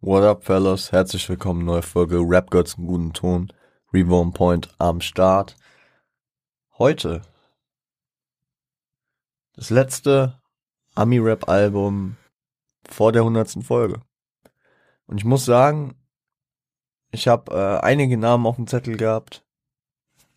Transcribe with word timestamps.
What 0.00 0.22
up, 0.22 0.44
fellas? 0.44 0.92
Herzlich 0.92 1.28
willkommen, 1.28 1.64
neue 1.64 1.82
Folge 1.82 2.20
Rap 2.20 2.52
Gods 2.52 2.74
im 2.74 2.86
guten 2.86 3.12
Ton. 3.12 3.52
Reborn 3.92 4.32
Point 4.32 4.72
am 4.78 5.00
Start. 5.00 5.56
Heute 6.78 7.22
das 9.56 9.70
letzte 9.70 10.40
Ami-Rap-Album 10.94 12.16
vor 12.88 13.10
der 13.10 13.24
hundertsten 13.24 13.62
Folge. 13.62 14.00
Und 15.08 15.18
ich 15.18 15.24
muss 15.24 15.44
sagen, 15.44 15.96
ich 17.10 17.26
habe 17.26 17.52
äh, 17.52 17.84
einige 17.84 18.16
Namen 18.16 18.46
auf 18.46 18.54
dem 18.54 18.68
Zettel 18.68 18.96
gehabt. 18.96 19.44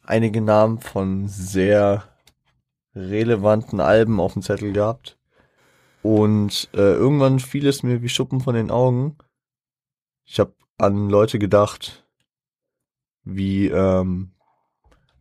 Einige 0.02 0.42
Namen 0.42 0.80
von 0.80 1.28
sehr 1.28 2.10
relevanten 2.96 3.80
Alben 3.80 4.20
auf 4.20 4.34
dem 4.34 4.42
Zettel 4.42 4.74
gehabt. 4.74 5.20
Und 6.02 6.68
äh, 6.74 6.94
irgendwann 6.94 7.40
fiel 7.40 7.68
es 7.68 7.84
mir 7.84 8.02
wie 8.02 8.10
Schuppen 8.10 8.42
von 8.42 8.56
den 8.56 8.72
Augen 8.72 9.18
ich 10.32 10.40
habe 10.40 10.56
an 10.78 11.10
Leute 11.10 11.40
gedacht, 11.40 12.08
wie 13.26 13.68
ähm, 13.68 14.32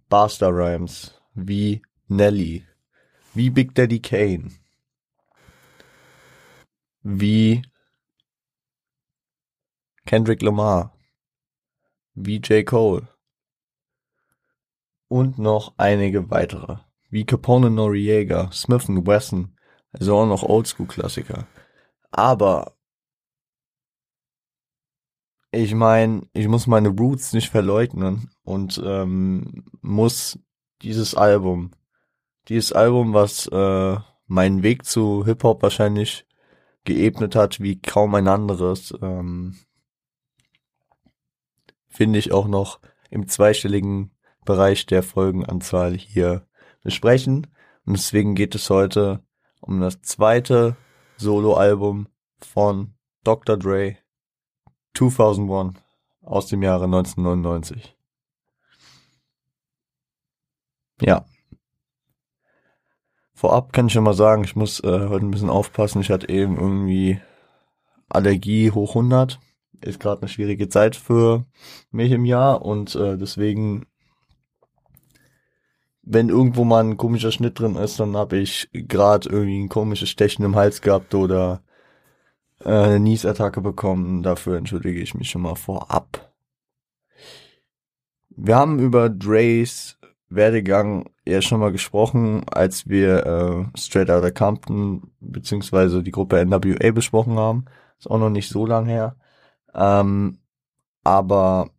Basta 0.09 0.47
Rhymes, 0.47 1.21
wie 1.35 1.83
Nelly, 2.07 2.65
wie 3.35 3.51
Big 3.51 3.75
Daddy 3.75 3.99
Kane, 3.99 4.53
wie 7.03 7.63
Kendrick 10.07 10.43
Lamar, 10.43 10.97
wie 12.15 12.37
J. 12.37 12.65
Cole 12.65 13.09
und 15.09 15.41
noch 15.41 15.75
einige 15.77 16.31
weitere, 16.31 16.77
wie 17.09 17.27
Capone 17.27 17.69
Noriega, 17.69 18.53
Smith 18.53 18.87
Wesson, 18.89 19.57
also 19.91 20.19
auch 20.19 20.27
noch 20.27 20.45
Oldschool-Klassiker. 20.45 21.49
Aber 22.13 22.77
ich 25.53 25.75
meine, 25.75 26.23
ich 26.33 26.49
muss 26.49 26.67
meine 26.67 26.91
Roots 26.91 27.33
nicht 27.33 27.51
verleugnen 27.51 28.31
und 28.45 28.81
ähm, 28.85 29.65
muss 29.81 30.39
dieses 30.83 31.15
Album, 31.15 31.73
dieses 32.49 32.73
Album, 32.73 33.15
was 33.15 33.47
äh, 33.49 33.97
meinen 34.27 34.63
Weg 34.63 34.85
zu 34.85 35.25
Hip-Hop 35.25 35.63
wahrscheinlich 35.63 36.27
geebnet 36.85 37.35
hat, 37.35 37.61
wie 37.61 37.81
kaum 37.81 38.15
ein 38.15 38.29
anderes, 38.29 38.95
ähm, 39.03 39.57
finde 41.89 42.19
ich 42.19 42.33
auch 42.33 42.47
noch 42.47 42.81
im 43.11 43.27
zweistelligen 43.29 44.13
Bereich 44.45 44.87
der 44.87 45.03
Folgenanzahl 45.03 45.97
hier 45.97 46.47
besprechen. 46.83 47.49
Und 47.85 47.97
deswegen 47.97 48.35
geht 48.35 48.55
es 48.55 48.71
heute 48.71 49.23
um 49.61 49.81
das 49.81 50.01
zweite 50.03 50.77
Soloalbum 51.17 52.07
von 52.39 52.95
Dr. 53.25 53.57
Dre 53.57 53.97
2001 55.09 55.79
aus 56.23 56.47
dem 56.47 56.63
Jahre 56.63 56.85
1999. 56.85 57.97
Ja. 61.01 61.25
Vorab 63.33 63.73
kann 63.73 63.87
ich 63.87 63.95
schon 63.95 64.05
mal 64.05 64.13
sagen, 64.13 64.45
ich 64.45 64.55
muss 64.55 64.81
äh, 64.81 65.09
heute 65.09 65.25
ein 65.25 65.31
bisschen 65.31 65.49
aufpassen. 65.49 66.03
Ich 66.03 66.11
hatte 66.11 66.29
eben 66.29 66.57
irgendwie 66.57 67.21
Allergie 68.11 68.71
hoch 68.71 68.91
100. 68.91 69.41
Ist 69.81 69.99
gerade 69.99 70.21
eine 70.21 70.29
schwierige 70.29 70.69
Zeit 70.69 70.95
für 70.95 71.47
mich 71.91 72.13
im 72.13 72.27
Jahr 72.27 72.61
und 72.61 72.95
äh, 72.97 73.17
deswegen, 73.17 73.87
wenn 76.03 76.29
irgendwo 76.29 76.65
mal 76.65 76.85
ein 76.85 76.99
komischer 76.99 77.33
Schnitt 77.33 77.59
drin 77.59 77.77
ist, 77.77 77.99
dann 77.99 78.15
habe 78.15 78.37
ich 78.37 78.69
gerade 78.73 79.31
irgendwie 79.31 79.63
ein 79.63 79.71
komisches 79.71 80.11
Stechen 80.11 80.45
im 80.45 80.57
Hals 80.57 80.83
gehabt 80.83 81.15
oder 81.15 81.63
äh, 82.65 82.69
eine 82.69 83.01
Niesattacke 83.01 83.61
bekommen. 83.61 84.23
Dafür 84.23 84.57
entschuldige 84.57 85.01
ich 85.01 85.15
mich 85.15 85.31
schon 85.31 85.43
mal 85.43 85.57
vorab. 85.57 86.33
Wir 88.31 88.57
haben 88.57 88.79
über 88.79 89.11
Dre's 89.11 89.99
Werdegang 90.31 91.11
ja 91.27 91.43
schon 91.43 91.61
mal 91.61 91.73
gesprochen, 91.73 92.45
als 92.49 92.89
wir 92.89 93.27
äh, 93.27 93.79
Straight 93.79 94.11
Outta 94.11 94.31
Compton 94.31 95.11
beziehungsweise 95.21 96.03
die 96.03 96.13
Gruppe 96.13 96.45
NWA 96.45 96.93
besprochen 96.93 97.37
haben. 97.39 97.65
Ist 97.99 98.11
auch 98.11 98.19
noch 98.19 98.31
nicht 98.31 98.49
so 98.49 98.65
lang 98.65 98.87
her. 98.87 99.17
Ähm, 99.75 100.39
aber 101.05 101.71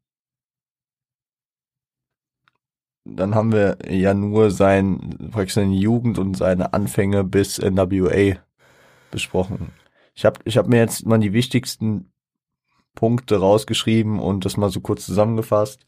dann 3.06 3.36
haben 3.36 3.52
wir 3.52 3.78
ja 3.90 4.14
nur 4.14 4.52
sein, 4.52 5.30
praktisch 5.31 5.56
seine 5.56 5.75
Jugend 5.75 6.20
und 6.20 6.36
seine 6.38 6.74
Anfänge 6.74 7.24
bis 7.24 7.58
NWA 7.59 8.38
besprochen. 9.12 9.72
Ich 10.13 10.25
habe 10.25 10.39
ich 10.45 10.57
hab 10.57 10.67
mir 10.67 10.77
jetzt 10.79 11.05
mal 11.05 11.19
die 11.19 11.33
wichtigsten 11.33 12.11
Punkte 12.95 13.38
rausgeschrieben 13.38 14.19
und 14.19 14.45
das 14.45 14.57
mal 14.57 14.69
so 14.69 14.81
kurz 14.81 15.05
zusammengefasst. 15.05 15.85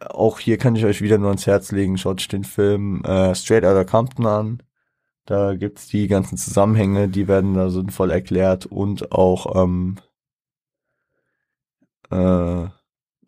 Auch 0.00 0.38
hier 0.38 0.58
kann 0.58 0.76
ich 0.76 0.84
euch 0.84 1.02
wieder 1.02 1.18
nur 1.18 1.28
ans 1.28 1.46
Herz 1.46 1.72
legen, 1.72 1.98
schaut 1.98 2.20
euch 2.20 2.28
den 2.28 2.44
Film 2.44 3.02
äh, 3.04 3.34
Straight 3.34 3.64
Outta 3.64 3.84
Compton 3.84 4.26
an. 4.26 4.62
Da 5.26 5.54
gibt's 5.56 5.88
die 5.88 6.08
ganzen 6.08 6.38
Zusammenhänge, 6.38 7.08
die 7.08 7.28
werden 7.28 7.54
da 7.54 7.68
sinnvoll 7.68 8.10
erklärt 8.10 8.66
und 8.66 9.12
auch 9.12 9.62
ähm, 9.62 9.96
äh, 12.10 12.68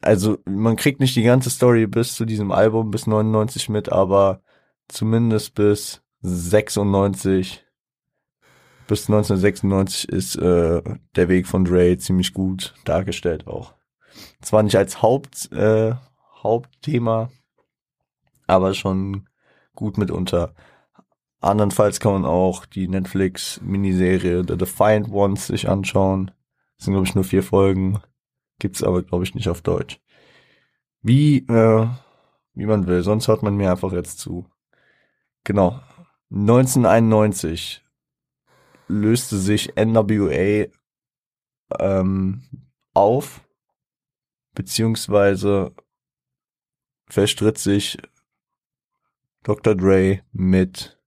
also 0.01 0.39
man 0.47 0.77
kriegt 0.77 1.01
nicht 1.01 1.17
die 1.17 1.23
ganze 1.23 1.51
Story 1.51 1.87
bis 1.87 2.15
zu 2.15 2.25
diesem 2.25 2.53
Album 2.53 2.91
bis 2.91 3.07
99 3.07 3.69
mit, 3.69 3.93
aber 3.93 4.43
zumindest 4.89 5.55
bis 5.55 6.03
96 6.23 7.65
bis 8.91 9.09
1996 9.09 10.09
ist 10.09 10.35
äh, 10.35 10.83
der 11.15 11.29
Weg 11.29 11.47
von 11.47 11.65
Dre 11.65 11.97
ziemlich 11.97 12.35
gut 12.35 12.75
dargestellt 12.85 13.47
auch. 13.47 13.75
Zwar 14.43 14.65
nicht 14.65 14.75
als 14.75 15.01
Haupt, 15.01 15.53
äh, 15.53 15.95
Hauptthema, 16.43 17.31
aber 18.49 18.75
schon 18.75 19.29
gut 19.77 19.97
mitunter. 19.97 20.57
Andernfalls 21.41 22.01
kann 22.01 22.15
man 22.15 22.25
auch 22.25 22.67
die 22.67 22.89
Netflix-Miniserie 22.89 24.45
The 24.49 24.57
Defiant 24.57 25.09
Ones 25.09 25.47
sich 25.47 25.69
anschauen. 25.69 26.33
Das 26.77 26.87
sind, 26.87 26.95
glaube 26.95 27.07
ich, 27.07 27.15
nur 27.15 27.23
vier 27.23 27.45
Folgen. 27.45 28.01
Gibt's 28.59 28.83
aber, 28.83 29.05
glaube 29.05 29.23
ich, 29.23 29.37
nicht 29.37 29.49
auf 29.49 29.63
Deutsch. 29.63 30.01
Wie, 31.01 31.47
äh, 31.47 31.87
wie 32.55 32.67
man 32.67 32.89
will. 32.89 33.05
Sonst 33.05 33.29
hört 33.29 33.45
man 33.45 33.55
mir 33.55 33.71
einfach 33.71 33.93
jetzt 33.93 34.19
zu. 34.19 34.47
Genau. 35.45 35.81
1991 36.33 37.85
löste 38.91 39.39
sich 39.39 39.75
NWA 39.77 40.67
ähm, 41.79 42.43
auf, 42.93 43.41
beziehungsweise 44.55 45.75
verstritt 47.07 47.59
sich 47.59 47.99
Dr. 49.43 49.75
Dre 49.75 50.23
mit 50.33 50.99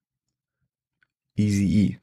Easy 1.36 1.66
E. 1.66 2.00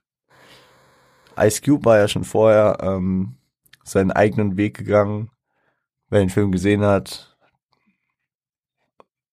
Ice 1.37 1.61
Cube 1.61 1.85
war 1.85 1.97
ja 1.97 2.07
schon 2.07 2.23
vorher 2.23 2.77
ähm, 2.81 3.37
seinen 3.83 4.11
eigenen 4.11 4.57
Weg 4.57 4.77
gegangen. 4.77 5.31
Wer 6.09 6.19
den 6.19 6.29
Film 6.29 6.51
gesehen 6.51 6.81
hat, 6.81 7.37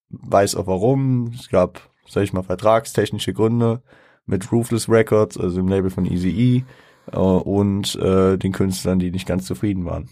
weiß 0.09 0.55
auch 0.55 0.67
warum. 0.67 1.33
Es 1.33 1.49
gab, 1.49 1.89
sag 2.07 2.23
ich 2.23 2.33
mal, 2.33 2.43
vertragstechnische 2.43 3.33
Gründe 3.33 3.83
mit 4.29 4.51
Ruthless 4.51 4.87
Records, 4.87 5.37
also 5.37 5.57
dem 5.57 5.67
Label 5.67 5.89
von 5.89 6.05
Easy 6.05 6.29
E, 6.29 6.63
äh, 7.11 7.17
und 7.17 7.95
äh, 7.95 8.37
den 8.37 8.51
Künstlern, 8.51 8.99
die 8.99 9.11
nicht 9.11 9.27
ganz 9.27 9.45
zufrieden 9.45 9.85
waren. 9.85 10.09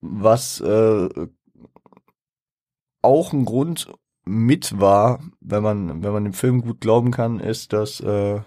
Was 0.00 0.60
äh, 0.60 1.08
auch 3.02 3.32
ein 3.32 3.44
Grund 3.44 3.92
mit 4.24 4.80
war, 4.80 5.20
wenn 5.40 5.62
man, 5.62 6.02
wenn 6.02 6.12
man 6.12 6.24
dem 6.24 6.32
Film 6.32 6.62
gut 6.62 6.80
glauben 6.80 7.10
kann, 7.10 7.40
ist, 7.40 7.72
dass 7.72 8.00
äh, 8.00 8.40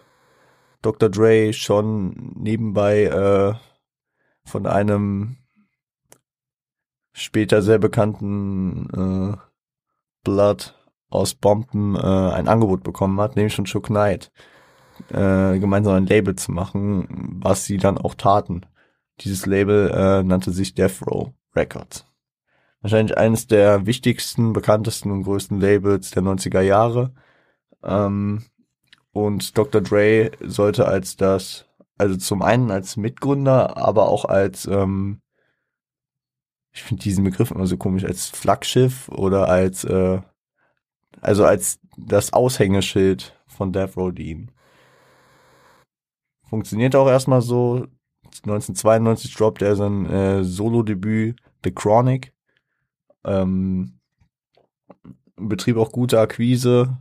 Dr. 0.81 1.09
Dre 1.09 1.51
schon 1.53 2.33
nebenbei 2.35 3.03
äh, 3.03 3.53
von 4.45 4.65
einem 4.65 5.37
später 7.13 7.61
sehr 7.61 7.79
bekannten 7.79 8.89
äh, 9.33 9.37
Blood 10.23 10.78
aus 11.09 11.33
Bomben 11.33 11.95
äh, 11.95 11.99
ein 11.99 12.47
Angebot 12.47 12.83
bekommen 12.83 13.19
hat, 13.19 13.35
nämlich 13.35 13.55
von 13.55 13.65
Chuck 13.65 13.87
Knight, 13.87 14.31
äh, 15.09 15.59
gemeinsam 15.59 15.95
ein 15.95 16.05
Label 16.05 16.35
zu 16.35 16.51
machen, 16.51 17.39
was 17.41 17.65
sie 17.65 17.77
dann 17.77 17.97
auch 17.97 18.15
taten. 18.15 18.65
Dieses 19.21 19.45
Label 19.45 19.89
äh, 19.89 20.23
nannte 20.23 20.51
sich 20.51 20.75
Death 20.75 21.01
Row 21.05 21.31
Records. 21.55 22.05
Wahrscheinlich 22.81 23.17
eines 23.17 23.47
der 23.47 23.85
wichtigsten, 23.85 24.53
bekanntesten 24.53 25.11
und 25.11 25.23
größten 25.23 25.59
Labels 25.59 26.11
der 26.11 26.23
90er 26.23 26.61
Jahre. 26.61 27.13
Ähm, 27.83 28.45
und 29.11 29.57
Dr. 29.57 29.81
Dre 29.81 30.31
sollte 30.41 30.87
als 30.87 31.17
das, 31.17 31.65
also 31.97 32.15
zum 32.15 32.41
einen 32.41 32.71
als 32.71 32.95
Mitgründer, 32.95 33.75
aber 33.77 34.07
auch 34.07 34.25
als, 34.25 34.65
ähm, 34.65 35.21
ich 36.71 36.83
finde 36.83 37.03
diesen 37.03 37.25
Begriff 37.25 37.51
immer 37.51 37.67
so 37.67 37.75
komisch, 37.75 38.05
als 38.05 38.27
Flaggschiff 38.27 39.09
oder 39.09 39.49
als 39.49 39.83
äh, 39.83 40.21
also 41.21 41.45
als 41.45 41.79
das 41.97 42.33
Aushängeschild 42.33 43.37
von 43.47 43.71
Death 43.71 43.97
Row 43.97 44.13
Dean. 44.13 44.51
Funktioniert 46.49 46.95
auch 46.95 47.07
erstmal 47.07 47.41
so. 47.41 47.87
1992 48.43 49.33
droppt 49.33 49.61
er 49.61 49.75
sein 49.75 50.05
äh, 50.05 50.43
Solo-Debüt 50.43 51.35
The 51.63 51.71
Chronic. 51.71 52.31
Ähm, 53.25 53.99
betrieb 55.35 55.77
auch 55.77 55.91
gute 55.91 56.19
Akquise, 56.19 56.97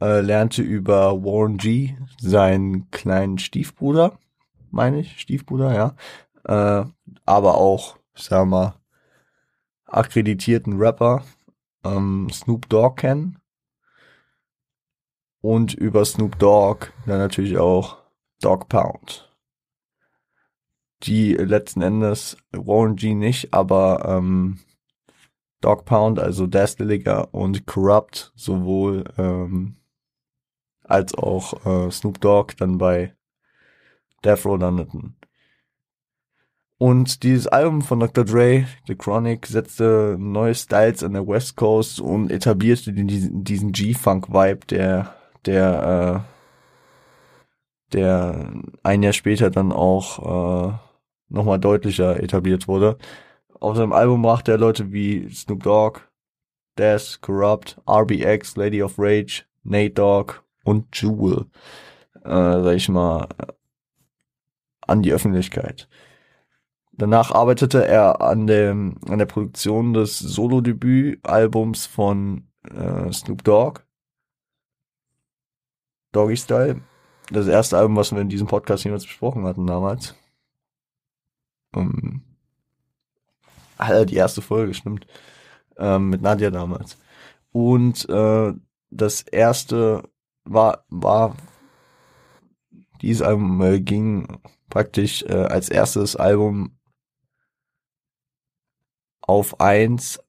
äh, 0.00 0.20
lernte 0.20 0.62
über 0.62 1.22
Warren 1.22 1.56
G, 1.56 1.96
seinen 2.20 2.90
kleinen 2.90 3.38
Stiefbruder, 3.38 4.18
meine 4.70 5.00
ich, 5.00 5.20
Stiefbruder, 5.20 5.74
ja, 5.74 5.94
äh, 6.44 6.86
aber 7.24 7.58
auch, 7.58 7.96
ich 8.14 8.24
sag 8.24 8.46
mal, 8.46 8.74
akkreditierten 9.86 10.78
Rapper, 10.78 11.24
ähm, 11.84 12.28
Snoop 12.30 12.68
Dogg 12.68 12.96
kennen. 13.00 13.38
Und 15.40 15.74
über 15.74 16.04
Snoop 16.04 16.38
Dogg 16.38 16.92
dann 17.06 17.18
natürlich 17.18 17.58
auch 17.58 17.98
Dog 18.40 18.68
Pound. 18.68 19.28
Die 21.02 21.34
letzten 21.34 21.82
Endes 21.82 22.36
Warren 22.52 22.94
G 22.94 23.14
nicht, 23.14 23.52
aber 23.52 24.04
ähm, 24.06 24.60
Dog 25.60 25.84
Pound, 25.84 26.18
also 26.18 26.46
Dastiliger 26.46 27.32
und 27.34 27.66
Corrupt 27.66 28.32
sowohl 28.36 29.04
ähm, 29.18 29.76
als 30.84 31.14
auch 31.14 31.64
äh, 31.64 31.90
Snoop 31.90 32.20
Dogg 32.20 32.54
dann 32.58 32.78
bei 32.78 33.16
Death 34.24 34.44
Row 34.44 34.58
landeten. 34.58 35.16
Und 36.82 37.22
dieses 37.22 37.46
Album 37.46 37.80
von 37.80 38.00
Dr. 38.00 38.24
Dre, 38.24 38.66
The 38.88 38.96
Chronic, 38.96 39.46
setzte 39.46 40.16
neue 40.18 40.52
Styles 40.52 41.04
an 41.04 41.12
der 41.12 41.28
West 41.28 41.54
Coast 41.54 42.00
und 42.00 42.28
etablierte 42.28 42.92
diesen, 42.92 43.70
G-Funk-Vibe, 43.70 44.66
der, 44.66 45.14
der, 45.46 46.24
äh, 46.26 47.92
der 47.92 48.52
ein 48.82 49.04
Jahr 49.04 49.12
später 49.12 49.48
dann 49.50 49.70
auch 49.70 50.18
äh, 50.18 50.72
nochmal 51.28 51.60
deutlicher 51.60 52.20
etabliert 52.20 52.66
wurde. 52.66 52.98
Auf 53.60 53.76
seinem 53.76 53.92
Album 53.92 54.22
brachte 54.22 54.50
er 54.50 54.58
Leute 54.58 54.90
wie 54.90 55.32
Snoop 55.32 55.62
Dogg, 55.62 56.00
Daz, 56.74 57.20
Corrupt, 57.20 57.80
RBX, 57.88 58.56
Lady 58.56 58.82
of 58.82 58.98
Rage, 58.98 59.44
Nate 59.62 59.94
Dogg 59.94 60.40
und 60.64 61.00
Jewel, 61.00 61.46
äh, 62.24 62.28
sag 62.28 62.74
ich 62.74 62.88
mal, 62.88 63.28
an 64.80 65.00
die 65.00 65.12
Öffentlichkeit. 65.12 65.88
Danach 67.02 67.32
arbeitete 67.32 67.84
er 67.84 68.20
an 68.20 68.46
dem 68.46 68.94
an 69.08 69.18
der 69.18 69.26
Produktion 69.26 69.92
des 69.92 70.20
Solo-Debüt-Albums 70.20 71.86
von 71.86 72.46
äh, 72.62 73.10
Snoop 73.12 73.42
Dogg, 73.42 73.80
Doggy 76.12 76.36
Style. 76.36 76.80
Das 77.28 77.48
erste 77.48 77.76
Album, 77.76 77.96
was 77.96 78.12
wir 78.12 78.20
in 78.20 78.28
diesem 78.28 78.46
Podcast 78.46 78.84
jemals 78.84 79.02
besprochen 79.04 79.44
hatten 79.46 79.66
damals. 79.66 80.14
Um, 81.74 82.22
Alter, 83.78 84.06
die 84.06 84.14
erste 84.14 84.40
Folge, 84.40 84.72
stimmt. 84.72 85.08
Ähm, 85.78 86.08
mit 86.08 86.22
Nadja 86.22 86.52
damals. 86.52 86.98
Und 87.50 88.08
äh, 88.08 88.52
das 88.92 89.22
erste 89.22 90.08
war, 90.44 90.84
war 90.88 91.34
dieses 93.00 93.22
Album 93.22 93.60
äh, 93.60 93.80
ging 93.80 94.38
praktisch 94.70 95.24
äh, 95.24 95.32
als 95.32 95.68
erstes 95.68 96.14
Album 96.14 96.78
auf 99.22 99.60
eins, 99.60 100.20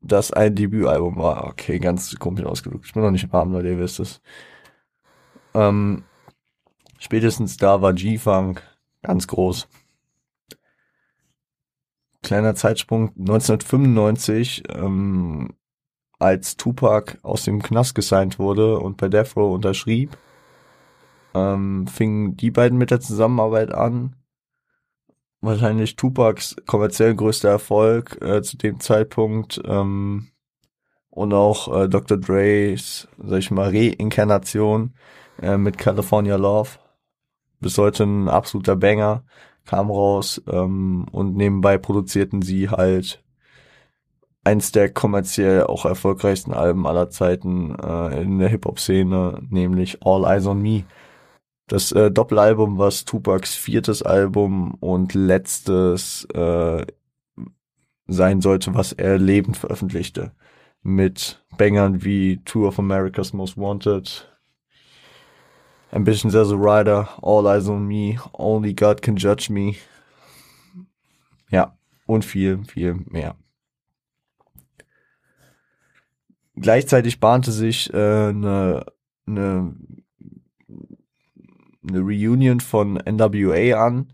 das 0.00 0.32
ein 0.32 0.54
Debütalbum 0.54 1.16
war. 1.16 1.48
Okay, 1.48 1.78
ganz 1.78 2.14
komisch 2.18 2.44
ausgedrückt. 2.44 2.86
Ich 2.86 2.92
bin 2.92 3.02
noch 3.02 3.10
nicht 3.10 3.32
warm, 3.32 3.52
Leute, 3.52 3.68
ihr 3.68 3.78
wisst 3.78 4.00
es. 4.00 4.20
Ähm, 5.54 6.04
spätestens 6.98 7.56
da 7.56 7.82
war 7.82 7.92
G-Funk 7.92 8.62
ganz 9.02 9.26
groß. 9.26 9.68
Kleiner 12.22 12.54
Zeitsprung, 12.54 13.12
1995, 13.18 14.62
ähm, 14.68 15.54
als 16.18 16.56
Tupac 16.56 17.18
aus 17.22 17.44
dem 17.44 17.62
Knast 17.62 17.94
gesigned 17.94 18.38
wurde 18.38 18.78
und 18.78 18.96
bei 18.96 19.08
Death 19.08 19.36
Row 19.36 19.52
unterschrieb, 19.52 20.16
ähm, 21.34 21.86
fingen 21.88 22.36
die 22.36 22.52
beiden 22.52 22.78
mit 22.78 22.90
der 22.92 23.00
Zusammenarbeit 23.00 23.74
an. 23.74 24.14
Wahrscheinlich 25.44 25.96
Tupacs 25.96 26.54
kommerziell 26.66 27.16
größter 27.16 27.48
Erfolg 27.48 28.16
äh, 28.22 28.42
zu 28.42 28.56
dem 28.56 28.78
Zeitpunkt 28.78 29.60
ähm, 29.64 30.28
und 31.10 31.32
auch 31.32 31.82
äh, 31.82 31.88
Dr. 31.88 32.16
Dre's, 32.16 33.08
sag 33.18 33.38
ich 33.40 33.50
mal, 33.50 33.70
Reinkarnation 33.70 34.94
äh, 35.42 35.56
mit 35.56 35.78
California 35.78 36.36
Love. 36.36 36.70
Bis 37.58 37.76
heute 37.76 38.04
ein 38.04 38.28
absoluter 38.28 38.76
Banger, 38.76 39.24
kam 39.64 39.90
raus 39.90 40.40
ähm, 40.46 41.06
und 41.10 41.36
nebenbei 41.36 41.76
produzierten 41.76 42.42
sie 42.42 42.70
halt 42.70 43.24
eins 44.44 44.70
der 44.70 44.92
kommerziell 44.92 45.64
auch 45.64 45.84
erfolgreichsten 45.84 46.52
Alben 46.52 46.86
aller 46.86 47.10
Zeiten 47.10 47.74
äh, 47.74 48.22
in 48.22 48.38
der 48.38 48.48
Hip-Hop-Szene, 48.48 49.42
nämlich 49.50 50.04
All 50.04 50.24
Eyes 50.24 50.46
on 50.46 50.62
Me. 50.62 50.84
Das 51.72 51.90
äh, 51.90 52.10
Doppelalbum, 52.10 52.76
was 52.76 53.06
Tupacs 53.06 53.54
viertes 53.54 54.02
Album 54.02 54.74
und 54.74 55.14
letztes 55.14 56.26
äh, 56.34 56.84
sein 58.06 58.42
sollte, 58.42 58.74
was 58.74 58.92
er 58.92 59.16
lebend 59.16 59.56
veröffentlichte. 59.56 60.32
Mit 60.82 61.42
Bangern 61.56 62.04
wie 62.04 62.44
Tour 62.44 62.68
of 62.68 62.78
America's 62.78 63.32
Most 63.32 63.56
Wanted, 63.56 64.30
Ambitions 65.92 66.34
as 66.34 66.52
a 66.52 66.56
Rider, 66.56 67.08
All 67.22 67.46
Eyes 67.46 67.66
on 67.70 67.86
Me, 67.86 68.18
Only 68.34 68.74
God 68.74 69.00
Can 69.00 69.16
Judge 69.16 69.50
Me. 69.50 69.76
Ja, 71.48 71.78
und 72.04 72.26
viel, 72.26 72.62
viel 72.66 72.96
mehr. 73.06 73.34
Gleichzeitig 76.54 77.18
bahnte 77.18 77.50
sich 77.50 77.90
äh, 77.94 78.28
eine, 78.28 78.84
eine, 79.26 79.74
eine 81.86 82.00
Reunion 82.00 82.60
von 82.60 82.94
NWA 82.94 83.84
an, 83.86 84.12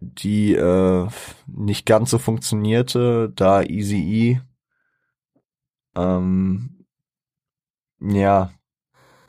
die 0.00 0.54
äh, 0.54 1.08
nicht 1.46 1.86
ganz 1.86 2.10
so 2.10 2.18
funktionierte, 2.18 3.32
da 3.34 3.62
Easy 3.62 3.96
E 3.96 4.40
ähm, 5.96 6.86
ja, 8.00 8.50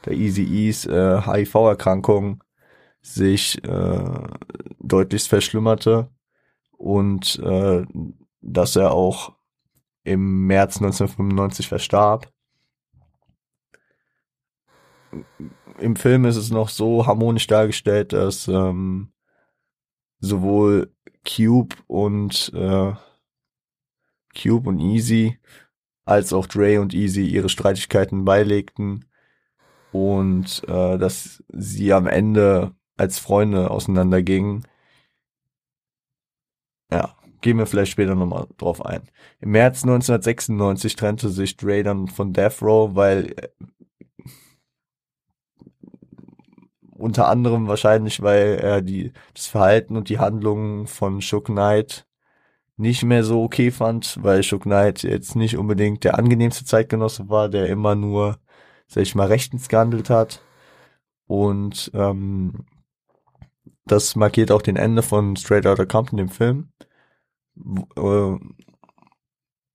der 0.06 0.14
Easy 0.14 0.44
E's 0.44 0.86
äh, 0.86 1.22
HIV-Erkrankung 1.22 2.44
sich 3.02 3.64
äh, 3.64 4.28
deutlichst 4.80 5.30
verschlimmerte 5.30 6.10
und 6.72 7.40
äh, 7.40 7.86
dass 8.42 8.76
er 8.76 8.92
auch 8.92 9.36
im 10.04 10.48
März 10.48 10.78
1995 10.78 11.68
verstarb. 11.68 12.32
Im 15.80 15.96
Film 15.96 16.26
ist 16.26 16.38
es 16.38 16.50
noch 16.50 16.70
so 16.70 17.06
harmonisch 17.06 17.48
dargestellt, 17.48 18.14
dass 18.14 18.48
ähm, 18.48 19.12
sowohl 20.20 20.92
Cube 21.24 21.76
und 21.88 22.52
äh, 22.54 22.94
Cube 24.36 24.70
und 24.70 24.80
Easy 24.80 25.40
als 26.06 26.34
auch 26.34 26.48
Dre 26.48 26.80
und 26.82 26.94
Easy 26.94 27.26
ihre 27.26 27.50
Streitigkeiten 27.50 28.26
beilegten 28.26 29.06
und 29.92 30.64
äh, 30.68 30.98
dass 30.98 31.44
sie 31.50 31.94
am 31.94 32.08
Ende 32.08 32.74
als 32.96 33.20
Freunde 33.20 33.70
auseinandergingen. 33.70 34.66
Ja, 36.92 37.16
gehen 37.42 37.58
wir 37.58 37.68
vielleicht 37.68 37.92
später 37.92 38.16
nochmal 38.16 38.48
drauf 38.58 38.86
ein. 38.86 39.10
Im 39.42 39.52
März 39.52 39.84
1996 39.84 40.96
trennte 40.96 41.30
sich 41.30 41.58
Dre 41.58 41.84
dann 41.84 42.08
von 42.08 42.34
Death 42.34 42.62
Row, 42.62 42.96
weil 42.96 43.34
äh, 43.38 43.50
unter 46.98 47.28
anderem 47.28 47.68
wahrscheinlich, 47.68 48.22
weil 48.22 48.60
er 48.62 48.82
die, 48.82 49.14
das 49.34 49.48
Verhalten 49.48 49.96
und 49.98 50.10
die 50.10 50.20
Handlungen 50.20 50.88
von 50.88 51.22
Shook 51.22 51.46
Knight 51.46 52.08
nicht 52.78 53.04
mehr 53.04 53.24
so 53.24 53.44
okay 53.44 53.72
fand, 53.72 54.18
weil 54.22 54.44
Shook 54.44 54.64
Knight 54.64 55.04
jetzt 55.04 55.36
nicht 55.36 55.58
unbedingt 55.58 56.04
der 56.04 56.18
angenehmste 56.18 56.66
Zeitgenosse 56.66 57.30
war, 57.30 57.50
der 57.50 57.68
immer 57.68 57.96
nur, 57.96 58.38
sag 58.88 59.04
ich 59.04 59.16
mal, 59.16 59.28
rechtens 59.28 59.70
gehandelt 59.70 60.10
hat. 60.10 60.42
Und 61.28 61.92
ähm, 61.94 62.66
das 63.86 64.16
markiert 64.16 64.52
auch 64.52 64.62
den 64.62 64.76
Ende 64.76 65.02
von 65.02 65.36
Straight 65.36 65.66
Outta 65.66 65.86
Compton, 65.86 66.18
dem 66.18 66.30
Film. 66.30 66.70
Äh, 67.96 68.36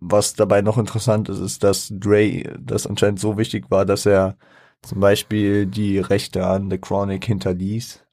was 0.00 0.34
dabei 0.34 0.62
noch 0.62 0.78
interessant 0.78 1.28
ist, 1.28 1.38
ist, 1.38 1.62
dass 1.64 1.88
Dre 1.92 2.58
das 2.60 2.86
anscheinend 2.86 3.20
so 3.20 3.38
wichtig 3.38 3.70
war, 3.70 3.84
dass 3.86 4.06
er 4.06 4.36
zum 4.82 5.00
Beispiel 5.00 5.66
die 5.66 5.98
Rechte 5.98 6.46
an 6.46 6.70
The 6.70 6.78
Chronic 6.78 7.24
hinterließ, 7.24 8.04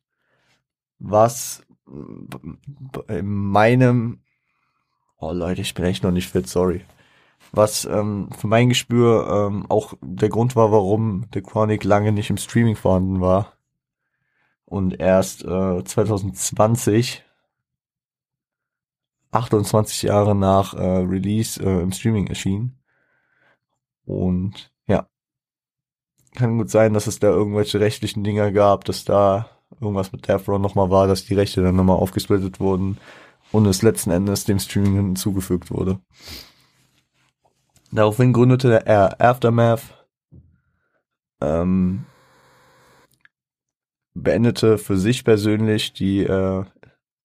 was 1.00 1.66
in 3.08 3.26
meinem, 3.26 4.22
oh 5.18 5.32
Leute, 5.32 5.62
ich 5.62 5.74
bin 5.74 5.86
echt 5.86 6.04
noch 6.04 6.12
nicht 6.12 6.30
fit, 6.30 6.48
sorry, 6.48 6.86
was 7.52 7.86
ähm, 7.86 8.30
für 8.38 8.48
mein 8.48 8.70
Gespür 8.70 9.48
ähm, 9.50 9.66
auch 9.70 9.94
der 10.02 10.30
Grund 10.30 10.56
war, 10.56 10.72
warum 10.72 11.26
The 11.34 11.42
Chronic 11.42 11.84
lange 11.84 12.12
nicht 12.12 12.30
im 12.30 12.38
Streaming 12.38 12.76
vorhanden 12.76 13.22
war 13.22 13.54
und 14.66 15.00
erst 15.00 15.44
äh, 15.44 15.84
2020 15.84 17.24
28 19.32 20.04
Jahre 20.04 20.36
nach 20.36 20.74
äh, 20.74 20.80
Release 20.80 21.62
äh, 21.62 21.82
im 21.82 21.92
Streaming 21.92 22.28
erschien. 22.28 22.78
Und 24.06 24.72
kann 26.40 26.58
gut 26.58 26.70
sein, 26.70 26.94
dass 26.94 27.06
es 27.06 27.20
da 27.20 27.28
irgendwelche 27.28 27.80
rechtlichen 27.80 28.24
Dinger 28.24 28.52
gab, 28.52 28.86
dass 28.86 29.04
da 29.04 29.50
irgendwas 29.80 30.12
mit 30.12 30.28
Death 30.28 30.48
Row 30.48 30.60
nochmal 30.60 30.90
war, 30.90 31.08
dass 31.08 31.26
die 31.26 31.36
Rechte 31.36 31.62
dann 31.62 31.76
nochmal 31.76 31.98
aufgesplittet 31.98 32.60
wurden 32.60 32.98
und 33.52 33.66
es 33.66 33.82
letzten 33.82 34.12
Endes 34.12 34.46
dem 34.46 34.60
Streaming 34.60 34.96
hinzugefügt 34.96 35.70
wurde. 35.70 36.00
Daraufhin 37.92 38.34
gründete 38.34 38.86
er 38.86 39.20
Aftermath, 39.20 40.06
ähm, 41.42 42.06
beendete 44.14 44.78
für 44.78 44.98
sich 44.98 45.24
persönlich 45.24 45.94
die 45.94 46.24
äh, 46.24 46.64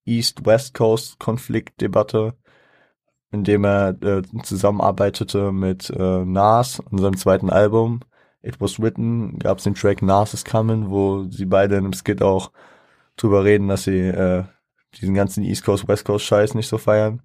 East-West 0.07 0.75
Coast-Konfliktdebatte, 0.75 2.35
indem 3.31 3.65
er 3.65 4.03
äh, 4.03 4.23
zusammenarbeitete 4.43 5.53
mit 5.53 5.91
äh, 5.91 6.25
Nas 6.25 6.83
an 6.91 6.99
seinem 6.99 7.17
zweiten 7.17 7.51
Album. 7.51 8.01
It 8.45 8.61
Was 8.61 8.79
Written 8.79 9.39
gab 9.39 9.59
es 9.59 9.65
den 9.65 9.75
Track 9.75 10.03
Nas 10.03 10.35
is 10.35 10.45
Coming, 10.45 10.91
wo 10.91 11.25
sie 11.31 11.47
beide 11.47 11.77
in 11.77 11.85
einem 11.85 11.95
Skit 11.95 12.23
auch 12.23 12.53
drüber 13.17 13.43
reden, 13.43 13.69
dass 13.69 13.85
sie 13.85 13.99
äh, 13.99 14.45
diesen 15.01 15.15
ganzen 15.15 15.45
East 15.45 15.65
Coast, 15.65 15.89
West 15.89 16.05
Coast 16.05 16.27
Scheiß 16.27 16.55
nicht 16.55 16.69
so 16.69 16.77
feiern. 16.77 17.23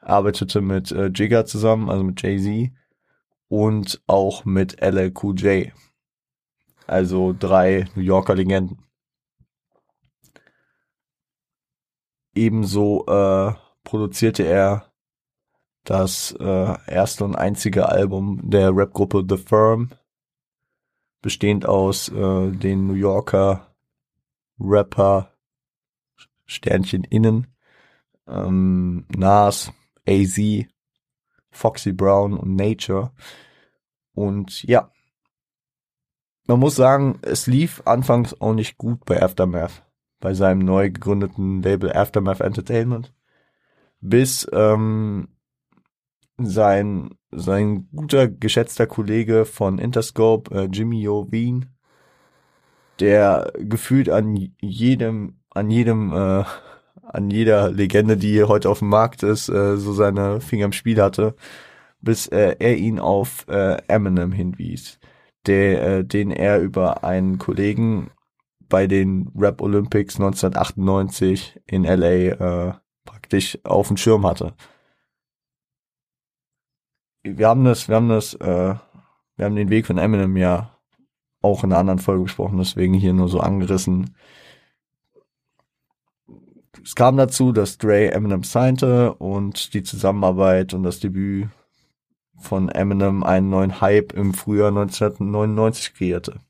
Arbeitete 0.00 0.62
mit 0.62 0.90
äh, 0.90 1.08
Jigga 1.08 1.44
zusammen, 1.44 1.90
also 1.90 2.02
mit 2.02 2.22
Jay-Z 2.22 2.72
und 3.48 4.02
auch 4.06 4.46
mit 4.46 4.80
LLQJ. 4.80 5.72
Also 6.86 7.34
drei 7.38 7.86
New 7.94 8.02
Yorker 8.02 8.34
Legenden. 8.34 8.78
Ebenso 12.34 13.04
äh, 13.06 13.52
produzierte 13.84 14.44
er 14.44 14.90
das 15.84 16.34
äh, 16.40 16.76
erste 16.86 17.24
und 17.24 17.36
einzige 17.36 17.90
Album 17.90 18.40
der 18.42 18.70
Rapgruppe 18.72 19.24
The 19.28 19.36
Firm, 19.36 19.90
bestehend 21.22 21.66
aus 21.66 22.08
äh, 22.08 22.50
den 22.50 22.86
New 22.86 22.94
Yorker 22.94 23.74
Rapper 24.58 25.32
Sternchen 26.44 27.04
innen, 27.04 27.46
ähm, 28.26 29.06
Nas, 29.08 29.72
AZ, 30.06 30.38
Foxy 31.50 31.92
Brown 31.92 32.36
und 32.36 32.54
Nature. 32.56 33.12
Und 34.14 34.62
ja, 34.64 34.90
man 36.46 36.60
muss 36.60 36.76
sagen, 36.76 37.18
es 37.22 37.46
lief 37.46 37.82
anfangs 37.86 38.38
auch 38.40 38.52
nicht 38.52 38.76
gut 38.76 39.04
bei 39.06 39.22
Aftermath 39.22 39.82
bei 40.22 40.32
seinem 40.32 40.60
neu 40.60 40.90
gegründeten 40.90 41.60
Label 41.62 41.92
Aftermath 41.92 42.40
Entertainment, 42.40 43.12
bis 44.00 44.48
ähm, 44.52 45.28
sein 46.38 47.10
sein 47.32 47.88
guter 47.94 48.28
geschätzter 48.28 48.86
Kollege 48.86 49.44
von 49.44 49.78
Interscope, 49.78 50.54
äh, 50.54 50.68
Jimmy 50.70 51.02
Jovine, 51.02 51.68
der 53.00 53.52
gefühlt 53.58 54.08
an 54.08 54.36
jedem 54.60 55.36
an 55.50 55.70
jedem 55.70 56.12
äh, 56.12 56.44
an 57.02 57.30
jeder 57.30 57.70
Legende, 57.70 58.16
die 58.16 58.42
heute 58.44 58.70
auf 58.70 58.78
dem 58.78 58.88
Markt 58.88 59.22
ist, 59.22 59.48
äh, 59.48 59.76
so 59.76 59.92
seine 59.92 60.40
Finger 60.40 60.66
im 60.66 60.72
Spiel 60.72 61.00
hatte, 61.02 61.34
bis 62.00 62.26
äh, 62.28 62.56
er 62.58 62.76
ihn 62.76 62.98
auf 62.98 63.46
äh, 63.48 63.76
Eminem 63.88 64.32
hinwies, 64.32 64.98
der, 65.46 65.82
äh, 65.82 66.04
den 66.04 66.30
er 66.30 66.60
über 66.60 67.04
einen 67.04 67.38
Kollegen 67.38 68.10
bei 68.68 68.86
den 68.86 69.30
Rap 69.36 69.60
Olympics 69.60 70.16
1998 70.16 71.60
in 71.66 71.84
LA 71.84 72.08
äh, 72.68 72.72
praktisch 73.04 73.58
auf 73.64 73.88
dem 73.88 73.96
Schirm 73.96 74.26
hatte. 74.26 74.54
Wir 77.22 77.48
haben 77.48 77.64
das, 77.64 77.88
wir 77.88 77.96
haben 77.96 78.08
das, 78.08 78.34
äh, 78.34 78.74
wir 79.36 79.44
haben 79.44 79.56
den 79.56 79.70
Weg 79.70 79.86
von 79.86 79.98
Eminem 79.98 80.36
ja 80.36 80.76
auch 81.40 81.64
in 81.64 81.72
einer 81.72 81.80
anderen 81.80 81.98
Folge 81.98 82.24
besprochen, 82.24 82.58
deswegen 82.58 82.94
hier 82.94 83.12
nur 83.12 83.28
so 83.28 83.40
angerissen. 83.40 84.16
Es 86.84 86.94
kam 86.94 87.16
dazu, 87.16 87.52
dass 87.52 87.78
Dre 87.78 88.12
Eminem 88.12 88.42
signte 88.42 89.14
und 89.14 89.74
die 89.74 89.82
Zusammenarbeit 89.82 90.74
und 90.74 90.82
das 90.82 91.00
Debüt 91.00 91.48
von 92.38 92.68
Eminem 92.68 93.22
einen 93.22 93.50
neuen 93.50 93.80
Hype 93.80 94.12
im 94.12 94.34
Frühjahr 94.34 94.68
1999 94.68 95.94
kreierte. 95.94 96.40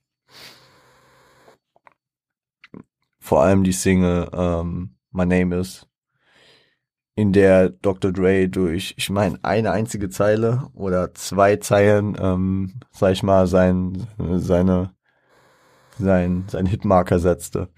vor 3.22 3.42
allem 3.42 3.62
die 3.62 3.72
Single 3.72 4.28
ähm, 4.32 4.96
My 5.12 5.24
Name 5.24 5.56
Is, 5.56 5.86
in 7.14 7.32
der 7.32 7.68
Dr. 7.68 8.10
Dre 8.12 8.48
durch, 8.48 8.94
ich 8.96 9.10
meine, 9.10 9.38
eine 9.42 9.72
einzige 9.72 10.08
Zeile 10.08 10.70
oder 10.74 11.12
zwei 11.14 11.56
Zeilen, 11.56 12.16
ähm, 12.18 12.80
sag 12.90 13.12
ich 13.12 13.22
mal, 13.22 13.46
sein, 13.46 14.06
seine, 14.36 14.94
sein, 15.98 16.44
sein 16.48 16.64
Hitmarker 16.66 17.18
setzte. 17.18 17.68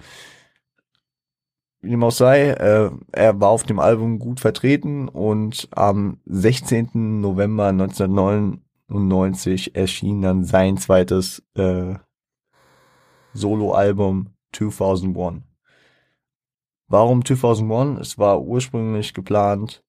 Wie 1.82 1.90
dem 1.90 2.04
auch 2.04 2.12
sei, 2.12 2.50
äh, 2.50 2.90
er 3.12 3.40
war 3.40 3.50
auf 3.50 3.64
dem 3.64 3.78
Album 3.78 4.18
gut 4.18 4.40
vertreten 4.40 5.08
und 5.08 5.68
am 5.72 6.20
16. 6.24 7.20
November 7.20 7.66
1999 7.66 9.76
erschien 9.76 10.22
dann 10.22 10.44
sein 10.44 10.78
zweites 10.78 11.42
äh, 11.54 11.94
Soloalbum 13.34 14.30
2001. 14.52 15.53
Warum 16.88 17.24
2001? 17.24 18.00
Es 18.00 18.18
war 18.18 18.42
ursprünglich 18.42 19.14
geplant, 19.14 19.84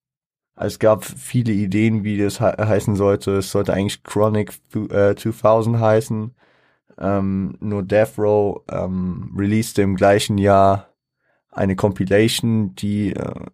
es 0.55 0.79
gab 0.79 1.03
viele 1.03 1.51
Ideen, 1.51 2.03
wie 2.03 2.17
das 2.17 2.39
he 2.39 2.45
heißen 2.45 2.95
sollte. 2.95 3.37
Es 3.37 3.51
sollte 3.51 3.73
eigentlich 3.73 4.03
Chronic 4.03 4.53
äh, 4.89 5.15
2000 5.15 5.79
heißen. 5.79 6.35
Ähm, 6.97 7.57
nur 7.59 7.83
Death 7.83 8.17
Row 8.17 8.63
ähm, 8.69 9.33
released 9.37 9.79
im 9.79 9.95
gleichen 9.95 10.37
Jahr 10.37 10.93
eine 11.51 11.75
Compilation, 11.75 12.73
die, 12.75 13.13
äh, 13.13 13.45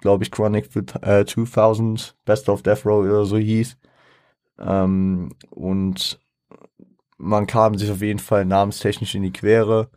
glaube 0.00 0.24
ich, 0.24 0.30
Chronic 0.30 0.68
äh, 1.02 1.24
2000 1.24 2.16
Best 2.26 2.48
of 2.50 2.62
Death 2.62 2.84
Row 2.84 3.04
oder 3.04 3.24
so 3.24 3.38
hieß. 3.38 3.78
Ähm, 4.58 5.30
und 5.50 6.20
man 7.16 7.46
kam 7.46 7.76
sich 7.78 7.90
auf 7.90 8.02
jeden 8.02 8.18
Fall 8.18 8.44
namenstechnisch 8.44 9.14
in 9.14 9.22
die 9.22 9.32
Quere. 9.32 9.90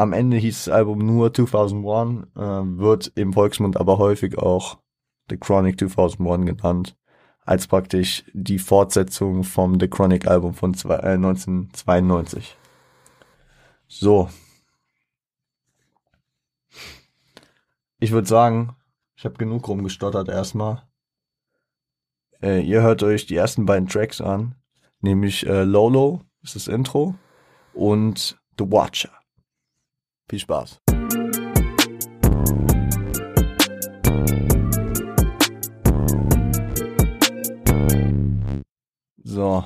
Am 0.00 0.14
Ende 0.14 0.38
hieß 0.38 0.64
das 0.64 0.72
Album 0.72 1.00
nur 1.00 1.34
2001, 1.34 2.24
äh, 2.34 2.40
wird 2.40 3.12
im 3.16 3.34
Volksmund 3.34 3.76
aber 3.76 3.98
häufig 3.98 4.38
auch 4.38 4.78
The 5.28 5.36
Chronic 5.36 5.78
2001 5.78 6.46
genannt, 6.46 6.96
als 7.44 7.66
praktisch 7.66 8.24
die 8.32 8.58
Fortsetzung 8.58 9.44
vom 9.44 9.78
The 9.78 9.88
Chronic 9.88 10.26
Album 10.26 10.54
von 10.54 10.72
zwei, 10.72 10.94
äh, 11.00 11.18
1992. 11.18 12.56
So. 13.88 14.30
Ich 17.98 18.10
würde 18.10 18.26
sagen, 18.26 18.74
ich 19.16 19.26
habe 19.26 19.34
genug 19.34 19.68
rumgestottert 19.68 20.30
erstmal. 20.30 20.82
Äh, 22.42 22.62
ihr 22.62 22.80
hört 22.80 23.02
euch 23.02 23.26
die 23.26 23.36
ersten 23.36 23.66
beiden 23.66 23.86
Tracks 23.86 24.22
an, 24.22 24.54
nämlich 25.02 25.46
äh, 25.46 25.64
Lolo, 25.64 26.22
ist 26.42 26.56
das 26.56 26.68
Intro, 26.68 27.16
und 27.74 28.40
The 28.58 28.64
Watcher. 28.64 29.19
Viel 30.30 30.38
Spaß. 30.38 30.80
So, 39.24 39.64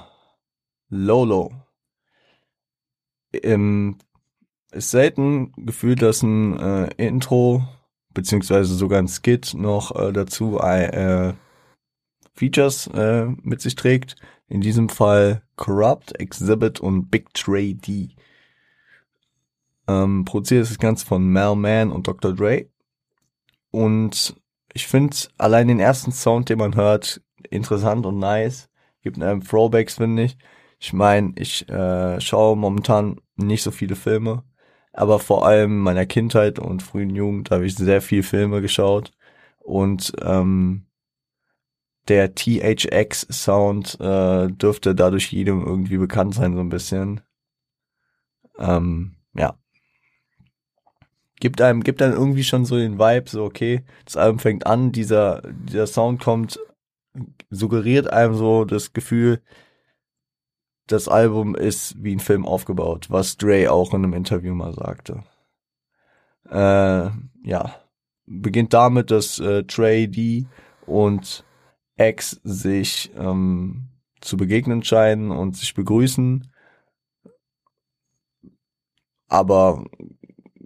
Lolo. 0.88 1.52
Ähm, 3.34 3.98
ist 4.72 4.90
selten 4.90 5.52
gefühlt, 5.58 6.00
dass 6.00 6.22
ein 6.22 6.58
äh, 6.58 6.88
Intro 6.96 7.68
beziehungsweise 8.14 8.74
sogar 8.74 9.00
ein 9.00 9.08
Skit 9.08 9.52
noch 9.52 9.94
äh, 9.94 10.14
dazu 10.14 10.60
äh, 10.60 11.34
Features 12.32 12.86
äh, 12.86 13.26
mit 13.42 13.60
sich 13.60 13.74
trägt. 13.74 14.16
In 14.48 14.62
diesem 14.62 14.88
Fall 14.88 15.42
Corrupt, 15.56 16.18
Exhibit 16.18 16.80
und 16.80 17.10
Big 17.10 17.34
Trade 17.34 17.74
D. 17.74 18.16
Ähm, 19.86 20.24
produziert 20.24 20.62
ist 20.62 20.70
das 20.70 20.78
Ganze 20.78 21.06
von 21.06 21.26
Mel 21.26 21.56
Mann 21.56 21.92
und 21.92 22.06
Dr. 22.06 22.32
Dre. 22.34 22.66
Und 23.70 24.36
ich 24.72 24.86
finde 24.86 25.16
allein 25.38 25.68
den 25.68 25.80
ersten 25.80 26.12
Sound, 26.12 26.48
den 26.48 26.58
man 26.58 26.76
hört, 26.76 27.20
interessant 27.50 28.06
und 28.06 28.18
nice. 28.18 28.68
Gibt 29.02 29.20
einem 29.20 29.42
Throwbacks, 29.42 29.96
finde 29.96 30.24
ich. 30.24 30.38
Ich 30.78 30.92
meine, 30.92 31.32
ich 31.36 31.68
äh, 31.68 32.20
schaue 32.20 32.56
momentan 32.56 33.20
nicht 33.36 33.62
so 33.62 33.70
viele 33.70 33.96
Filme, 33.96 34.44
aber 34.92 35.18
vor 35.18 35.46
allem 35.46 35.78
meiner 35.80 36.06
Kindheit 36.06 36.58
und 36.58 36.82
frühen 36.82 37.14
Jugend 37.14 37.50
habe 37.50 37.66
ich 37.66 37.74
sehr 37.76 38.00
viel 38.02 38.22
Filme 38.22 38.60
geschaut 38.60 39.12
und 39.60 40.12
ähm, 40.22 40.86
der 42.08 42.34
THX 42.34 43.26
Sound 43.30 43.98
äh, 44.00 44.48
dürfte 44.48 44.94
dadurch 44.94 45.32
jedem 45.32 45.64
irgendwie 45.64 45.96
bekannt 45.96 46.34
sein 46.34 46.54
so 46.54 46.60
ein 46.60 46.68
bisschen. 46.68 47.22
Ähm, 48.58 49.13
gibt 51.44 51.60
einem, 51.60 51.82
gibt 51.82 52.00
dann 52.00 52.14
irgendwie 52.14 52.42
schon 52.42 52.64
so 52.64 52.78
den 52.78 52.98
Vibe, 52.98 53.28
so 53.28 53.44
okay, 53.44 53.84
das 54.06 54.16
Album 54.16 54.38
fängt 54.38 54.66
an, 54.66 54.92
dieser, 54.92 55.42
dieser 55.42 55.86
Sound 55.86 56.22
kommt, 56.22 56.58
suggeriert 57.50 58.10
einem 58.10 58.34
so 58.34 58.64
das 58.64 58.94
Gefühl, 58.94 59.42
das 60.86 61.06
Album 61.06 61.54
ist 61.54 62.02
wie 62.02 62.16
ein 62.16 62.20
Film 62.20 62.46
aufgebaut, 62.46 63.10
was 63.10 63.36
Dre 63.36 63.70
auch 63.70 63.92
in 63.92 64.04
einem 64.04 64.14
Interview 64.14 64.54
mal 64.54 64.72
sagte. 64.72 65.22
Äh, 66.48 67.10
ja, 67.46 67.74
beginnt 68.24 68.72
damit, 68.72 69.10
dass 69.10 69.38
äh, 69.38 69.64
Trey 69.64 70.08
D 70.08 70.46
und 70.86 71.44
X 71.98 72.40
sich 72.42 73.12
ähm, 73.18 73.90
zu 74.22 74.38
begegnen 74.38 74.82
scheinen 74.82 75.30
und 75.30 75.58
sich 75.58 75.74
begrüßen. 75.74 76.50
Aber 79.28 79.84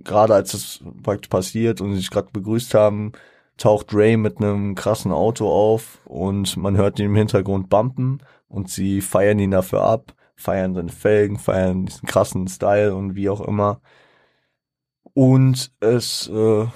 gerade 0.08 0.34
als 0.34 0.54
es 0.54 0.80
praktisch 1.04 1.28
passiert 1.28 1.80
und 1.80 1.92
sie 1.92 1.98
sich 1.98 2.10
gerade 2.10 2.30
begrüßt 2.32 2.74
haben, 2.74 3.12
taucht 3.56 3.94
Ray 3.94 4.16
mit 4.16 4.38
einem 4.38 4.74
krassen 4.74 5.12
Auto 5.12 5.48
auf 5.48 6.00
und 6.06 6.56
man 6.56 6.76
hört 6.76 6.98
ihn 6.98 7.06
im 7.06 7.16
Hintergrund 7.16 7.68
bumpen 7.68 8.22
und 8.48 8.70
sie 8.70 9.00
feiern 9.00 9.38
ihn 9.38 9.50
dafür 9.52 9.82
ab, 9.84 10.14
feiern 10.36 10.74
seine 10.74 10.90
Felgen, 10.90 11.38
feiern 11.38 11.86
diesen 11.86 12.08
krassen 12.08 12.48
Style 12.48 12.94
und 12.94 13.14
wie 13.14 13.28
auch 13.28 13.40
immer. 13.40 13.80
Und 15.14 15.72
es 15.80 16.28
äh, 16.28 16.66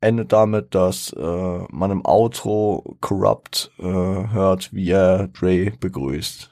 endet 0.00 0.32
damit, 0.32 0.74
dass 0.74 1.12
äh, 1.12 1.64
man 1.70 1.90
im 1.90 2.04
Outro 2.04 2.96
Corrupt 3.00 3.72
äh, 3.78 3.82
hört, 3.82 4.72
wie 4.72 4.90
er 4.90 5.28
Dre 5.28 5.70
begrüßt. 5.70 6.50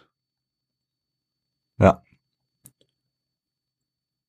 Ja. 1.78 2.02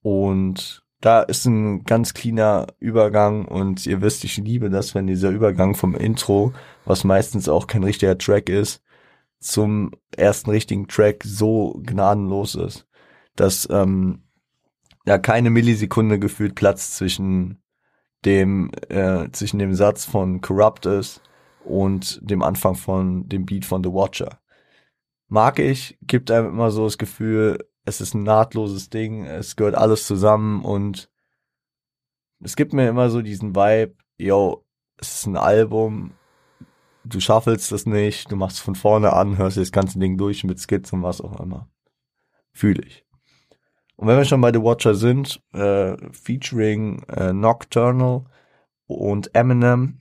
Und 0.02 0.84
da 1.02 1.22
ist 1.22 1.46
ein 1.46 1.84
ganz 1.84 2.14
cleaner 2.14 2.68
Übergang 2.80 3.46
und 3.46 3.86
ihr 3.86 4.02
wisst, 4.02 4.24
ich 4.24 4.38
liebe 4.38 4.70
das, 4.70 4.96
wenn 4.96 5.08
dieser 5.08 5.30
Übergang 5.30 5.76
vom 5.76 5.96
Intro, 5.96 6.54
was 6.86 7.04
meistens 7.04 7.48
auch 7.48 7.68
kein 7.68 7.84
richtiger 7.84 8.18
Track 8.18 8.50
ist, 8.50 8.84
zum 9.40 9.92
ersten 10.18 10.50
richtigen 10.50 10.88
Track 10.88 11.24
so 11.24 11.80
gnadenlos 11.86 12.56
ist, 12.56 12.88
dass 13.36 13.68
ähm, 13.72 14.24
ja 15.06 15.18
keine 15.18 15.50
Millisekunde 15.50 16.20
gefühlt 16.20 16.56
Platz 16.56 16.98
zwischen 16.98 17.62
dem 18.26 18.72
äh, 18.90 19.32
zwischen 19.32 19.60
dem 19.60 19.74
Satz 19.74 20.04
von 20.04 20.42
Corrupt 20.42 20.86
ist 20.86 21.22
und 21.64 22.20
dem 22.22 22.44
Anfang 22.44 22.76
von 22.76 23.30
dem 23.30 23.46
Beat 23.46 23.64
von 23.64 23.82
The 23.84 23.92
Watcher. 23.92 24.40
Mag 25.30 25.60
ich, 25.60 25.98
gibt 26.02 26.32
einem 26.32 26.50
immer 26.50 26.72
so 26.72 26.86
das 26.86 26.98
Gefühl, 26.98 27.69
es 27.90 28.02
ist 28.02 28.14
ein 28.14 28.24
nahtloses 28.24 28.90
Ding, 28.90 29.26
es 29.26 29.56
gehört 29.56 29.76
alles 29.76 30.06
zusammen 30.06 30.64
und 30.64 31.10
es 32.42 32.56
gibt 32.56 32.72
mir 32.72 32.88
immer 32.88 33.10
so 33.10 33.22
diesen 33.22 33.56
Vibe, 33.56 33.96
yo, 34.18 34.64
es 34.98 35.20
ist 35.20 35.26
ein 35.26 35.36
Album, 35.36 36.14
du 37.04 37.20
schaffelst 37.20 37.72
das 37.72 37.86
nicht, 37.86 38.32
du 38.32 38.36
machst 38.36 38.58
es 38.58 38.64
von 38.64 38.76
vorne 38.76 39.14
an, 39.14 39.38
hörst 39.38 39.58
dir 39.58 39.62
das 39.62 39.72
ganze 39.72 40.00
Ding 40.00 40.18
durch 40.18 40.44
mit 40.44 40.60
Skits 40.60 40.94
und 40.94 41.04
was 41.04 41.20
auch 41.20 41.40
immer. 41.40 41.68
Fühle 42.54 42.84
ich. 42.84 43.06
Und 43.96 44.08
wenn 44.08 44.18
wir 44.18 44.26
schon 44.26 44.42
bei 44.42 44.54
The 44.54 44.62
Watcher 44.62 44.96
sind, 44.96 45.42
äh, 45.54 45.98
featuring 46.14 47.04
äh, 47.10 47.34
Nocturnal 47.34 48.24
und 48.88 49.36
Eminem, 49.36 50.00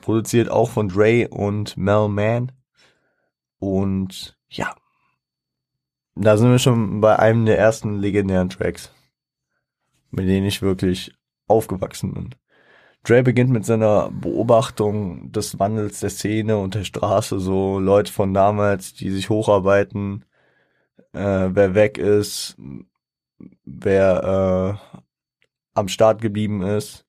produziert 0.00 0.50
auch 0.50 0.70
von 0.70 0.88
Dre 0.88 1.28
und 1.28 1.76
Mel 1.76 2.08
Mann. 2.08 2.52
Und 3.58 4.38
ja, 4.48 4.74
da 6.20 6.36
sind 6.36 6.50
wir 6.50 6.58
schon 6.58 7.00
bei 7.00 7.18
einem 7.18 7.46
der 7.46 7.58
ersten 7.58 7.98
legendären 7.98 8.50
Tracks, 8.50 8.92
mit 10.10 10.28
denen 10.28 10.46
ich 10.46 10.62
wirklich 10.62 11.14
aufgewachsen 11.46 12.12
bin. 12.12 12.34
Dre 13.04 13.22
beginnt 13.22 13.50
mit 13.50 13.64
seiner 13.64 14.10
Beobachtung 14.10 15.30
des 15.32 15.58
Wandels 15.58 16.00
der 16.00 16.10
Szene 16.10 16.58
und 16.58 16.74
der 16.74 16.84
Straße, 16.84 17.38
so 17.38 17.78
Leute 17.78 18.12
von 18.12 18.34
damals, 18.34 18.92
die 18.94 19.10
sich 19.10 19.30
hocharbeiten, 19.30 20.24
äh, 21.12 21.48
wer 21.52 21.74
weg 21.74 21.96
ist, 21.96 22.56
wer 23.64 24.78
äh, 24.82 24.98
am 25.74 25.88
Start 25.88 26.20
geblieben 26.20 26.62
ist. 26.62 27.06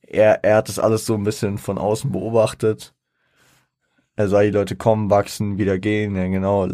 Er, 0.00 0.44
er 0.44 0.56
hat 0.58 0.68
das 0.68 0.78
alles 0.78 1.04
so 1.04 1.14
ein 1.14 1.24
bisschen 1.24 1.58
von 1.58 1.78
außen 1.78 2.12
beobachtet 2.12 2.95
er 4.16 4.28
sah 4.28 4.42
die 4.42 4.50
Leute 4.50 4.76
kommen, 4.76 5.10
wachsen, 5.10 5.58
wieder 5.58 5.78
gehen, 5.78 6.16
ja 6.16 6.26
genau, 6.26 6.66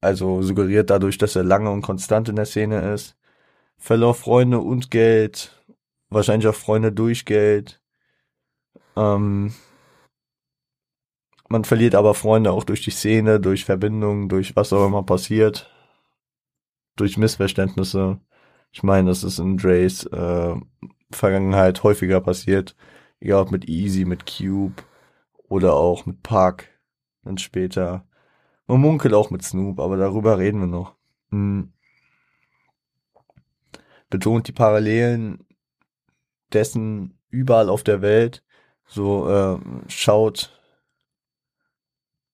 also 0.00 0.42
suggeriert 0.42 0.90
dadurch, 0.90 1.18
dass 1.18 1.36
er 1.36 1.44
lange 1.44 1.70
und 1.70 1.82
konstant 1.82 2.28
in 2.28 2.36
der 2.36 2.46
Szene 2.46 2.92
ist. 2.92 3.16
Verlor 3.78 4.14
Freunde 4.14 4.60
und 4.60 4.90
Geld, 4.90 5.64
wahrscheinlich 6.10 6.46
auch 6.48 6.54
Freunde 6.54 6.92
durch 6.92 7.24
Geld. 7.24 7.80
Ähm, 8.96 9.54
man 11.48 11.64
verliert 11.64 11.94
aber 11.94 12.14
Freunde 12.14 12.52
auch 12.52 12.64
durch 12.64 12.82
die 12.82 12.90
Szene, 12.90 13.40
durch 13.40 13.64
Verbindungen, 13.64 14.28
durch 14.28 14.54
was 14.56 14.72
auch 14.72 14.86
immer 14.86 15.02
passiert, 15.02 15.70
durch 16.96 17.16
Missverständnisse. 17.16 18.20
Ich 18.72 18.82
meine, 18.82 19.08
das 19.08 19.24
ist 19.24 19.38
in 19.38 19.56
Dre's 19.56 20.04
äh, 20.06 20.54
Vergangenheit 21.10 21.82
häufiger 21.82 22.20
passiert, 22.20 22.76
egal 23.20 23.42
ob 23.42 23.50
mit 23.50 23.68
Easy, 23.68 24.04
mit 24.04 24.24
Cube 24.26 24.82
oder 25.48 25.74
auch 25.74 26.06
mit 26.06 26.22
Park 26.22 26.71
dann 27.22 27.38
später. 27.38 28.06
Man 28.66 28.80
munkelt 28.80 29.14
auch 29.14 29.30
mit 29.30 29.42
Snoop, 29.42 29.80
aber 29.80 29.96
darüber 29.96 30.38
reden 30.38 30.60
wir 30.60 30.66
noch. 30.66 30.94
Hm. 31.30 31.72
Betont 34.10 34.48
die 34.48 34.52
Parallelen 34.52 35.46
dessen 36.52 37.18
überall 37.30 37.68
auf 37.68 37.82
der 37.82 38.02
Welt. 38.02 38.42
So 38.86 39.28
äh, 39.30 39.58
schaut 39.88 40.58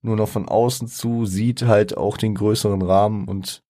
nur 0.03 0.17
noch 0.17 0.29
von 0.29 0.49
außen 0.49 0.89
zu, 0.89 1.25
sieht 1.27 1.63
halt 1.63 1.97
auch 1.97 2.17
den 2.17 2.35
größeren 2.35 2.83
Rahmen 2.83 3.29
und 3.29 3.63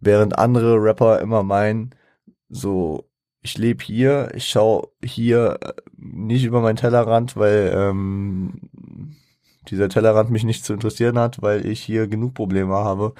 während 0.00 0.38
andere 0.38 0.76
Rapper 0.76 1.20
immer 1.20 1.42
meinen, 1.42 1.94
so 2.48 3.08
ich 3.40 3.58
lebe 3.58 3.84
hier, 3.84 4.30
ich 4.34 4.48
schaue 4.48 4.88
hier 5.02 5.58
äh, 5.60 5.72
nicht 5.96 6.44
über 6.44 6.60
meinen 6.60 6.76
Tellerrand, 6.76 7.36
weil 7.36 7.72
ähm, 7.76 8.60
dieser 9.70 9.88
Tellerrand 9.88 10.30
mich 10.30 10.44
nicht 10.44 10.64
zu 10.64 10.72
interessieren 10.72 11.18
hat, 11.18 11.42
weil 11.42 11.66
ich 11.66 11.82
hier 11.82 12.08
genug 12.08 12.34
Probleme 12.34 12.74
habe, 12.74 13.14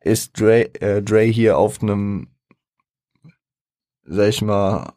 ist 0.00 0.38
Dre, 0.40 0.74
äh, 0.80 1.02
Dre 1.02 1.22
hier 1.22 1.58
auf 1.58 1.82
einem, 1.82 2.28
sag 4.04 4.28
ich 4.28 4.42
mal, 4.42 4.92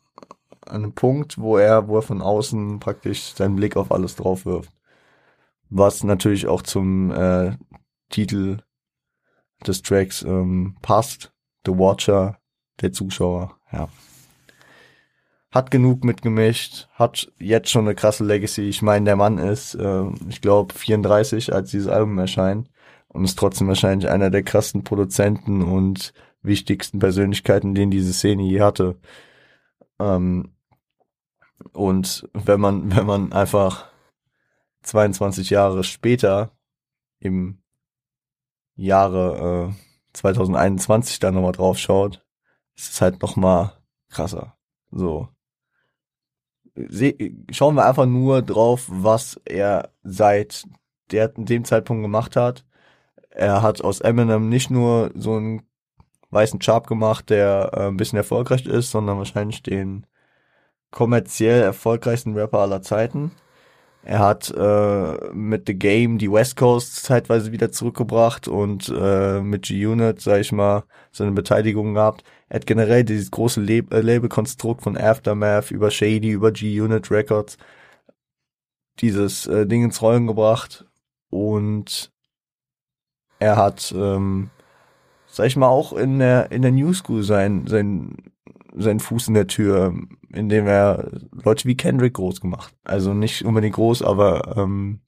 an 0.66 0.84
einem 0.84 0.94
Punkt, 0.94 1.38
wo 1.38 1.58
er, 1.58 1.88
wo 1.88 1.98
er 1.98 2.02
von 2.02 2.22
außen 2.22 2.80
praktisch 2.80 3.34
seinen 3.36 3.56
Blick 3.56 3.78
auf 3.78 3.92
alles 3.92 4.16
drauf 4.16 4.46
wirft. 4.46 4.72
Was 5.70 6.04
natürlich 6.04 6.48
auch 6.48 6.64
zum 6.64 7.12
äh, 7.12 7.58
Titel 8.10 8.60
des 9.66 9.82
Tracks 9.82 10.24
ähm, 10.24 10.78
passt. 10.82 11.34
The 11.66 11.72
Watcher, 11.72 12.40
der 12.82 12.92
Zuschauer, 12.92 13.58
ja 13.72 13.90
hat 15.56 15.72
genug 15.72 16.04
mitgemischt, 16.04 16.90
hat 16.96 17.32
jetzt 17.40 17.70
schon 17.70 17.86
eine 17.86 17.96
krasse 17.96 18.26
Legacy. 18.26 18.64
Ich 18.64 18.82
meine, 18.82 19.06
der 19.06 19.16
Mann 19.16 19.38
ist, 19.38 19.74
äh, 19.76 20.04
ich 20.28 20.42
glaube, 20.42 20.74
34, 20.74 21.54
als 21.54 21.72
dieses 21.72 21.88
Album 21.88 22.20
erscheint 22.20 22.70
und 23.08 23.24
ist 23.24 23.40
trotzdem 23.40 23.70
wahrscheinlich 23.70 24.10
einer 24.10 24.30
der 24.30 24.44
krassen 24.44 24.84
Produzenten 24.84 25.62
und 25.64 26.14
wichtigsten 26.42 27.00
Persönlichkeiten, 27.00 27.74
den 27.74 27.90
diese 27.90 28.12
Szene 28.12 28.44
je 28.44 28.60
hatte. 28.60 28.98
Ähm, 29.98 30.54
und 31.72 32.30
wenn 32.34 32.60
man, 32.60 32.92
wenn 32.96 33.06
man 33.06 33.32
einfach 33.32 33.88
22 34.84 35.52
Jahre 35.52 35.86
später 35.86 36.52
im 37.20 37.60
Jahre 38.76 39.74
äh, 39.74 40.12
2021 40.12 41.20
da 41.20 41.32
nochmal 41.32 41.54
drauf 41.54 41.78
schaut, 41.78 42.26
ist 42.76 42.92
es 42.92 43.02
halt 43.02 43.22
nochmal 43.22 43.72
krasser. 44.10 44.58
So 44.92 45.30
schauen 47.52 47.76
wir 47.76 47.86
einfach 47.86 48.06
nur 48.06 48.42
drauf, 48.42 48.86
was 48.90 49.40
er 49.46 49.90
seit 50.04 50.66
der, 51.12 51.30
dem 51.30 51.66
Zeitpunkt 51.66 52.04
gemacht 52.04 52.36
hat. 52.36 52.66
Er 53.30 53.62
hat 53.62 53.82
aus 53.82 54.02
Eminem 54.02 54.50
nicht 54.50 54.70
nur 54.70 55.12
so 55.16 55.36
einen 55.36 55.62
weißen 56.32 56.60
Chart 56.60 56.88
gemacht, 56.88 57.30
der 57.30 57.72
äh, 57.74 57.88
ein 57.88 57.98
bisschen 57.98 58.18
erfolgreich 58.18 58.66
ist, 58.66 58.92
sondern 58.92 59.18
wahrscheinlich 59.18 59.64
den 59.64 60.06
kommerziell 60.92 61.62
erfolgreichsten 61.62 62.34
Rapper 62.38 62.60
aller 62.60 62.82
Zeiten. 62.82 63.32
Er 64.04 64.20
hat 64.20 64.54
äh, 64.56 65.34
mit 65.34 65.68
The 65.68 65.74
Game 65.74 66.20
die 66.20 66.32
West 66.32 66.56
Coast 66.58 67.04
zeitweise 67.04 67.52
wieder 67.52 67.72
zurückgebracht 67.72 68.48
und 68.48 68.94
äh, 68.96 69.42
mit 69.42 69.64
G-Unit, 69.64 70.22
sag 70.22 70.42
ich 70.42 70.52
mal, 70.52 70.84
seine 71.12 71.32
Beteiligung 71.32 71.96
gehabt. 71.96 72.24
Er 72.48 72.58
hat 72.58 72.68
generell 72.68 73.04
dieses 73.04 73.32
große 73.32 73.62
Lab 73.62 73.94
äh, 73.94 74.02
Labelkonstrukt 74.02 74.84
von 74.84 74.98
Aftermath 74.98 75.72
über 75.72 75.90
Shady, 75.92 76.32
über 76.32 76.52
G-Unit 76.52 77.10
Records 77.10 77.58
dieses 79.00 79.48
äh, 79.48 79.66
Ding 79.66 79.84
ins 79.84 80.02
Rollen 80.02 80.28
gebracht 80.28 80.86
und 81.30 82.12
er 83.40 83.58
hat, 83.58 83.94
ähm, 83.98 84.50
sag 85.28 85.48
ich 85.48 85.58
mal, 85.58 85.68
auch 85.68 85.94
in 85.94 86.20
der 86.20 86.52
in 86.52 86.62
der 86.62 86.72
New 86.72 86.94
School 86.94 87.24
sein 87.24 87.68
sein 87.68 88.32
seinen 88.78 89.00
Fuß 89.00 89.30
in 89.30 89.34
der 89.34 89.48
Tür, 89.48 89.94
indem 90.30 90.68
er 90.68 91.10
Leute 91.32 91.68
wie 91.68 91.78
Kendrick 91.78 92.14
groß 92.14 92.42
gemacht. 92.42 92.76
Also 92.84 93.14
nicht 93.14 93.44
unbedingt 93.46 93.76
groß, 93.76 94.02
aber 94.02 94.56
ähm, 94.58 95.00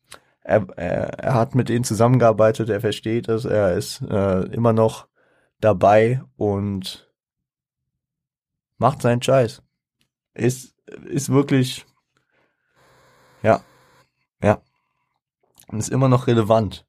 er, 0.42 0.68
er, 0.78 1.20
er 1.20 1.34
hat 1.34 1.56
mit 1.56 1.70
denen 1.70 1.84
zusammengearbeitet, 1.84 2.70
er 2.70 2.80
versteht 2.80 3.28
es, 3.28 3.44
er 3.46 3.74
ist 3.76 4.02
äh, 4.02 4.44
immer 4.54 4.72
noch 4.74 5.08
dabei 5.60 6.22
und 6.38 7.07
macht 8.78 9.02
seinen 9.02 9.22
Scheiß. 9.22 9.62
Ist, 10.34 10.76
ist 11.06 11.30
wirklich, 11.30 11.86
ja, 13.42 13.62
ja, 14.42 14.62
ist 15.72 15.90
immer 15.90 16.10
noch 16.10 16.28
relevant, 16.28 16.86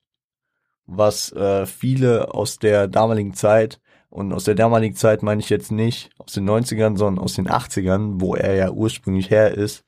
was 0.87 1.33
äh, 1.33 1.67
viele 1.67 2.35
aus 2.35 2.59
der 2.59 2.89
damaligen 2.89 3.35
Zeit 3.35 3.81
und 4.11 4.33
aus 4.33 4.45
der 4.45 4.55
damaligen 4.55 4.97
Zeit 4.97 5.23
meine 5.23 5.41
ich 5.41 5.51
jetzt 5.51 5.71
nicht 5.71 6.11
aus 6.19 6.33
den 6.33 6.49
90ern, 6.49 6.97
sondern 6.97 7.23
aus 7.23 7.35
den 7.35 7.49
80ern, 7.49 8.21
wo 8.21 8.35
er 8.35 8.55
ja 8.55 8.71
ursprünglich 8.71 9.31
her 9.31 9.53
ist, 9.53 9.85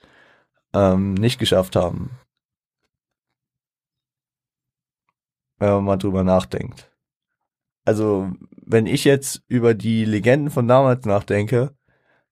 ähm, 0.74 1.14
nicht 1.14 1.38
geschafft 1.38 1.76
haben. 1.76 2.10
Wenn 5.58 5.70
man 5.70 5.84
mal 5.84 5.96
drüber 5.96 6.24
nachdenkt. 6.24 6.90
Also, 7.84 8.30
wenn 8.62 8.86
ich 8.86 9.04
jetzt 9.04 9.42
über 9.48 9.74
die 9.74 10.04
Legenden 10.04 10.50
von 10.50 10.68
damals 10.68 11.06
nachdenke, 11.06 11.74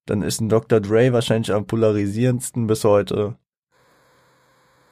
dann 0.09 0.23
ist 0.23 0.41
ein 0.41 0.49
Dr. 0.49 0.81
Dre 0.81 1.13
wahrscheinlich 1.13 1.53
am 1.53 1.67
polarisierendsten 1.67 2.67
bis 2.67 2.85
heute. 2.85 3.37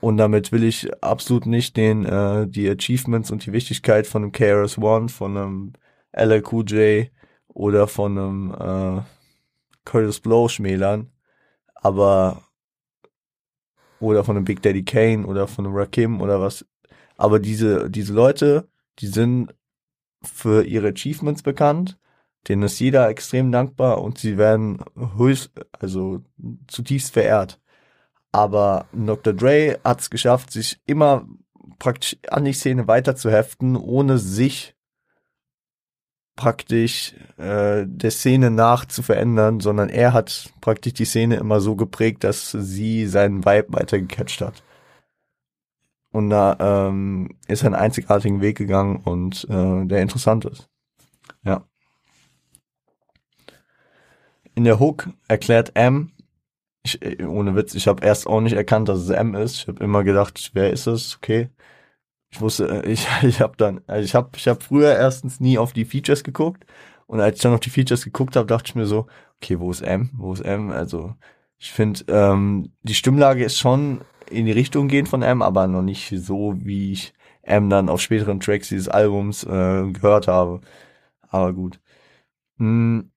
Und 0.01 0.19
damit 0.19 0.53
will 0.53 0.63
ich 0.63 0.93
absolut 1.03 1.47
nicht 1.47 1.77
den 1.77 2.05
äh, 2.05 2.47
die 2.47 2.69
Achievements 2.69 3.31
und 3.31 3.47
die 3.47 3.53
Wichtigkeit 3.53 4.07
von 4.07 4.23
einem 4.23 4.33
KRS 4.33 4.79
One, 4.79 5.09
von 5.09 5.37
einem 5.37 5.73
LLQJ 6.13 7.07
oder 7.49 7.89
von 7.89 8.19
einem 8.19 8.55
äh, 8.99 9.03
Curtis 9.85 10.21
Blow 10.21 10.49
schmälern, 10.49 11.11
aber 11.75 12.43
oder 13.99 14.23
von 14.23 14.37
einem 14.37 14.45
Big 14.45 14.61
Daddy 14.61 14.85
Kane 14.85 15.27
oder 15.27 15.49
von 15.49 15.67
einem 15.67 15.75
Rakim 15.75 16.21
oder 16.21 16.41
was. 16.41 16.67
Aber 17.17 17.39
diese 17.39 17.91
diese 17.91 18.13
Leute, 18.13 18.69
die 18.99 19.07
sind 19.07 19.55
für 20.23 20.63
ihre 20.65 20.89
Achievements 20.89 21.43
bekannt, 21.43 21.99
denen 22.49 22.63
ist 22.63 22.79
jeder 22.79 23.09
extrem 23.09 23.53
dankbar 23.53 24.03
und 24.03 24.19
sie 24.19 24.39
werden 24.39 24.79
höchst, 25.17 25.51
also 25.79 26.23
zutiefst 26.69 27.13
verehrt. 27.13 27.61
Aber 28.33 28.87
Dr. 28.93 29.33
Dre 29.33 29.79
hat 29.83 30.01
es 30.01 30.11
geschafft, 30.11 30.51
sich 30.51 30.81
immer 30.87 31.27
praktisch 31.79 32.17
an 32.29 32.45
die 32.45 32.53
Szene 32.53 32.87
weiterzuheften, 32.87 33.77
ohne 33.77 34.19
sich 34.19 34.75
praktisch 36.37 37.15
äh, 37.39 37.85
der 37.87 38.11
Szene 38.11 38.51
nach 38.51 38.85
zu 38.85 39.03
verändern, 39.03 39.61
sondern 39.61 39.89
er 39.89 40.13
hat 40.13 40.53
praktisch 40.61 40.93
die 40.93 41.07
Szene 41.07 41.37
immer 41.37 41.61
so 41.61 41.77
geprägt, 41.77 42.25
dass 42.25 42.51
sie 42.51 43.07
seinen 43.07 43.45
Vibe 43.45 43.73
weitergecatcht 43.73 44.43
hat. 44.43 44.63
Und 46.13 46.31
da 46.31 46.89
ähm, 46.89 47.37
ist 47.49 47.63
er 47.63 47.69
einen 47.69 47.75
einzigartigen 47.75 48.41
Weg 48.41 48.59
gegangen 48.59 48.97
und 48.97 49.47
äh, 49.51 49.87
der 49.87 50.03
interessant 50.03 50.45
ist. 50.45 50.69
Ja. 51.43 51.65
In 54.57 54.65
der 54.65 54.81
Hook 54.81 55.11
erklärt 55.29 55.77
M, 55.77 56.13
ich, 56.83 57.03
äh, 57.03 57.25
ohne 57.25 57.55
Witz, 57.55 57.75
ich 57.75 57.87
habe 57.89 58.05
erst 58.05 58.27
auch 58.27 58.41
nicht 58.41 58.55
erkannt, 58.55 58.89
dass 58.89 59.01
es 59.01 59.11
M 59.11 59.35
ist. 59.35 59.57
Ich 59.57 59.69
habe 59.69 59.85
immer 59.85 60.03
gedacht, 60.03 60.51
wer 60.55 60.71
ist 60.73 60.87
es? 60.87 61.17
Okay. 61.17 61.51
Ich 62.31 62.41
wusste, 62.41 62.85
äh, 62.85 62.89
ich, 62.91 63.07
ich 63.23 63.41
habe 63.41 63.57
dann, 63.59 63.83
also 63.87 64.05
ich 64.05 64.15
habe 64.15 64.31
ich 64.37 64.49
hab 64.49 64.63
früher 64.63 64.95
erstens 64.97 65.41
nie 65.41 65.59
auf 65.59 65.73
die 65.75 65.85
Features 65.85 66.25
geguckt 66.25 66.65
und 67.07 67.21
als 67.21 67.37
ich 67.37 67.43
dann 67.43 67.55
auf 67.55 67.61
die 67.61 67.71
Features 67.71 68.05
geguckt 68.05 68.37
habe, 68.37 68.47
dachte 68.47 68.69
ich 68.71 68.75
mir 68.75 68.87
so, 68.87 69.07
okay, 69.43 69.61
wo 69.61 69.71
ist 69.71 69.83
M? 69.83 70.11
Wo 70.15 70.33
ist 70.33 70.41
M? 70.41 70.71
Also 70.71 71.15
ich 71.59 71.73
finde, 71.73 72.05
ähm, 72.09 72.73
die 72.83 72.95
Stimmlage 72.95 73.45
ist 73.45 73.59
schon 73.59 74.01
in 74.31 74.47
die 74.47 74.53
Richtung 74.53 74.89
gehen 74.89 75.07
von 75.07 75.23
M, 75.23 75.43
aber 75.43 75.67
noch 75.67 75.83
nicht 75.83 76.09
so, 76.17 76.55
wie 76.59 76.93
ich 76.93 77.15
M 77.43 77.71
dann 77.71 77.89
auf 77.89 78.01
späteren 78.01 78.41
Tracks 78.41 78.69
dieses 78.71 78.89
Albums 78.89 79.45
äh, 79.45 79.91
gehört 79.93 80.29
habe. 80.29 80.61
Aber 81.29 81.53
gut. 81.53 81.81
Hm. 82.59 83.11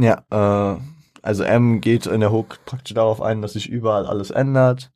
Ja, 0.00 0.24
äh, 0.30 0.80
also 1.22 1.44
M 1.44 1.80
geht 1.80 2.06
in 2.06 2.20
der 2.20 2.32
Hook 2.32 2.58
praktisch 2.64 2.94
darauf 2.94 3.20
ein, 3.22 3.42
dass 3.42 3.54
sich 3.54 3.68
überall 3.68 4.06
alles 4.06 4.30
ändert, 4.30 4.92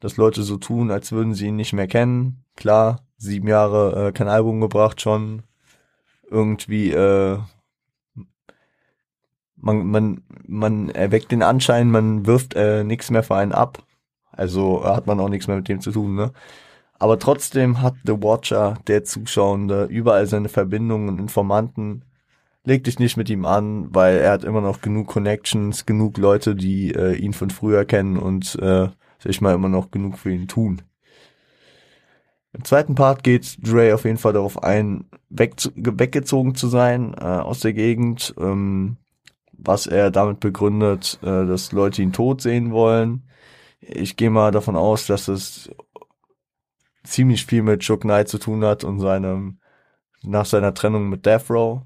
dass 0.00 0.16
Leute 0.16 0.42
so 0.42 0.56
tun, 0.56 0.90
als 0.90 1.12
würden 1.12 1.34
sie 1.34 1.46
ihn 1.46 1.56
nicht 1.56 1.72
mehr 1.72 1.86
kennen. 1.88 2.44
Klar, 2.56 3.00
sieben 3.16 3.48
Jahre 3.48 4.08
äh, 4.08 4.12
kein 4.12 4.28
Album 4.28 4.60
gebracht 4.60 5.00
schon. 5.00 5.42
Irgendwie, 6.30 6.90
äh, 6.90 7.38
man, 9.56 9.86
man, 9.86 10.22
man 10.46 10.90
erweckt 10.90 11.32
den 11.32 11.42
Anschein, 11.42 11.90
man 11.90 12.26
wirft 12.26 12.54
äh, 12.54 12.84
nichts 12.84 13.10
mehr 13.10 13.22
für 13.22 13.36
einen 13.36 13.52
ab. 13.52 13.82
Also 14.32 14.84
hat 14.84 15.06
man 15.06 15.20
auch 15.20 15.28
nichts 15.28 15.46
mehr 15.46 15.56
mit 15.56 15.68
dem 15.68 15.80
zu 15.80 15.92
tun, 15.92 16.14
ne? 16.14 16.32
Aber 16.98 17.18
trotzdem 17.18 17.82
hat 17.82 17.94
The 18.04 18.22
Watcher, 18.22 18.78
der 18.86 19.04
Zuschauende, 19.04 19.84
überall 19.84 20.26
seine 20.26 20.48
Verbindungen 20.48 21.08
und 21.08 21.18
Informanten 21.18 22.04
leg 22.64 22.84
dich 22.84 22.98
nicht 22.98 23.16
mit 23.16 23.30
ihm 23.30 23.44
an, 23.44 23.94
weil 23.94 24.18
er 24.18 24.32
hat 24.32 24.44
immer 24.44 24.60
noch 24.60 24.80
genug 24.80 25.06
Connections, 25.08 25.86
genug 25.86 26.18
Leute, 26.18 26.54
die 26.54 26.92
äh, 26.94 27.14
ihn 27.14 27.32
von 27.32 27.50
früher 27.50 27.84
kennen 27.84 28.18
und 28.18 28.56
äh, 28.56 28.88
sag 29.18 29.30
ich 29.30 29.40
mal 29.40 29.54
immer 29.54 29.68
noch 29.68 29.90
genug 29.90 30.18
für 30.18 30.32
ihn 30.32 30.48
tun. 30.48 30.82
Im 32.52 32.64
zweiten 32.64 32.94
Part 32.94 33.24
geht 33.24 33.58
Dre 33.66 33.94
auf 33.94 34.04
jeden 34.04 34.16
Fall 34.16 34.32
darauf 34.32 34.62
ein, 34.62 35.06
weg 35.28 35.56
weggezogen 35.74 36.54
zu 36.54 36.68
sein 36.68 37.14
äh, 37.14 37.24
aus 37.24 37.60
der 37.60 37.72
Gegend, 37.72 38.34
ähm, 38.38 38.96
was 39.52 39.86
er 39.86 40.10
damit 40.10 40.40
begründet, 40.40 41.18
äh, 41.22 41.46
dass 41.46 41.72
Leute 41.72 42.02
ihn 42.02 42.12
tot 42.12 42.40
sehen 42.40 42.70
wollen. 42.70 43.24
Ich 43.80 44.16
gehe 44.16 44.30
mal 44.30 44.52
davon 44.52 44.76
aus, 44.76 45.06
dass 45.06 45.28
es 45.28 45.70
ziemlich 47.02 47.44
viel 47.44 47.62
mit 47.62 47.80
Chuck 47.80 48.02
Knight 48.02 48.28
zu 48.28 48.38
tun 48.38 48.64
hat 48.64 48.84
und 48.84 49.00
seinem 49.00 49.58
nach 50.22 50.46
seiner 50.46 50.72
Trennung 50.72 51.10
mit 51.10 51.26
Death 51.26 51.50
Row. 51.50 51.82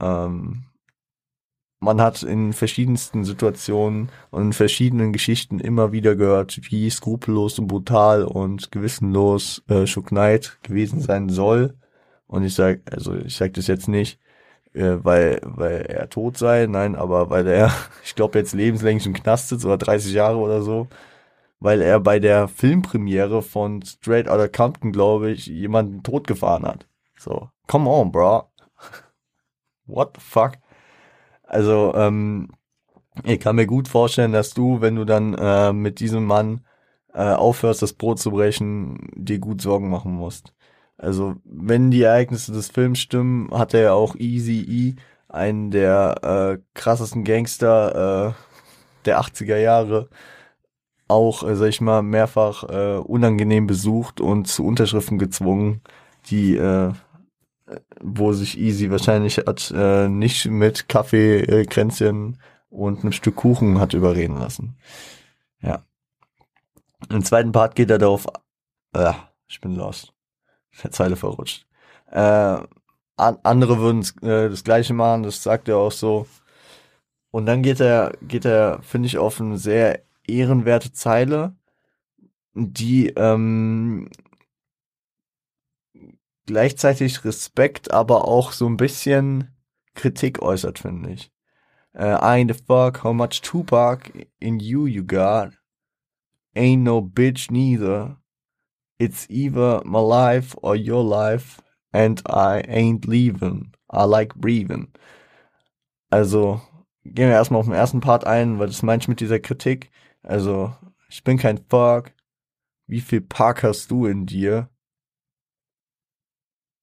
Ähm, 0.00 0.66
man 1.78 2.00
hat 2.00 2.22
in 2.22 2.52
verschiedensten 2.52 3.24
Situationen 3.24 4.10
und 4.30 4.42
in 4.42 4.52
verschiedenen 4.52 5.12
Geschichten 5.12 5.60
immer 5.60 5.92
wieder 5.92 6.16
gehört, 6.16 6.58
wie 6.70 6.88
skrupellos 6.90 7.58
und 7.58 7.66
brutal 7.68 8.24
und 8.24 8.72
gewissenlos 8.72 9.62
äh, 9.68 9.86
Shook 9.86 10.06
Knight 10.08 10.58
gewesen 10.62 11.00
sein 11.00 11.28
soll. 11.28 11.74
Und 12.26 12.44
ich 12.44 12.54
sag, 12.54 12.80
also 12.90 13.14
ich 13.14 13.36
sag 13.36 13.54
das 13.54 13.66
jetzt 13.66 13.88
nicht, 13.88 14.18
äh, 14.72 14.96
weil, 15.04 15.40
weil 15.44 15.82
er 15.82 16.08
tot 16.08 16.38
sei, 16.38 16.66
nein, 16.66 16.96
aber 16.96 17.30
weil 17.30 17.46
er, 17.46 17.70
ich 18.04 18.14
glaube, 18.14 18.38
jetzt 18.38 18.54
lebenslänglich 18.54 19.06
im 19.06 19.14
Knast 19.14 19.50
sitzt 19.50 19.64
oder 19.64 19.78
30 19.78 20.12
Jahre 20.12 20.38
oder 20.38 20.62
so, 20.62 20.88
weil 21.60 21.82
er 21.82 22.00
bei 22.00 22.18
der 22.18 22.48
Filmpremiere 22.48 23.42
von 23.42 23.82
Straight 23.82 24.28
Outta 24.28 24.48
Compton, 24.48 24.92
glaube 24.92 25.30
ich, 25.30 25.46
jemanden 25.46 26.02
totgefahren 26.02 26.66
hat. 26.66 26.86
So, 27.18 27.50
come 27.66 27.88
on, 27.88 28.12
bro 28.12 28.48
what 29.86 30.12
the 30.16 30.20
fuck? 30.20 30.52
Also, 31.42 31.94
ähm, 31.94 32.48
ich 33.24 33.40
kann 33.40 33.56
mir 33.56 33.66
gut 33.66 33.88
vorstellen, 33.88 34.32
dass 34.32 34.52
du, 34.54 34.80
wenn 34.80 34.96
du 34.96 35.04
dann 35.04 35.34
äh, 35.34 35.72
mit 35.72 36.00
diesem 36.00 36.24
Mann 36.24 36.60
äh, 37.14 37.32
aufhörst, 37.32 37.82
das 37.82 37.94
Brot 37.94 38.18
zu 38.18 38.30
brechen, 38.30 39.10
dir 39.14 39.38
gut 39.38 39.62
Sorgen 39.62 39.88
machen 39.88 40.12
musst. 40.12 40.52
Also, 40.98 41.36
wenn 41.44 41.90
die 41.90 42.02
Ereignisse 42.02 42.52
des 42.52 42.68
Films 42.68 42.98
stimmen, 42.98 43.50
hat 43.52 43.74
er 43.74 43.80
ja 43.82 43.92
auch 43.92 44.16
Easy 44.16 44.60
E, 44.60 45.02
einen 45.28 45.70
der 45.70 46.58
äh, 46.58 46.62
krassesten 46.74 47.24
Gangster 47.24 48.28
äh, 48.28 48.32
der 49.04 49.20
80er 49.20 49.56
Jahre, 49.58 50.08
auch, 51.08 51.42
äh, 51.46 51.56
sag 51.56 51.68
ich 51.68 51.80
mal, 51.80 52.02
mehrfach 52.02 52.64
äh, 52.64 52.98
unangenehm 52.98 53.66
besucht 53.66 54.20
und 54.20 54.48
zu 54.48 54.64
Unterschriften 54.64 55.18
gezwungen, 55.18 55.82
die 56.26 56.56
äh, 56.56 56.92
wo 58.00 58.32
sich 58.32 58.58
Easy 58.58 58.90
wahrscheinlich 58.90 59.38
hat 59.38 59.72
äh, 59.74 60.08
nicht 60.08 60.46
mit 60.46 60.88
Kaffee, 60.88 61.40
äh, 61.40 61.66
und 62.68 63.00
einem 63.00 63.12
Stück 63.12 63.36
Kuchen 63.36 63.80
hat 63.80 63.94
überreden 63.94 64.38
lassen. 64.38 64.76
Ja. 65.60 65.84
Im 67.08 67.24
zweiten 67.24 67.52
Part 67.52 67.74
geht 67.74 67.90
er 67.90 67.98
darauf, 67.98 68.26
äh, 68.92 69.12
ich 69.48 69.60
bin 69.60 69.74
lost, 69.74 70.12
der 70.82 70.90
Zeile 70.90 71.16
verrutscht. 71.16 71.66
Äh, 72.10 72.58
an, 73.18 73.38
andere 73.42 73.78
würden 73.78 74.02
äh, 74.22 74.50
das 74.50 74.62
gleiche 74.62 74.94
machen, 74.94 75.22
das 75.22 75.42
sagt 75.42 75.68
er 75.68 75.78
auch 75.78 75.92
so. 75.92 76.26
Und 77.30 77.46
dann 77.46 77.62
geht 77.62 77.80
er, 77.80 78.12
geht 78.22 78.44
er, 78.44 78.80
finde 78.82 79.06
ich, 79.06 79.18
auf 79.18 79.40
eine 79.40 79.58
sehr 79.58 80.02
ehrenwerte 80.26 80.92
Zeile, 80.92 81.54
die 82.54 83.08
ähm, 83.08 84.08
gleichzeitig 86.46 87.24
Respekt, 87.24 87.90
aber 87.90 88.26
auch 88.26 88.52
so 88.52 88.66
ein 88.66 88.76
bisschen 88.76 89.54
Kritik 89.94 90.42
äußert, 90.42 90.78
finde 90.78 91.12
ich. 91.12 91.30
Uh, 91.94 92.18
I 92.20 92.40
ain't 92.40 92.54
the 92.54 92.62
fuck 92.66 93.02
how 93.02 93.14
much 93.14 93.40
Tupac 93.40 94.12
in 94.38 94.60
you 94.60 94.86
you 94.86 95.02
got. 95.02 95.52
Ain't 96.54 96.82
no 96.82 97.00
bitch 97.00 97.50
neither. 97.50 98.18
It's 98.98 99.26
either 99.30 99.82
my 99.84 100.00
life 100.00 100.54
or 100.60 100.76
your 100.76 101.02
life. 101.02 101.62
and 101.96 102.20
I 102.26 102.62
ain't 102.68 103.06
leaving. 103.06 103.72
I 103.90 104.04
like 104.04 104.34
breathing. 104.34 104.88
Also, 106.10 106.60
gehen 107.04 107.28
wir 107.28 107.34
erstmal 107.34 107.60
auf 107.60 107.66
den 107.66 107.74
ersten 107.74 108.00
Part 108.00 108.26
ein, 108.26 108.58
weil 108.58 108.66
das 108.66 108.82
meine 108.82 109.00
ich 109.00 109.08
mit 109.08 109.20
dieser 109.20 109.40
Kritik. 109.40 109.90
Also, 110.22 110.74
ich 111.08 111.24
bin 111.24 111.38
kein 111.38 111.58
Fuck. 111.68 112.12
Wie 112.86 113.00
viel 113.00 113.22
Park 113.22 113.62
hast 113.62 113.90
du 113.90 114.06
in 114.06 114.26
dir? 114.26 114.68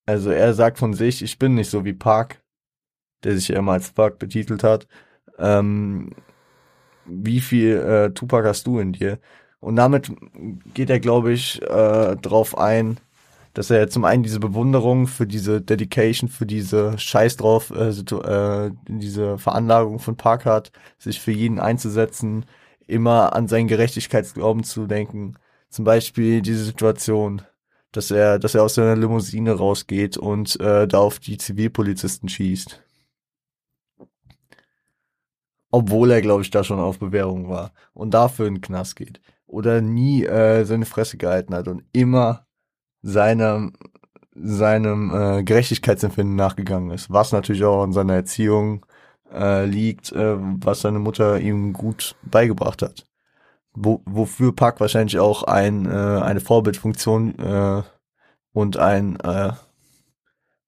Also, 0.06 0.32
er 0.32 0.54
sagt 0.54 0.78
von 0.80 0.94
sich, 0.94 1.22
ich 1.22 1.40
bin 1.40 1.56
nicht 1.56 1.70
so 1.70 1.86
wie 1.86 1.94
Park, 1.94 2.42
der 3.24 3.36
sich 3.36 3.50
ja 3.50 3.60
immer 3.60 3.74
als 3.74 3.90
Fuck 3.90 4.20
betitelt 4.20 4.64
hat. 4.64 4.88
Ähm, 5.40 6.12
wie 7.06 7.42
viel 7.42 7.78
äh, 7.78 8.12
Tupac 8.14 8.48
hast 8.48 8.68
du 8.68 8.80
in 8.80 8.94
dir? 8.94 9.20
Und 9.60 9.78
damit 9.78 10.12
geht 10.74 10.90
er, 10.90 11.00
glaube 11.00 11.32
ich, 11.34 11.62
äh, 11.62 12.16
drauf 12.18 12.58
ein, 12.58 13.00
dass 13.54 13.70
er 13.70 13.90
zum 13.90 14.04
einen 14.04 14.24
diese 14.24 14.40
Bewunderung 14.40 15.08
für 15.08 15.28
diese 15.28 15.62
Dedication, 15.62 16.30
für 16.30 16.46
diese 16.46 16.98
Scheiß 16.98 17.38
drauf, 17.38 17.72
äh, 17.72 17.90
äh, 17.90 18.72
diese 18.88 19.38
Veranlagung 19.38 20.00
von 20.00 20.18
Park 20.18 20.46
hat, 20.46 20.72
sich 20.98 21.22
für 21.22 21.32
jeden 21.32 21.60
einzusetzen, 21.60 22.46
immer 22.88 23.34
an 23.34 23.48
seinen 23.48 23.68
Gerechtigkeitsglauben 23.68 24.64
zu 24.64 24.88
denken. 24.88 25.36
Zum 25.70 25.86
Beispiel 25.86 26.42
diese 26.42 26.66
Situation, 26.66 27.42
dass 27.94 28.12
er, 28.12 28.40
dass 28.40 28.56
er 28.56 28.64
aus 28.64 28.76
seiner 28.76 28.96
Limousine 28.96 29.54
rausgeht 29.54 30.18
und 30.18 30.60
äh, 30.60 30.88
da 30.88 31.00
auf 31.00 31.20
die 31.20 31.38
Zivilpolizisten 31.38 32.28
schießt 32.28 32.84
obwohl 35.74 36.12
er, 36.12 36.22
glaube 36.22 36.44
ich, 36.44 36.52
da 36.52 36.64
schon 36.64 36.80
auf 36.80 37.00
Bewährung 37.00 37.50
war 37.50 37.74
und 37.96 38.14
dafür 38.14 38.46
in 38.46 38.56
den 38.56 38.62
Knast 38.62 38.96
geht. 38.96 39.20
Oder 39.48 39.82
nie 39.82 40.24
äh, 40.24 40.66
seine 40.66 40.86
Fresse 40.86 41.18
gehalten 41.18 41.56
hat 41.56 41.68
und 41.68 41.84
immer 41.94 42.46
seinem, 43.02 43.74
seinem 44.36 45.12
äh, 45.12 45.44
Gerechtigkeitsempfinden 45.44 46.36
nachgegangen 46.36 46.92
ist. 46.92 47.10
Was 47.12 47.32
natürlich 47.32 47.64
auch 47.64 47.84
in 47.84 47.92
seiner 47.92 48.14
Erziehung 48.14 48.86
äh, 49.34 49.66
liegt, 49.66 50.12
äh, 50.12 50.36
was 50.38 50.82
seine 50.82 51.00
Mutter 51.00 51.40
ihm 51.40 51.74
gut 51.74 52.16
beigebracht 52.22 52.84
hat. 52.84 53.08
Wo, 53.76 54.02
wofür 54.06 54.54
Park 54.56 54.80
wahrscheinlich 54.80 55.20
auch 55.20 55.44
ein, 55.44 55.86
äh, 55.86 55.90
eine 55.90 56.42
Vorbildfunktion 56.42 57.40
äh, 57.40 57.84
und 58.54 58.78
ein 58.78 59.20
äh, 59.20 59.54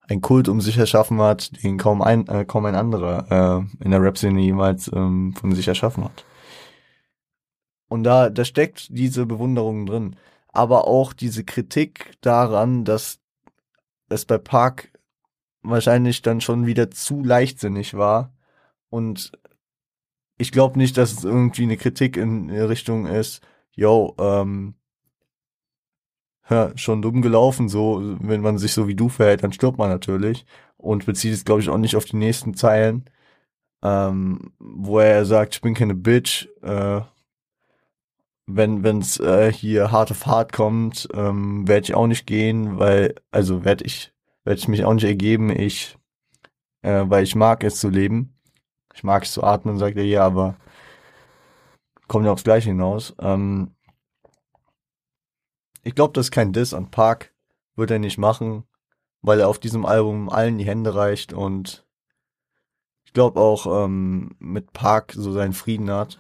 ein 0.08 0.22
Kult 0.22 0.48
um 0.48 0.62
sich 0.62 0.78
erschaffen 0.78 1.20
hat, 1.20 1.64
den 1.64 1.78
kaum 1.78 2.02
ein, 2.02 2.28
äh, 2.28 2.46
kaum 2.46 2.66
ein 2.66 2.76
anderer 2.76 3.66
äh, 3.80 3.84
in 3.84 3.92
der 3.92 4.02
Rap-Szene 4.02 4.40
jemals 4.42 4.92
ähm, 4.94 5.34
von 5.34 5.54
sich 5.54 5.68
erschaffen 5.68 6.04
hat. 6.04 6.26
Und 7.88 8.04
da, 8.04 8.30
da 8.30 8.46
steckt 8.46 8.88
diese 8.90 9.26
Bewunderung 9.26 9.86
drin. 9.86 10.16
Aber 10.48 10.88
auch 10.88 11.14
diese 11.14 11.44
Kritik 11.44 12.14
daran, 12.22 12.86
dass 12.86 13.20
es 14.10 14.26
bei 14.26 14.38
Park 14.38 14.92
wahrscheinlich 15.62 16.22
dann 16.22 16.42
schon 16.42 16.66
wieder 16.66 16.92
zu 16.92 17.24
leichtsinnig 17.24 17.96
war. 17.96 18.34
Und 18.90 19.32
ich 20.38 20.52
glaube 20.52 20.78
nicht, 20.78 20.98
dass 20.98 21.14
es 21.14 21.24
irgendwie 21.24 21.64
eine 21.64 21.78
Kritik 21.78 22.18
in 22.18 22.50
Richtung 22.50 23.06
ist, 23.08 23.42
yo, 23.76 24.16
ähm, 24.20 24.76
ja, 26.50 26.72
schon 26.78 27.02
dumm 27.02 27.22
gelaufen, 27.22 27.70
so, 27.70 28.02
wenn 28.20 28.42
man 28.42 28.58
sich 28.58 28.74
so 28.74 28.88
wie 28.88 28.96
du 28.96 29.10
verhält, 29.10 29.44
dann 29.44 29.54
stirbt 29.54 29.78
man 29.78 29.90
natürlich. 29.90 30.46
Und 30.78 31.06
bezieht 31.06 31.34
es, 31.34 31.46
glaube 31.46 31.62
ich, 31.62 31.70
auch 31.70 31.78
nicht 31.78 31.96
auf 31.96 32.06
die 32.06 32.18
nächsten 32.18 32.54
Zeilen, 32.54 33.06
ähm, 33.84 34.54
wo 34.60 35.00
er 35.00 35.26
sagt, 35.26 35.56
ich 35.56 35.62
bin 35.62 35.74
keine 35.74 35.96
Bitch, 35.96 36.48
äh, 36.62 37.02
wenn 38.48 38.84
wenn's 38.84 39.20
äh, 39.20 39.52
hier 39.52 39.92
hart 39.92 40.12
auf 40.12 40.26
hart 40.28 40.54
kommt, 40.54 41.08
ähm, 41.14 41.68
werde 41.68 41.86
ich 41.86 41.96
auch 41.96 42.08
nicht 42.08 42.28
gehen, 42.28 42.78
weil, 42.78 43.16
also 43.32 43.66
werde 43.66 43.86
ich, 43.86 44.14
werde 44.44 44.60
ich 44.60 44.68
mich 44.68 44.86
auch 44.86 44.94
nicht 44.94 45.06
ergeben, 45.06 45.50
ich, 45.50 45.98
äh, 46.84 47.06
weil 47.08 47.24
ich 47.24 47.36
mag 47.36 47.64
es 47.64 47.80
zu 47.80 47.90
leben. 47.90 48.35
Ich 48.96 49.04
mag 49.04 49.24
es 49.24 49.34
zu 49.34 49.44
atmen, 49.44 49.78
sagt 49.78 49.98
er, 49.98 50.06
ja, 50.06 50.26
aber 50.26 50.56
kommt 52.08 52.26
ja 52.26 52.32
aufs 52.32 52.46
Gleiche 52.46 52.70
hinaus. 52.70 53.14
Ähm, 53.20 53.76
ich 55.84 55.96
glaube, 55.96 56.14
das 56.14 56.28
ist 56.28 56.32
kein 56.32 56.54
Diss 56.54 56.74
an 56.74 56.90
Park. 56.92 57.34
Wird 57.76 57.92
er 57.92 58.00
nicht 58.00 58.18
machen, 58.18 58.64
weil 59.22 59.42
er 59.42 59.50
auf 59.50 59.60
diesem 59.60 59.86
Album 59.86 60.30
allen 60.30 60.58
die 60.58 60.66
Hände 60.66 60.96
reicht 60.96 61.34
und 61.34 61.86
ich 63.06 63.12
glaube 63.12 63.40
auch 63.40 63.86
ähm, 63.86 64.36
mit 64.40 64.72
Park 64.72 65.12
so 65.14 65.34
seinen 65.34 65.54
Frieden 65.54 65.92
hat. 65.92 66.20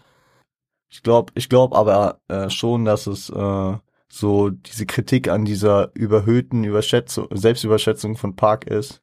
Ich 0.89 1.01
glaube, 1.01 1.31
ich 1.35 1.47
glaube 1.47 1.77
aber 1.77 2.19
äh, 2.27 2.49
schon, 2.49 2.83
dass 2.83 3.07
es 3.07 3.29
äh, 3.29 3.77
so 4.09 4.49
diese 4.49 4.85
Kritik 4.85 5.29
an 5.29 5.45
dieser 5.45 5.91
überhöhten 5.95 6.65
Überschätzung, 6.65 7.27
Selbstüberschätzung 7.31 8.17
von 8.17 8.35
Park 8.35 8.65
ist 8.65 9.01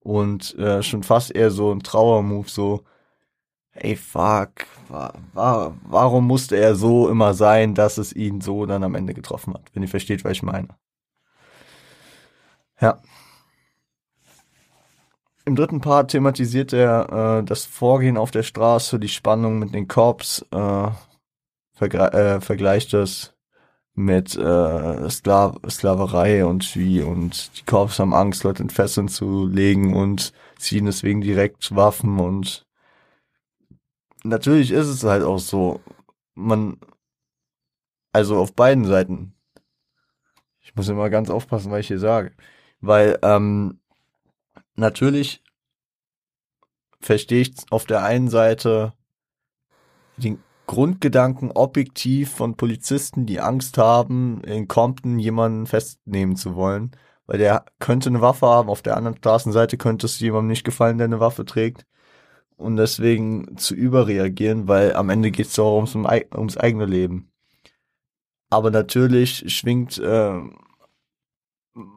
und 0.00 0.56
äh, 0.56 0.82
schon 0.84 1.02
fast 1.02 1.34
eher 1.34 1.50
so 1.50 1.72
ein 1.72 1.80
Trauermove, 1.80 2.48
so 2.48 2.84
ey, 3.84 3.96
fuck, 3.96 4.66
wa 4.88 5.12
wa 5.34 5.74
warum 5.82 6.26
musste 6.26 6.56
er 6.56 6.74
so 6.74 7.08
immer 7.08 7.34
sein, 7.34 7.74
dass 7.74 7.98
es 7.98 8.12
ihn 8.12 8.40
so 8.40 8.66
dann 8.66 8.84
am 8.84 8.94
Ende 8.94 9.14
getroffen 9.14 9.54
hat, 9.54 9.70
wenn 9.72 9.82
ihr 9.82 9.88
versteht, 9.88 10.24
was 10.24 10.32
ich 10.32 10.42
meine. 10.42 10.68
Ja. 12.80 13.00
Im 15.44 15.56
dritten 15.56 15.80
Part 15.80 16.10
thematisiert 16.10 16.72
er 16.72 17.38
äh, 17.40 17.44
das 17.44 17.64
Vorgehen 17.64 18.18
auf 18.18 18.30
der 18.30 18.42
Straße, 18.42 18.98
die 18.98 19.08
Spannung 19.08 19.58
mit 19.58 19.74
den 19.74 19.88
Cops, 19.88 20.44
äh, 20.50 20.90
vergre 21.72 22.12
äh, 22.12 22.40
vergleicht 22.40 22.92
das 22.92 23.34
mit 23.94 24.36
äh, 24.36 25.10
Sklav 25.10 25.56
Sklaverei 25.68 26.44
und 26.44 26.76
wie 26.76 27.02
und 27.02 27.58
die 27.58 27.64
Cops 27.64 27.98
haben 27.98 28.14
Angst, 28.14 28.44
Leute 28.44 28.62
in 28.62 28.70
Fesseln 28.70 29.08
zu 29.08 29.46
legen 29.46 29.94
und 29.94 30.32
ziehen 30.58 30.86
deswegen 30.86 31.20
direkt 31.20 31.74
Waffen 31.74 32.20
und 32.20 32.67
natürlich 34.24 34.70
ist 34.70 34.88
es 34.88 35.04
halt 35.04 35.22
auch 35.22 35.38
so, 35.38 35.80
man, 36.34 36.78
also 38.12 38.38
auf 38.38 38.54
beiden 38.54 38.84
Seiten. 38.84 39.34
Ich 40.60 40.74
muss 40.74 40.88
immer 40.88 41.10
ganz 41.10 41.30
aufpassen, 41.30 41.70
was 41.70 41.80
ich 41.80 41.88
hier 41.88 41.98
sage. 41.98 42.32
Weil, 42.80 43.18
ähm, 43.22 43.80
natürlich 44.74 45.42
verstehe 47.00 47.40
ich 47.40 47.54
auf 47.70 47.84
der 47.84 48.04
einen 48.04 48.28
Seite 48.28 48.92
den 50.16 50.42
Grundgedanken 50.66 51.50
objektiv 51.52 52.30
von 52.32 52.56
Polizisten, 52.56 53.24
die 53.24 53.40
Angst 53.40 53.78
haben, 53.78 54.42
in 54.42 54.68
Compton 54.68 55.18
jemanden 55.18 55.66
festnehmen 55.66 56.36
zu 56.36 56.54
wollen. 56.54 56.92
Weil 57.26 57.38
der 57.38 57.64
könnte 57.78 58.10
eine 58.10 58.20
Waffe 58.20 58.46
haben, 58.46 58.68
auf 58.68 58.82
der 58.82 58.96
anderen 58.96 59.16
Straßenseite 59.16 59.78
könnte 59.78 60.06
es 60.06 60.20
jemandem 60.20 60.48
nicht 60.48 60.64
gefallen, 60.64 60.98
der 60.98 61.06
eine 61.06 61.20
Waffe 61.20 61.44
trägt 61.44 61.86
und 62.58 62.76
deswegen 62.76 63.56
zu 63.56 63.74
überreagieren, 63.74 64.68
weil 64.68 64.94
am 64.94 65.08
Ende 65.10 65.30
geht 65.30 65.46
es 65.46 65.54
doch 65.54 65.76
ums, 65.76 65.94
ums 65.94 66.56
eigene 66.58 66.86
Leben. 66.86 67.30
Aber 68.50 68.70
natürlich 68.70 69.44
schwingt 69.54 69.98
äh, 69.98 70.40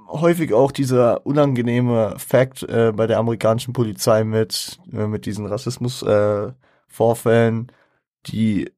häufig 0.07 0.53
auch 0.53 0.71
dieser 0.71 1.25
unangenehme 1.25 2.15
Fakt 2.19 2.63
äh, 2.63 2.91
bei 2.95 3.07
der 3.07 3.19
amerikanischen 3.19 3.73
Polizei 3.73 4.23
mit, 4.23 4.79
äh, 4.93 5.07
mit 5.07 5.25
diesen 5.25 5.45
Rassismus-Vorfällen, 5.47 7.69
äh, 7.69 7.73
die 8.27 8.71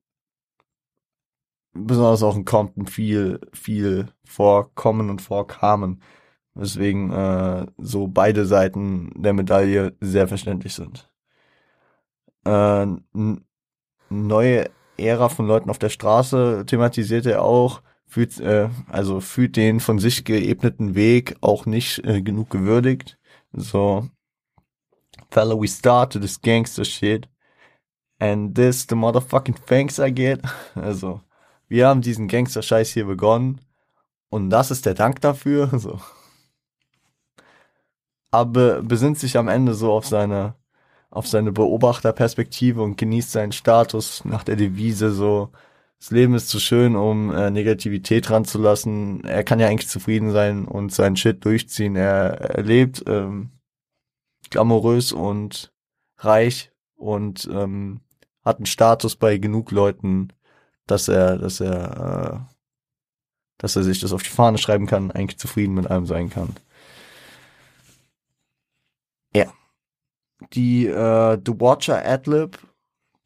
besonders 1.73 2.23
auch 2.23 2.35
in 2.35 2.45
Compton 2.45 2.87
viel, 2.87 3.39
viel 3.51 4.07
vorkommen 4.23 5.09
und 5.09 5.21
vorkamen. 5.21 6.01
Weswegen 6.55 7.11
äh, 7.11 7.65
so 7.77 8.07
beide 8.07 8.45
Seiten 8.45 9.11
der 9.21 9.33
Medaille 9.33 9.95
sehr 9.99 10.27
verständlich 10.27 10.73
sind 10.75 11.09
äh, 12.45 12.85
neue 14.09 14.69
Ära 14.97 15.29
von 15.29 15.47
Leuten 15.47 15.69
auf 15.69 15.79
der 15.79 15.89
Straße 15.89 16.65
thematisiert 16.67 17.25
er 17.25 17.41
auch, 17.41 17.81
fühlt, 18.05 18.39
äh, 18.39 18.69
also 18.89 19.19
fühlt 19.19 19.55
den 19.55 19.79
von 19.79 19.99
sich 19.99 20.23
geebneten 20.23 20.95
Weg 20.95 21.35
auch 21.41 21.65
nicht 21.65 22.05
äh, 22.05 22.21
genug 22.21 22.49
gewürdigt. 22.49 23.17
So, 23.53 24.07
fella, 25.31 25.59
we 25.59 25.67
started 25.67 26.21
this 26.21 26.41
gangster 26.41 26.85
shit. 26.85 27.27
And 28.19 28.55
this 28.55 28.85
the 28.87 28.95
motherfucking 28.95 29.55
thanks 29.65 29.99
I 29.99 30.11
get. 30.13 30.41
Also, 30.75 31.21
wir 31.67 31.87
haben 31.87 32.01
diesen 32.01 32.27
Gangster-Scheiß 32.27 32.91
hier 32.91 33.05
begonnen. 33.05 33.61
Und 34.29 34.49
das 34.49 34.71
ist 34.71 34.85
der 34.85 34.93
Dank 34.93 35.21
dafür. 35.21 35.69
So. 35.79 35.99
Aber 38.31 38.81
besinnt 38.81 39.19
sich 39.19 39.37
am 39.37 39.47
Ende 39.47 39.73
so 39.75 39.91
auf 39.91 40.07
seine 40.07 40.55
auf 41.13 41.27
seine 41.27 41.51
Beobachterperspektive 41.51 42.81
und 42.81 42.97
genießt 42.97 43.31
seinen 43.31 43.51
Status 43.51 44.25
nach 44.25 44.43
der 44.43 44.55
Devise 44.55 45.11
so, 45.11 45.51
das 45.99 46.09
Leben 46.09 46.33
ist 46.33 46.49
zu 46.49 46.59
schön, 46.59 46.95
um 46.95 47.31
äh, 47.31 47.51
Negativität 47.51 48.29
ranzulassen. 48.31 49.23
Er 49.23 49.43
kann 49.43 49.59
ja 49.59 49.67
eigentlich 49.67 49.89
zufrieden 49.89 50.31
sein 50.31 50.65
und 50.65 50.91
seinen 50.91 51.15
Shit 51.15 51.45
durchziehen. 51.45 51.95
Er, 51.95 52.41
er 52.41 52.63
lebt 52.63 53.03
ähm, 53.07 53.51
glamourös 54.49 55.11
und 55.11 55.71
reich 56.17 56.71
und 56.95 57.47
ähm, 57.49 58.01
hat 58.43 58.57
einen 58.57 58.65
Status 58.65 59.15
bei 59.15 59.37
genug 59.37 59.71
Leuten, 59.71 60.33
dass 60.87 61.07
er, 61.07 61.37
dass 61.37 61.61
er, 61.61 62.47
äh, 62.49 62.55
dass 63.59 63.75
er 63.75 63.83
sich 63.83 63.99
das 63.99 64.13
auf 64.13 64.23
die 64.23 64.29
Fahne 64.29 64.57
schreiben 64.57 64.87
kann, 64.87 65.11
eigentlich 65.11 65.39
zufrieden 65.39 65.75
mit 65.75 65.89
allem 65.91 66.07
sein 66.07 66.31
kann. 66.31 66.55
Die 70.53 70.87
äh, 70.87 71.37
The 71.45 71.59
Watcher 71.59 72.05
Adlib, 72.05 72.59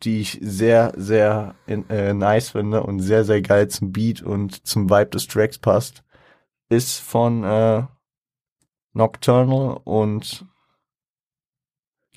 die 0.03 0.21
ich 0.21 0.39
sehr, 0.41 0.93
sehr 0.95 1.55
in, 1.65 1.89
äh, 1.89 2.13
nice 2.13 2.51
finde 2.51 2.83
und 2.83 2.99
sehr, 2.99 3.25
sehr 3.25 3.41
geil 3.41 3.67
zum 3.67 3.91
Beat 3.91 4.21
und 4.21 4.65
zum 4.65 4.89
Vibe 4.89 5.11
des 5.11 5.27
Tracks 5.27 5.57
passt, 5.57 6.03
ist 6.69 6.99
von 6.99 7.43
äh, 7.43 7.83
Nocturnal 8.93 9.79
und 9.83 10.45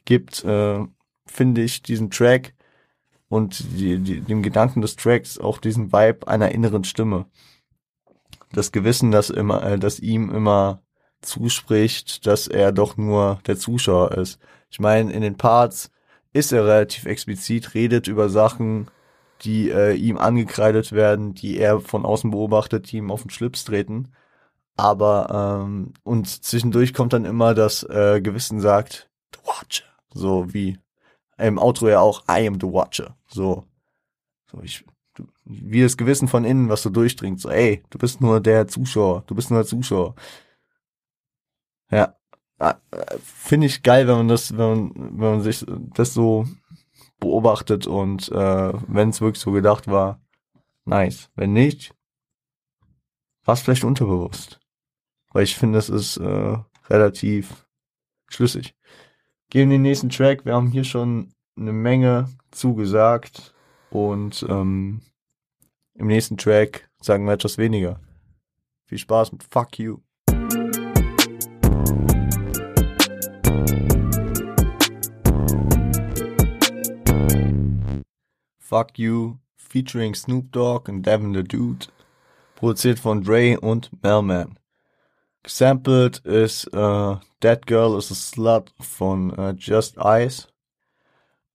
gibt, 0.05 0.45
äh, 0.45 0.85
finde 1.27 1.63
ich, 1.63 1.83
diesen 1.83 2.11
Track 2.11 2.55
und 3.29 3.79
die, 3.79 3.99
die, 3.99 4.21
dem 4.21 4.43
Gedanken 4.43 4.83
des 4.83 4.97
Tracks 4.97 5.39
auch 5.39 5.59
diesen 5.59 5.93
Vibe 5.93 6.27
einer 6.27 6.53
inneren 6.53 6.85
Stimme. 6.85 7.27
Das 8.53 8.73
Gewissen, 8.73 9.13
das 9.13 9.31
immer, 9.31 9.63
äh, 9.63 9.79
das 9.79 10.01
ihm 10.01 10.31
immer 10.31 10.83
zuspricht, 11.23 12.27
dass 12.27 12.49
er 12.49 12.73
doch 12.73 12.97
nur 12.97 13.39
der 13.47 13.57
Zuschauer 13.57 14.13
ist. 14.13 14.41
Ich 14.71 14.81
meine, 14.81 15.13
in 15.13 15.23
den 15.23 15.37
Parts 15.37 15.91
ist 16.33 16.53
er 16.53 16.65
relativ 16.65 17.07
explizit, 17.07 17.75
redet 17.75 18.09
über 18.09 18.29
Sachen, 18.29 18.89
die 19.43 19.71
äh, 19.71 19.95
ihm 19.95 20.19
angekreidet 20.19 20.93
werden, 20.93 21.35
die 21.35 21.59
er 21.59 21.81
von 21.81 22.05
außen 22.05 22.31
beobachtet, 22.31 22.91
die 22.91 22.99
ihm 22.99 23.11
auf 23.11 23.23
den 23.23 23.31
Schlips 23.31 23.65
treten. 23.65 24.13
Aber 24.77 25.65
ähm, 25.65 25.93
und 26.05 26.27
zwischendurch 26.45 26.95
kommt 26.95 27.13
dann 27.13 27.25
immer 27.25 27.55
das 27.55 27.83
äh, 27.85 28.21
Gewissen 28.23 28.61
sagt, 28.61 29.11
The 29.35 29.41
Watcher. 29.45 29.85
So 30.15 30.53
wie 30.53 30.79
im 31.37 31.59
Outro 31.59 31.89
ja 31.89 32.01
auch, 32.01 32.25
I 32.29 32.47
am 32.47 32.61
the 32.61 32.67
Watcher. 32.67 33.17
So, 33.29 33.65
so 34.51 34.61
ich, 34.63 34.85
du, 35.15 35.27
wie 35.45 35.83
das 35.83 35.97
Gewissen 35.97 36.29
von 36.29 36.45
innen, 36.45 36.69
was 36.69 36.83
so 36.83 36.91
durchdringt. 36.91 37.41
So, 37.41 37.51
ey, 37.51 37.83
du 37.91 37.99
bist 37.99 38.21
nur 38.21 38.41
der 38.41 38.69
Zuschauer, 38.69 39.25
du 39.27 39.35
bist 39.35 39.51
nur 39.51 39.61
der 39.61 39.67
Zuschauer. 39.67 40.15
Ja, 41.91 42.15
finde 43.23 43.67
ich 43.67 43.83
geil, 43.83 44.07
wenn 44.07 44.17
man 44.17 44.29
das, 44.29 44.57
wenn 44.57 44.69
man, 44.69 44.95
wenn 44.95 45.31
man 45.31 45.43
sich 45.43 45.65
das 45.95 46.15
so 46.15 46.47
beobachtet 47.19 47.87
und 47.87 48.31
äh, 48.31 48.73
wenn 48.89 49.11
es 49.11 49.21
wirklich 49.21 49.41
so 49.41 49.53
gedacht 49.53 49.87
war, 49.87 50.21
nice. 50.85 51.31
Wenn 51.35 51.53
nicht, 51.53 51.95
war 53.45 53.55
es 53.55 53.61
vielleicht 53.61 53.85
unterbewusst. 53.85 54.61
Weil 55.33 55.45
ich 55.45 55.57
finde, 55.57 55.79
es 55.79 55.89
ist 55.89 56.17
äh, 56.17 56.59
relativ 56.89 57.67
schlüssig. 58.29 58.75
Gehen 59.49 59.65
in 59.65 59.71
den 59.71 59.83
nächsten 59.83 60.11
Track. 60.11 60.45
Wir 60.45 60.55
haben 60.55 60.71
hier 60.71 60.85
schon 60.85 61.33
eine 61.57 61.73
Menge 61.73 62.29
zugesagt 62.51 63.55
und 63.91 64.45
ähm, 64.49 65.03
im 65.95 66.07
nächsten 66.07 66.37
Track 66.37 66.91
sagen 67.01 67.27
wir 67.27 67.33
etwas 67.33 67.59
weniger. 67.59 68.01
Viel 68.87 68.99
Spaß 68.99 69.33
mit 69.33 69.45
Fuck 69.45 69.79
You. 69.79 69.99
Fuck 78.71 79.01
You 79.01 79.39
featuring 79.57 80.15
Snoop 80.15 80.53
Dogg 80.53 80.89
und 80.89 81.03
Devin 81.03 81.35
the 81.35 81.43
Dude. 81.43 81.87
Produziert 82.55 83.01
von 83.01 83.25
Dre 83.25 83.59
und 83.59 83.91
Melman. 84.01 84.61
Gesampled 85.43 86.19
ist 86.19 86.67
äh, 86.67 87.17
That 87.41 87.67
Girl 87.67 87.99
is 87.99 88.13
a 88.13 88.15
Slut 88.15 88.73
von 88.79 89.37
äh, 89.37 89.55
Just 89.59 89.97
Ice. 89.99 90.47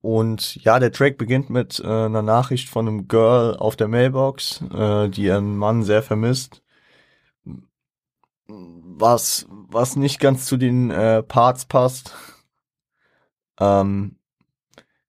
Und 0.02 0.56
ja, 0.58 0.78
der 0.78 0.92
Track 0.92 1.18
beginnt 1.18 1.50
mit 1.50 1.80
äh, 1.80 1.88
einer 1.88 2.22
Nachricht 2.22 2.68
von 2.68 2.86
einem 2.86 3.08
Girl 3.08 3.56
auf 3.56 3.78
der 3.78 3.88
Mailbox, 3.88 4.62
die 4.70 5.24
ihren 5.24 5.56
Mann 5.56 5.84
sehr 5.84 6.04
vermisst. 6.04 6.62
Was, 8.46 9.48
was 9.50 9.96
nicht 9.96 10.20
ganz 10.20 10.48
zu 10.48 10.58
den 10.58 10.90
Parts 11.28 11.66
passt. 11.66 12.14
Ähm, 13.58 14.18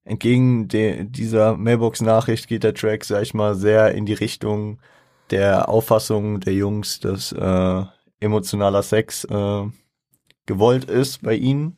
entgegen 0.06 0.68
dieser 0.68 1.56
Mailbox-Nachricht 1.56 2.48
geht 2.48 2.62
der 2.62 2.74
Track, 2.74 3.04
sag 3.04 3.22
ich 3.22 3.34
mal, 3.34 3.54
sehr 3.54 3.92
in 3.92 4.06
die 4.06 4.14
Richtung 4.14 4.78
der 5.30 5.68
Auffassung 5.68 6.40
der 6.40 6.54
Jungs, 6.54 7.00
dass 7.00 7.32
äh, 7.32 7.82
emotionaler 8.20 8.82
Sex 8.82 9.24
äh, 9.24 9.64
gewollt 10.46 10.84
ist 10.84 11.22
bei 11.22 11.34
ihnen. 11.34 11.76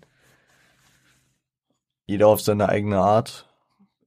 Jeder 2.06 2.28
auf 2.28 2.40
seine 2.42 2.68
eigene 2.68 2.98
Art 2.98 3.48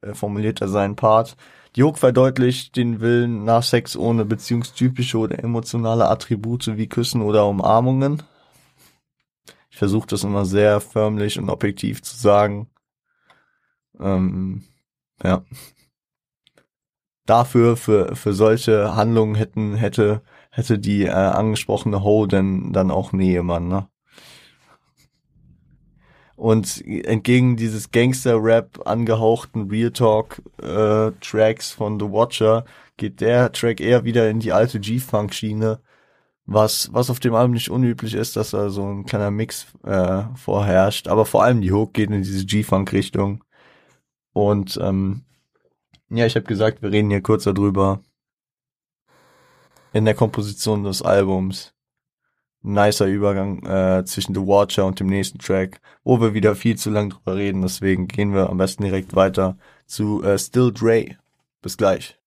äh, 0.01 0.13
formuliert 0.13 0.61
er 0.61 0.67
seinen 0.67 0.95
Part. 0.95 1.35
Die 1.75 1.83
Hook 1.83 1.97
verdeutlicht 1.97 2.75
den 2.75 2.99
Willen 2.99 3.43
nach 3.43 3.63
Sex 3.63 3.95
ohne 3.95 4.25
beziehungstypische 4.25 5.17
oder 5.17 5.39
emotionale 5.43 6.09
Attribute 6.09 6.77
wie 6.77 6.87
Küssen 6.87 7.21
oder 7.21 7.47
Umarmungen. 7.47 8.21
Ich 9.69 9.77
versuche 9.77 10.07
das 10.07 10.23
immer 10.23 10.45
sehr 10.45 10.79
förmlich 10.81 11.39
und 11.39 11.49
objektiv 11.49 12.03
zu 12.03 12.15
sagen. 12.15 12.70
Ähm, 14.01 14.63
ja. 15.23 15.43
Dafür, 17.25 17.77
für, 17.77 18.15
für 18.15 18.33
solche 18.33 18.95
Handlungen 18.95 19.35
hätten, 19.35 19.75
hätte, 19.75 20.21
hätte 20.49 20.79
die 20.79 21.05
äh, 21.05 21.11
angesprochene 21.11 22.03
Ho 22.03 22.25
denn 22.25 22.73
dann 22.73 22.91
auch 22.91 23.13
einen 23.13 23.21
Ehemann, 23.21 23.67
ne? 23.67 23.87
Und 26.41 26.83
entgegen 26.87 27.55
dieses 27.55 27.91
Gangster-Rap 27.91 28.87
angehauchten 28.87 29.69
Real 29.69 29.91
Talk-Tracks 29.91 31.71
äh, 31.71 31.75
von 31.75 31.99
The 31.99 32.07
Watcher 32.07 32.65
geht 32.97 33.21
der 33.21 33.51
Track 33.51 33.79
eher 33.79 34.05
wieder 34.05 34.27
in 34.27 34.39
die 34.39 34.51
alte 34.51 34.79
G-Funk-Schiene, 34.79 35.79
was, 36.47 36.89
was 36.93 37.11
auf 37.11 37.19
dem 37.19 37.35
Album 37.35 37.51
nicht 37.53 37.69
unüblich 37.69 38.15
ist, 38.15 38.35
dass 38.37 38.51
da 38.51 38.69
so 38.69 38.83
ein 38.83 39.05
kleiner 39.05 39.29
Mix 39.29 39.67
äh, 39.83 40.23
vorherrscht. 40.35 41.07
Aber 41.07 41.27
vor 41.27 41.43
allem 41.43 41.61
die 41.61 41.71
Hook 41.71 41.93
geht 41.93 42.09
in 42.09 42.23
diese 42.23 42.43
G-Funk-Richtung. 42.43 43.43
Und 44.33 44.79
ähm, 44.81 45.23
ja, 46.09 46.25
ich 46.25 46.35
habe 46.35 46.45
gesagt, 46.45 46.81
wir 46.81 46.91
reden 46.91 47.09
hier 47.09 47.21
kurz 47.21 47.43
darüber. 47.43 48.01
In 49.93 50.05
der 50.05 50.15
Komposition 50.15 50.83
des 50.83 51.01
Albums. 51.01 51.73
Nicer 52.63 53.07
Übergang 53.07 53.65
äh, 53.65 54.05
zwischen 54.05 54.35
The 54.35 54.41
Watcher 54.41 54.85
und 54.85 54.99
dem 54.99 55.07
nächsten 55.07 55.39
Track, 55.39 55.81
wo 56.03 56.21
wir 56.21 56.35
wieder 56.35 56.55
viel 56.55 56.77
zu 56.77 56.91
lang 56.91 57.09
drüber 57.09 57.35
reden. 57.35 57.61
Deswegen 57.63 58.07
gehen 58.07 58.33
wir 58.33 58.49
am 58.49 58.57
besten 58.57 58.83
direkt 58.83 59.15
weiter 59.15 59.57
zu 59.87 60.23
äh, 60.23 60.37
Still 60.37 60.71
Dre. 60.71 61.17
Bis 61.61 61.75
gleich. 61.75 62.19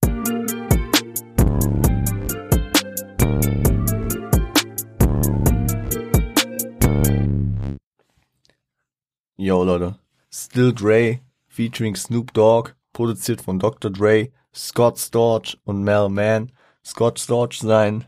Yo 9.37 9.63
Leute, 9.63 9.99
Still 10.31 10.73
Dre 10.73 11.19
featuring 11.55 11.95
Snoop 11.95 12.33
Dogg, 12.33 12.73
produziert 12.91 13.41
von 13.41 13.59
Dr. 13.59 13.89
Dre, 13.89 14.31
Scott 14.53 14.99
Storch 14.99 15.57
und 15.63 15.83
Mel 15.83 16.09
Mann. 16.09 16.51
Scott 16.83 17.19
Storch 17.19 17.59
sein 17.59 18.05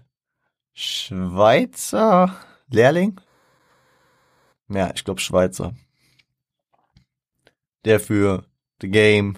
Schweizer 0.74 2.36
Lehrling? 2.70 3.20
Ja, 4.68 4.92
ich 4.94 5.04
glaube 5.06 5.22
Schweizer. 5.22 5.74
Der 7.86 8.02
für 8.02 8.46
The 8.82 8.90
Game, 8.90 9.38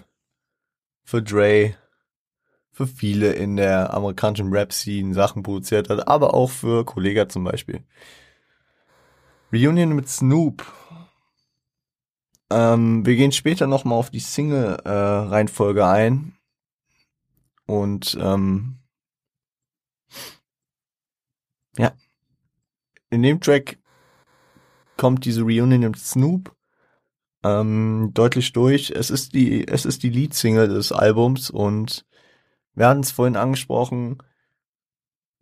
für 1.04 1.22
Dre, 1.22 1.76
für 2.72 2.88
viele 2.88 3.32
in 3.32 3.56
der 3.56 3.94
amerikanischen 3.94 4.52
Rap-Scene 4.52 5.14
Sachen 5.14 5.44
produziert 5.44 5.88
hat, 5.88 6.08
aber 6.08 6.34
auch 6.34 6.50
für 6.50 6.84
Kollega 6.84 7.28
zum 7.28 7.44
Beispiel. 7.44 7.84
Reunion 9.52 9.94
mit 9.94 10.08
Snoop 10.08 10.64
ähm, 12.50 13.06
wir 13.06 13.16
gehen 13.16 13.32
später 13.32 13.66
nochmal 13.66 13.98
auf 13.98 14.10
die 14.10 14.20
Single-Reihenfolge 14.20 15.80
äh, 15.80 15.84
ein. 15.84 16.36
Und 17.66 18.18
ähm, 18.20 18.80
ja, 21.78 21.92
in 23.10 23.22
dem 23.22 23.40
Track 23.40 23.78
kommt 24.96 25.24
diese 25.24 25.42
Reunion 25.42 25.80
mit 25.80 25.96
Snoop 25.96 26.54
ähm, 27.44 28.10
deutlich 28.12 28.52
durch. 28.52 28.90
Es 28.90 29.10
ist 29.10 29.34
die, 29.34 29.66
es 29.66 29.84
ist 29.84 30.02
die 30.02 30.10
Lead-Single 30.10 30.68
des 30.68 30.92
Albums 30.92 31.50
und 31.50 32.04
wir 32.74 32.88
hatten 32.88 33.00
es 33.00 33.10
vorhin 33.10 33.36
angesprochen. 33.36 34.18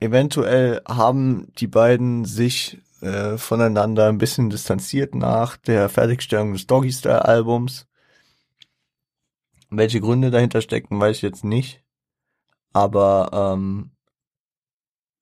Eventuell 0.00 0.80
haben 0.86 1.52
die 1.58 1.66
beiden 1.66 2.24
sich 2.24 2.78
äh, 3.00 3.38
voneinander 3.38 4.08
ein 4.08 4.18
bisschen 4.18 4.50
distanziert 4.50 5.14
nach 5.14 5.56
der 5.56 5.88
Fertigstellung 5.88 6.52
des 6.52 6.66
Doggy 6.66 6.92
Style 6.92 7.24
Albums. 7.24 7.86
Welche 9.70 10.00
Gründe 10.00 10.30
dahinter 10.30 10.60
stecken, 10.60 11.00
weiß 11.00 11.16
ich 11.16 11.22
jetzt 11.22 11.44
nicht. 11.44 11.82
Aber 12.72 13.54
ähm, 13.54 13.90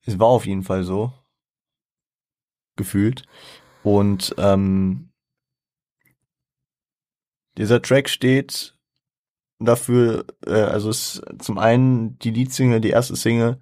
es 0.04 0.18
war 0.18 0.28
auf 0.28 0.46
jeden 0.46 0.62
Fall 0.62 0.84
so. 0.84 1.12
Gefühlt. 2.76 3.24
Und 3.82 4.34
ähm, 4.38 5.10
dieser 7.56 7.80
Track 7.80 8.08
steht 8.08 8.76
dafür, 9.58 10.26
äh, 10.46 10.52
also 10.52 10.90
es 10.90 11.16
ist 11.16 11.42
zum 11.42 11.58
einen 11.58 12.18
die 12.18 12.30
Leadsingle, 12.30 12.80
die 12.80 12.90
erste 12.90 13.16
Single, 13.16 13.58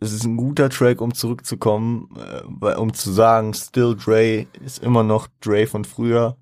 es 0.00 0.12
ist 0.12 0.24
ein 0.24 0.36
guter 0.36 0.70
Track, 0.70 1.00
um 1.00 1.14
zurückzukommen, 1.14 2.08
äh, 2.62 2.74
um 2.74 2.94
zu 2.94 3.12
sagen, 3.12 3.54
Still 3.54 3.96
Dre 3.96 4.46
ist 4.64 4.82
immer 4.82 5.02
noch 5.02 5.28
Dre 5.40 5.66
von 5.66 5.84
früher. 5.84 6.36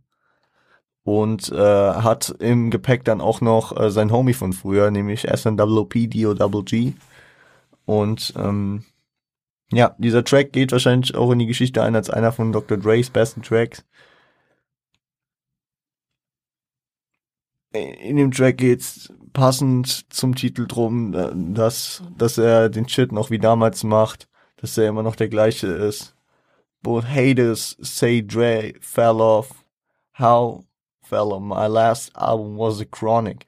und 1.04 1.50
äh, 1.50 1.56
hat 1.56 2.34
im 2.38 2.70
Gepäck 2.70 3.02
dann 3.04 3.22
auch 3.22 3.40
noch 3.40 3.74
äh, 3.78 3.90
sein 3.90 4.12
Homie 4.12 4.34
von 4.34 4.52
früher, 4.52 4.90
nämlich 4.90 5.22
SNWP 5.22 6.11
DOG. 6.11 6.92
Und 7.86 8.34
ähm, 8.36 8.84
ja, 9.72 9.94
dieser 9.98 10.22
Track 10.22 10.52
geht 10.52 10.70
wahrscheinlich 10.70 11.14
auch 11.14 11.30
in 11.32 11.38
die 11.38 11.46
Geschichte 11.46 11.82
ein 11.82 11.96
als 11.96 12.11
einer 12.11 12.30
von 12.30 12.52
Dr. 12.52 12.76
Dre's 12.76 13.09
besten 13.09 13.42
Tracks. 13.42 13.84
In 17.72 18.16
dem 18.16 18.30
Track 18.30 18.58
geht's 18.58 19.12
passend 19.34 20.12
zum 20.12 20.34
Titel 20.34 20.66
drum, 20.66 21.12
dass, 21.54 22.02
dass 22.16 22.38
er 22.38 22.70
den 22.70 22.88
Shit 22.88 23.12
noch 23.12 23.30
wie 23.30 23.38
damals 23.38 23.84
macht, 23.84 24.26
dass 24.56 24.78
er 24.78 24.88
immer 24.88 25.02
noch 25.02 25.16
der 25.16 25.28
gleiche 25.28 25.66
ist. 25.66 26.14
Both 26.82 27.04
haters 27.04 27.76
say 27.80 28.22
Dre 28.22 28.72
fell 28.80 29.20
off. 29.20 29.64
How 30.18 30.64
Fellow, 31.02 31.40
my 31.40 31.66
last 31.66 32.14
album 32.16 32.58
was 32.58 32.80
a 32.80 32.84
chronic. 32.84 33.46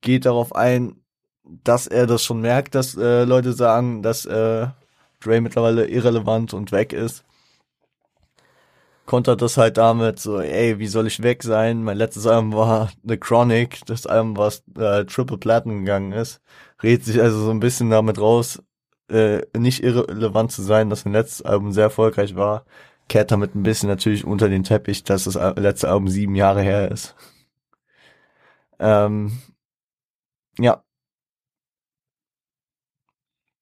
Geht 0.00 0.26
darauf 0.26 0.54
ein, 0.54 0.96
dass 1.44 1.86
er 1.86 2.06
das 2.06 2.24
schon 2.24 2.40
merkt, 2.40 2.74
dass 2.74 2.96
äh, 2.96 3.24
Leute 3.24 3.52
sagen, 3.52 4.02
dass 4.02 4.26
äh, 4.26 4.68
Dre 5.20 5.40
mittlerweile 5.40 5.86
irrelevant 5.86 6.54
und 6.54 6.72
weg 6.72 6.92
ist. 6.92 7.24
Kontert 9.06 9.42
das 9.42 9.56
halt 9.58 9.76
damit 9.76 10.18
so, 10.18 10.40
ey, 10.40 10.78
wie 10.78 10.86
soll 10.86 11.06
ich 11.06 11.22
weg 11.22 11.42
sein? 11.42 11.82
Mein 11.84 11.98
letztes 11.98 12.26
Album 12.26 12.54
war 12.54 12.90
The 13.04 13.18
Chronic, 13.18 13.80
das 13.86 14.06
Album, 14.06 14.36
was 14.36 14.62
äh, 14.78 15.04
Triple 15.04 15.38
Platinum 15.38 15.80
gegangen 15.80 16.12
ist. 16.12 16.40
Redet 16.82 17.04
sich 17.04 17.20
also 17.20 17.38
so 17.44 17.50
ein 17.50 17.60
bisschen 17.60 17.90
damit 17.90 18.18
raus, 18.18 18.62
äh, 19.10 19.42
nicht 19.56 19.82
irrelevant 19.84 20.52
zu 20.52 20.62
sein, 20.62 20.90
dass 20.90 21.00
sein 21.00 21.12
letztes 21.12 21.42
Album 21.42 21.72
sehr 21.72 21.84
erfolgreich 21.84 22.34
war 22.36 22.64
kehrt 23.08 23.30
damit 23.30 23.54
ein 23.54 23.62
bisschen 23.62 23.88
natürlich 23.88 24.24
unter 24.24 24.48
den 24.48 24.64
Teppich, 24.64 25.04
dass 25.04 25.24
das 25.24 25.34
letzte 25.56 25.88
Album 25.88 26.08
sieben 26.08 26.34
Jahre 26.34 26.62
her 26.62 26.90
ist. 26.90 27.14
Ähm, 28.78 29.40
ja. 30.58 30.82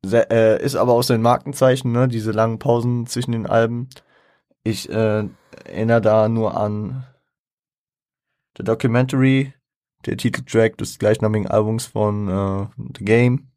Sehr, 0.04 0.30
äh, 0.32 0.64
ist 0.64 0.74
aber 0.74 0.92
auch 0.94 1.02
sein 1.02 1.22
Markenzeichen, 1.22 1.92
ne? 1.92 2.08
diese 2.08 2.32
langen 2.32 2.58
Pausen 2.58 3.06
zwischen 3.06 3.32
den 3.32 3.46
Alben. 3.46 3.88
Ich 4.64 4.88
äh, 4.88 5.28
erinnere 5.64 6.00
da 6.00 6.28
nur 6.28 6.56
an 6.56 7.04
The 8.56 8.64
Documentary, 8.64 9.54
der 10.06 10.16
Titeltrack 10.16 10.76
des 10.78 10.98
gleichnamigen 10.98 11.48
Albums 11.48 11.86
von 11.86 12.28
äh, 12.28 12.66
The 12.98 13.04
Game 13.04 13.52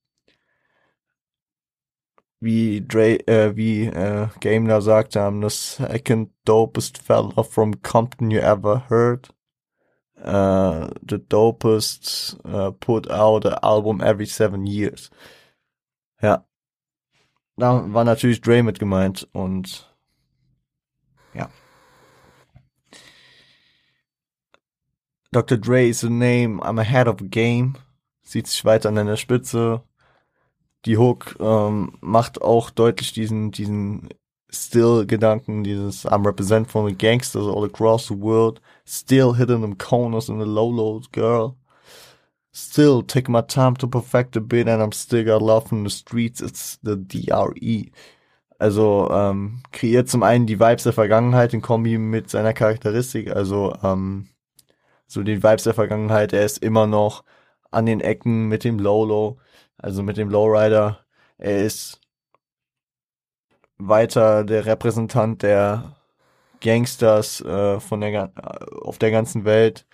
wie 2.45 2.81
Dre, 2.81 3.17
äh, 3.27 3.55
wie 3.55 3.85
äh, 3.87 4.27
Game 4.39 4.67
da 4.67 4.79
sagt, 4.81 5.17
I'm 5.17 5.41
the 5.41 5.49
second 5.49 6.31
dopest 6.45 6.97
fella 6.97 7.43
from 7.43 7.81
Compton 7.81 8.31
you 8.31 8.39
ever 8.39 8.83
heard. 8.89 9.29
Uh, 10.17 10.89
the 11.01 11.17
dopest 11.17 12.39
uh, 12.45 12.71
put 12.71 13.09
out 13.11 13.45
an 13.45 13.55
album 13.61 14.01
every 14.01 14.25
seven 14.25 14.65
years. 14.65 15.09
Ja. 16.21 16.45
Da 17.57 17.93
war 17.93 18.03
natürlich 18.03 18.41
Dre 18.41 18.63
mit 18.63 18.79
gemeint 18.79 19.27
und 19.33 19.94
ja. 21.35 21.49
Dr. 25.31 25.57
Dre 25.57 25.89
is 25.89 25.99
the 25.99 26.09
name, 26.09 26.61
I'm 26.61 26.79
ahead 26.79 27.07
of 27.07 27.17
game. 27.29 27.75
Sieht 28.23 28.47
sich 28.47 28.63
weiter 28.63 28.89
an 28.89 28.95
der 28.95 29.17
Spitze 29.17 29.83
die 30.85 30.97
Hook 30.97 31.35
ähm, 31.39 31.93
macht 32.01 32.41
auch 32.41 32.69
deutlich 32.69 33.13
diesen, 33.13 33.51
diesen 33.51 34.09
Still-Gedanken, 34.49 35.63
dieses 35.63 36.05
I'm 36.05 36.25
represent 36.25 36.69
from 36.69 36.87
the 36.87 36.95
gangsters 36.95 37.47
all 37.47 37.65
across 37.65 38.07
the 38.07 38.13
world, 38.13 38.61
still 38.85 39.33
hitting 39.33 39.61
them 39.61 39.77
corners 39.77 40.29
in 40.29 40.39
the 40.39 40.45
low-low 40.45 41.01
girl. 41.11 41.57
Still 42.53 43.03
take 43.03 43.29
my 43.29 43.41
time 43.41 43.75
to 43.77 43.87
perfect 43.87 44.33
the 44.33 44.39
bit 44.39 44.69
and 44.69 44.81
I'm 44.81 44.93
still 44.93 45.25
got 45.25 45.41
love 45.41 45.67
from 45.67 45.83
the 45.83 45.89
streets, 45.89 46.41
it's 46.41 46.77
the 46.83 46.95
DRE. 46.95 47.91
Also 48.57 49.09
ähm, 49.11 49.61
kreiert 49.71 50.09
zum 50.09 50.23
einen 50.23 50.45
die 50.47 50.59
Vibes 50.59 50.83
der 50.83 50.93
Vergangenheit 50.93 51.53
in 51.53 51.61
Kombi 51.61 51.97
mit 51.97 52.29
seiner 52.29 52.53
Charakteristik, 52.53 53.35
also 53.35 53.75
ähm, 53.83 54.27
so 55.07 55.23
die 55.23 55.43
Vibes 55.43 55.63
der 55.63 55.73
Vergangenheit, 55.73 56.33
er 56.33 56.45
ist 56.45 56.59
immer 56.59 56.87
noch 56.87 57.23
an 57.71 57.85
den 57.85 58.01
Ecken 58.01 58.47
mit 58.47 58.63
dem 58.63 58.79
Low-Low, 58.79 59.37
also 59.77 60.03
mit 60.03 60.17
dem 60.17 60.29
Lowrider. 60.29 60.99
Er 61.37 61.63
ist 61.63 61.99
weiter 63.77 64.43
der 64.45 64.65
Repräsentant 64.65 65.43
der 65.43 65.95
Gangsters 66.61 67.41
äh, 67.41 67.79
von 67.79 68.01
der 68.01 68.31
auf 68.81 68.97
der 68.97 69.11
ganzen 69.11 69.45
Welt. 69.45 69.85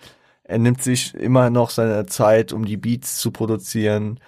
Er 0.44 0.58
nimmt 0.58 0.82
sich 0.82 1.14
immer 1.14 1.50
noch 1.50 1.70
seine 1.70 2.06
Zeit, 2.06 2.52
um 2.52 2.64
die 2.64 2.76
Beats 2.76 3.18
zu 3.18 3.30
produzieren. 3.30 4.20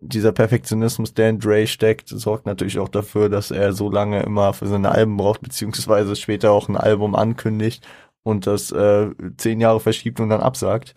Dieser 0.00 0.32
Perfektionismus, 0.32 1.14
der 1.14 1.30
in 1.30 1.38
Dre 1.38 1.66
steckt, 1.66 2.08
sorgt 2.08 2.46
natürlich 2.46 2.78
auch 2.78 2.90
dafür, 2.90 3.28
dass 3.28 3.50
er 3.50 3.72
so 3.72 3.90
lange 3.90 4.22
immer 4.22 4.52
für 4.52 4.66
seine 4.66 4.90
Alben 4.92 5.16
braucht, 5.16 5.40
beziehungsweise 5.40 6.14
später 6.16 6.52
auch 6.52 6.68
ein 6.68 6.76
Album 6.76 7.14
ankündigt 7.14 7.86
und 8.22 8.46
das 8.46 8.70
äh, 8.72 9.10
zehn 9.36 9.60
Jahre 9.60 9.80
verschiebt 9.80 10.20
und 10.20 10.28
dann 10.28 10.40
absagt. 10.40 10.94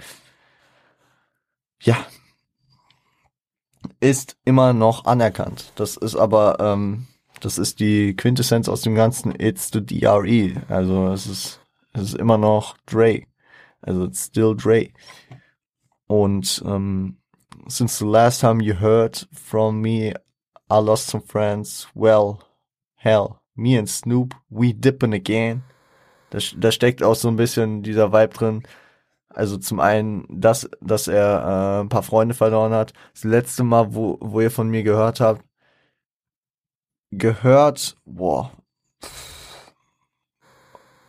Ja, 1.82 1.98
ist 4.00 4.38
immer 4.46 4.74
noch 4.74 5.06
anerkannt. 5.06 5.72
Das 5.76 5.98
ist 5.98 6.16
aber, 6.16 6.58
ähm, 6.60 7.08
das 7.42 7.58
ist 7.58 7.80
die 7.80 8.16
Quintessenz 8.16 8.70
aus 8.70 8.82
dem 8.82 8.96
Ganzen. 8.96 9.34
It's 9.40 9.70
the 9.72 9.86
DRE. 9.86 10.62
Also 10.70 11.10
es 11.10 11.28
ist, 11.28 11.62
es 11.94 12.02
ist 12.04 12.16
immer 12.16 12.38
noch 12.38 12.78
Dre. 12.86 13.24
Also 13.82 14.06
it's 14.06 14.26
still 14.26 14.56
Dre. 14.56 14.90
Und 16.08 16.64
ähm, 16.66 17.18
since 17.70 18.00
the 18.00 18.06
last 18.06 18.42
time 18.42 18.62
you 18.62 18.74
heard 18.74 19.18
from 19.34 19.82
me, 19.82 20.14
I 20.70 20.80
lost 20.80 21.08
some 21.08 21.22
friends. 21.22 21.88
Well, 21.94 22.42
hell, 22.96 23.42
me 23.56 23.76
and 23.76 23.90
Snoop, 23.90 24.34
we 24.50 24.74
dippin' 24.74 25.14
again. 25.14 25.64
Da, 26.30 26.40
da 26.58 26.72
steckt 26.72 27.04
auch 27.04 27.16
so 27.16 27.30
ein 27.30 27.38
bisschen 27.38 27.84
dieser 27.84 28.12
Vibe 28.12 28.34
drin. 28.34 28.64
Also 29.30 29.58
zum 29.58 29.80
einen, 29.80 30.26
dass, 30.30 30.70
dass 30.82 31.08
er 31.08 31.80
äh, 31.80 31.82
ein 31.84 31.90
paar 31.90 32.04
Freunde 32.04 32.34
verloren 32.34 32.74
hat. 32.74 32.94
Das 33.14 33.24
letzte 33.24 33.64
Mal, 33.64 33.94
wo, 33.94 34.18
wo 34.20 34.42
ihr 34.42 34.52
von 34.52 34.70
mir 34.70 34.84
gehört 34.84 35.20
habt, 35.20 35.46
gehört, 37.12 37.96
boah. 38.06 38.52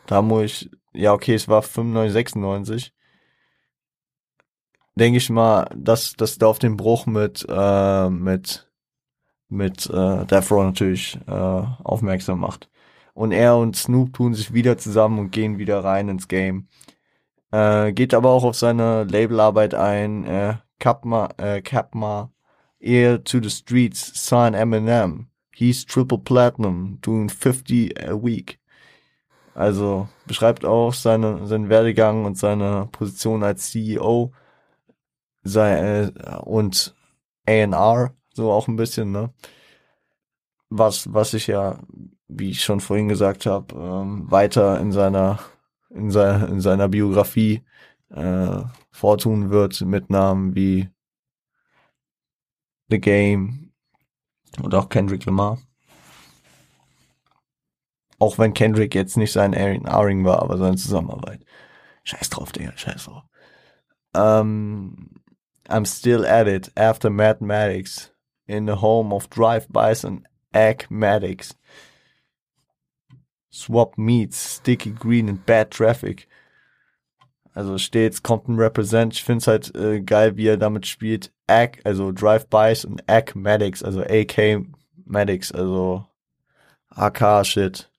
Da 0.05 0.21
muss 0.21 0.43
ich, 0.43 0.71
ja 0.93 1.13
okay, 1.13 1.35
es 1.35 1.47
war 1.47 1.61
95, 1.61 2.13
96. 2.13 2.93
Denke 4.95 5.17
ich 5.17 5.29
mal, 5.29 5.69
dass, 5.75 6.13
dass 6.13 6.37
da 6.37 6.47
auf 6.47 6.59
den 6.59 6.77
Bruch 6.77 7.05
mit, 7.05 7.45
äh, 7.47 8.09
mit, 8.09 8.69
mit 9.47 9.85
äh, 9.87 10.25
Death 10.25 10.51
Row 10.51 10.63
natürlich 10.63 11.19
äh, 11.27 11.31
aufmerksam 11.31 12.39
macht. 12.39 12.69
Und 13.13 13.31
er 13.31 13.57
und 13.57 13.75
Snoop 13.75 14.13
tun 14.13 14.33
sich 14.33 14.53
wieder 14.53 14.77
zusammen 14.77 15.19
und 15.19 15.31
gehen 15.31 15.57
wieder 15.57 15.83
rein 15.83 16.09
ins 16.09 16.27
Game. 16.27 16.67
Äh, 17.51 17.93
geht 17.93 18.13
aber 18.13 18.29
auch 18.29 18.43
auf 18.43 18.55
seine 18.55 19.03
Labelarbeit 19.05 19.73
ein. 19.73 20.25
Äh, 20.25 20.55
Capma, 20.79 21.29
äh, 21.37 21.61
Capma, 21.61 22.31
Ear 22.79 23.23
to 23.23 23.41
the 23.41 23.49
Streets, 23.49 24.11
sign 24.15 24.53
Eminem. 24.53 25.27
He's 25.53 25.85
triple 25.85 26.19
platinum, 26.19 26.99
doing 27.01 27.27
50 27.27 27.99
a 28.01 28.13
week. 28.13 28.59
Also 29.53 30.07
beschreibt 30.25 30.63
auch 30.63 30.93
seine, 30.93 31.45
seinen 31.45 31.67
Werdegang 31.67 32.23
und 32.23 32.37
seine 32.37 32.87
Position 32.93 33.43
als 33.43 33.71
CEO 33.71 34.31
sei, 35.43 36.03
äh, 36.05 36.37
und 36.43 36.95
A&R, 37.47 38.13
so 38.33 38.51
auch 38.51 38.67
ein 38.67 38.75
bisschen, 38.75 39.11
ne? 39.11 39.33
Was, 40.69 41.11
was 41.13 41.33
ich 41.33 41.47
ja, 41.47 41.79
wie 42.27 42.51
ich 42.51 42.63
schon 42.63 42.79
vorhin 42.79 43.07
gesagt 43.07 43.45
habe, 43.45 43.73
ähm, 43.75 44.29
weiter 44.29 44.79
in 44.79 44.91
seiner 44.91 45.39
in, 45.89 46.11
seiner 46.11 46.47
in 46.47 46.61
seiner 46.61 46.87
Biografie 46.87 47.63
äh, 48.11 48.61
vortun 48.91 49.49
wird 49.49 49.81
mit 49.81 50.09
Namen 50.09 50.55
wie 50.55 50.89
The 52.89 52.99
Game 52.99 53.71
und 54.61 54.73
auch 54.75 54.89
Kendrick 54.89 55.25
Lamar. 55.25 55.59
Auch 58.19 58.37
wenn 58.37 58.53
Kendrick 58.53 58.95
jetzt 58.95 59.15
nicht 59.15 59.31
sein 59.31 59.55
Aaron 59.55 60.25
war, 60.25 60.41
aber 60.41 60.57
seine 60.57 60.75
Zusammenarbeit. 60.75 61.45
Scheiß 62.03 62.29
drauf, 62.29 62.51
Digga, 62.51 62.75
scheiß 62.75 63.05
drauf. 63.05 63.23
Um, 64.13 65.18
I'm 65.69 65.85
still 65.85 66.25
at 66.25 66.47
it 66.47 66.69
after 66.75 67.09
mathematics 67.09 68.09
in 68.47 68.65
the 68.65 68.77
home 68.77 69.13
of 69.13 69.29
drive-bys 69.29 70.03
and 70.03 70.27
agmatics. 70.53 71.53
Swap 73.51 73.97
Meets, 73.97 74.37
Sticky 74.37 74.91
Green 74.91 75.29
and 75.29 75.45
Bad 75.45 75.69
Traffic. 75.69 76.27
Also 77.55 77.77
stets 77.77 78.21
Compton 78.21 78.57
Represent. 78.57 79.13
Ich 79.13 79.23
find's 79.23 79.47
halt 79.47 79.75
äh, 79.75 79.99
geil, 80.01 80.37
wie 80.37 80.47
er 80.47 80.57
damit 80.57 80.87
spielt. 80.87 81.31
AK, 81.47 81.81
also 81.83 82.11
Drive-Bys 82.11 82.85
und 82.85 83.03
AK-Medics, 83.09 83.83
also 83.83 84.01
AK-Medics, 84.01 85.51
also 85.51 86.05
AK-Shit. 86.91 87.89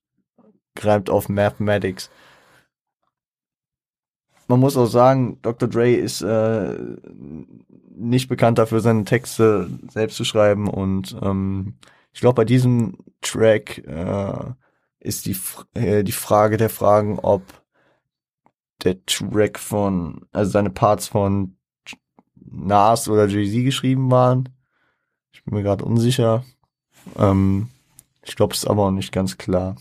Greift 0.77 1.11
auf 1.11 1.29
Mathematics. 1.29 2.11
Man 4.51 4.59
muss 4.59 4.77
auch 4.77 4.87
sagen, 4.87 5.39
Dr. 5.43 5.69
Dre 5.69 5.95
ist 5.95 6.23
äh, 6.23 6.77
nicht 7.95 8.29
bekannt 8.29 8.59
dafür, 8.59 8.81
seine 8.81 9.05
Texte 9.05 9.71
selbst 9.91 10.17
zu 10.17 10.25
schreiben 10.25 10.69
und 10.69 11.17
ähm, 11.23 11.77
ich 12.13 12.21
glaube, 12.21 12.35
bei 12.35 12.45
diesem 12.45 12.99
Track 13.21 13.79
äh, 13.87 14.53
ist 14.99 15.27
die, 15.27 15.37
äh, 15.75 16.03
die 16.03 16.13
Frage 16.13 16.57
der 16.57 16.69
Fragen, 16.69 17.21
ob 17.21 17.43
der 18.83 19.05
Track 19.07 19.61
von, 19.61 20.27
also 20.33 20.51
seine 20.51 20.71
Parts 20.71 21.07
von 21.07 21.57
Nas 22.35 23.09
oder 23.09 23.29
Jay-Z 23.29 23.65
geschrieben 23.65 24.11
waren. 24.11 24.49
Ich 25.33 25.45
bin 25.45 25.55
mir 25.55 25.63
gerade 25.63 25.85
unsicher. 25.85 26.45
Ähm, 27.17 27.69
ich 28.23 28.35
glaube, 28.35 28.55
es 28.55 28.65
ist 28.65 28.69
aber 28.69 28.87
auch 28.87 28.91
nicht 28.91 29.13
ganz 29.13 29.39
klar. 29.39 29.77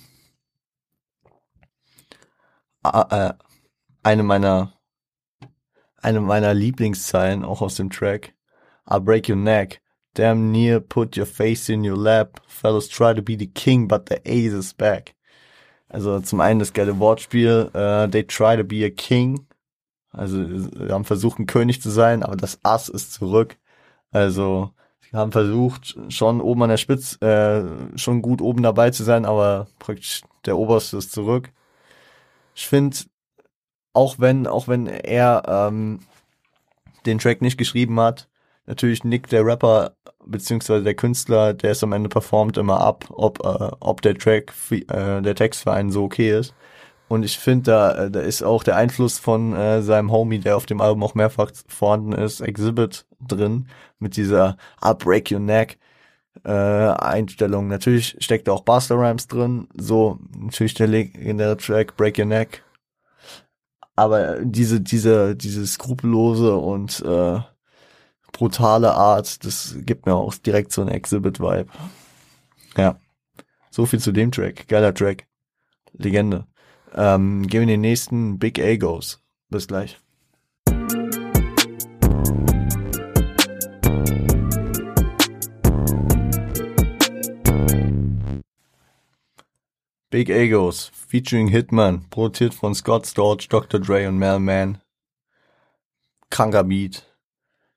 Ah, 2.84 3.30
äh, 3.30 3.49
eine 4.04 4.24
meiner 4.24 4.74
eine 6.02 6.22
meiner 6.22 6.54
Lieblingszeilen 6.54 7.44
auch 7.44 7.62
aus 7.62 7.76
dem 7.76 7.90
Track. 7.90 8.34
I'll 8.88 9.02
break 9.02 9.30
your 9.30 9.36
neck. 9.36 9.82
Damn 10.14 10.52
near 10.52 10.80
put 10.80 11.18
your 11.18 11.26
face 11.26 11.70
in 11.70 11.84
your 11.84 11.98
lap. 11.98 12.42
Fellas 12.48 12.88
try 12.88 13.14
to 13.14 13.22
be 13.22 13.38
the 13.38 13.48
king, 13.48 13.88
but 13.88 14.10
the 14.10 14.20
ace 14.26 14.54
is 14.54 14.74
back. 14.74 15.16
Also 15.88 16.20
zum 16.20 16.40
einen 16.40 16.60
das 16.60 16.74
geile 16.74 17.00
Wortspiel, 17.00 17.72
uh, 17.74 18.08
they 18.08 18.24
try 18.24 18.56
to 18.56 18.64
be 18.64 18.86
a 18.86 18.90
king. 18.90 19.48
Also 20.12 20.44
sie 20.46 20.92
haben 20.92 21.06
versucht, 21.06 21.40
ein 21.40 21.46
König 21.46 21.82
zu 21.82 21.90
sein, 21.90 22.24
aber 22.24 22.36
das 22.36 22.60
Ass 22.64 22.90
ist 22.90 23.14
zurück. 23.14 23.58
Also 24.12 24.72
sie 25.02 25.16
haben 25.16 25.32
versucht, 25.32 25.98
schon 26.10 26.42
oben 26.42 26.64
an 26.64 26.70
der 26.70 26.78
Spitze, 26.78 27.20
äh, 27.22 27.98
schon 27.98 28.22
gut 28.22 28.42
oben 28.42 28.64
dabei 28.64 28.92
zu 28.92 29.04
sein, 29.04 29.26
aber 29.26 29.68
praktisch 29.78 30.22
der 30.46 30.58
Oberste 30.58 30.98
ist 30.98 31.12
zurück. 31.12 31.52
Ich 32.56 32.68
finde, 32.68 32.98
auch 33.94 34.20
wenn, 34.20 34.48
auch 34.48 34.68
wenn 34.68 34.88
er 34.88 35.44
ähm, 35.48 36.00
den 37.06 37.20
Track 37.20 37.42
nicht 37.42 37.58
geschrieben 37.58 38.00
hat, 38.00 38.28
natürlich 38.66 39.04
nickt 39.04 39.32
der 39.32 39.46
Rapper 39.46 39.94
beziehungsweise 40.26 40.84
der 40.84 40.96
Künstler, 40.96 41.54
der 41.54 41.72
es 41.72 41.84
am 41.84 41.94
Ende 41.94 42.10
performt, 42.10 42.58
immer 42.58 42.82
ab, 42.82 43.06
ob, 43.10 43.40
äh, 43.44 43.72
ob 43.80 44.02
der 44.02 44.16
Track, 44.16 44.54
äh, 44.72 45.22
der 45.22 45.36
Text 45.36 45.64
für 45.64 45.72
einen 45.72 45.92
so 45.92 46.04
okay 46.04 46.38
ist. 46.38 46.54
Und 47.08 47.24
ich 47.24 47.40
finde, 47.40 47.72
da, 47.72 48.06
äh, 48.06 48.12
da 48.12 48.20
ist 48.20 48.44
auch 48.44 48.64
der 48.64 48.76
Einfluss 48.76 49.18
von 49.18 49.54
äh, 49.56 49.82
seinem 49.82 50.12
Homie, 50.12 50.40
der 50.40 50.58
auf 50.58 50.68
dem 50.68 50.82
Album 50.82 51.04
auch 51.04 51.16
mehrfach 51.16 51.52
vorhanden 51.68 52.14
ist, 52.14 52.42
Exhibit 52.42 53.06
drin, 53.20 53.68
mit 53.98 54.16
dieser 54.16 54.58
I'll 54.82 54.94
break 54.94 55.32
your 55.32 55.40
neck 55.40 55.80
äh, 56.44 56.52
Einstellung. 56.52 57.68
Natürlich 57.68 58.16
steckt 58.20 58.48
da 58.48 58.54
auch 58.54 58.64
Buster 58.64 58.96
Rhymes 58.96 59.28
drin, 59.28 59.68
so 59.76 60.20
natürlich 60.38 60.74
der 60.74 60.88
legendäre 60.88 61.58
Track 61.58 61.98
Break 61.98 62.18
Your 62.18 62.26
Neck. 62.26 62.64
Aber 64.00 64.38
diese, 64.46 64.80
diese, 64.80 65.36
diese 65.36 65.68
skrupellose 65.68 66.56
und 66.56 67.02
äh, 67.02 67.42
brutale 68.32 68.94
Art, 68.94 69.44
das 69.44 69.76
gibt 69.80 70.06
mir 70.06 70.16
auch 70.16 70.34
direkt 70.36 70.72
so 70.72 70.82
ein 70.82 70.88
Exhibit-Vibe. 70.88 71.70
Ja. 72.78 72.98
So 73.70 73.86
viel 73.86 74.00
zu 74.00 74.14
dem 74.14 74.32
Track. 74.32 74.70
Geiler 74.70 74.94
Track. 74.94 75.28
Legende. 75.92 76.48
Ähm, 76.96 77.46
gehen 77.46 77.60
wir 77.60 77.64
in 77.64 77.68
den 77.68 77.82
nächsten 77.82 78.40
Big 78.40 78.58
Egos. 78.58 79.22
Bis 79.50 79.68
gleich. 79.68 80.00
Big 90.10 90.30
Egos 90.30 90.90
featuring 91.10 91.48
Hitman, 91.48 92.08
produziert 92.12 92.54
von 92.54 92.76
Scott 92.76 93.08
Storch, 93.08 93.50
Dr. 93.50 93.80
Dre 93.80 94.08
und 94.08 94.20
Mel 94.20 94.40
Mann. 94.40 94.78
Kranker 96.30 96.64
Beat. 96.64 97.04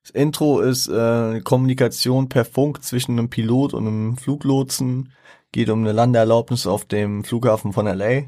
Das 0.03 0.11
Intro 0.11 0.61
ist 0.61 0.89
äh, 0.89 1.41
Kommunikation 1.41 2.29
per 2.29 2.45
Funk 2.45 2.83
zwischen 2.85 3.13
einem 3.13 3.31
Pilot 3.31 3.73
und 3.73 3.87
einem 3.87 4.17
Fluglotsen. 4.19 5.13
Geht 5.51 5.71
um 5.71 5.81
eine 5.81 5.93
Landeerlaubnis 5.93 6.67
auf 6.67 6.85
dem 6.85 7.25
Flughafen 7.25 7.73
von 7.73 7.87
LA. 7.87 8.25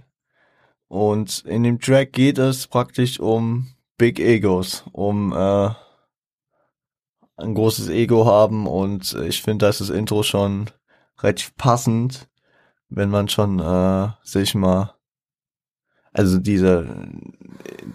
Und 0.89 1.45
in 1.45 1.65
dem 1.65 1.81
Track 1.81 2.13
geht 2.13 2.39
es 2.39 2.67
praktisch 2.67 3.21
um 3.21 3.69
Big 3.99 4.19
Egos, 4.19 4.85
um 4.93 5.33
äh, 5.33 5.71
ein 7.37 7.55
großes 7.55 7.89
Ego 7.91 8.27
haben 8.27 8.67
und 8.67 9.13
ich 9.27 9.43
finde, 9.43 9.67
das 9.67 9.81
ist 9.81 9.91
das 9.91 9.97
Intro 9.97 10.23
schon 10.23 10.71
relativ 11.21 11.57
passend, 11.57 12.29
wenn 12.89 13.11
man 13.11 13.29
schon 13.29 13.59
äh, 13.59 14.09
sich 14.23 14.55
mal 14.55 14.94
also 16.15 16.39
diese 16.39 17.11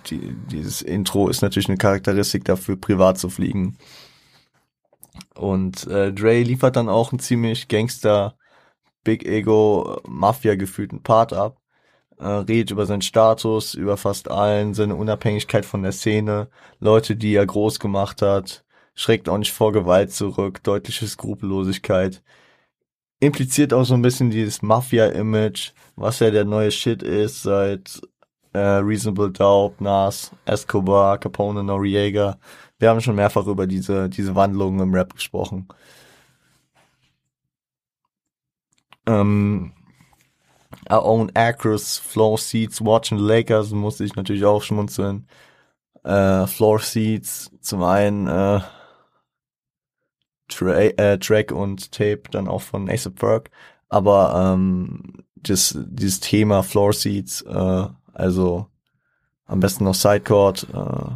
die, 0.09 0.36
dieses 0.51 0.82
Intro 0.84 1.30
ist 1.30 1.41
natürlich 1.41 1.70
eine 1.70 1.78
Charakteristik 1.78 2.45
dafür, 2.45 2.76
privat 2.78 3.17
zu 3.17 3.30
fliegen. 3.30 3.78
Und 5.36 5.88
äh, 5.88 6.13
Dre 6.13 6.43
liefert 6.43 6.76
dann 6.76 6.89
auch 6.89 7.11
einen 7.11 7.20
ziemlich 7.20 7.67
Gangster, 7.67 8.36
Big 9.03 9.26
Ego, 9.26 9.99
Mafia 10.07 10.55
gefühlten 10.55 11.01
Part 11.01 11.34
ab 11.34 11.59
äh, 12.20 12.28
redet 12.28 12.72
über 12.72 12.86
seinen 12.86 13.01
Status, 13.01 13.74
über 13.74 13.97
fast 13.97 14.30
allen, 14.30 14.74
seine 14.74 14.95
Unabhängigkeit 14.95 15.65
von 15.65 15.84
der 15.84 15.91
Szene, 15.91 16.49
Leute, 16.80 17.15
die 17.15 17.34
er 17.36 17.45
groß 17.45 17.80
gemacht 17.80 18.22
hat, 18.22 18.65
schreckt 18.95 19.30
auch 19.30 19.38
nicht 19.38 19.53
vor 19.53 19.72
Gewalt 19.72 20.11
zurück, 20.11 20.61
deutliche 20.63 21.07
Skrupellosigkeit. 21.07 22.22
Impliziert 23.20 23.74
auch 23.74 23.84
so 23.84 23.93
ein 23.95 24.01
bisschen 24.01 24.30
dieses 24.30 24.61
Mafia-Image, 24.61 25.74
was 25.95 26.20
ja 26.20 26.32
der 26.32 26.45
neue 26.45 26.72
Shit 26.72 27.03
ist 27.03 27.43
seit 27.43 28.01
äh, 28.53 28.59
Reasonable 28.59 29.32
Doubt, 29.32 29.82
Nas, 29.82 30.32
Escobar, 30.45 31.17
Capone, 31.17 31.63
Noriega. 31.63 32.38
Wir 32.80 32.89
haben 32.89 33.01
schon 33.01 33.15
mehrfach 33.15 33.45
über 33.45 33.67
diese, 33.67 34.09
diese 34.09 34.36
Wandlungen 34.36 34.80
im 34.80 34.93
Rap 34.93 35.13
gesprochen. 35.13 35.67
Ähm, 39.05 39.74
I 40.89 40.93
own 40.95 41.32
acres, 41.36 41.97
floor 41.97 42.38
seats, 42.38 42.84
watching 42.84 43.17
Lakers, 43.17 43.72
musste 43.72 44.05
ich 44.05 44.15
natürlich 44.15 44.45
auch 44.45 44.61
schmunzeln. 44.63 45.28
Äh, 46.03 46.47
floor 46.47 46.80
seats, 46.80 47.51
zum 47.61 47.84
einen 47.84 48.28
äh, 48.28 48.61
Tra 50.50 50.74
äh, 50.74 51.18
Track 51.20 51.52
und 51.52 51.91
Tape 51.91 52.24
dann 52.32 52.47
auch 52.47 52.62
von 52.62 52.89
ASAP 52.89 53.20
Ferg, 53.20 53.50
aber 53.88 54.54
ähm, 54.54 55.24
das, 55.36 55.78
dieses 55.80 56.20
Thema 56.20 56.64
Floor 56.64 56.93
Seats, 56.93 57.41
äh, 57.41 57.86
also 58.14 58.68
am 59.45 59.60
besten 59.60 59.86
noch 59.86 59.95
Sidecourt, 59.95 60.68
äh, 60.74 61.12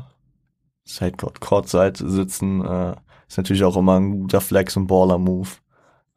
Sidecourt, 0.86 1.40
Courtside 1.42 2.10
sitzen, 2.10 2.66
äh, 2.66 2.96
ist 3.28 3.38
natürlich 3.38 3.64
auch 3.64 3.78
immer 3.78 4.00
ein 4.00 4.22
guter 4.22 4.42
Flex 4.42 4.76
und 4.78 4.88
Baller-Move. 4.88 5.50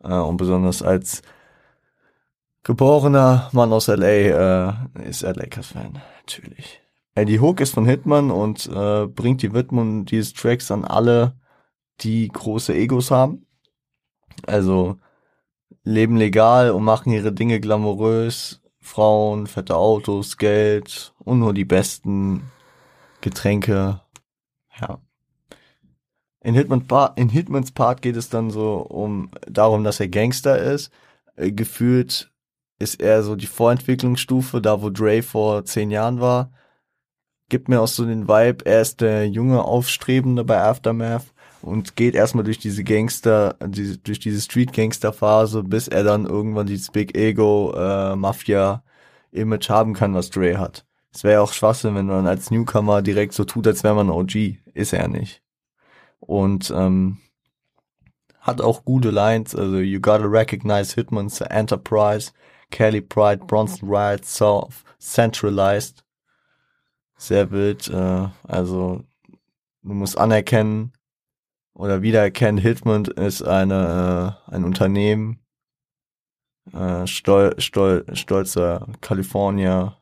Äh, 0.03 0.15
und 0.15 0.37
besonders 0.37 0.83
als 0.83 1.23
Geborener 2.63 3.49
Mann 3.53 3.73
aus 3.73 3.87
LA 3.87 4.07
äh, 4.07 5.09
ist 5.09 5.23
er 5.23 5.35
Lakers-Fan, 5.35 6.01
natürlich. 6.21 6.81
Eddie 7.15 7.41
Hook 7.41 7.61
ist 7.61 7.75
von 7.75 7.87
Hitman 7.87 8.31
und 8.31 8.67
äh, 8.67 9.07
bringt 9.07 9.43
die 9.43 9.55
Widmung 9.55 10.05
dieses 10.05 10.35
Tracks 10.35 10.71
an 10.71 10.85
alle, 10.85 11.35
die 12.01 12.29
große 12.29 12.75
Egos 12.75 13.11
haben. 13.11 13.47
Also 14.47 14.97
leben 15.83 16.17
legal 16.17 16.71
und 16.71 16.85
machen 16.85 17.13
ihre 17.13 17.33
Dinge 17.33 17.61
glamourös. 17.61 18.61
Frauen, 18.81 19.47
fette 19.47 19.77
Autos, 19.77 20.37
Geld 20.37 21.13
und 21.19 21.41
nur 21.41 21.53
die 21.55 21.65
besten 21.65 22.43
Getränke. 23.21 24.01
Ja. 24.81 25.01
In, 26.43 26.55
Hitman 26.55 26.85
in 27.17 27.29
Hitmans 27.29 27.73
Part 27.73 28.03
geht 28.03 28.15
es 28.15 28.29
dann 28.29 28.51
so 28.51 28.77
um 28.77 29.31
darum, 29.49 29.83
dass 29.83 29.99
er 29.99 30.09
Gangster 30.09 30.59
ist. 30.59 30.93
Äh, 31.35 31.51
gefühlt 31.51 32.31
ist 32.79 33.01
eher 33.01 33.23
so 33.23 33.35
die 33.35 33.47
Vorentwicklungsstufe, 33.47 34.61
da 34.61 34.81
wo 34.83 34.91
Dre 34.91 35.23
vor 35.23 35.65
zehn 35.65 35.91
Jahren 35.91 36.21
war. 36.21 36.53
Gibt 37.49 37.69
mir 37.69 37.81
auch 37.81 37.89
so 37.89 38.05
den 38.05 38.29
Vibe, 38.29 38.67
er 38.67 38.83
ist 38.83 39.01
der 39.01 39.29
junge 39.29 39.65
Aufstrebende 39.65 40.45
bei 40.45 40.61
Aftermath 40.61 41.33
und 41.67 41.97
geht 41.97 42.15
erstmal 42.15 42.45
durch 42.45 42.59
diese 42.59 42.85
Gangster, 42.85 43.57
diese, 43.67 43.99
durch 43.99 44.21
diese 44.21 44.41
Street-Gangster-Phase, 44.41 45.65
bis 45.65 45.89
er 45.89 46.05
dann 46.05 46.25
irgendwann 46.25 46.69
dieses 46.69 46.91
Big 46.91 47.17
Ego 47.17 47.75
äh, 47.77 48.15
Mafia-Image 48.15 49.69
haben 49.69 49.93
kann, 49.93 50.15
was 50.15 50.31
Dre 50.31 50.59
hat. 50.59 50.87
Es 51.13 51.25
wäre 51.25 51.35
ja 51.35 51.41
auch 51.41 51.53
Schwachsinn, 51.53 51.97
wenn 51.97 52.07
man 52.07 52.27
als 52.27 52.53
Newcomer 52.53 53.03
direkt 53.03 53.33
so 53.33 53.45
tut, 53.45 53.67
als 53.67 53.83
wäre 53.83 53.97
man 53.97 54.11
OG. 54.11 54.59
Ist 54.75 54.93
er 54.93 55.09
nicht. 55.09 55.43
Und 56.21 56.73
ähm, 56.75 57.19
hat 58.41 58.61
auch 58.61 58.85
gute 58.85 59.11
Lines, 59.11 59.57
also 59.57 59.79
you 59.79 60.01
gotta 60.01 60.25
recognize 60.25 60.95
Hitman's 60.95 61.41
enterprise, 61.41 62.31
Kelly 62.71 63.01
Pride, 63.01 63.45
Bronson 63.45 63.89
Riot, 63.89 64.25
South, 64.25 64.85
Centralized. 65.01 66.05
Sehr 67.17 67.51
wild. 67.51 67.89
Äh, 67.89 68.29
also 68.47 69.03
du 69.83 69.95
musst 69.95 70.17
anerkennen 70.17 70.93
oder 71.77 72.03
wiedererkennen, 72.03 72.61
Hitman 72.61 73.05
ist 73.05 73.43
eine 73.43 74.39
äh, 74.49 74.55
ein 74.55 74.65
Unternehmen, 74.65 75.39
äh, 76.73 77.07
stol 77.07 77.55
stol 77.59 78.05
stolzer 78.15 78.87
California, 79.01 79.99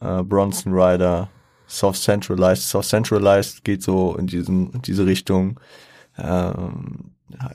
äh, 0.00 0.22
Bronson 0.22 0.72
Rider, 0.74 1.28
Soft 1.66 2.02
Centralized. 2.02 2.68
Soft 2.68 2.88
Centralized 2.88 3.64
geht 3.64 3.82
so 3.82 4.16
in 4.16 4.26
diesen, 4.26 4.72
in 4.72 4.82
diese 4.82 5.06
Richtung. 5.06 5.60
Ähm, 6.18 7.14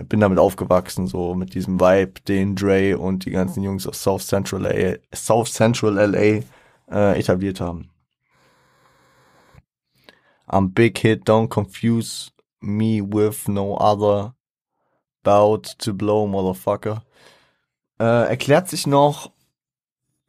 bin 0.10 0.22
damit 0.22 0.40
aufgewachsen, 0.40 1.06
so 1.06 1.36
mit 1.36 1.54
diesem 1.54 1.80
Vibe, 1.80 2.22
den 2.28 2.56
Dre 2.56 2.98
und 2.98 3.26
die 3.26 3.32
ganzen 3.32 3.62
Jungs 3.62 3.86
aus 3.86 4.02
South 4.02 4.26
Central 4.26 4.64
LA, 4.64 4.98
South 5.14 5.54
Central 5.54 5.94
LA 5.94 6.42
äh, 6.90 7.20
etabliert 7.20 7.62
haben. 7.62 7.92
I'm 10.48 10.70
big 10.74 10.98
hit, 10.98 11.28
don't 11.28 11.50
confuse 11.50 12.32
me 12.62 13.02
with 13.02 13.48
no 13.48 13.78
other. 13.78 14.34
About 15.24 15.76
to 15.80 15.94
blow, 15.94 16.26
motherfucker. 16.26 17.04
Äh, 18.00 18.30
erklärt 18.30 18.70
sich 18.70 18.88
noch, 18.88 19.32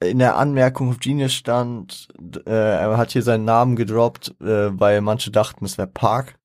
in 0.01 0.19
der 0.19 0.37
Anmerkung 0.37 0.91
auf 0.91 1.01
Genius 1.01 1.33
stand, 1.35 2.09
äh, 2.47 2.51
er 2.51 2.97
hat 2.97 3.13
hier 3.13 3.23
seinen 3.23 3.45
Namen 3.45 3.77
gedroppt, 3.77 4.35
äh, 4.41 4.79
weil 4.79 5.01
manche 5.01 5.31
dachten, 5.31 5.65
es 5.65 5.79
wäre 5.79 5.89
Park. 5.89 6.39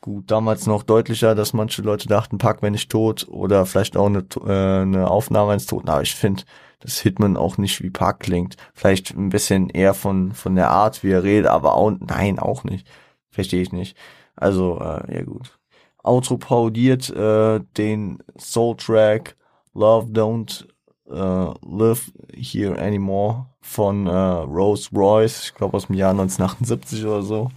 Gut, 0.00 0.30
damals 0.30 0.66
noch 0.66 0.82
deutlicher, 0.82 1.34
dass 1.34 1.52
manche 1.52 1.82
Leute 1.82 2.08
dachten, 2.08 2.38
Park 2.38 2.62
wäre 2.62 2.70
nicht 2.70 2.90
tot 2.90 3.26
oder 3.28 3.66
vielleicht 3.66 3.96
auch 3.96 4.06
eine, 4.06 4.24
äh, 4.44 4.82
eine 4.82 5.10
Aufnahme 5.10 5.52
eines 5.52 5.66
Toten. 5.66 5.88
Aber 5.88 6.02
ich 6.02 6.14
finde, 6.14 6.44
dass 6.80 7.00
Hitman 7.00 7.36
auch 7.36 7.58
nicht 7.58 7.82
wie 7.82 7.90
Park 7.90 8.20
klingt. 8.20 8.56
Vielleicht 8.74 9.16
ein 9.16 9.30
bisschen 9.30 9.68
eher 9.70 9.94
von 9.94 10.32
von 10.32 10.54
der 10.54 10.70
Art, 10.70 11.02
wie 11.02 11.10
er 11.10 11.22
redet, 11.22 11.48
aber 11.48 11.74
auch 11.74 11.90
nein, 12.00 12.38
auch 12.38 12.64
nicht. 12.64 12.86
Verstehe 13.30 13.62
ich 13.62 13.72
nicht. 13.72 13.96
Also 14.36 14.78
äh, 14.80 15.16
ja 15.16 15.24
gut. 15.24 15.58
Outro 16.02 16.36
parodiert 16.36 17.10
äh, 17.10 17.60
den 17.76 18.22
Soul 18.38 18.76
Track 18.76 19.36
Love 19.74 20.10
Don't 20.12 20.66
uh, 21.08 21.54
Live 21.62 22.12
Here 22.34 22.78
Anymore 22.78 23.46
von 23.60 24.06
uh, 24.06 24.42
Rose 24.42 24.88
Royce, 24.94 25.46
ich 25.46 25.54
glaube 25.54 25.76
aus 25.76 25.86
dem 25.86 25.96
Jahr 25.96 26.12
1978 26.12 27.04
oder 27.04 27.22
so. 27.22 27.50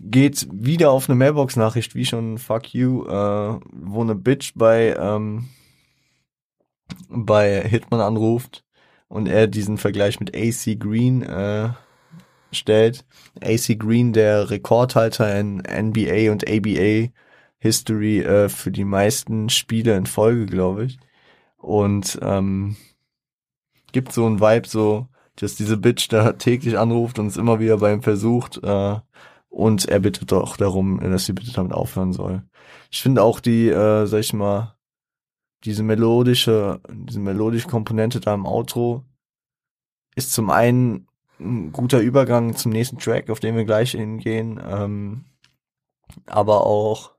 Geht 0.00 0.46
wieder 0.52 0.92
auf 0.92 1.08
eine 1.08 1.16
Mailbox-Nachricht, 1.16 1.96
wie 1.96 2.04
schon 2.04 2.38
Fuck 2.38 2.72
You, 2.72 3.02
uh, 3.02 3.58
wo 3.72 4.02
eine 4.02 4.14
Bitch 4.14 4.52
bei, 4.54 4.94
ähm, 4.96 5.48
bei 7.08 7.62
Hitman 7.62 8.00
anruft 8.00 8.64
und 9.08 9.26
er 9.26 9.48
diesen 9.48 9.78
Vergleich 9.78 10.20
mit 10.20 10.36
AC 10.36 10.78
Green 10.78 11.22
äh, 11.22 11.70
stellt. 12.52 13.04
AC 13.42 13.78
Green, 13.78 14.12
der 14.12 14.50
Rekordhalter 14.50 15.38
in 15.38 15.58
NBA 15.58 16.30
und 16.32 16.48
ABA 16.48 17.10
History 17.58 18.20
äh, 18.20 18.48
für 18.48 18.70
die 18.70 18.84
meisten 18.84 19.48
Spiele 19.48 19.96
in 19.96 20.06
Folge, 20.06 20.46
glaube 20.46 20.84
ich 20.84 20.98
und 21.58 22.18
ähm, 22.22 22.76
gibt 23.92 24.12
so 24.12 24.26
ein 24.26 24.40
Vibe, 24.40 24.68
so, 24.68 25.08
dass 25.36 25.56
diese 25.56 25.76
Bitch 25.76 26.08
da 26.08 26.32
täglich 26.32 26.78
anruft 26.78 27.18
und 27.18 27.26
es 27.26 27.36
immer 27.36 27.60
wieder 27.60 27.78
bei 27.78 27.92
ihm 27.92 28.02
versucht 28.02 28.60
äh, 28.62 28.96
und 29.48 29.86
er 29.86 30.00
bittet 30.00 30.32
doch 30.32 30.56
darum, 30.56 31.00
dass 31.00 31.26
sie 31.26 31.32
bitte 31.32 31.52
damit 31.52 31.72
aufhören 31.72 32.12
soll. 32.12 32.42
Ich 32.90 33.02
finde 33.02 33.22
auch 33.22 33.40
die, 33.40 33.68
äh, 33.68 34.06
sag 34.06 34.20
ich 34.20 34.32
mal, 34.32 34.76
diese 35.64 35.82
melodische, 35.82 36.80
diese 36.88 37.20
melodische 37.20 37.68
Komponente 37.68 38.20
da 38.20 38.34
im 38.34 38.46
Outro 38.46 39.04
ist 40.14 40.32
zum 40.32 40.50
einen 40.50 41.07
ein 41.40 41.72
guter 41.72 42.00
Übergang 42.00 42.56
zum 42.56 42.72
nächsten 42.72 42.98
Track, 42.98 43.30
auf 43.30 43.40
den 43.40 43.56
wir 43.56 43.64
gleich 43.64 43.92
hingehen, 43.92 44.60
ähm, 44.64 45.24
aber 46.26 46.66
auch 46.66 47.12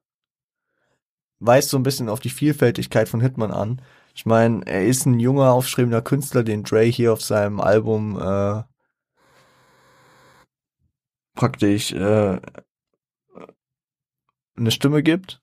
weist 1.40 1.70
so 1.70 1.78
ein 1.78 1.84
bisschen 1.84 2.10
auf 2.10 2.20
die 2.20 2.30
Vielfältigkeit 2.30 3.08
von 3.08 3.22
Hitman 3.22 3.52
an 3.52 3.82
ich 4.20 4.26
meine, 4.26 4.66
er 4.68 4.86
ist 4.86 5.06
ein 5.06 5.18
junger, 5.20 5.54
aufstrebender 5.54 6.02
Künstler, 6.02 6.44
den 6.44 6.64
Dre 6.64 6.84
hier 6.84 7.14
auf 7.14 7.22
seinem 7.22 7.62
Album 7.62 8.20
äh, 8.20 8.64
praktisch 11.36 11.94
äh, 11.94 12.42
eine 14.58 14.72
Stimme 14.72 15.04
gibt. 15.04 15.42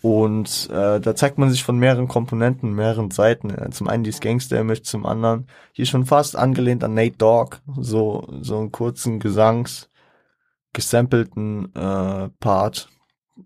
Und 0.00 0.68
äh, 0.70 1.00
da 1.00 1.16
zeigt 1.16 1.38
man 1.38 1.50
sich 1.50 1.64
von 1.64 1.78
mehreren 1.78 2.06
Komponenten, 2.06 2.72
mehreren 2.72 3.10
Seiten. 3.10 3.50
Äh, 3.50 3.70
zum 3.70 3.88
einen 3.88 4.04
dieses 4.04 4.20
Gangster-Image, 4.20 4.84
zum 4.84 5.04
anderen 5.04 5.48
hier 5.72 5.86
schon 5.86 6.06
fast 6.06 6.36
angelehnt 6.36 6.84
an 6.84 6.94
Nate 6.94 7.16
Dogg, 7.16 7.56
so 7.76 8.28
so 8.40 8.58
einen 8.58 8.70
kurzen 8.70 9.18
Gesangs 9.18 9.90
gesampelten 10.72 11.74
äh, 11.74 12.28
Part, 12.40 12.88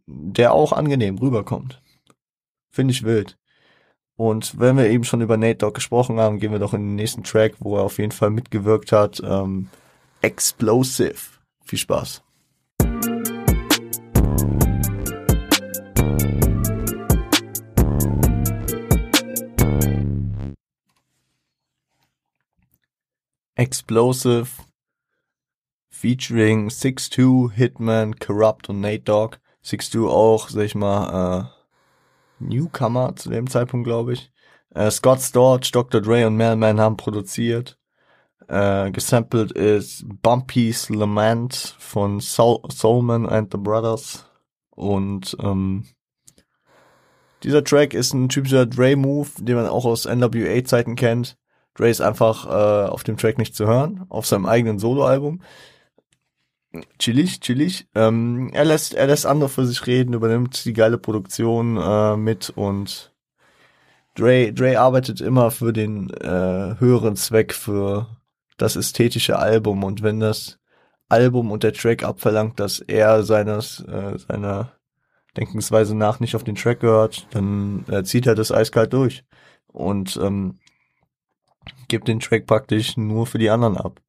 der 0.07 0.53
auch 0.53 0.73
angenehm 0.73 1.19
rüberkommt. 1.19 1.81
Finde 2.71 2.93
ich 2.93 3.05
wild. 3.05 3.39
Und 4.17 4.59
wenn 4.59 4.77
wir 4.77 4.91
eben 4.91 5.05
schon 5.05 5.23
über 5.23 5.37
Nate 5.37 5.57
Dogg 5.59 5.75
gesprochen 5.75 6.21
haben, 6.21 6.39
gehen 6.39 6.53
wir 6.53 6.59
doch 6.59 6.75
in 6.75 6.83
den 6.83 6.95
nächsten 6.97 7.25
Track, 7.25 7.55
wo 7.61 7.77
er 7.77 7.85
auf 7.85 7.99
jeden 7.99 8.13
Fall 8.13 8.31
mitgewirkt 8.31 8.93
hat. 8.93 9.23
Ähm, 9.25 9.69
Explosive. 10.21 11.41
Viel 11.65 11.79
Spaß. 11.79 12.23
Explosive 23.55 24.49
featuring 25.91 26.69
6-2, 26.69 27.53
Hitman, 27.53 28.19
Corrupt 28.19 28.69
und 28.69 28.81
Nate 28.81 29.05
Dogg. 29.05 29.39
6-2 29.65 30.09
auch, 30.09 30.49
sag 30.49 30.65
ich 30.65 30.75
mal, 30.75 31.51
äh, 32.41 32.45
Newcomer 32.45 33.15
zu 33.15 33.31
dem 33.31 33.49
Zeitpunkt, 33.49 33.87
glaube 33.87 34.15
ich. 34.15 34.33
Äh, 34.75 34.91
Scott 34.91 35.21
Storch, 35.21 35.71
Dr. 35.71 36.01
Dre 36.01 36.27
und 36.27 36.37
Mailman 36.37 36.81
haben 36.81 36.97
produziert. 36.97 37.79
Äh, 38.49 38.91
gesampelt 38.91 39.53
ist 39.53 40.05
Bumpy's 40.23 40.89
Lament 40.89 41.77
von 41.79 42.21
Soul 42.21 42.61
Soulman 42.71 43.29
and 43.29 43.53
the 43.53 43.59
Brothers. 43.59 44.25
Und 44.71 45.37
ähm, 45.41 45.87
dieser 47.43 47.63
Track 47.63 47.95
ist 47.95 48.13
ein 48.15 48.29
typischer 48.29 48.67
Dre-Move, 48.67 49.29
den 49.39 49.57
man 49.57 49.67
auch 49.67 49.85
aus 49.85 50.07
NWA-Zeiten 50.07 50.97
kennt. 50.97 51.37
Dre 51.75 51.89
ist 51.89 52.01
einfach 52.01 52.47
äh, 52.47 52.89
auf 52.89 53.05
dem 53.05 53.16
Track 53.16 53.39
nicht 53.39 53.55
zu 53.55 53.66
hören, 53.66 54.05
auf 54.09 54.27
seinem 54.27 54.47
eigenen 54.47 54.79
Soloalbum. 54.79 55.43
Chillig, 56.99 57.41
chillig. 57.41 57.87
Ähm, 57.95 58.51
er 58.53 58.64
lässt, 58.64 58.95
er 58.95 59.07
lässt 59.07 59.27
andere 59.27 59.49
für 59.49 59.66
sich 59.66 59.87
reden, 59.87 60.14
übernimmt 60.14 60.64
die 60.64 60.73
geile 60.73 60.99
Produktion 60.99 61.77
äh, 61.77 62.16
mit 62.16 62.51
und 62.51 63.12
Dre, 64.14 64.53
Dre 64.53 64.79
arbeitet 64.79 65.20
immer 65.20 65.51
für 65.51 65.73
den 65.73 66.11
äh, 66.11 66.79
höheren 66.79 67.16
Zweck, 67.16 67.55
für 67.55 68.09
das 68.59 68.77
ästhetische 68.77 69.39
Album. 69.39 69.85
Und 69.85 70.03
wenn 70.03 70.20
das 70.20 70.59
Album 71.09 71.51
und 71.51 71.62
der 71.62 71.73
Track 71.73 72.03
abverlangt, 72.03 72.61
dass 72.61 72.81
er 72.81 73.23
seines, 73.23 73.81
äh, 73.81 74.18
seiner 74.18 74.73
Denkensweise 75.37 75.97
nach 75.97 76.20
nicht 76.20 76.37
auf 76.37 76.45
den 76.45 76.57
Track 76.57 76.81
gehört, 76.81 77.27
dann 77.31 77.85
äh, 77.89 78.05
zieht 78.05 78.27
er 78.27 78.35
das 78.35 78.53
eiskalt 78.53 78.93
durch. 78.93 79.25
Und 79.66 80.18
ähm, 80.23 80.59
gibt 81.89 82.09
den 82.09 82.21
Track 82.21 82.47
praktisch 82.47 82.97
nur 82.97 83.27
für 83.27 83.39
die 83.39 83.51
anderen 83.51 83.77
ab. 83.77 84.01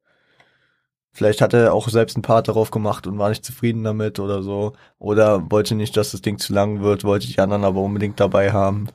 Vielleicht 1.12 1.40
hat 1.40 1.54
er 1.54 1.72
auch 1.72 1.88
selbst 1.88 2.16
einen 2.16 2.22
Part 2.22 2.48
darauf 2.48 2.72
gemacht 2.72 3.06
und 3.06 3.18
war 3.18 3.28
nicht 3.28 3.44
zufrieden 3.44 3.84
damit 3.84 4.18
oder 4.18 4.42
so. 4.42 4.72
Oder 4.98 5.48
wollte 5.50 5.76
nicht, 5.76 5.96
dass 5.96 6.10
das 6.10 6.22
Ding 6.22 6.38
zu 6.38 6.52
lang 6.52 6.80
wird, 6.80 7.04
wollte 7.04 7.28
die 7.28 7.38
anderen 7.38 7.64
aber 7.64 7.80
unbedingt 7.80 8.18
dabei 8.18 8.52
haben. 8.52 8.88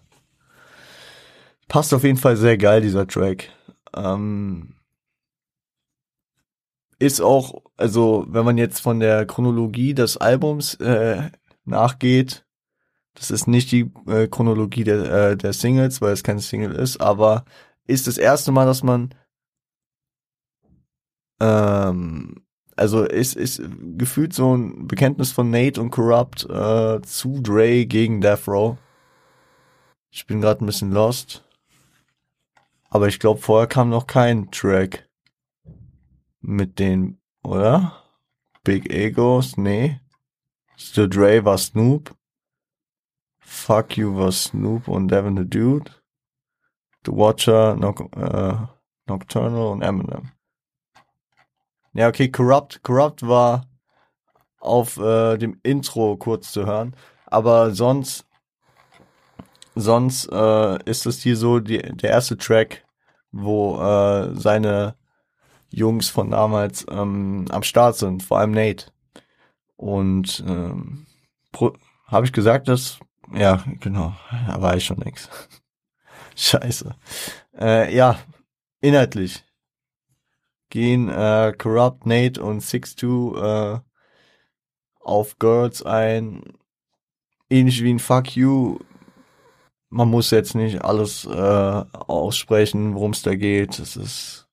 Passt 1.69 1.93
auf 1.93 2.03
jeden 2.03 2.17
Fall 2.17 2.35
sehr 2.35 2.57
geil, 2.57 2.81
dieser 2.81 3.07
Track. 3.07 3.49
Ähm, 3.95 4.75
ist 6.99 7.21
auch, 7.21 7.61
also 7.77 8.25
wenn 8.27 8.43
man 8.43 8.57
jetzt 8.57 8.81
von 8.81 8.99
der 8.99 9.25
Chronologie 9.25 9.93
des 9.93 10.17
Albums 10.17 10.75
äh, 10.75 11.29
nachgeht, 11.63 12.43
das 13.13 13.31
ist 13.31 13.47
nicht 13.47 13.71
die 13.71 13.91
äh, 14.07 14.27
Chronologie 14.27 14.83
der, 14.83 15.31
äh, 15.31 15.37
der 15.37 15.53
Singles, 15.53 16.01
weil 16.01 16.11
es 16.11 16.23
kein 16.23 16.39
Single 16.39 16.73
ist, 16.73 16.99
aber 16.99 17.45
ist 17.89 18.07
das 18.07 18.17
erste 18.17 18.51
Mal, 18.51 18.65
dass 18.65 18.83
man 18.83 19.13
ähm, 21.39 22.43
also 22.79 23.03
ist, 23.03 23.35
ist 23.35 23.61
gefühlt 23.97 24.33
so 24.33 24.55
ein 24.55 24.87
Bekenntnis 24.87 25.31
von 25.31 25.49
Nate 25.49 25.81
und 25.81 25.91
Corrupt 25.91 26.45
äh, 26.49 27.01
zu 27.01 27.41
Dre 27.41 27.85
gegen 27.85 28.21
Death 28.21 28.47
Row. 28.47 28.77
Ich 30.11 30.25
bin 30.25 30.39
gerade 30.39 30.63
ein 30.63 30.65
bisschen 30.65 30.91
lost. 30.91 31.43
Aber 32.89 33.07
ich 33.07 33.19
glaube, 33.19 33.41
vorher 33.41 33.67
kam 33.67 33.89
noch 33.89 34.07
kein 34.07 34.49
Track 34.49 35.09
mit 36.41 36.79
den, 36.79 37.19
oder? 37.43 38.01
Big 38.63 38.89
Egos, 38.91 39.57
nee. 39.57 39.99
The 40.77 41.09
Dre 41.09 41.43
war 41.43 41.57
Snoop. 41.57 42.15
Fuck 43.39 43.97
You 43.97 44.15
war 44.15 44.31
Snoop 44.31 44.87
und 44.87 45.09
Devin 45.09 45.35
the 45.35 45.47
Dude. 45.47 45.91
The 47.05 47.11
Watcher, 47.11 47.75
Noc 47.75 48.01
äh, 48.15 48.53
Nocturnal 49.07 49.67
und 49.67 49.81
Eminem. 49.81 50.31
Ja, 51.93 52.07
okay, 52.07 52.29
Corrupt, 52.29 52.83
Corrupt 52.83 53.27
war 53.27 53.65
auf 54.59 54.97
äh, 54.97 55.37
dem 55.37 55.59
Intro 55.63 56.17
kurz 56.17 56.51
zu 56.51 56.65
hören, 56.65 56.95
aber 57.25 57.73
sonst 57.73 58.25
sonst 59.75 60.29
äh, 60.31 60.83
ist 60.83 61.05
es 61.05 61.21
hier 61.21 61.37
so 61.37 61.59
die, 61.59 61.79
der 61.79 62.11
erste 62.11 62.37
Track, 62.37 62.85
wo 63.31 63.79
äh, 63.81 64.35
seine 64.35 64.95
Jungs 65.69 66.09
von 66.09 66.31
damals 66.31 66.85
ähm, 66.89 67.45
am 67.49 67.63
Start 67.63 67.95
sind, 67.95 68.23
vor 68.23 68.39
allem 68.39 68.51
Nate. 68.51 68.91
Und 69.77 70.43
ähm, 70.47 71.05
habe 72.07 72.25
ich 72.25 72.33
gesagt, 72.33 72.67
dass 72.67 72.99
ja 73.33 73.63
genau, 73.79 74.13
da 74.47 74.61
war 74.61 74.75
ich 74.75 74.85
schon 74.85 74.99
nix. 74.99 75.29
Scheiße. 76.39 76.95
Äh, 77.59 77.93
ja, 77.93 78.17
inhaltlich 78.79 79.43
gehen 80.69 81.09
äh, 81.09 81.53
Corrupt 81.57 82.05
Nate 82.05 82.41
und 82.41 82.61
Six 82.61 82.95
Two 82.95 83.35
äh, 83.37 83.79
auf 85.01 85.37
Girls 85.39 85.83
ein, 85.83 86.43
ähnlich 87.49 87.83
wie 87.83 87.93
ein 87.93 87.99
Fuck 87.99 88.35
You. 88.35 88.79
Man 89.89 90.09
muss 90.09 90.29
jetzt 90.31 90.53
nicht 90.55 90.83
alles 90.83 91.25
äh, 91.25 91.29
aussprechen, 91.29 92.93
worum 92.93 93.11
es 93.11 93.23
da 93.23 93.35
geht. 93.35 93.79
Es 93.79 93.97
ist 93.97 94.47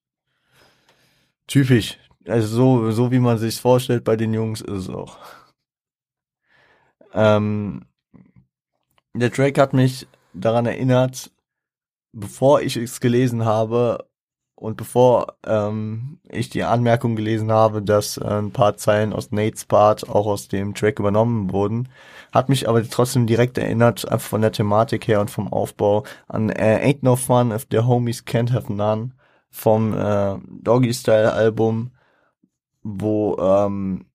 typisch. 1.45 1.97
Also 2.27 2.47
so, 2.47 2.91
so 2.91 3.11
wie 3.11 3.19
man 3.19 3.37
sich 3.37 3.61
vorstellt 3.61 4.03
bei 4.03 4.15
den 4.15 4.33
Jungs 4.33 4.61
ist 4.61 4.71
es 4.71 4.89
auch. 4.89 5.17
Ähm, 7.13 7.85
der 9.13 9.31
Track 9.31 9.57
hat 9.59 9.73
mich 9.73 10.07
daran 10.33 10.65
erinnert, 10.65 11.31
bevor 12.13 12.61
ich 12.61 12.77
es 12.77 12.99
gelesen 12.99 13.45
habe 13.45 14.07
und 14.55 14.75
bevor 14.75 15.35
ähm, 15.45 16.19
ich 16.27 16.49
die 16.49 16.63
Anmerkung 16.63 17.15
gelesen 17.15 17.51
habe, 17.51 17.81
dass 17.83 18.17
äh, 18.17 18.25
ein 18.25 18.51
paar 18.51 18.75
Zeilen 18.75 19.13
aus 19.13 19.31
Nates 19.31 19.65
Part 19.65 20.09
auch 20.09 20.25
aus 20.25 20.47
dem 20.47 20.73
Track 20.73 20.99
übernommen 20.99 21.51
wurden, 21.51 21.89
hat 22.31 22.49
mich 22.49 22.67
aber 22.67 22.83
trotzdem 22.83 23.27
direkt 23.27 23.57
erinnert, 23.57 24.09
einfach 24.11 24.29
von 24.29 24.41
der 24.41 24.51
Thematik 24.51 25.07
her 25.07 25.21
und 25.21 25.29
vom 25.29 25.51
Aufbau 25.53 26.03
an 26.27 26.49
äh, 26.49 26.81
Ain't 26.83 26.99
No 27.01 27.15
Fun 27.15 27.51
if 27.51 27.67
the 27.69 27.79
Homies 27.79 28.25
Can't 28.25 28.51
Have 28.51 28.73
None 28.73 29.11
vom 29.49 29.93
äh, 29.93 30.37
Doggy 30.61 30.93
Style 30.93 31.31
Album, 31.33 31.91
wo 32.81 33.37
ähm, 33.37 34.05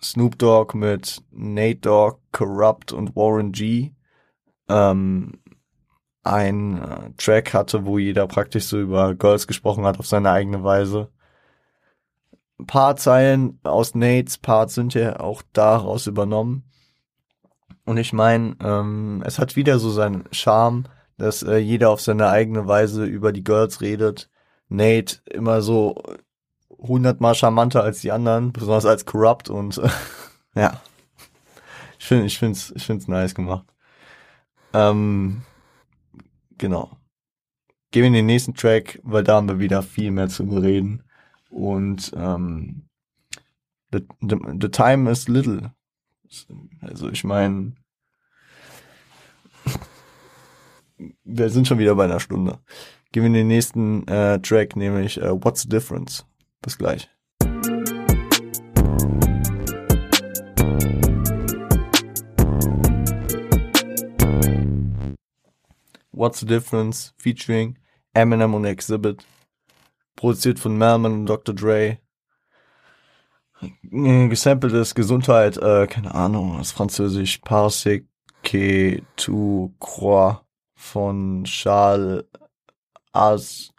Snoop 0.00 0.38
Dogg 0.38 0.76
mit 0.76 1.22
Nate 1.32 1.80
Dogg, 1.80 2.18
Corrupt 2.30 2.92
und 2.92 3.16
Warren 3.16 3.50
G 3.52 3.90
ähm, 4.68 5.40
ein 6.28 6.82
äh, 6.82 7.10
Track 7.16 7.54
hatte, 7.54 7.86
wo 7.86 7.98
jeder 7.98 8.26
praktisch 8.26 8.66
so 8.66 8.78
über 8.78 9.14
Girls 9.14 9.46
gesprochen 9.46 9.84
hat 9.84 9.98
auf 9.98 10.06
seine 10.06 10.30
eigene 10.30 10.62
Weise. 10.64 11.08
Ein 12.58 12.66
paar 12.66 12.96
Zeilen 12.96 13.60
aus 13.62 13.94
Nates 13.94 14.38
Part 14.38 14.70
sind 14.70 14.94
ja 14.94 15.20
auch 15.20 15.42
daraus 15.52 16.06
übernommen. 16.06 16.64
Und 17.84 17.96
ich 17.96 18.12
meine, 18.12 18.56
ähm, 18.62 19.22
es 19.24 19.38
hat 19.38 19.56
wieder 19.56 19.78
so 19.78 19.90
seinen 19.90 20.24
Charme, 20.32 20.84
dass 21.16 21.42
äh, 21.42 21.56
jeder 21.56 21.90
auf 21.90 22.00
seine 22.00 22.28
eigene 22.28 22.66
Weise 22.66 23.04
über 23.04 23.32
die 23.32 23.44
Girls 23.44 23.80
redet. 23.80 24.28
Nate 24.68 25.20
immer 25.30 25.62
so 25.62 26.02
hundertmal 26.78 27.34
charmanter 27.34 27.82
als 27.82 28.00
die 28.00 28.12
anderen, 28.12 28.52
besonders 28.52 28.86
als 28.86 29.06
Corrupt 29.06 29.48
und 29.50 29.78
äh, 29.78 29.88
ja. 30.54 30.80
Ich 31.98 32.06
finde, 32.06 32.26
ich 32.26 32.90
ich 32.90 33.08
nice 33.08 33.34
gemacht. 33.34 33.66
Ähm, 34.72 35.42
genau. 36.58 36.96
Gehen 37.90 38.02
wir 38.02 38.08
in 38.08 38.12
den 38.12 38.26
nächsten 38.26 38.54
Track, 38.54 39.00
weil 39.02 39.24
da 39.24 39.36
haben 39.36 39.48
wir 39.48 39.58
wieder 39.58 39.82
viel 39.82 40.10
mehr 40.10 40.28
zu 40.28 40.44
reden. 40.44 41.02
Und 41.48 42.12
ähm, 42.14 42.88
the, 43.92 44.06
the, 44.20 44.36
the 44.60 44.68
time 44.68 45.10
is 45.10 45.28
little. 45.28 45.72
Also 46.82 47.08
ich 47.08 47.24
meine, 47.24 47.74
wir 51.24 51.48
sind 51.48 51.66
schon 51.66 51.78
wieder 51.78 51.94
bei 51.94 52.04
einer 52.04 52.20
Stunde. 52.20 52.58
Gehen 53.12 53.22
wir 53.22 53.28
in 53.28 53.32
den 53.32 53.48
nächsten 53.48 54.06
äh, 54.06 54.38
Track, 54.40 54.76
nämlich 54.76 55.18
äh, 55.18 55.30
What's 55.42 55.62
the 55.62 55.68
Difference? 55.68 56.26
Bis 56.60 56.76
gleich. 56.76 57.08
What's 66.18 66.40
the 66.40 66.46
Difference 66.46 67.14
featuring 67.16 67.78
Eminem 68.12 68.52
und 68.52 68.64
Exhibit. 68.64 69.24
Produziert 70.16 70.58
von 70.58 70.76
Melman 70.76 71.12
und 71.12 71.26
Dr. 71.26 71.54
Dre. 71.54 71.98
Gesampelt 73.82 74.72
ist 74.72 74.96
Gesundheit, 74.96 75.58
äh, 75.58 75.86
keine 75.86 76.12
Ahnung, 76.12 76.58
das 76.58 76.72
Französisch. 76.72 77.38
Parsec 77.38 78.04
que 78.42 79.00
tu 79.14 79.72
crois 79.78 80.40
von 80.74 81.44
Charles 81.44 82.24
As 83.12 83.72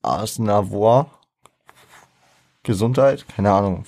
Asnavour. 0.00 1.10
Gesundheit, 2.62 3.26
keine 3.28 3.52
Ahnung. 3.52 3.84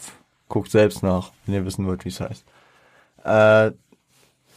Guckt 0.51 0.71
selbst 0.71 1.03
nach, 1.03 1.33
wenn 1.47 1.55
ihr 1.55 1.65
wissen 1.65 1.87
wollt, 1.87 2.05
wie 2.05 2.11
es 2.11 2.21
heißt. 2.21 2.45
Äh, 3.25 3.73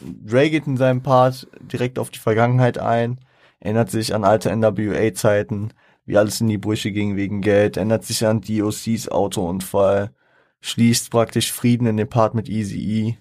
Dre 0.02 0.50
geht 0.50 0.66
in 0.66 0.76
seinem 0.76 1.02
Part 1.02 1.48
direkt 1.62 1.98
auf 1.98 2.10
die 2.10 2.18
Vergangenheit 2.18 2.76
ein 2.76 3.18
erinnert 3.60 3.90
sich 3.90 4.14
an 4.14 4.24
alte 4.24 4.54
NWA-Zeiten, 4.54 5.72
wie 6.04 6.16
alles 6.16 6.40
in 6.40 6.48
die 6.48 6.58
Brüche 6.58 6.92
ging 6.92 7.16
wegen 7.16 7.40
Geld, 7.40 7.76
erinnert 7.76 8.04
sich 8.04 8.24
an 8.26 8.40
DOCs 8.40 9.08
Autounfall, 9.08 10.12
schließt 10.60 11.10
praktisch 11.10 11.52
Frieden 11.52 11.86
in 11.86 11.96
dem 11.96 12.08
Part 12.08 12.34
mit 12.34 12.48
Easy 12.48 12.78
E. 12.78 13.18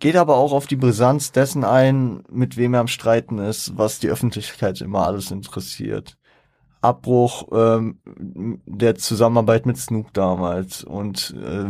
Geht 0.00 0.14
aber 0.14 0.36
auch 0.36 0.52
auf 0.52 0.68
die 0.68 0.76
Brisanz 0.76 1.32
dessen 1.32 1.64
ein, 1.64 2.22
mit 2.30 2.56
wem 2.56 2.74
er 2.74 2.80
am 2.80 2.86
Streiten 2.86 3.38
ist, 3.38 3.76
was 3.76 3.98
die 3.98 4.08
Öffentlichkeit 4.08 4.80
immer 4.80 5.04
alles 5.06 5.32
interessiert. 5.32 6.16
Abbruch 6.80 7.48
ähm, 7.52 7.98
der 8.06 8.94
Zusammenarbeit 8.94 9.66
mit 9.66 9.76
Snoop 9.76 10.12
damals 10.12 10.84
und 10.84 11.34
äh, 11.36 11.64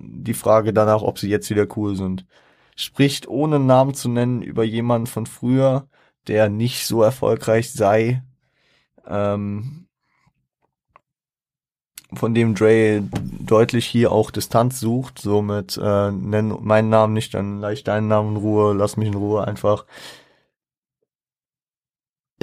die 0.00 0.34
Frage 0.34 0.72
danach, 0.72 1.02
ob 1.02 1.18
sie 1.18 1.28
jetzt 1.28 1.50
wieder 1.50 1.66
cool 1.76 1.96
sind. 1.96 2.24
Spricht 2.74 3.28
ohne 3.28 3.60
Namen 3.60 3.92
zu 3.92 4.08
nennen 4.08 4.40
über 4.40 4.64
jemanden 4.64 5.06
von 5.06 5.26
früher, 5.26 5.88
der 6.28 6.48
nicht 6.48 6.86
so 6.86 7.02
erfolgreich 7.02 7.72
sei, 7.72 8.22
ähm, 9.06 9.82
von 12.14 12.34
dem 12.34 12.54
Dre 12.54 13.02
deutlich 13.40 13.86
hier 13.86 14.12
auch 14.12 14.30
Distanz 14.30 14.80
sucht, 14.80 15.18
somit 15.18 15.78
äh, 15.82 16.10
nenn 16.10 16.56
meinen 16.60 16.90
Namen 16.90 17.14
nicht, 17.14 17.34
dann 17.34 17.60
leicht 17.60 17.88
deinen 17.88 18.08
Namen 18.08 18.36
in 18.36 18.42
Ruhe, 18.42 18.74
lass 18.74 18.96
mich 18.96 19.08
in 19.08 19.14
Ruhe 19.14 19.46
einfach. 19.46 19.86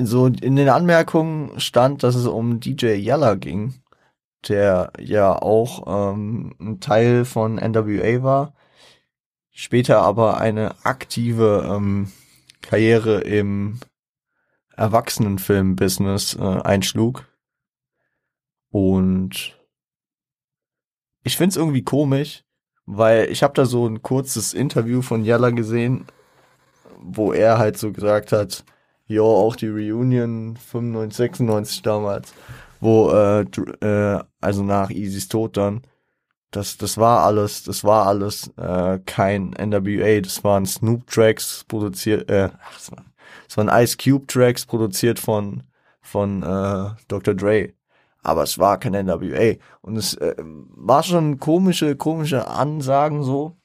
So 0.02 0.28
in 0.28 0.56
den 0.56 0.70
Anmerkungen 0.70 1.60
stand, 1.60 2.04
dass 2.04 2.16
es 2.16 2.26
um 2.26 2.60
DJ 2.60 2.96
Yella 2.96 3.36
ging, 3.36 3.76
der 4.48 4.94
ja 4.98 5.40
auch 5.40 6.14
ähm, 6.14 6.56
ein 6.60 6.80
Teil 6.80 7.26
von 7.26 7.56
NWA 7.56 8.24
war, 8.24 8.54
später 9.52 10.02
aber 10.02 10.38
eine 10.40 10.74
aktive 10.84 11.70
ähm, 11.70 12.12
Karriere 12.62 13.22
im 13.22 13.80
Erwachsenenfilm-Business 14.76 16.36
äh, 16.36 16.42
einschlug. 16.42 17.26
Und 18.72 19.58
ich 21.24 21.38
find's 21.38 21.56
irgendwie 21.56 21.84
komisch, 21.84 22.44
weil 22.86 23.30
ich 23.30 23.44
habe 23.44 23.54
da 23.54 23.66
so 23.66 23.88
ein 23.88 24.02
kurzes 24.02 24.54
Interview 24.54 25.02
von 25.02 25.24
Yalla 25.24 25.50
gesehen, 25.50 26.06
wo 27.00 27.34
er 27.34 27.58
halt 27.58 27.78
so 27.78 27.92
gesagt 27.92 28.32
hat, 28.32 28.64
ja, 29.08 29.22
auch 29.22 29.56
die 29.56 29.68
Reunion 29.68 30.56
95, 30.56 31.18
96 31.18 31.82
damals, 31.82 32.34
wo, 32.80 33.10
äh, 33.12 33.42
äh, 33.82 34.24
also 34.40 34.64
nach 34.64 34.92
Easys 34.92 35.28
Tod 35.28 35.58
dann, 35.58 35.82
das, 36.52 36.78
das 36.78 36.98
war 36.98 37.24
alles, 37.26 37.64
das 37.64 37.84
war 37.84 38.08
alles 38.08 38.52
äh, 38.58 39.00
kein 39.06 39.52
NWA, 39.52 40.22
das 40.22 40.44
waren 40.44 40.66
Snoop 40.66 41.08
Tracks 41.08 41.64
produziert, 41.68 42.30
äh, 42.30 42.50
ach, 42.62 42.74
das, 42.74 42.92
war, 42.92 43.06
das 43.48 43.58
waren 43.58 43.84
Ice 43.84 43.98
Cube 43.98 44.26
Tracks 44.28 44.66
produziert 44.66 45.20
von 45.20 45.64
von 46.02 46.42
äh, 46.42 46.90
Dr. 47.08 47.36
Dre, 47.36 47.74
aber 48.24 48.42
es 48.42 48.58
war 48.58 48.80
kein 48.80 48.94
NWA 48.94 49.58
und 49.82 49.96
es 49.96 50.16
äh, 50.16 50.36
war 50.40 51.04
schon 51.04 51.40
komische 51.40 51.96
komische 51.96 52.48
Ansagen 52.48 53.24
so, 53.24 53.56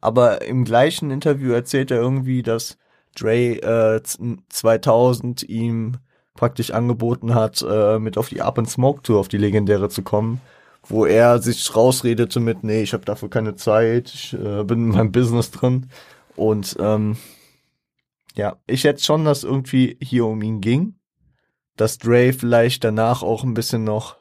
aber 0.00 0.42
im 0.42 0.64
gleichen 0.64 1.10
Interview 1.10 1.52
erzählt 1.52 1.90
er 1.90 1.98
irgendwie, 1.98 2.42
dass 2.42 2.78
Dre 3.14 3.96
äh, 3.96 4.02
2000 4.48 5.42
ihm 5.42 5.98
praktisch 6.34 6.70
angeboten 6.70 7.34
hat, 7.34 7.62
äh, 7.68 7.98
mit 7.98 8.16
auf 8.16 8.30
die 8.30 8.40
Up 8.40 8.58
and 8.58 8.70
Smoke 8.70 9.02
Tour, 9.02 9.20
auf 9.20 9.28
die 9.28 9.36
legendäre 9.36 9.90
zu 9.90 10.02
kommen 10.02 10.40
wo 10.86 11.06
er 11.06 11.40
sich 11.40 11.74
rausredete 11.74 12.40
mit, 12.40 12.64
nee, 12.64 12.82
ich 12.82 12.92
habe 12.92 13.04
dafür 13.04 13.30
keine 13.30 13.54
Zeit, 13.54 14.12
ich 14.12 14.32
äh, 14.34 14.64
bin 14.64 14.86
in 14.86 14.88
meinem 14.88 15.12
Business 15.12 15.50
drin. 15.50 15.90
Und 16.36 16.76
ähm, 16.80 17.16
ja, 18.34 18.56
ich 18.66 18.80
schätze 18.80 19.04
schon, 19.04 19.24
dass 19.24 19.44
irgendwie 19.44 19.96
hier 20.00 20.26
um 20.26 20.42
ihn 20.42 20.60
ging. 20.60 20.94
Dass 21.76 21.98
Dre 21.98 22.32
vielleicht 22.32 22.84
danach 22.84 23.22
auch 23.22 23.44
ein 23.44 23.54
bisschen 23.54 23.84
noch 23.84 24.16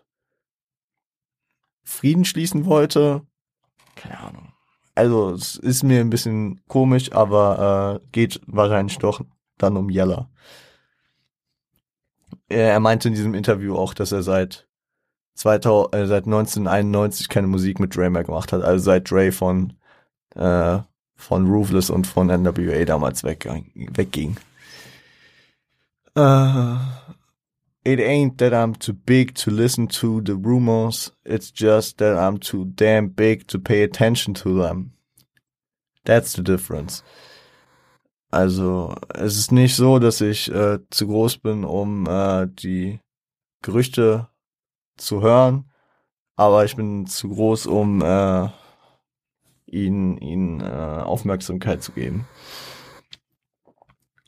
Frieden 1.84 2.26
schließen 2.26 2.66
wollte. 2.66 3.24
Keine 3.96 4.20
Ahnung. 4.20 4.54
Also 4.96 5.32
es 5.32 5.56
ist 5.56 5.84
mir 5.84 6.02
ein 6.02 6.10
bisschen 6.10 6.62
komisch, 6.68 7.12
aber 7.14 8.02
äh, 8.02 8.08
geht 8.12 8.42
wahrscheinlich 8.46 8.98
doch 8.98 9.22
dann 9.58 9.78
um 9.78 9.90
Yella. 9.90 10.30
Er, 12.48 12.72
er 12.74 12.80
meinte 12.80 13.08
in 13.08 13.16
diesem 13.16 13.34
Interview 13.34 13.76
auch, 13.76 13.94
dass 13.94 14.12
er 14.12 14.24
seit 14.24 14.69
2000, 15.40 15.96
äh, 15.96 16.06
seit 16.06 16.26
1991 16.26 17.30
keine 17.30 17.48
Musik 17.48 17.80
mit 17.80 17.96
Dre 17.96 18.10
mehr 18.10 18.24
gemacht 18.24 18.52
hat, 18.52 18.62
also 18.62 18.84
seit 18.84 19.10
Dre 19.10 19.32
von 19.32 19.74
äh, 20.36 20.80
von 21.16 21.48
Ruthless 21.48 21.90
und 21.90 22.08
von 22.08 22.28
NWA 22.28 22.86
damals 22.86 23.24
weg, 23.24 23.48
wegging. 23.76 24.38
Uh, 26.16 26.78
it 27.84 28.00
ain't 28.00 28.38
that 28.38 28.54
I'm 28.54 28.74
too 28.78 28.94
big 28.94 29.36
to 29.36 29.52
listen 29.52 29.88
to 29.90 30.22
the 30.22 30.36
rumors, 30.36 31.12
it's 31.26 31.52
just 31.52 31.98
that 31.98 32.18
I'm 32.18 32.40
too 32.40 32.66
damn 32.76 33.10
big 33.10 33.48
to 33.50 33.60
pay 33.60 33.84
attention 33.84 34.34
to 34.36 34.62
them. 34.62 34.94
That's 36.06 36.34
the 36.34 36.42
difference. 36.42 37.04
Also, 38.32 38.96
es 39.14 39.38
ist 39.38 39.52
nicht 39.52 39.76
so, 39.76 40.00
dass 40.00 40.22
ich 40.22 40.52
äh, 40.52 40.80
zu 40.90 41.08
groß 41.08 41.38
bin, 41.40 41.64
um 41.64 42.08
äh, 42.08 42.48
die 42.48 43.00
Gerüchte 43.62 44.28
zu 45.00 45.22
hören, 45.22 45.70
aber 46.36 46.66
ich 46.66 46.76
bin 46.76 47.08
zu 47.08 47.30
groß, 47.30 47.68
um 47.68 48.02
äh, 48.02 48.50
ihnen, 49.66 50.18
ihnen 50.18 50.62
äh, 50.62 50.64
Aufmerksamkeit 51.04 51.84
zu 51.84 51.92
geben. 51.92 52.28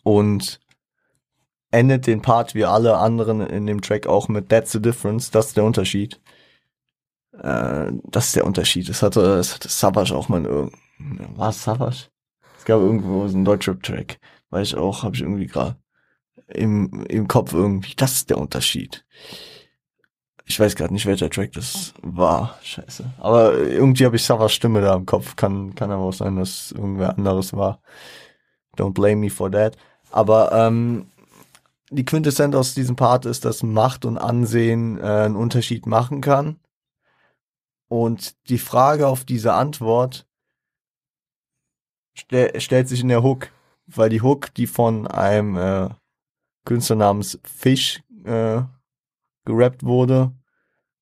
Und 0.03 0.59
endet 1.71 2.07
den 2.07 2.21
Part 2.21 2.55
wie 2.55 2.65
alle 2.65 2.97
anderen 2.97 3.41
in 3.41 3.65
dem 3.65 3.81
Track 3.81 4.07
auch 4.07 4.27
mit 4.27 4.49
That's 4.49 4.71
the 4.71 4.81
Difference, 4.81 5.31
das 5.31 5.47
ist 5.47 5.57
der 5.57 5.63
Unterschied. 5.63 6.19
Äh, 7.33 7.91
das 8.03 8.27
ist 8.27 8.35
der 8.35 8.45
Unterschied. 8.45 8.89
Das 8.89 9.01
hatte, 9.01 9.21
das 9.37 9.55
hatte 9.55 9.69
Savage 9.69 10.15
auch 10.15 10.27
mal 10.27 10.45
in 10.45 10.71
war 11.35 11.49
es 11.49 11.63
Savage? 11.63 12.09
Es 12.57 12.65
gab 12.65 12.79
irgendwo 12.79 13.27
so 13.27 13.35
einen 13.35 13.45
Deutschrap-Track, 13.45 14.19
weil 14.49 14.63
ich 14.63 14.75
auch, 14.75 15.03
habe 15.03 15.15
ich 15.15 15.21
irgendwie 15.21 15.47
gerade 15.47 15.77
im, 16.47 17.05
im 17.07 17.27
Kopf 17.27 17.53
irgendwie, 17.53 17.95
das 17.95 18.13
ist 18.13 18.29
der 18.29 18.37
Unterschied. 18.37 19.05
Ich 20.51 20.59
weiß 20.59 20.75
gerade 20.75 20.93
nicht, 20.93 21.05
welcher 21.05 21.29
Track 21.29 21.53
das 21.53 21.93
war. 22.01 22.59
Scheiße. 22.61 23.05
Aber 23.19 23.57
irgendwie 23.57 24.03
habe 24.03 24.17
ich 24.17 24.23
Savas 24.25 24.51
Stimme 24.51 24.81
da 24.81 24.95
im 24.95 25.05
Kopf. 25.05 25.37
Kann, 25.37 25.73
kann 25.75 25.91
aber 25.91 26.03
auch 26.03 26.13
sein, 26.13 26.35
dass 26.35 26.73
irgendwer 26.73 27.17
anderes 27.17 27.53
war. 27.53 27.81
Don't 28.75 28.91
blame 28.91 29.15
me 29.15 29.29
for 29.29 29.49
that. 29.49 29.77
Aber 30.11 30.51
ähm, 30.51 31.05
die 31.89 32.03
Quintessenz 32.03 32.53
aus 32.53 32.73
diesem 32.73 32.97
Part 32.97 33.25
ist, 33.25 33.45
dass 33.45 33.63
Macht 33.63 34.03
und 34.03 34.17
Ansehen 34.17 34.99
äh, 34.99 35.03
einen 35.03 35.37
Unterschied 35.37 35.85
machen 35.85 36.19
kann. 36.19 36.59
Und 37.87 38.35
die 38.49 38.59
Frage 38.59 39.07
auf 39.07 39.23
diese 39.23 39.53
Antwort 39.53 40.27
stell, 42.13 42.59
stellt 42.59 42.89
sich 42.89 42.99
in 42.99 43.07
der 43.07 43.23
Hook, 43.23 43.53
weil 43.87 44.09
die 44.09 44.21
Hook, 44.21 44.53
die 44.55 44.67
von 44.67 45.07
einem 45.07 45.55
äh, 45.55 45.89
Künstler 46.65 46.97
namens 46.97 47.39
Fish 47.45 48.03
äh, 48.25 48.63
gerappt 49.45 49.85
wurde, 49.85 50.33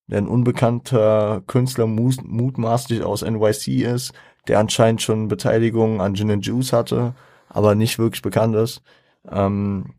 der 0.09 0.19
ein 0.19 0.27
unbekannter 0.27 1.43
Künstler 1.47 1.87
mutmaßlich 1.87 3.03
aus 3.03 3.21
NYC 3.21 3.83
ist, 3.83 4.13
der 4.47 4.59
anscheinend 4.59 5.01
schon 5.01 5.27
Beteiligung 5.27 6.01
an 6.01 6.15
Gin 6.15 6.31
and 6.31 6.45
Juice 6.45 6.73
hatte, 6.73 7.13
aber 7.47 7.75
nicht 7.75 7.99
wirklich 7.99 8.21
bekannt 8.21 8.55
ist, 8.55 8.81
ähm, 9.29 9.93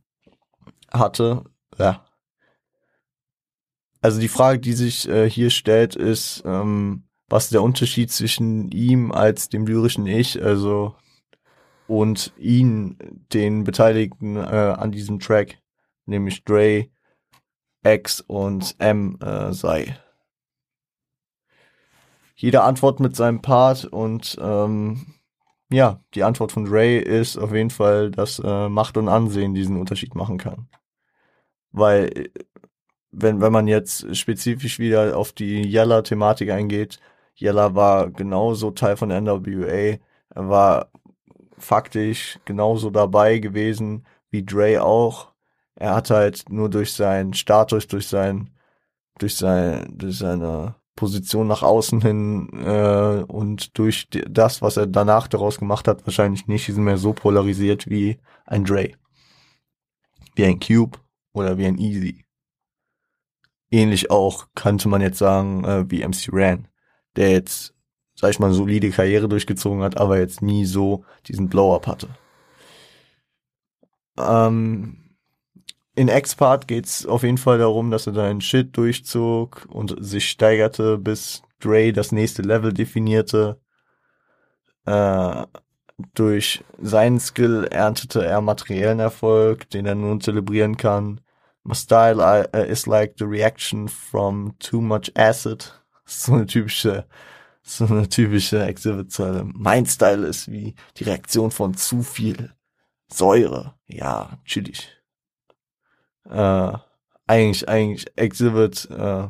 hatte. 0.90 1.44
Ja. 1.78 2.04
Also 4.00 4.20
die 4.20 4.28
Frage, 4.28 4.58
die 4.58 4.72
sich 4.72 5.08
äh, 5.08 5.28
hier 5.30 5.50
stellt, 5.50 5.94
ist, 5.94 6.42
ähm, 6.44 7.04
was 7.28 7.50
der 7.50 7.62
Unterschied 7.62 8.10
zwischen 8.10 8.70
ihm 8.72 9.12
als 9.12 9.48
dem 9.48 9.66
lyrischen 9.66 10.06
Ich, 10.06 10.42
also 10.42 10.94
und 11.86 12.32
ihn, 12.38 12.96
den 13.32 13.64
Beteiligten 13.64 14.36
äh, 14.36 14.40
an 14.40 14.90
diesem 14.90 15.20
Track, 15.20 15.58
nämlich 16.06 16.44
Dre, 16.44 16.88
X 17.82 18.20
und 18.20 18.74
M 18.78 19.18
äh, 19.20 19.52
sei. 19.52 19.98
Jeder 22.34 22.64
antwortet 22.64 23.00
mit 23.00 23.16
seinem 23.16 23.42
Part 23.42 23.84
und 23.84 24.38
ähm, 24.40 25.14
ja, 25.70 26.00
die 26.14 26.24
Antwort 26.24 26.52
von 26.52 26.66
Ray 26.66 26.98
ist 26.98 27.36
auf 27.36 27.52
jeden 27.52 27.70
Fall, 27.70 28.10
dass 28.10 28.40
äh, 28.44 28.68
Macht 28.68 28.96
und 28.96 29.08
Ansehen 29.08 29.54
diesen 29.54 29.76
Unterschied 29.78 30.14
machen 30.14 30.38
kann. 30.38 30.68
Weil 31.70 32.30
wenn, 33.12 33.40
wenn 33.40 33.52
man 33.52 33.68
jetzt 33.68 34.16
spezifisch 34.16 34.78
wieder 34.78 35.16
auf 35.16 35.32
die 35.32 35.62
Yella-Thematik 35.62 36.50
eingeht, 36.50 36.98
Yella 37.34 37.74
war 37.74 38.10
genauso 38.10 38.70
Teil 38.70 38.96
von 38.96 39.10
NWA, 39.10 39.98
war 40.30 40.90
faktisch 41.58 42.38
genauso 42.44 42.90
dabei 42.90 43.38
gewesen 43.38 44.06
wie 44.30 44.44
Dre 44.44 44.82
auch 44.82 45.29
er 45.80 45.94
hat 45.94 46.10
halt 46.10 46.44
nur 46.50 46.68
durch 46.68 46.92
seinen 46.92 47.32
Status, 47.32 47.88
durch 47.88 48.06
sein, 48.06 48.50
durch 49.18 49.36
sein, 49.36 49.86
durch 49.96 50.18
seine 50.18 50.74
Position 50.94 51.46
nach 51.46 51.62
außen 51.62 52.02
hin 52.02 52.50
äh, 52.52 53.24
und 53.26 53.78
durch 53.78 54.06
das, 54.10 54.60
was 54.60 54.76
er 54.76 54.86
danach 54.86 55.26
daraus 55.26 55.58
gemacht 55.58 55.88
hat, 55.88 56.06
wahrscheinlich 56.06 56.46
nicht 56.46 56.68
mehr 56.68 56.98
so 56.98 57.14
polarisiert 57.14 57.88
wie 57.88 58.18
ein 58.44 58.64
Dre, 58.64 58.92
wie 60.34 60.44
ein 60.44 60.60
Cube 60.60 60.98
oder 61.32 61.56
wie 61.56 61.64
ein 61.64 61.78
Easy. 61.78 62.26
Ähnlich 63.70 64.10
auch 64.10 64.48
könnte 64.54 64.86
man 64.88 65.00
jetzt 65.00 65.18
sagen 65.18 65.64
äh, 65.64 65.90
wie 65.90 66.06
MC 66.06 66.28
Ran, 66.30 66.68
der 67.16 67.30
jetzt, 67.30 67.74
sag 68.14 68.32
ich 68.32 68.38
mal, 68.38 68.52
solide 68.52 68.90
Karriere 68.90 69.30
durchgezogen 69.30 69.80
hat, 69.80 69.96
aber 69.96 70.18
jetzt 70.18 70.42
nie 70.42 70.66
so 70.66 71.04
diesen 71.26 71.48
Blow-up 71.48 71.86
hatte. 71.86 72.08
Ähm, 74.18 74.99
in 75.94 76.08
X-Part 76.08 76.68
geht's 76.68 77.04
auf 77.04 77.22
jeden 77.22 77.38
Fall 77.38 77.58
darum, 77.58 77.90
dass 77.90 78.06
er 78.06 78.14
seinen 78.14 78.40
Shit 78.40 78.76
durchzog 78.76 79.66
und 79.68 79.96
sich 79.98 80.30
steigerte, 80.30 80.98
bis 80.98 81.42
Dre 81.58 81.92
das 81.92 82.12
nächste 82.12 82.42
Level 82.42 82.72
definierte. 82.72 83.60
Äh, 84.86 85.46
durch 86.14 86.64
seinen 86.80 87.20
Skill 87.20 87.68
erntete 87.70 88.24
er 88.24 88.40
materiellen 88.40 89.00
Erfolg, 89.00 89.68
den 89.70 89.84
er 89.84 89.94
nun 89.94 90.20
zelebrieren 90.20 90.76
kann. 90.76 91.20
My 91.64 91.74
style 91.74 92.48
uh, 92.54 92.56
is 92.56 92.86
like 92.86 93.16
the 93.18 93.26
reaction 93.26 93.88
from 93.88 94.54
too 94.58 94.80
much 94.80 95.12
acid. 95.16 95.74
So 96.06 96.32
eine 96.34 96.46
typische, 96.46 97.06
so 97.62 97.84
eine 97.84 98.08
typische 98.08 98.64
Exhibit-Zeile. 98.64 99.44
Mein 99.54 99.86
Style 99.86 100.26
ist 100.26 100.50
wie 100.50 100.74
die 100.96 101.04
Reaktion 101.04 101.52
von 101.52 101.74
zu 101.74 102.02
viel 102.02 102.52
Säure. 103.06 103.76
Ja, 103.86 104.40
chillig 104.44 104.99
äh, 106.28 106.72
eigentlich, 107.26 107.68
eigentlich 107.68 108.06
Exhibit, 108.16 108.88
äh, 108.90 109.28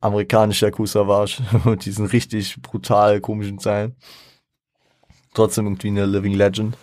amerikanischer 0.00 0.70
Kusavage 0.70 1.42
mit 1.64 1.84
diesen 1.86 2.06
richtig 2.06 2.60
brutal 2.62 3.20
komischen 3.20 3.58
Zeilen. 3.58 3.96
Trotzdem 5.34 5.66
irgendwie 5.66 5.88
eine 5.88 6.06
Living 6.06 6.34
Legend. 6.34 6.76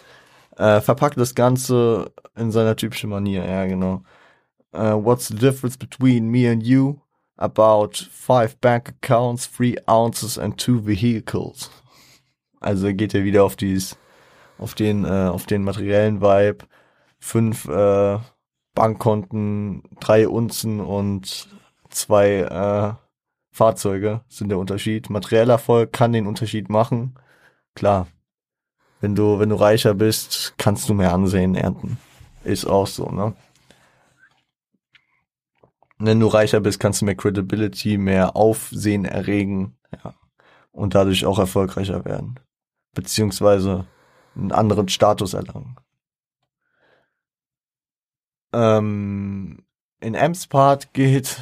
Äh, 0.57 0.81
verpackt 0.81 1.17
das 1.17 1.33
Ganze 1.33 2.11
in 2.35 2.51
seiner 2.51 2.75
typischen 2.75 3.09
Manier, 3.09 3.45
ja, 3.45 3.65
genau. 3.65 4.03
Uh, 4.75 4.95
what's 4.95 5.27
the 5.27 5.35
difference 5.35 5.77
between 5.77 6.29
me 6.29 6.49
and 6.49 6.63
you? 6.63 6.99
About 7.37 7.95
five 8.11 8.59
bank 8.59 8.89
accounts, 8.89 9.47
three 9.47 9.77
ounces 9.87 10.37
and 10.37 10.57
two 10.57 10.79
vehicles. 10.79 11.69
Also 12.59 12.93
geht 12.93 13.13
er 13.13 13.23
wieder 13.23 13.43
auf 13.43 13.55
dieses, 13.55 13.97
auf 14.57 14.73
den, 14.73 15.05
äh, 15.05 15.29
auf 15.29 15.45
den 15.45 15.63
materiellen 15.63 16.21
Vibe. 16.21 16.65
Fünf 17.19 17.67
äh, 17.67 18.19
Bankkonten, 18.73 19.83
drei 19.99 20.27
Unzen 20.27 20.79
und 20.79 21.47
zwei 21.89 22.39
äh, 22.39 22.93
Fahrzeuge 23.51 24.21
sind 24.27 24.49
der 24.49 24.57
Unterschied. 24.57 25.09
Materieller 25.09 25.53
Erfolg 25.53 25.93
kann 25.93 26.11
den 26.11 26.27
Unterschied 26.27 26.69
machen. 26.69 27.15
Klar. 27.75 28.07
Wenn 28.99 29.15
du, 29.15 29.39
wenn 29.39 29.49
du 29.49 29.55
reicher 29.55 29.93
bist, 29.93 30.55
kannst 30.57 30.89
du 30.89 30.93
mehr 30.93 31.13
Ansehen 31.13 31.55
ernten. 31.55 31.97
Ist 32.43 32.65
auch 32.65 32.87
so, 32.87 33.09
ne? 33.09 33.33
Wenn 35.99 36.19
du 36.19 36.27
reicher 36.27 36.59
bist, 36.59 36.79
kannst 36.79 37.01
du 37.01 37.05
mehr 37.05 37.15
Credibility, 37.15 37.97
mehr 37.97 38.35
Aufsehen 38.35 39.05
erregen, 39.05 39.77
ja. 39.91 40.13
Und 40.71 40.95
dadurch 40.95 41.25
auch 41.25 41.37
erfolgreicher 41.37 42.03
werden. 42.03 42.39
Beziehungsweise 42.95 43.85
einen 44.35 44.51
anderen 44.51 44.89
Status 44.89 45.33
erlangen. 45.35 45.75
Ähm, 48.53 49.63
in 50.01 50.15
M's 50.15 50.47
Part 50.47 50.93
geht, 50.93 51.37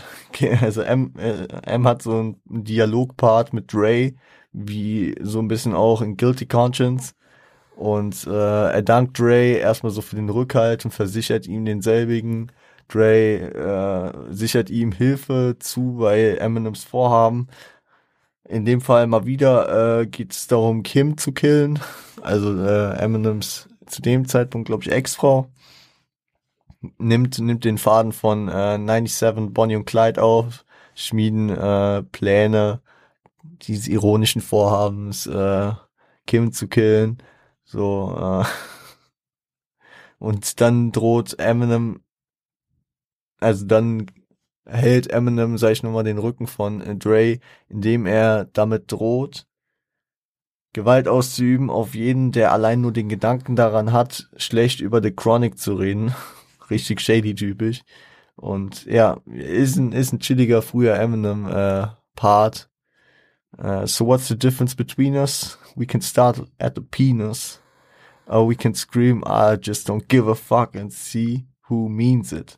also 0.61 0.81
M, 0.81 1.13
äh, 1.17 1.47
M 1.63 1.87
hat 1.87 2.01
so 2.01 2.11
einen 2.11 2.41
Dialogpart 2.45 3.53
mit 3.53 3.73
Dre, 3.73 4.13
wie 4.53 5.15
so 5.21 5.39
ein 5.39 5.47
bisschen 5.47 5.73
auch 5.73 6.01
in 6.01 6.17
Guilty 6.17 6.45
Conscience. 6.45 7.13
Und 7.75 8.27
äh, 8.27 8.71
er 8.71 8.81
dankt 8.83 9.19
Dre 9.19 9.53
erstmal 9.53 9.91
so 9.91 10.01
für 10.01 10.15
den 10.15 10.29
Rückhalt 10.29 10.85
und 10.85 10.91
versichert 10.91 11.47
ihm 11.47 11.65
denselbigen. 11.65 12.51
Dre 12.87 14.13
äh, 14.29 14.33
sichert 14.33 14.69
ihm 14.69 14.91
Hilfe 14.91 15.55
zu 15.59 15.97
bei 15.99 16.35
Eminems 16.37 16.83
Vorhaben. 16.83 17.47
In 18.47 18.65
dem 18.65 18.81
Fall 18.81 19.07
mal 19.07 19.25
wieder 19.25 20.01
äh, 20.01 20.07
geht 20.07 20.33
es 20.33 20.47
darum, 20.47 20.83
Kim 20.83 21.17
zu 21.17 21.31
killen. 21.31 21.79
Also 22.21 22.55
äh, 22.63 22.97
Eminems 22.97 23.69
zu 23.87 24.01
dem 24.01 24.27
Zeitpunkt, 24.27 24.67
glaube 24.67 24.83
ich, 24.83 24.91
Ex-Frau 24.91 25.47
nimmt, 26.97 27.39
nimmt 27.39 27.65
den 27.65 27.77
Faden 27.77 28.11
von 28.11 28.47
äh, 28.47 28.77
97 28.77 29.53
Bonnie 29.53 29.75
und 29.75 29.85
Clyde 29.85 30.21
auf, 30.21 30.65
schmieden 30.95 31.49
äh, 31.49 32.03
Pläne 32.03 32.81
dieses 33.43 33.87
ironischen 33.87 34.41
Vorhabens, 34.41 35.27
äh, 35.27 35.71
Kim 36.27 36.51
zu 36.51 36.67
killen. 36.67 37.17
So, 37.63 38.15
äh, 38.17 38.45
und 40.19 40.61
dann 40.61 40.91
droht 40.91 41.39
Eminem, 41.39 42.01
also 43.39 43.65
dann 43.65 44.07
hält 44.65 45.09
Eminem, 45.09 45.57
sag 45.57 45.71
ich 45.71 45.83
nochmal, 45.83 46.03
den 46.03 46.17
Rücken 46.17 46.47
von 46.47 46.81
äh, 46.81 46.95
Dre, 46.95 47.39
indem 47.67 48.05
er 48.05 48.45
damit 48.45 48.91
droht, 48.91 49.47
Gewalt 50.73 51.07
auszuüben 51.09 51.69
auf 51.69 51.95
jeden, 51.95 52.31
der 52.31 52.53
allein 52.53 52.79
nur 52.79 52.93
den 52.93 53.09
Gedanken 53.09 53.57
daran 53.57 53.91
hat, 53.91 54.29
schlecht 54.37 54.79
über 54.79 55.01
The 55.03 55.11
Chronic 55.11 55.57
zu 55.57 55.75
reden. 55.75 56.13
Richtig 56.71 57.01
shady 57.01 57.35
typisch. 57.35 57.81
Und 58.35 58.85
ja, 58.85 59.17
ist 59.25 59.75
ein, 59.75 59.91
ist 59.91 60.13
ein 60.13 60.19
chilliger 60.19 60.61
früher 60.61 60.95
Eminem 60.95 61.47
äh, 61.47 61.87
Part. 62.15 62.69
Uh, 63.57 63.85
so 63.85 64.07
what's 64.07 64.29
the 64.29 64.37
difference 64.37 64.73
between 64.73 65.15
us? 65.15 65.59
We 65.75 65.85
can 65.85 66.01
start 66.01 66.41
at 66.57 66.75
the 66.75 66.81
penis. 66.81 67.59
Or 68.25 68.47
we 68.47 68.55
can 68.55 68.73
scream, 68.73 69.23
I 69.25 69.57
just 69.61 69.89
don't 69.89 70.07
give 70.07 70.27
a 70.27 70.35
fuck 70.35 70.75
and 70.75 70.91
see 70.91 71.45
who 71.69 71.89
means 71.89 72.31
it. 72.31 72.57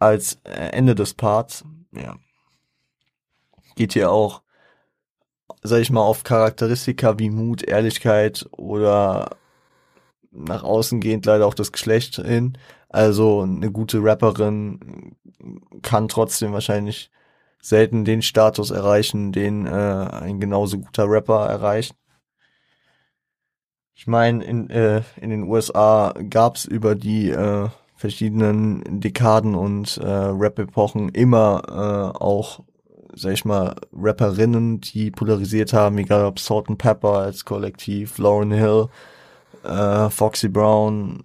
Als 0.00 0.40
äh, 0.44 0.70
Ende 0.72 0.94
des 0.94 1.14
Parts, 1.14 1.64
ja. 1.92 2.16
Geht 3.76 3.92
hier 3.92 4.10
auch 4.10 4.44
sag 5.64 5.80
ich 5.80 5.90
mal, 5.90 6.02
auf 6.02 6.22
Charakteristika 6.22 7.18
wie 7.18 7.30
Mut, 7.30 7.62
Ehrlichkeit 7.62 8.46
oder 8.52 9.36
nach 10.30 10.62
außen 10.62 11.00
gehend 11.00 11.26
leider 11.26 11.46
auch 11.46 11.54
das 11.54 11.72
Geschlecht 11.72 12.16
hin. 12.16 12.58
Also 12.94 13.40
eine 13.40 13.72
gute 13.72 13.98
Rapperin 14.04 15.16
kann 15.82 16.06
trotzdem 16.06 16.52
wahrscheinlich 16.52 17.10
selten 17.60 18.04
den 18.04 18.22
Status 18.22 18.70
erreichen, 18.70 19.32
den 19.32 19.66
äh, 19.66 19.70
ein 19.70 20.38
genauso 20.38 20.78
guter 20.78 21.10
Rapper 21.10 21.44
erreicht. 21.46 21.96
Ich 23.94 24.06
meine, 24.06 24.44
in, 24.44 24.70
äh, 24.70 25.02
in 25.20 25.30
den 25.30 25.42
USA 25.42 26.14
gab's 26.30 26.66
über 26.66 26.94
die 26.94 27.30
äh, 27.30 27.68
verschiedenen 27.96 29.00
Dekaden 29.00 29.56
und 29.56 29.96
äh, 29.96 30.06
Rap-Epochen 30.06 31.08
immer 31.08 31.62
äh, 31.66 32.16
auch 32.16 32.60
sag 33.16 33.32
ich 33.32 33.44
mal, 33.44 33.74
Rapperinnen, 33.92 34.80
die 34.80 35.10
polarisiert 35.10 35.72
haben, 35.72 35.98
egal 35.98 36.26
ob 36.26 36.38
Salt 36.38 36.68
and 36.68 36.78
Pepper 36.78 37.18
als 37.18 37.44
Kollektiv, 37.44 38.18
Lauren 38.18 38.50
Hill, 38.52 38.88
äh, 39.64 40.10
Foxy 40.10 40.48
Brown, 40.48 41.22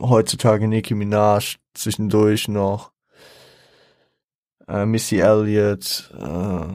heutzutage 0.00 0.68
Nicki 0.68 0.94
Minaj, 0.94 1.56
zwischendurch 1.74 2.48
noch 2.48 2.92
äh, 4.68 4.86
Missy 4.86 5.18
Elliott, 5.18 6.12
äh, 6.18 6.72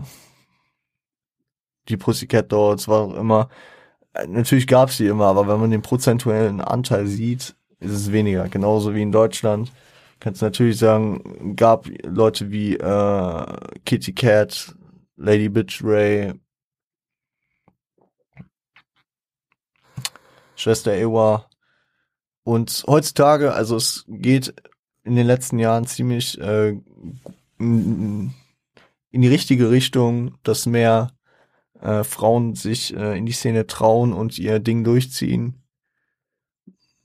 die 1.89 1.97
Pussycat 1.97 2.51
Dolls, 2.51 2.87
war 2.87 3.01
auch 3.01 3.15
immer. 3.15 3.49
Äh, 4.13 4.27
natürlich 4.27 4.67
gab's 4.67 4.97
die 4.97 5.07
immer, 5.07 5.25
aber 5.25 5.47
wenn 5.47 5.59
man 5.59 5.71
den 5.71 5.81
prozentuellen 5.81 6.61
Anteil 6.61 7.07
sieht, 7.07 7.55
ist 7.79 7.91
es 7.91 8.11
weniger. 8.11 8.49
Genauso 8.49 8.95
wie 8.95 9.01
in 9.01 9.11
Deutschland 9.11 9.71
kannst 10.19 10.41
natürlich 10.41 10.77
sagen, 10.77 11.55
gab 11.55 11.87
Leute 12.03 12.51
wie 12.51 12.75
äh, 12.75 13.45
Kitty 13.85 14.13
Cat, 14.13 14.75
Lady 15.17 15.49
Bitch 15.49 15.83
Ray, 15.83 16.33
Schwester 20.55 20.93
Ewa. 20.93 21.47
Und 22.45 22.85
heutzutage, 22.87 23.53
also 23.53 23.75
es 23.75 24.05
geht 24.07 24.53
in 25.03 25.17
den 25.17 25.27
letzten 25.27 25.59
Jahren 25.59 25.85
ziemlich 25.85 26.39
äh, 26.39 26.77
in 27.57 28.31
die 29.11 29.27
richtige 29.27 29.69
Richtung, 29.69 30.35
dass 30.43 30.65
mehr 30.65 31.11
äh, 31.81 32.05
Frauen 32.05 32.55
sich 32.55 32.95
äh, 32.95 33.17
in 33.17 33.25
die 33.25 33.33
Szene 33.33 33.67
trauen 33.67 34.13
und 34.13 34.39
ihr 34.39 34.59
Ding 34.59 34.85
durchziehen 34.85 35.65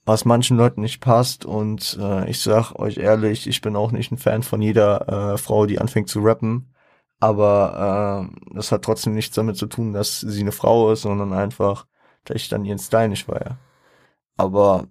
was 0.05 0.25
manchen 0.25 0.57
Leuten 0.57 0.81
nicht 0.81 0.99
passt. 1.01 1.45
Und 1.45 1.97
äh, 1.99 2.29
ich 2.29 2.41
sag 2.41 2.73
euch 2.73 2.97
ehrlich, 2.97 3.47
ich 3.47 3.61
bin 3.61 3.75
auch 3.75 3.91
nicht 3.91 4.11
ein 4.11 4.17
Fan 4.17 4.43
von 4.43 4.61
jeder 4.61 5.33
äh, 5.33 5.37
Frau, 5.37 5.65
die 5.65 5.79
anfängt 5.79 6.09
zu 6.09 6.19
rappen. 6.21 6.73
Aber 7.19 8.29
äh, 8.29 8.53
das 8.55 8.71
hat 8.71 8.83
trotzdem 8.83 9.13
nichts 9.13 9.35
damit 9.35 9.57
zu 9.57 9.67
tun, 9.67 9.93
dass 9.93 10.19
sie 10.21 10.41
eine 10.41 10.51
Frau 10.51 10.91
ist, 10.91 11.03
sondern 11.03 11.33
einfach, 11.33 11.85
dass 12.25 12.37
ich 12.37 12.49
dann 12.49 12.65
ihren 12.65 12.79
Style 12.79 13.09
nicht 13.09 13.25
feier. 13.25 13.57
Aber 14.37 14.87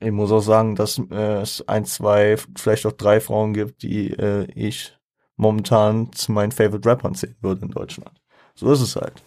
ich 0.00 0.12
muss 0.12 0.32
auch 0.32 0.40
sagen, 0.40 0.74
dass 0.76 0.98
äh, 1.10 1.40
es 1.40 1.66
ein, 1.68 1.84
zwei, 1.84 2.36
vielleicht 2.56 2.86
auch 2.86 2.92
drei 2.92 3.20
Frauen 3.20 3.54
gibt, 3.54 3.82
die 3.82 4.10
äh, 4.12 4.46
ich 4.54 4.96
momentan 5.36 6.12
zu 6.12 6.32
meinen 6.32 6.52
Favorite 6.52 6.88
Rappern 6.88 7.14
zählen 7.14 7.36
würde 7.40 7.62
in 7.66 7.70
Deutschland. 7.70 8.20
So 8.54 8.72
ist 8.72 8.80
es 8.80 8.96
halt. 8.96 9.22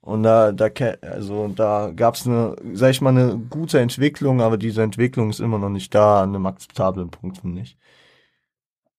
Und 0.00 0.24
da, 0.24 0.52
da, 0.52 0.68
also 1.02 1.48
da 1.48 1.92
gab 1.94 2.16
es 2.16 2.26
eine, 2.26 2.56
sag 2.74 2.90
ich 2.90 3.00
mal, 3.00 3.10
eine 3.10 3.38
gute 3.50 3.80
Entwicklung, 3.80 4.40
aber 4.42 4.58
diese 4.58 4.82
Entwicklung 4.82 5.30
ist 5.30 5.40
immer 5.40 5.58
noch 5.58 5.68
nicht 5.70 5.94
da 5.94 6.22
an 6.22 6.30
einem 6.34 6.46
akzeptablen 6.46 7.10
Punkt, 7.10 7.38
finde 7.38 7.62
ich. 7.62 7.78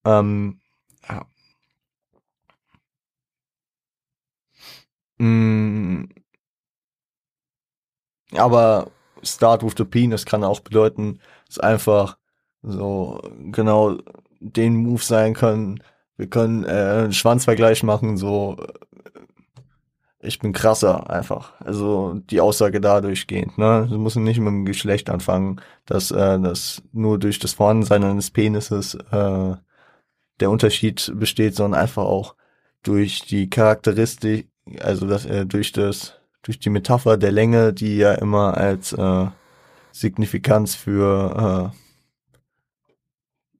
Ähm, 0.05 0.59
ja. 1.09 1.26
Mm, 5.19 6.05
aber 8.34 8.91
Start 9.24 9.63
with 9.63 9.74
the 9.78 9.86
Penis 9.86 10.26
kann 10.26 10.43
auch 10.43 10.59
bedeuten, 10.59 11.19
dass 11.47 11.59
einfach 11.59 12.17
so 12.61 13.21
genau 13.51 13.97
den 14.39 14.76
Move 14.76 15.01
sein 15.01 15.34
können. 15.34 15.82
Wir 16.17 16.28
können 16.28 16.63
äh, 16.63 17.11
Schwanzvergleich 17.11 17.84
machen, 17.84 18.17
so 18.17 18.57
ich 20.24 20.39
bin 20.39 20.53
krasser 20.53 21.09
einfach. 21.09 21.59
Also 21.59 22.15
die 22.30 22.39
Aussage 22.39 22.80
da 22.80 23.01
durchgehend. 23.01 23.57
Ne? 23.57 23.88
Du 23.89 23.97
musst 23.97 24.15
nicht 24.15 24.39
mit 24.39 24.47
dem 24.47 24.65
Geschlecht 24.65 25.09
anfangen, 25.09 25.59
dass 25.86 26.11
äh, 26.11 26.39
das 26.39 26.82
nur 26.93 27.19
durch 27.19 27.39
das 27.39 27.53
Vorhandensein 27.53 28.03
eines 28.03 28.32
Penises 28.32 28.95
äh, 29.11 29.55
der 30.39 30.49
Unterschied 30.49 31.11
besteht, 31.15 31.55
sondern 31.55 31.82
einfach 31.82 32.03
auch 32.03 32.36
durch 32.84 33.26
die 33.26 33.49
Charakteristik, 33.49 34.49
also 34.80 35.07
das, 35.07 35.26
äh, 35.26 35.45
durch 35.45 35.74
das, 35.74 36.19
durch 36.43 36.59
die 36.59 36.69
Metapher 36.69 37.17
der 37.17 37.31
Länge, 37.31 37.73
die 37.73 37.97
ja 37.97 38.13
immer 38.13 38.55
als 38.55 38.93
äh, 38.93 39.27
Signifikanz 39.91 40.75
für 40.75 41.71
äh, 41.73 41.77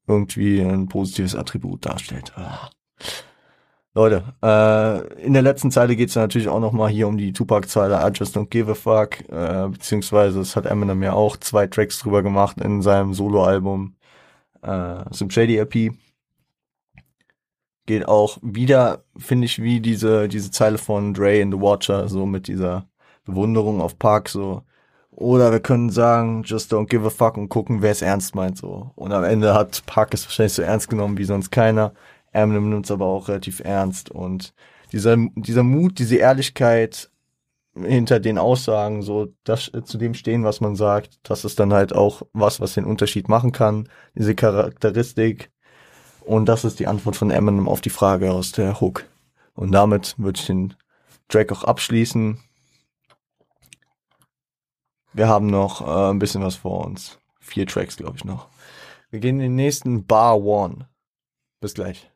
irgendwie 0.08 0.62
ein 0.62 0.88
positives 0.88 1.36
Attribut 1.36 1.86
darstellt. 1.86 2.34
Ah. 2.36 2.70
Leute, 3.96 4.24
äh, 4.42 5.24
in 5.24 5.34
der 5.34 5.44
letzten 5.44 5.70
Zeile 5.70 5.96
geht 5.96 6.10
es 6.10 6.16
natürlich 6.16 6.50
auch 6.50 6.60
nochmal 6.60 6.90
hier 6.90 7.08
um 7.08 7.18
die 7.18 7.32
Tupac-Zeile 7.32 7.96
I 7.96 8.12
just 8.12 8.36
don't 8.36 8.50
give 8.50 8.72
a 8.72 8.74
fuck, 8.74 9.20
äh, 9.30 9.68
beziehungsweise 9.70 10.40
es 10.42 10.56
hat 10.56 10.66
Eminem 10.66 11.04
ja 11.04 11.14
auch 11.14 11.38
zwei 11.38 11.68
Tracks 11.68 12.00
drüber 12.00 12.24
gemacht 12.24 12.58
in 12.60 12.82
seinem 12.82 13.14
Soloalbum 13.14 13.96
äh, 14.64 15.04
Sim 15.12 15.30
Shady 15.30 15.58
EP. 15.58 15.94
Geht 17.86 18.08
auch 18.08 18.38
wieder, 18.42 19.04
finde 19.18 19.46
ich, 19.46 19.62
wie 19.62 19.80
diese, 19.82 20.28
diese 20.30 20.52
Zeile 20.52 20.78
von 20.78 21.14
Dre 21.14 21.40
in 21.40 21.52
The 21.52 21.60
Watcher, 21.60 22.08
so 22.08 22.26
mit 22.26 22.48
dieser 22.48 22.88
Bewunderung 23.26 23.82
auf 23.82 24.00
Park, 24.00 24.30
so. 24.30 24.64
Oder 25.12 25.52
wir 25.52 25.60
können 25.60 25.90
sagen, 25.90 26.44
just 26.44 26.74
don't 26.74 26.88
give 26.88 27.06
a 27.06 27.10
fuck 27.10 27.38
und 27.38 27.50
gucken, 27.50 27.82
wer 27.82 27.92
es 27.92 28.02
ernst 28.02 28.36
meint, 28.36 28.58
so. 28.58 28.92
Und 28.96 29.12
am 29.12 29.24
Ende 29.24 29.54
hat 29.54 29.86
Park 29.86 30.14
es 30.14 30.26
wahrscheinlich 30.26 30.54
so 30.54 30.62
ernst 30.64 30.90
genommen 30.90 31.18
wie 31.18 31.26
sonst 31.26 31.52
keiner 31.52 31.94
Eminem 32.34 32.70
nimmt 32.70 32.86
es 32.86 32.92
aber 32.92 33.06
auch 33.06 33.28
relativ 33.30 33.62
ernst 33.62 34.12
und 34.12 34.54
dieser, 34.92 35.16
dieser 35.36 35.64
Mut, 35.64 36.00
diese 36.00 36.18
Ehrlichkeit 36.18 37.10
hinter 37.76 38.20
den 38.20 38.38
Aussagen, 38.38 39.02
so 39.02 39.34
das 39.44 39.72
zu 39.86 39.98
dem 39.98 40.14
stehen, 40.14 40.44
was 40.44 40.62
man 40.62 40.76
sagt, 40.76 41.20
das 41.24 41.46
ist 41.46 41.60
dann 41.60 41.74
halt 41.74 41.94
auch 41.94 42.24
was, 42.34 42.60
was 42.60 42.74
den 42.74 42.86
Unterschied 42.86 43.30
machen 43.30 43.52
kann, 43.52 43.90
diese 44.16 44.36
Charakteristik. 44.36 45.52
Und 46.26 46.46
das 46.46 46.64
ist 46.64 46.80
die 46.80 46.88
Antwort 46.88 47.16
von 47.16 47.32
Eminem 47.32 47.68
auf 47.68 47.82
die 47.82 47.90
Frage 47.90 48.32
aus 48.32 48.52
der 48.52 48.80
Hook. 48.80 49.06
Und 49.54 49.72
damit 49.72 50.16
würde 50.18 50.40
ich 50.40 50.46
den 50.46 50.74
Track 51.28 51.52
auch 51.52 51.64
abschließen. 51.64 52.40
Wir 55.14 55.28
haben 55.28 55.48
noch 55.48 55.82
äh, 55.82 56.12
ein 56.12 56.20
bisschen 56.20 56.42
was 56.42 56.56
vor 56.56 56.86
uns. 56.86 57.20
Vier 57.40 57.68
Tracks, 57.68 57.98
glaube 57.98 58.18
ich, 58.18 58.26
noch. 58.26 58.48
Wir 59.10 59.20
gehen 59.20 59.36
in 59.36 59.42
den 59.42 59.56
nächsten 59.56 60.06
Bar 60.08 60.42
One. 60.42 60.90
Bis 61.60 61.74
gleich. 61.74 62.10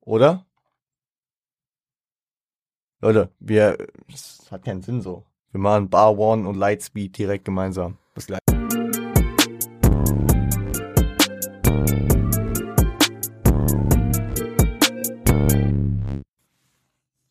Oder? 0.00 0.46
Leute, 3.00 3.32
wir, 3.40 3.88
das 4.08 4.46
hat 4.50 4.64
keinen 4.64 4.82
Sinn 4.82 5.00
so. 5.00 5.24
Wir 5.50 5.60
machen 5.60 5.88
Bar 5.88 6.18
One 6.18 6.46
und 6.46 6.56
Lightspeed 6.56 7.16
direkt 7.16 7.46
gemeinsam. 7.46 7.98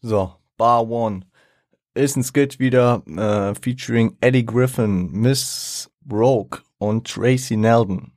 So, 0.10 0.34
Bar 0.58 0.90
One 0.90 1.22
ist 1.94 2.18
ein 2.18 2.24
Skit 2.24 2.58
wieder 2.58 3.04
äh, 3.06 3.54
featuring 3.54 4.18
Eddie 4.22 4.44
Griffin, 4.44 5.12
Miss 5.12 5.88
Broke 6.02 6.64
und 6.80 7.06
Tracy 7.06 7.56
Nelden. 7.56 8.14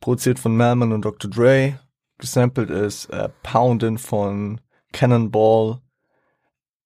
Produziert 0.00 0.40
von 0.40 0.56
Melman 0.56 0.90
und 0.90 1.04
Dr. 1.04 1.30
Dre 1.30 1.78
gesampelt 2.18 2.68
ist 2.70 3.06
äh, 3.10 3.28
Poundin 3.44 3.96
von 3.96 4.60
Cannonball 4.92 5.80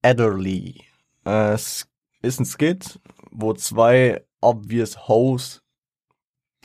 Adderley. 0.02 0.84
Äh, 1.24 1.54
es 1.54 1.88
ist 2.20 2.38
ein 2.38 2.44
Skit, 2.44 3.00
wo 3.30 3.54
zwei 3.54 4.22
obvious 4.42 5.08
Hoes, 5.08 5.62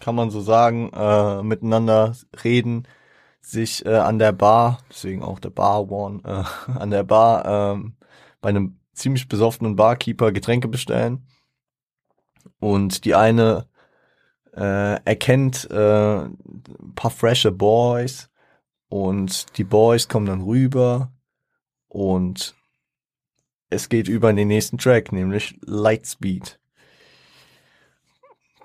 kann 0.02 0.16
man 0.16 0.32
so 0.32 0.42
sagen, 0.42 0.92
äh, 0.92 1.42
miteinander 1.44 2.14
reden, 2.44 2.86
sich 3.42 3.86
äh, 3.86 3.98
an 3.98 4.20
der 4.20 4.32
Bar, 4.32 4.80
deswegen 4.90 5.24
auch 5.24 5.40
der 5.40 5.50
Bar 5.50 5.92
One, 5.92 6.22
äh, 6.24 6.72
an 6.80 6.92
der 6.92 7.04
Bar 7.04 7.74
ähm, 7.74 7.96
bei 8.40 8.50
einem 8.50 8.80
ziemlich 8.94 9.28
besoffenen 9.28 9.76
Barkeeper 9.76 10.32
Getränke 10.32 10.68
bestellen. 10.68 11.26
Und 12.60 13.06
die 13.06 13.16
eine 13.16 13.68
äh, 14.54 15.04
erkennt 15.06 15.70
äh, 15.72 16.24
ein 16.26 16.94
paar 16.96 17.12
frische 17.12 17.52
Boys 17.52 18.30
und 18.90 19.58
die 19.58 19.64
Boys 19.64 20.08
kommen 20.08 20.26
dann 20.26 20.42
rüber 20.42 21.12
und 21.88 22.56
es 23.70 23.88
geht 23.88 24.10
über 24.10 24.30
in 24.30 24.36
den 24.36 24.50
nächsten 24.50 24.78
Track, 24.78 25.12
nämlich 25.14 25.58
Lightspeed. 25.62 26.60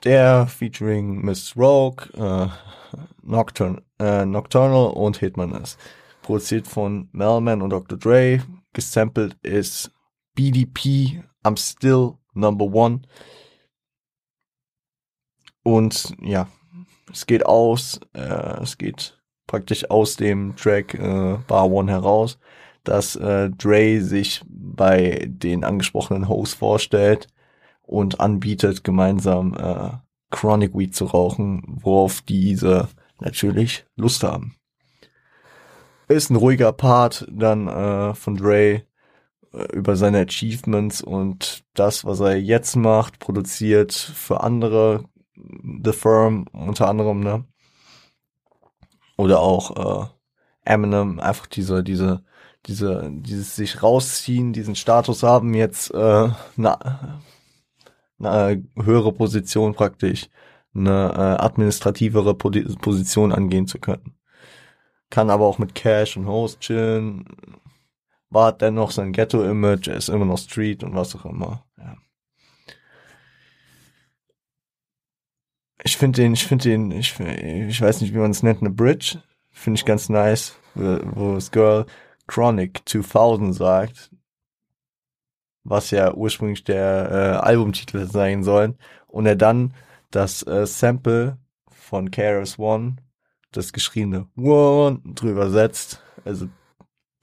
Der 0.04 0.46
featuring 0.48 1.24
Miss 1.24 1.56
Rogue, 1.56 2.08
äh, 2.14 2.48
Nocturne, 3.22 3.82
äh, 3.98 4.24
Nocturnal 4.24 4.92
und 4.92 5.18
Hitman 5.18 5.52
ist. 5.62 5.78
Produziert 6.22 6.66
von 6.66 7.08
Melman 7.12 7.62
und 7.62 7.70
Dr. 7.70 7.98
Dre. 7.98 8.42
Gesampelt 8.72 9.36
ist 9.42 9.90
BDP, 10.34 11.22
I'm 11.44 11.58
Still 11.58 12.14
Number 12.34 12.66
One. 12.66 13.02
Und 15.62 16.14
ja, 16.22 16.48
es 17.12 17.26
geht 17.26 17.46
aus, 17.46 18.00
äh, 18.12 18.62
es 18.62 18.78
geht 18.78 19.20
praktisch 19.46 19.90
aus 19.90 20.16
dem 20.16 20.54
Track 20.56 20.94
äh, 20.94 21.38
Bar 21.46 21.70
One 21.70 21.90
heraus, 21.90 22.38
dass 22.84 23.16
äh, 23.16 23.50
Dre 23.50 24.00
sich 24.00 24.42
bei 24.48 25.26
den 25.28 25.64
angesprochenen 25.64 26.28
Hosts 26.28 26.54
vorstellt 26.54 27.28
und 27.82 28.20
anbietet, 28.20 28.84
gemeinsam 28.84 29.54
äh, 29.54 29.90
Chronic 30.30 30.76
Weed 30.76 30.94
zu 30.94 31.06
rauchen, 31.06 31.62
worauf 31.66 32.20
diese 32.20 32.88
natürlich 33.20 33.86
Lust 33.96 34.22
haben. 34.22 34.56
Ist 36.08 36.30
ein 36.30 36.36
ruhiger 36.36 36.72
Part 36.72 37.26
dann 37.30 37.68
äh, 37.68 38.14
von 38.14 38.36
Dre 38.36 38.82
äh, 39.52 39.64
über 39.72 39.96
seine 39.96 40.20
Achievements 40.20 41.00
und 41.00 41.64
das, 41.74 42.04
was 42.04 42.20
er 42.20 42.36
jetzt 42.36 42.76
macht, 42.76 43.18
produziert 43.18 43.92
für 43.92 44.42
andere, 44.42 45.04
The 45.34 45.92
Firm 45.92 46.46
unter 46.52 46.88
anderem, 46.88 47.20
ne? 47.20 47.44
Oder 49.16 49.40
auch 49.40 50.04
äh, 50.04 50.06
Eminem, 50.64 51.20
einfach 51.20 51.46
diese, 51.46 51.82
diese, 51.82 52.22
diese, 52.66 53.08
dieses 53.10 53.56
sich 53.56 53.82
rausziehen, 53.82 54.52
diesen 54.52 54.74
Status 54.74 55.22
haben, 55.22 55.54
jetzt 55.54 55.92
äh, 55.94 56.28
eine, 56.56 57.20
eine 58.18 58.64
höhere 58.76 59.12
Position 59.12 59.74
praktisch, 59.74 60.28
eine 60.76 61.12
äh, 61.14 61.42
administrativere 61.42 62.34
Position 62.34 63.32
angehen 63.32 63.66
zu 63.66 63.78
können. 63.78 64.16
Kann 65.10 65.30
aber 65.30 65.46
auch 65.46 65.58
mit 65.58 65.74
Cash 65.74 66.16
und 66.16 66.26
Host 66.26 66.60
chillen, 66.60 67.24
wahrt 68.30 68.62
dennoch 68.62 68.90
sein 68.90 69.12
Ghetto-Image, 69.12 69.88
er 69.88 69.96
ist 69.96 70.08
immer 70.08 70.24
noch 70.24 70.38
Street 70.38 70.82
und 70.82 70.94
was 70.94 71.14
auch 71.14 71.24
immer. 71.24 71.64
Ja. 71.78 71.96
Ich 75.82 75.96
finde 75.96 76.22
den, 76.22 76.32
ich 76.34 76.46
finde 76.46 76.68
den, 76.68 76.90
ich, 76.90 77.18
ich 77.20 77.80
weiß 77.80 78.00
nicht, 78.00 78.12
wie 78.12 78.18
man 78.18 78.32
es 78.32 78.42
nennt, 78.42 78.60
eine 78.60 78.70
Bridge. 78.70 79.22
Finde 79.52 79.78
ich 79.78 79.84
ganz 79.84 80.08
nice, 80.08 80.58
wo, 80.74 81.34
das 81.34 81.50
Girl 81.50 81.86
Chronic 82.26 82.82
2000 82.84 83.54
sagt, 83.54 84.10
was 85.64 85.90
ja 85.90 86.12
ursprünglich 86.12 86.64
der 86.64 87.10
äh, 87.10 87.46
Albumtitel 87.46 88.06
sein 88.06 88.42
soll. 88.42 88.76
Und 89.06 89.26
er 89.26 89.36
dann 89.36 89.72
das 90.10 90.46
äh, 90.46 90.66
Sample 90.66 91.38
von 91.70 92.10
KRS 92.10 92.58
One, 92.58 92.96
das 93.52 93.72
geschriebene 93.72 94.28
One 94.36 95.00
drüber 95.04 95.50
setzt. 95.50 96.02
Also 96.24 96.48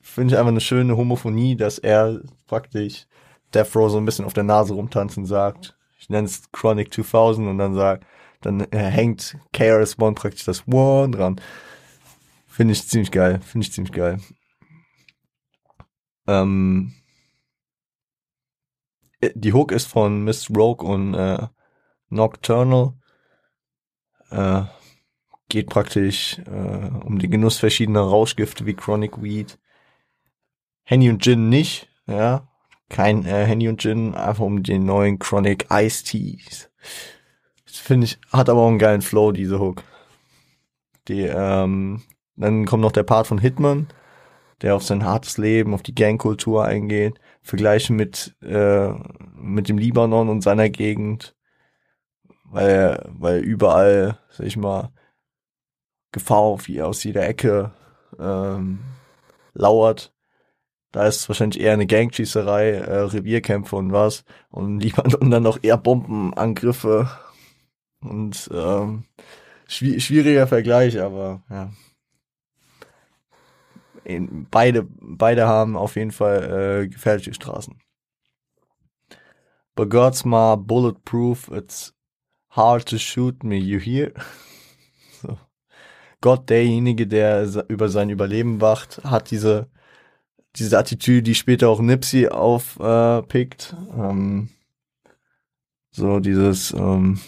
finde 0.01 0.33
ich 0.33 0.39
einfach 0.39 0.51
eine 0.51 0.61
schöne 0.61 0.97
Homophonie, 0.97 1.55
dass 1.55 1.79
er 1.79 2.21
praktisch 2.47 3.07
Death 3.53 3.75
Row 3.75 3.89
so 3.89 3.97
ein 3.97 4.05
bisschen 4.05 4.25
auf 4.25 4.33
der 4.33 4.43
Nase 4.43 4.73
rumtanzen 4.73 5.25
sagt. 5.25 5.77
Ich 5.97 6.09
nenne 6.09 6.25
es 6.25 6.51
Chronic 6.51 6.93
2000 6.93 7.47
und 7.47 7.57
dann 7.57 7.73
sagt, 7.75 8.05
dann 8.41 8.61
äh, 8.71 8.77
hängt 8.77 9.37
KRS 9.53 9.97
One 9.99 10.15
praktisch 10.15 10.43
das 10.43 10.67
One 10.67 11.11
dran. 11.11 11.39
Finde 12.47 12.73
ich 12.73 12.87
ziemlich 12.87 13.11
geil. 13.11 13.39
Finde 13.41 13.65
ich 13.65 13.73
ziemlich 13.73 13.93
geil. 13.93 14.19
Ähm, 16.27 16.93
äh, 19.21 19.31
die 19.33 19.53
Hook 19.53 19.71
ist 19.71 19.87
von 19.87 20.23
Miss 20.23 20.49
Rogue 20.49 20.87
und 20.87 21.13
äh, 21.13 21.47
Nocturnal. 22.13 22.93
Äh, 24.29 24.63
geht 25.49 25.69
praktisch 25.69 26.39
äh, 26.39 26.89
um 27.05 27.19
den 27.19 27.29
Genuss 27.29 27.57
verschiedener 27.57 28.01
Rauschgifte 28.01 28.65
wie 28.65 28.73
Chronic 28.73 29.21
Weed. 29.21 29.59
Henny 30.83 31.09
und 31.09 31.21
Gin 31.21 31.49
nicht, 31.49 31.87
ja. 32.07 32.47
Kein 32.89 33.25
äh, 33.25 33.45
Henny 33.45 33.69
und 33.69 33.81
Gin, 33.81 34.15
einfach 34.15 34.43
um 34.43 34.63
den 34.63 34.85
neuen 34.85 35.19
Chronic 35.19 35.67
Ice 35.71 36.03
Teas. 36.03 36.69
Finde 37.65 38.05
ich, 38.05 38.19
hat 38.31 38.49
aber 38.49 38.61
auch 38.61 38.67
einen 38.67 38.79
geilen 38.79 39.01
Flow, 39.01 39.31
diese 39.31 39.59
Hook. 39.59 39.83
Die, 41.07 41.21
ähm, 41.21 42.01
dann 42.35 42.65
kommt 42.65 42.81
noch 42.81 42.91
der 42.91 43.03
Part 43.03 43.27
von 43.27 43.37
Hitman, 43.37 43.87
der 44.61 44.75
auf 44.75 44.83
sein 44.83 45.05
hartes 45.05 45.37
Leben, 45.37 45.73
auf 45.73 45.83
die 45.83 45.95
Gangkultur 45.95 46.65
eingeht. 46.65 47.19
Vergleiche 47.41 47.93
mit, 47.93 48.35
äh, 48.41 48.89
mit 49.35 49.69
dem 49.69 49.77
Libanon 49.77 50.29
und 50.29 50.41
seiner 50.41 50.69
Gegend. 50.69 51.35
Weil, 52.53 53.09
weil 53.09 53.39
überall, 53.39 54.19
sag 54.29 54.45
ich 54.45 54.57
mal, 54.57 54.91
Gefahr 56.11 56.57
wie 56.67 56.81
aus 56.81 57.03
jeder 57.03 57.27
Ecke 57.27 57.71
ähm, 58.19 58.79
lauert. 59.53 60.13
Da 60.91 61.07
ist 61.07 61.21
es 61.21 61.29
wahrscheinlich 61.29 61.61
eher 61.61 61.73
eine 61.73 61.87
Gangschießerei, 61.87 62.69
äh, 62.69 62.99
Revierkämpfe 62.99 63.75
und 63.75 63.91
was. 63.91 64.23
Und 64.49 64.79
Libanon 64.83 65.31
dann 65.31 65.43
noch 65.43 65.59
eher 65.63 65.77
Bombenangriffe. 65.77 67.09
Und 68.01 68.49
ähm, 68.53 69.05
schwieriger 69.67 70.45
Vergleich, 70.45 70.99
aber 71.01 71.43
ja 71.49 71.71
beide, 74.51 74.83
beide 74.83 75.47
haben 75.47 75.75
auf 75.77 75.95
jeden 75.95 76.11
Fall 76.11 76.83
äh, 76.83 76.87
gefährliche 76.87 77.33
Straßen. 77.33 77.79
But 79.75 79.89
God's 79.89 80.23
my 80.25 80.55
bulletproof, 80.55 81.49
it's 81.51 81.93
hard 82.55 82.87
to 82.87 82.97
shoot 82.97 83.43
me, 83.43 83.57
you 83.57 83.79
hear? 83.79 84.11
So. 85.21 85.37
Gott, 86.19 86.49
derjenige, 86.49 87.07
der 87.07 87.65
über 87.69 87.87
sein 87.87 88.09
Überleben 88.09 88.59
wacht, 88.59 89.01
hat 89.03 89.31
diese, 89.31 89.69
diese 90.57 90.77
Attitüde, 90.77 91.23
die 91.23 91.35
später 91.35 91.69
auch 91.69 91.79
Nipsey 91.79 92.27
aufpickt. 92.27 93.75
Äh, 93.89 93.99
ähm, 93.99 94.49
so 95.91 96.19
dieses 96.19 96.73
ähm, 96.73 97.21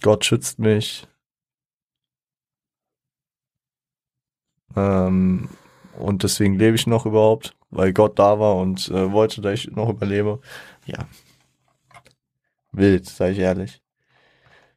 Gott 0.00 0.24
schützt 0.24 0.60
mich, 0.60 1.08
Ähm, 4.76 5.48
und 5.98 6.22
deswegen 6.22 6.58
lebe 6.58 6.76
ich 6.76 6.86
noch 6.86 7.06
überhaupt, 7.06 7.56
weil 7.70 7.92
Gott 7.92 8.18
da 8.18 8.38
war 8.38 8.56
und 8.56 8.88
äh, 8.88 9.12
wollte, 9.12 9.40
dass 9.40 9.54
ich 9.54 9.70
noch 9.70 9.88
überlebe. 9.88 10.40
Ja. 10.86 11.06
Wild, 12.72 13.06
sag 13.08 13.32
ich 13.32 13.38
ehrlich. 13.38 13.79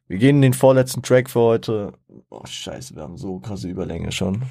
Wir 0.06 0.18
gehen 0.18 0.36
in 0.36 0.42
den 0.42 0.54
vorletzten 0.54 1.02
Track 1.02 1.30
für 1.30 1.40
heute. 1.40 1.92
Oh, 2.28 2.44
scheiße, 2.44 2.94
wir 2.94 3.02
haben 3.02 3.16
so 3.16 3.38
krasse 3.38 3.68
Überlänge 3.68 4.12
schon. 4.12 4.42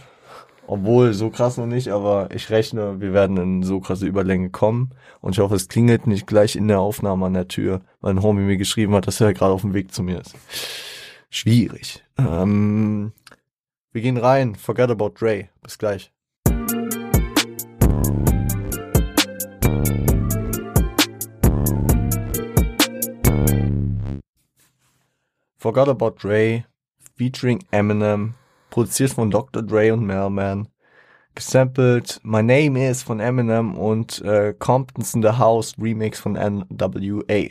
Obwohl, 0.65 1.13
so 1.13 1.29
krass 1.29 1.57
noch 1.57 1.65
nicht, 1.65 1.89
aber 1.89 2.29
ich 2.33 2.49
rechne, 2.49 3.01
wir 3.01 3.13
werden 3.13 3.37
in 3.37 3.63
so 3.63 3.79
krasse 3.79 4.07
Überlänge 4.07 4.49
kommen. 4.49 4.91
Und 5.19 5.33
ich 5.33 5.39
hoffe, 5.39 5.55
es 5.55 5.67
klingelt 5.67 6.07
nicht 6.07 6.25
gleich 6.25 6.55
in 6.55 6.67
der 6.67 6.79
Aufnahme 6.79 7.25
an 7.25 7.33
der 7.33 7.47
Tür, 7.47 7.81
weil 8.01 8.13
ein 8.13 8.23
Homie 8.23 8.43
mir 8.43 8.57
geschrieben 8.57 8.95
hat, 8.95 9.05
dass 9.05 9.21
er 9.21 9.33
gerade 9.33 9.53
auf 9.53 9.61
dem 9.61 9.73
Weg 9.73 9.93
zu 9.93 10.01
mir 10.01 10.21
ist. 10.21 10.33
Schwierig. 11.29 12.03
Ähm, 12.17 13.11
wir 13.91 14.01
gehen 14.01 14.17
rein. 14.17 14.55
Forget 14.55 14.89
about 14.89 15.13
Dre. 15.19 15.49
Bis 15.61 15.77
gleich. 15.77 16.11
Forgot 25.63 25.87
About 25.87 26.15
Dre, 26.21 26.65
featuring 27.15 27.63
Eminem, 27.71 28.33
produziert 28.69 29.11
von 29.11 29.31
Dr. 29.31 29.63
Dre 29.63 29.93
und 29.93 30.05
Mailman, 30.05 30.67
gesampelt 31.35 32.19
My 32.21 32.43
Name 32.43 32.89
Is 32.89 33.01
von 33.01 33.21
Eminem 33.21 33.77
und 33.77 34.21
äh, 34.23 34.53
Compton's 34.59 35.13
in 35.13 35.21
the 35.21 35.29
House 35.29 35.73
Remix 35.81 36.19
von 36.19 36.33
NWA. 36.33 37.45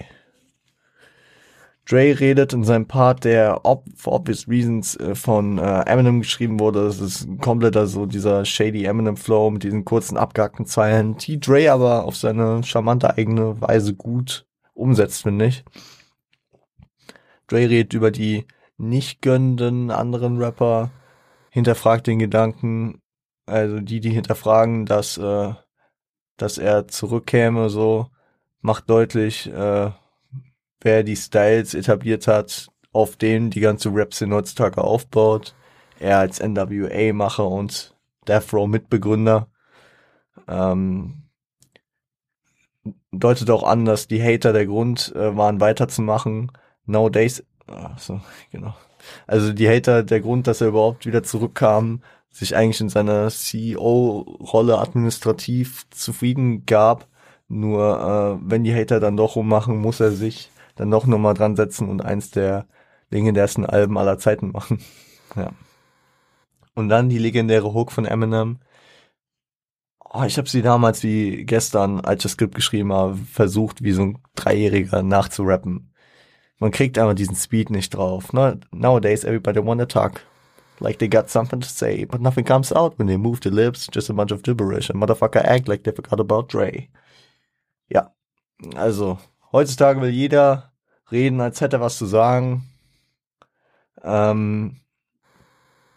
Dre 1.86 2.20
redet 2.20 2.52
in 2.52 2.64
seinem 2.64 2.86
Part, 2.86 3.24
der 3.24 3.64
ob, 3.64 3.86
for 3.96 4.12
obvious 4.12 4.46
reasons 4.46 4.94
äh, 4.96 5.14
von 5.14 5.56
äh, 5.56 5.80
Eminem 5.86 6.20
geschrieben 6.20 6.60
wurde. 6.60 6.84
Das 6.84 7.00
ist 7.00 7.26
ein 7.26 7.38
kompletter 7.38 7.86
so 7.86 8.04
dieser 8.04 8.44
shady 8.44 8.84
Eminem 8.84 9.16
Flow 9.16 9.50
mit 9.50 9.62
diesen 9.62 9.86
kurzen 9.86 10.18
abgehackten 10.18 10.66
Zeilen, 10.66 11.16
die 11.16 11.40
Dre 11.40 11.72
aber 11.72 12.04
auf 12.04 12.16
seine 12.16 12.62
charmante 12.62 13.16
eigene 13.16 13.58
Weise 13.62 13.94
gut 13.94 14.44
umsetzt, 14.74 15.22
finde 15.22 15.46
ich. 15.46 15.64
Dre 17.52 17.68
redet 17.68 17.92
über 17.92 18.10
die 18.10 18.46
nicht 18.78 19.20
gönnenden 19.20 19.90
anderen 19.90 20.38
Rapper, 20.38 20.90
hinterfragt 21.50 22.06
den 22.06 22.18
Gedanken, 22.18 23.00
also 23.46 23.80
die, 23.80 24.00
die 24.00 24.10
hinterfragen, 24.10 24.86
dass, 24.86 25.18
äh, 25.18 25.52
dass 26.38 26.58
er 26.58 26.88
zurückkäme, 26.88 27.68
so, 27.68 28.08
macht 28.62 28.88
deutlich, 28.88 29.48
äh, 29.52 29.90
wer 30.80 31.02
die 31.02 31.16
Styles 31.16 31.74
etabliert 31.74 32.26
hat, 32.26 32.68
auf 32.92 33.16
denen 33.16 33.50
die 33.50 33.60
ganze 33.60 33.90
Rap-Szene 33.90 34.34
heutzutage 34.34 34.82
aufbaut. 34.82 35.54
Er 35.98 36.18
als 36.18 36.40
NWA-Macher 36.40 37.46
und 37.46 37.94
Death 38.26 38.52
Row 38.52 38.66
Mitbegründer. 38.66 39.48
Ähm, 40.48 41.28
deutet 43.12 43.50
auch 43.50 43.62
an, 43.62 43.84
dass 43.84 44.08
die 44.08 44.22
Hater 44.22 44.52
der 44.52 44.66
Grund 44.66 45.12
äh, 45.14 45.36
waren, 45.36 45.60
weiterzumachen. 45.60 46.50
Nowadays, 46.86 47.44
ach 47.66 47.98
so, 47.98 48.20
genau. 48.50 48.74
Also 49.26 49.52
die 49.52 49.68
Hater 49.68 50.02
der 50.02 50.20
Grund, 50.20 50.46
dass 50.46 50.60
er 50.60 50.68
überhaupt 50.68 51.06
wieder 51.06 51.22
zurückkam, 51.22 52.02
sich 52.30 52.56
eigentlich 52.56 52.80
in 52.80 52.88
seiner 52.88 53.28
CEO-Rolle 53.28 54.78
administrativ 54.78 55.88
zufrieden 55.90 56.64
gab. 56.66 57.08
Nur 57.48 58.40
äh, 58.40 58.48
wenn 58.48 58.64
die 58.64 58.74
Hater 58.74 59.00
dann 59.00 59.16
doch 59.16 59.36
rummachen, 59.36 59.76
muss 59.78 60.00
er 60.00 60.12
sich 60.12 60.50
dann 60.76 60.88
noch 60.88 61.06
nochmal 61.06 61.34
dran 61.34 61.56
setzen 61.56 61.88
und 61.88 62.02
eins 62.02 62.30
der 62.30 62.66
legendärsten 63.10 63.66
Alben 63.66 63.98
aller 63.98 64.18
Zeiten 64.18 64.50
machen. 64.52 64.80
ja. 65.36 65.50
Und 66.74 66.88
dann 66.88 67.10
die 67.10 67.18
legendäre 67.18 67.74
Hook 67.74 67.92
von 67.92 68.06
Eminem. 68.06 68.60
Oh, 70.14 70.24
ich 70.24 70.38
habe 70.38 70.48
sie 70.48 70.62
damals 70.62 71.02
wie 71.02 71.44
gestern, 71.44 72.00
als 72.00 72.20
ich 72.20 72.22
das 72.24 72.32
Skript 72.32 72.54
geschrieben 72.54 72.92
habe, 72.92 73.16
versucht, 73.16 73.82
wie 73.82 73.92
so 73.92 74.02
ein 74.02 74.18
Dreijähriger 74.34 75.02
nachzurappen. 75.02 75.91
Man 76.62 76.70
kriegt 76.70 76.96
aber 76.96 77.14
diesen 77.14 77.34
Speed 77.34 77.70
nicht 77.70 77.92
drauf. 77.92 78.32
Nowadays 78.32 79.24
everybody 79.24 79.58
wanna 79.58 79.84
talk. 79.84 80.20
Like 80.78 81.00
they 81.00 81.08
got 81.08 81.28
something 81.28 81.60
to 81.60 81.68
say, 81.68 82.04
but 82.04 82.20
nothing 82.20 82.44
comes 82.44 82.72
out 82.72 83.00
when 83.00 83.08
they 83.08 83.16
move 83.16 83.40
the 83.40 83.50
lips, 83.50 83.88
just 83.92 84.08
a 84.10 84.12
bunch 84.12 84.30
of 84.30 84.44
gibberish 84.44 84.88
and 84.88 85.02
motherfucker 85.02 85.42
act 85.42 85.66
like 85.66 85.82
they 85.82 85.90
forgot 85.90 86.20
about 86.20 86.50
Dre. 86.50 86.88
Ja, 87.88 88.14
also 88.76 89.18
heutzutage 89.50 90.00
will 90.00 90.10
jeder 90.10 90.70
reden, 91.10 91.40
als 91.40 91.60
hätte 91.60 91.78
er 91.78 91.80
was 91.80 91.98
zu 91.98 92.06
sagen. 92.06 92.62
Ähm, 94.04 94.76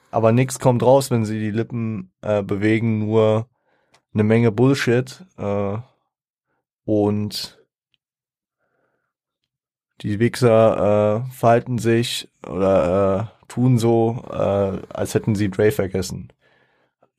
aber 0.10 0.32
nichts 0.32 0.58
kommt 0.58 0.82
raus, 0.82 1.12
wenn 1.12 1.26
sie 1.26 1.40
die 1.40 1.52
Lippen 1.52 2.12
äh, 2.22 2.42
bewegen, 2.42 3.06
nur 3.06 3.48
eine 4.16 4.24
Menge 4.24 4.52
Bullshit. 4.52 5.24
Äh, 5.38 5.78
und 6.86 7.55
die 10.02 10.20
Wichser 10.20 11.26
äh, 11.28 11.32
verhalten 11.32 11.78
sich 11.78 12.30
oder 12.48 13.32
äh, 13.42 13.46
tun 13.48 13.78
so, 13.78 14.24
äh, 14.30 14.82
als 14.94 15.14
hätten 15.14 15.36
sie 15.36 15.50
Dre 15.50 15.72
vergessen. 15.72 16.32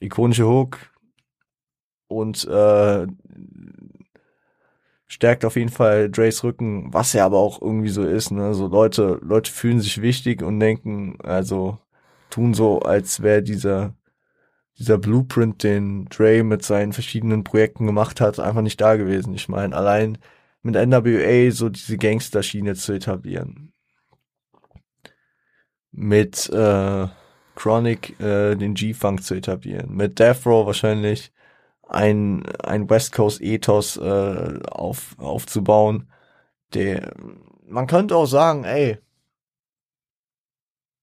Ikonische 0.00 0.46
Hook 0.46 0.78
und 2.08 2.46
äh, 2.46 3.06
stärkt 5.06 5.44
auf 5.44 5.56
jeden 5.56 5.70
Fall 5.70 6.10
Dre's 6.10 6.44
Rücken, 6.44 6.92
was 6.92 7.12
ja 7.12 7.24
aber 7.24 7.38
auch 7.38 7.62
irgendwie 7.62 7.88
so 7.88 8.02
ist, 8.04 8.30
ne? 8.30 8.54
So 8.54 8.66
Leute, 8.66 9.18
Leute 9.22 9.50
fühlen 9.50 9.80
sich 9.80 10.02
wichtig 10.02 10.42
und 10.42 10.60
denken, 10.60 11.18
also 11.22 11.78
tun 12.30 12.54
so, 12.54 12.80
als 12.80 13.22
wäre 13.22 13.42
dieser 13.42 13.94
dieser 14.78 14.98
Blueprint, 14.98 15.62
den 15.62 16.06
Dre 16.06 16.42
mit 16.42 16.62
seinen 16.62 16.92
verschiedenen 16.92 17.44
Projekten 17.44 17.86
gemacht 17.86 18.20
hat, 18.20 18.38
einfach 18.38 18.62
nicht 18.62 18.80
da 18.80 18.96
gewesen. 18.96 19.34
Ich 19.34 19.48
meine, 19.48 19.74
allein 19.74 20.18
mit 20.66 20.74
NWA 20.74 21.50
so 21.52 21.68
diese 21.68 21.96
Gangster-Schiene 21.96 22.74
zu 22.74 22.92
etablieren. 22.92 23.72
Mit 25.92 26.50
äh, 26.50 27.06
Chronic 27.54 28.20
äh, 28.20 28.56
den 28.56 28.74
G-Funk 28.74 29.22
zu 29.22 29.34
etablieren. 29.34 29.94
Mit 29.94 30.18
Death 30.18 30.44
Row 30.44 30.66
wahrscheinlich 30.66 31.32
ein, 31.88 32.44
ein 32.64 32.90
West 32.90 33.12
Coast 33.12 33.40
Ethos 33.40 33.96
äh, 33.96 34.58
auf, 34.68 35.16
aufzubauen. 35.18 36.10
Der, 36.74 37.14
man 37.64 37.86
könnte 37.86 38.16
auch 38.16 38.26
sagen, 38.26 38.64
ey, 38.64 38.98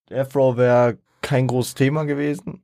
Death 0.09 0.35
Row 0.35 0.57
wäre 0.57 0.99
kein 1.21 1.47
großes 1.47 1.75
Thema 1.75 2.03
gewesen, 2.03 2.63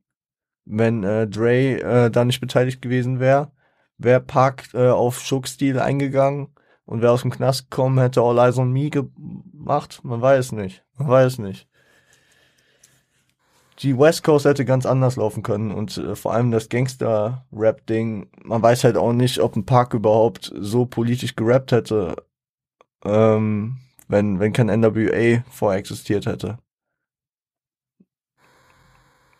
wenn 0.65 1.03
äh, 1.03 1.27
Dre 1.27 1.79
äh, 1.79 2.11
da 2.11 2.25
nicht 2.25 2.41
beteiligt 2.41 2.81
gewesen 2.81 3.21
wäre. 3.21 3.51
Wäre 3.97 4.19
Park 4.19 4.73
äh, 4.73 4.89
auf 4.89 5.21
Schuck-Stil 5.21 5.79
eingegangen 5.79 6.49
und 6.89 7.01
wäre 7.01 7.13
aus 7.13 7.21
dem 7.21 7.31
Knast 7.31 7.69
gekommen, 7.69 7.99
hätte 7.99 8.21
All 8.21 8.37
Eyes 8.37 8.57
on 8.57 8.71
Me 8.71 8.89
gemacht? 8.89 10.01
Man 10.03 10.21
weiß 10.21 10.51
nicht. 10.53 10.83
Man 10.97 11.07
weiß 11.07 11.39
nicht 11.39 11.69
die 13.81 13.97
West 13.97 14.23
Coast 14.23 14.45
hätte 14.45 14.65
ganz 14.65 14.85
anders 14.85 15.15
laufen 15.15 15.43
können 15.43 15.71
und 15.71 15.97
äh, 15.97 16.15
vor 16.15 16.33
allem 16.33 16.51
das 16.51 16.69
Gangster-Rap-Ding, 16.69 18.29
man 18.43 18.61
weiß 18.61 18.83
halt 18.83 18.97
auch 18.97 19.13
nicht, 19.13 19.39
ob 19.39 19.55
ein 19.55 19.65
Park 19.65 19.93
überhaupt 19.93 20.51
so 20.55 20.85
politisch 20.85 21.35
gerappt 21.35 21.71
hätte, 21.71 22.15
ähm, 23.05 23.77
wenn, 24.07 24.39
wenn 24.39 24.53
kein 24.53 24.67
NWA 24.67 25.43
vorher 25.49 25.79
existiert 25.79 26.25
hätte. 26.25 26.59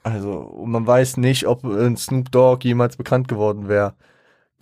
Also, 0.04 0.64
man 0.66 0.88
weiß 0.88 1.18
nicht, 1.18 1.46
ob 1.46 1.66
ein 1.66 1.98
Snoop 1.98 2.32
Dogg 2.32 2.64
jemals 2.66 2.96
bekannt 2.96 3.28
geworden 3.28 3.68
wäre. 3.68 3.96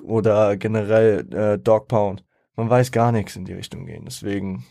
Oder 0.03 0.57
generell 0.57 1.27
äh, 1.33 1.59
Dog 1.59 1.87
Pound. 1.87 2.23
Man 2.57 2.69
weiß 2.69 2.91
gar 2.91 3.13
nichts 3.13 3.37
in 3.37 3.45
die 3.45 3.53
Richtung 3.53 3.85
gehen. 3.85 4.03
Deswegen, 4.05 4.65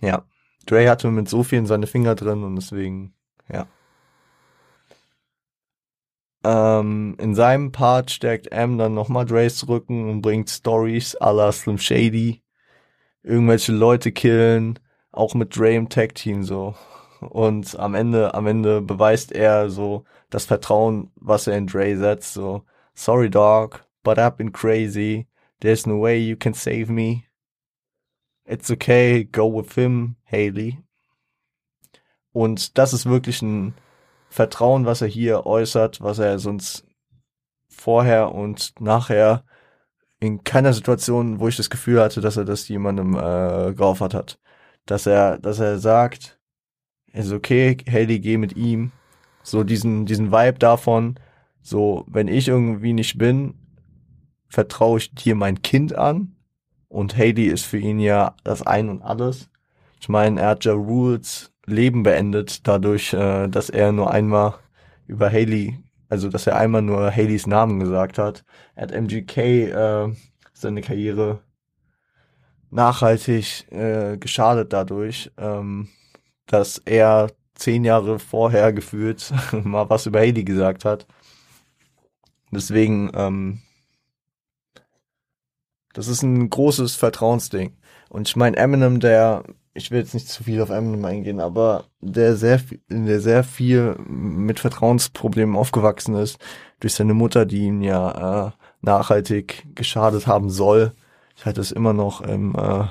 ja. 0.00 0.24
Dre 0.66 0.88
hatte 0.88 1.10
mit 1.10 1.28
so 1.28 1.42
vielen 1.42 1.66
seine 1.66 1.86
Finger 1.86 2.14
drin 2.14 2.42
und 2.42 2.56
deswegen 2.56 3.14
ja. 3.52 3.66
Ähm, 6.44 7.16
in 7.18 7.34
seinem 7.34 7.72
Part 7.72 8.10
stärkt 8.10 8.52
M 8.52 8.76
dann 8.76 8.94
nochmal 8.94 9.24
Dre's 9.24 9.66
Rücken 9.66 10.10
und 10.10 10.22
bringt 10.22 10.50
Stories 10.50 11.16
à 11.20 11.32
la 11.32 11.52
Slim 11.52 11.78
Shady. 11.78 12.42
Irgendwelche 13.22 13.72
Leute 13.72 14.12
killen, 14.12 14.78
auch 15.10 15.34
mit 15.34 15.56
Dre 15.56 15.74
im 15.74 15.88
Tag-Team 15.88 16.44
so. 16.44 16.74
Und 17.20 17.78
am 17.78 17.94
Ende, 17.94 18.34
am 18.34 18.46
Ende 18.46 18.82
beweist 18.82 19.32
er 19.32 19.70
so 19.70 20.04
das 20.28 20.44
Vertrauen, 20.44 21.10
was 21.16 21.46
er 21.46 21.56
in 21.56 21.66
Dre 21.66 21.96
setzt, 21.96 22.34
so. 22.34 22.64
Sorry 22.94 23.30
dog, 23.30 23.86
but 24.02 24.18
I've 24.18 24.36
been 24.36 24.52
crazy. 24.52 25.26
There's 25.64 25.86
no 25.86 25.96
way 25.96 26.18
you 26.18 26.36
can 26.36 26.52
save 26.52 26.90
me. 26.90 27.24
It's 28.44 28.70
okay, 28.70 29.24
go 29.24 29.46
with 29.46 29.72
him, 29.72 30.16
Haley. 30.30 30.78
Und 32.34 32.76
das 32.76 32.92
ist 32.92 33.06
wirklich 33.06 33.40
ein 33.40 33.72
Vertrauen, 34.28 34.84
was 34.84 35.00
er 35.00 35.08
hier 35.08 35.46
äußert, 35.46 36.02
was 36.02 36.18
er 36.18 36.38
sonst 36.38 36.84
vorher 37.70 38.34
und 38.34 38.78
nachher 38.78 39.42
in 40.20 40.44
keiner 40.44 40.74
Situation, 40.74 41.40
wo 41.40 41.48
ich 41.48 41.56
das 41.56 41.70
Gefühl 41.70 42.02
hatte, 42.02 42.20
dass 42.20 42.36
er 42.36 42.44
das 42.44 42.68
jemandem 42.68 43.14
äh, 43.14 43.72
geopfert 43.72 44.12
hat. 44.12 44.38
Dass 44.84 45.06
er, 45.06 45.38
dass 45.38 45.60
er 45.60 45.78
sagt, 45.78 46.38
ist 47.14 47.32
okay, 47.32 47.78
Haley, 47.90 48.20
geh 48.20 48.36
mit 48.36 48.54
ihm. 48.54 48.92
So 49.42 49.64
diesen, 49.64 50.04
diesen 50.04 50.30
Vibe 50.30 50.58
davon, 50.58 51.18
so, 51.62 52.04
wenn 52.06 52.28
ich 52.28 52.48
irgendwie 52.48 52.92
nicht 52.92 53.16
bin, 53.16 53.63
vertraue 54.54 54.98
ich 54.98 55.14
dir 55.14 55.34
mein 55.34 55.62
Kind 55.62 55.94
an. 55.94 56.36
Und 56.88 57.16
Haley 57.16 57.46
ist 57.46 57.66
für 57.66 57.78
ihn 57.78 57.98
ja 57.98 58.36
das 58.44 58.62
Ein 58.62 58.88
und 58.88 59.02
Alles. 59.02 59.50
Ich 60.00 60.08
meine, 60.08 60.40
er 60.40 60.50
hat 60.50 60.64
ja 60.64 60.72
Rules 60.72 61.52
Leben 61.66 62.02
beendet, 62.04 62.66
dadurch, 62.68 63.12
äh, 63.14 63.48
dass 63.48 63.68
er 63.68 63.90
nur 63.90 64.10
einmal 64.10 64.54
über 65.06 65.30
Haley, 65.30 65.78
also 66.08 66.28
dass 66.28 66.46
er 66.46 66.56
einmal 66.56 66.82
nur 66.82 67.10
Haleys 67.10 67.46
Namen 67.46 67.80
gesagt 67.80 68.18
hat. 68.18 68.44
Er 68.76 68.84
hat 68.84 68.92
MGK 68.92 69.38
äh, 69.38 70.14
seine 70.52 70.82
Karriere 70.82 71.40
nachhaltig 72.70 73.66
äh, 73.72 74.16
geschadet 74.18 74.72
dadurch, 74.72 75.32
ähm, 75.36 75.88
dass 76.46 76.78
er 76.78 77.28
zehn 77.54 77.84
Jahre 77.84 78.18
vorher 78.18 78.72
gefühlt 78.72 79.32
mal 79.64 79.90
was 79.90 80.06
über 80.06 80.20
Haley 80.20 80.44
gesagt 80.44 80.84
hat. 80.84 81.06
Deswegen, 82.52 83.10
ähm, 83.14 83.63
das 85.94 86.08
ist 86.08 86.22
ein 86.22 86.50
großes 86.50 86.96
Vertrauensding. 86.96 87.72
Und 88.10 88.28
ich 88.28 88.36
meine, 88.36 88.58
Eminem, 88.58 89.00
der 89.00 89.44
ich 89.74 89.90
will 89.90 89.98
jetzt 89.98 90.14
nicht 90.14 90.28
zu 90.28 90.44
viel 90.44 90.62
auf 90.62 90.70
Eminem 90.70 91.04
eingehen, 91.04 91.40
aber 91.40 91.84
der 92.00 92.36
sehr, 92.36 92.60
der 92.88 93.20
sehr 93.20 93.42
viel 93.42 93.96
mit 94.06 94.60
Vertrauensproblemen 94.60 95.56
aufgewachsen 95.56 96.14
ist, 96.14 96.38
durch 96.78 96.94
seine 96.94 97.14
Mutter, 97.14 97.44
die 97.44 97.64
ihn 97.64 97.82
ja 97.82 98.46
äh, 98.46 98.50
nachhaltig 98.82 99.66
geschadet 99.74 100.28
haben 100.28 100.48
soll. 100.48 100.92
Ich 101.36 101.44
halte 101.44 101.60
es 101.60 101.72
immer 101.72 101.92
noch 101.92 102.20
im, 102.20 102.54
äh, 102.54 102.84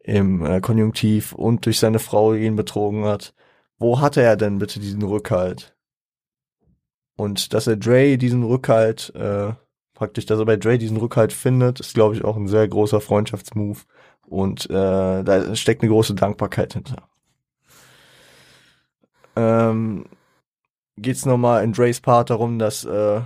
im 0.00 0.44
äh, 0.44 0.60
Konjunktiv 0.60 1.32
und 1.32 1.64
durch 1.64 1.78
seine 1.78 2.00
Frau 2.00 2.34
ihn 2.34 2.56
betrogen 2.56 3.04
hat. 3.04 3.32
Wo 3.78 4.00
hatte 4.00 4.22
er 4.22 4.36
denn 4.36 4.58
bitte 4.58 4.80
diesen 4.80 5.02
Rückhalt? 5.02 5.76
Und 7.16 7.54
dass 7.54 7.68
er 7.68 7.76
Dre 7.76 8.18
diesen 8.18 8.42
Rückhalt, 8.42 9.14
äh, 9.14 9.52
praktisch, 9.96 10.26
dass 10.26 10.38
er 10.38 10.44
bei 10.44 10.56
Dre 10.56 10.78
diesen 10.78 10.98
Rückhalt 10.98 11.32
findet, 11.32 11.80
ist, 11.80 11.94
glaube 11.94 12.14
ich, 12.14 12.24
auch 12.24 12.36
ein 12.36 12.46
sehr 12.46 12.68
großer 12.68 13.00
Freundschaftsmove. 13.00 13.84
Und 14.26 14.70
äh, 14.70 15.24
da 15.24 15.56
steckt 15.56 15.82
eine 15.82 15.90
große 15.90 16.14
Dankbarkeit 16.14 16.74
hinter. 16.74 17.08
Ähm, 19.34 20.06
geht's 20.96 21.26
nochmal 21.26 21.64
in 21.64 21.72
Dre's 21.72 22.00
Part 22.00 22.30
darum, 22.30 22.58
dass 22.58 22.84
äh, 22.84 23.20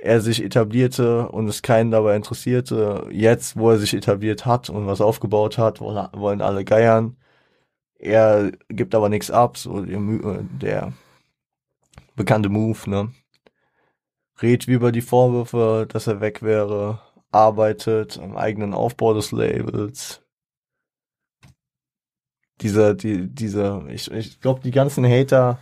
er 0.00 0.20
sich 0.20 0.42
etablierte 0.42 1.28
und 1.28 1.48
es 1.48 1.62
keinen 1.62 1.90
dabei 1.90 2.16
interessierte. 2.16 3.08
Jetzt, 3.10 3.56
wo 3.56 3.70
er 3.70 3.78
sich 3.78 3.94
etabliert 3.94 4.46
hat 4.46 4.70
und 4.70 4.86
was 4.86 5.00
aufgebaut 5.00 5.58
hat, 5.58 5.80
wollen 5.80 6.42
alle 6.42 6.64
geiern. 6.64 7.16
Er 7.98 8.52
gibt 8.68 8.94
aber 8.94 9.08
nichts 9.08 9.30
ab, 9.30 9.56
so 9.56 9.80
der, 9.80 9.98
der 10.60 10.92
bekannte 12.14 12.50
Move, 12.50 12.78
ne? 12.88 13.10
Redet 14.42 14.68
wie 14.68 14.72
über 14.74 14.92
die 14.92 15.02
Vorwürfe, 15.02 15.86
dass 15.88 16.06
er 16.06 16.20
weg 16.20 16.42
wäre, 16.42 17.00
arbeitet 17.30 18.18
am 18.18 18.36
eigenen 18.36 18.74
Aufbau 18.74 19.14
des 19.14 19.32
Labels. 19.32 20.22
Dieser, 22.60 22.94
die, 22.94 23.28
dieser, 23.28 23.86
ich, 23.88 24.10
ich 24.10 24.40
glaube, 24.40 24.60
die 24.62 24.70
ganzen 24.70 25.04
Hater, 25.04 25.58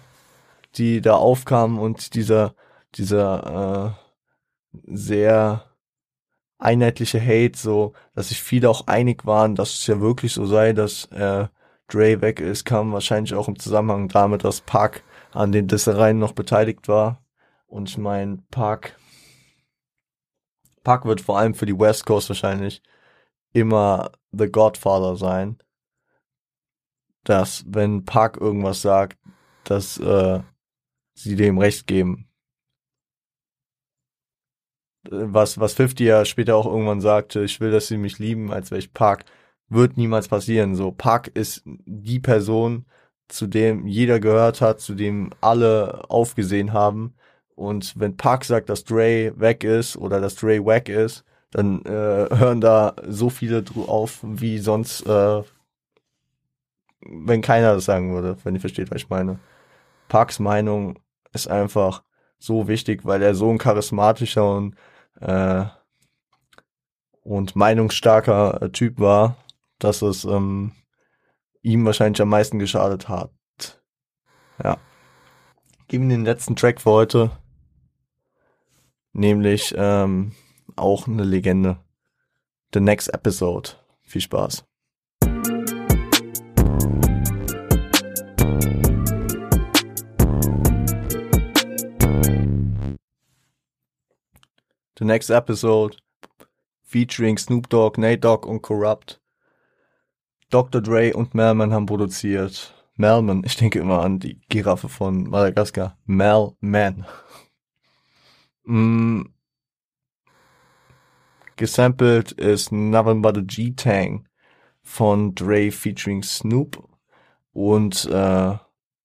die 0.77 1.01
da 1.01 1.15
aufkamen 1.17 1.79
und 1.79 2.15
dieser, 2.15 2.55
dieser 2.95 3.97
äh, 3.97 4.85
sehr 4.87 5.65
einheitliche 6.59 7.21
Hate, 7.21 7.59
so, 7.59 7.93
dass 8.15 8.29
sich 8.29 8.43
viele 8.43 8.71
auch 8.71 8.87
einig 8.87 9.27
waren, 9.27 9.55
dass 9.55 9.75
es 9.75 9.87
ja 9.87 10.01
wirklich 10.01 10.33
so 10.33 10.47
sei, 10.47 10.73
dass 10.73 11.07
äh, 11.07 11.49
Dre 11.89 12.21
weg 12.21 12.41
ist, 12.41 12.65
kam 12.65 12.93
wahrscheinlich 12.93 13.35
auch 13.35 13.49
im 13.49 13.59
Zusammenhang 13.59 14.09
damit, 14.09 14.45
dass 14.45 14.61
Park 14.61 15.03
an 15.33 15.53
den 15.53 15.69
Dissereien 15.69 16.19
noch 16.19 16.33
beteiligt 16.33 16.89
war. 16.89 17.24
Und 17.75 17.89
ich 17.89 17.99
meine, 17.99 18.39
Park, 18.53 18.97
Park 20.85 21.07
wird 21.07 21.21
vor 21.21 21.41
allem 21.41 21.55
für 21.55 21.67
die 21.67 21.77
West 21.77 22.07
Coast 22.07 22.29
wahrscheinlich 22.29 22.81
immer 23.53 24.13
The 24.31 24.47
Godfather 24.47 25.17
sein. 25.17 25.59
Dass, 27.25 27.65
wenn 27.67 28.05
Park 28.05 28.37
irgendwas 28.37 28.81
sagt, 28.81 29.19
dass 29.65 29.99
äh, 29.99 30.41
sie 31.15 31.35
dem 31.35 31.59
Recht 31.59 31.89
geben. 31.89 32.29
Was, 35.11 35.59
was 35.59 35.75
50 35.75 36.07
ja 36.07 36.25
später 36.25 36.55
auch 36.55 36.67
irgendwann 36.67 37.01
sagte, 37.01 37.43
ich 37.43 37.59
will, 37.59 37.73
dass 37.73 37.89
sie 37.89 37.97
mich 37.97 38.21
lieben, 38.21 38.53
als 38.53 38.71
wäre 38.71 38.79
ich 38.79 38.93
Park, 38.93 39.25
wird 39.69 39.97
niemals 39.97 40.29
passieren. 40.29 40.77
So, 40.77 40.93
Park 40.93 41.27
ist 41.27 41.63
die 41.65 42.21
Person, 42.21 42.87
zu 43.27 43.49
dem 43.49 43.89
jeder 43.89 44.21
gehört 44.21 44.61
hat, 44.61 44.81
zu 44.81 44.95
dem 44.95 45.31
alle 45.41 46.09
aufgesehen 46.09 46.73
haben. 46.73 47.17
Und 47.55 47.99
wenn 47.99 48.17
Park 48.17 48.45
sagt, 48.45 48.69
dass 48.69 48.85
Dre 48.85 49.33
weg 49.37 49.65
ist 49.65 49.97
oder 49.97 50.21
dass 50.21 50.35
Dre 50.35 50.65
wack 50.65 50.89
ist, 50.89 51.25
dann 51.51 51.83
äh, 51.85 52.29
hören 52.35 52.61
da 52.61 52.97
so 53.07 53.31
viele 53.31 53.65
auf, 53.87 54.19
wie 54.23 54.59
sonst, 54.59 55.07
äh, 55.07 55.43
wenn 57.01 57.43
keiner 57.43 57.75
das 57.75 57.85
sagen 57.85 58.13
würde, 58.13 58.37
wenn 58.43 58.55
ihr 58.55 58.61
versteht, 58.61 58.91
was 58.91 59.03
ich 59.03 59.11
meine. 59.11 59.39
Parks 60.09 60.41
Meinung 60.41 60.99
ist 61.33 61.49
einfach 61.49 62.03
so 62.39 62.67
wichtig, 62.67 63.05
weil 63.05 63.23
er 63.23 63.35
so 63.35 63.51
ein 63.51 63.59
charismatischer 63.59 64.57
und 64.57 64.75
äh, 65.21 65.65
und 67.23 67.57
meinungsstarker 67.57 68.71
Typ 68.73 69.01
war, 69.01 69.37
dass 69.79 70.03
es 70.03 70.25
ähm, 70.25 70.73
ihm 71.63 71.85
wahrscheinlich 71.87 72.21
am 72.21 72.29
meisten 72.29 72.59
geschadet 72.59 73.09
hat. 73.09 73.31
Ja. 74.63 74.77
Geben 75.89 76.09
den 76.09 76.25
letzten 76.25 76.55
Track 76.55 76.81
für 76.81 76.91
heute. 76.91 77.31
Nämlich 79.15 79.75
ähm, 79.77 80.33
auch 80.77 81.09
eine 81.09 81.25
Legende. 81.25 81.79
The 82.75 82.81
Next 82.81 83.09
Episode. 83.15 83.71
Viel 84.03 84.21
Spaß. 84.21 84.65
The 94.99 95.05
Next 95.05 95.31
Episode 95.31 95.97
featuring 96.83 97.39
Snoop 97.39 97.69
Dogg, 97.69 97.99
Nate 97.99 98.19
Dogg 98.19 98.47
und 98.47 98.63
Corrupt 98.63 99.21
Dr. 100.51 100.81
Dre 100.81 101.13
und 101.13 101.35
Melman 101.35 101.73
haben 101.73 101.87
produziert. 101.87 102.73
Melman, 102.97 103.43
ich 103.45 103.57
denke 103.57 103.81
immer 103.81 104.03
an 104.03 104.21
die 104.21 104.41
Giraffe 104.49 104.89
von 104.89 105.29
Madagaskar. 105.29 105.99
Melman. 106.05 107.07
Mm. 108.65 109.23
Gesampelt 111.57 112.33
ist 112.33 112.73
Nothing 112.73 113.23
But 113.23 113.39
a 113.39 113.41
G-Tang 113.41 114.27
von 114.83 115.35
Dre 115.35 115.71
featuring 115.71 116.23
Snoop 116.23 116.89
und 117.53 118.05
äh, 118.07 118.57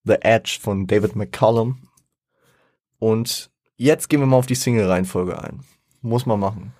The 0.03 0.15
Edge 0.21 0.57
von 0.59 0.87
David 0.87 1.15
McCollum. 1.15 1.87
Und 2.97 3.51
jetzt 3.77 4.09
gehen 4.09 4.19
wir 4.19 4.27
mal 4.27 4.37
auf 4.37 4.47
die 4.47 4.55
Single-Reihenfolge 4.55 5.41
ein. 5.41 5.63
Muss 6.01 6.25
man 6.25 6.39
machen. 6.39 6.73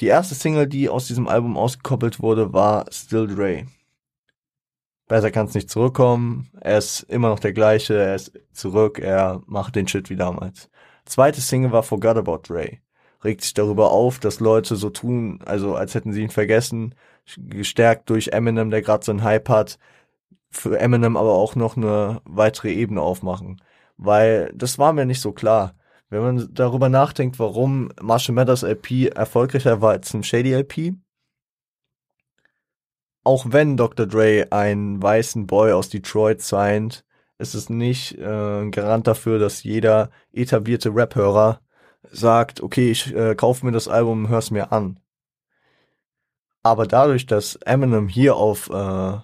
Die 0.00 0.06
erste 0.06 0.34
Single, 0.34 0.66
die 0.66 0.88
aus 0.88 1.06
diesem 1.06 1.26
Album 1.26 1.56
ausgekoppelt 1.56 2.20
wurde, 2.20 2.52
war 2.52 2.86
Still 2.92 3.26
Dre. 3.26 3.66
Besser 5.08 5.30
kann 5.30 5.46
es 5.46 5.54
nicht 5.54 5.70
zurückkommen. 5.70 6.50
Er 6.60 6.78
ist 6.78 7.02
immer 7.02 7.28
noch 7.28 7.38
der 7.38 7.52
gleiche. 7.52 7.94
Er 7.94 8.14
ist 8.16 8.32
zurück. 8.52 8.98
Er 8.98 9.40
macht 9.46 9.76
den 9.76 9.88
Shit 9.88 10.10
wie 10.10 10.16
damals. 10.16 10.68
Zweite 11.06 11.40
Single 11.40 11.72
war 11.72 11.82
Forgot 11.82 12.16
About 12.16 12.42
Dre. 12.48 12.78
Regt 13.24 13.42
sich 13.42 13.54
darüber 13.54 13.90
auf, 13.92 14.18
dass 14.18 14.40
Leute 14.40 14.76
so 14.76 14.90
tun, 14.90 15.40
also 15.46 15.74
als 15.74 15.94
hätten 15.94 16.12
sie 16.12 16.22
ihn 16.22 16.30
vergessen. 16.30 16.94
Gestärkt 17.38 18.10
durch 18.10 18.28
Eminem, 18.28 18.70
der 18.70 18.82
gerade 18.82 19.04
so 19.04 19.12
einen 19.12 19.24
Hype 19.24 19.48
hat. 19.48 19.78
Für 20.50 20.78
Eminem 20.78 21.16
aber 21.16 21.32
auch 21.32 21.54
noch 21.56 21.76
eine 21.76 22.20
weitere 22.24 22.72
Ebene 22.72 23.00
aufmachen. 23.00 23.62
Weil 23.96 24.52
das 24.54 24.78
war 24.78 24.92
mir 24.92 25.06
nicht 25.06 25.20
so 25.20 25.32
klar. 25.32 25.74
Wenn 26.10 26.22
man 26.22 26.48
darüber 26.52 26.88
nachdenkt, 26.88 27.38
warum 27.38 27.90
Marshall 28.00 28.34
Mathers 28.34 28.62
LP 28.62 29.08
erfolgreicher 29.14 29.80
war 29.80 29.92
als 29.92 30.14
ein 30.14 30.22
Shady 30.22 30.54
LP, 30.54 30.94
auch 33.24 33.46
wenn 33.48 33.76
Dr. 33.76 34.06
Dre 34.06 34.46
einen 34.50 35.02
weißen 35.02 35.46
Boy 35.48 35.72
aus 35.72 35.88
Detroit 35.88 36.42
signed, 36.42 37.04
ist 37.38 37.54
es 37.54 37.68
nicht 37.68 38.18
äh, 38.18 38.62
ein 38.62 38.70
Garant 38.70 39.06
dafür, 39.06 39.38
dass 39.38 39.62
jeder 39.62 40.10
etablierte 40.32 40.94
Rap-Hörer 40.94 41.60
sagt, 42.10 42.62
okay, 42.62 42.90
ich 42.90 43.14
äh, 43.14 43.34
kaufe 43.34 43.66
mir 43.66 43.72
das 43.72 43.88
Album, 43.88 44.28
hör's 44.28 44.50
mir 44.50 44.72
an. 44.72 45.00
Aber 46.62 46.86
dadurch, 46.86 47.26
dass 47.26 47.56
Eminem 47.56 48.08
hier 48.08 48.36
auf 48.36 48.70
äh, 48.70 49.18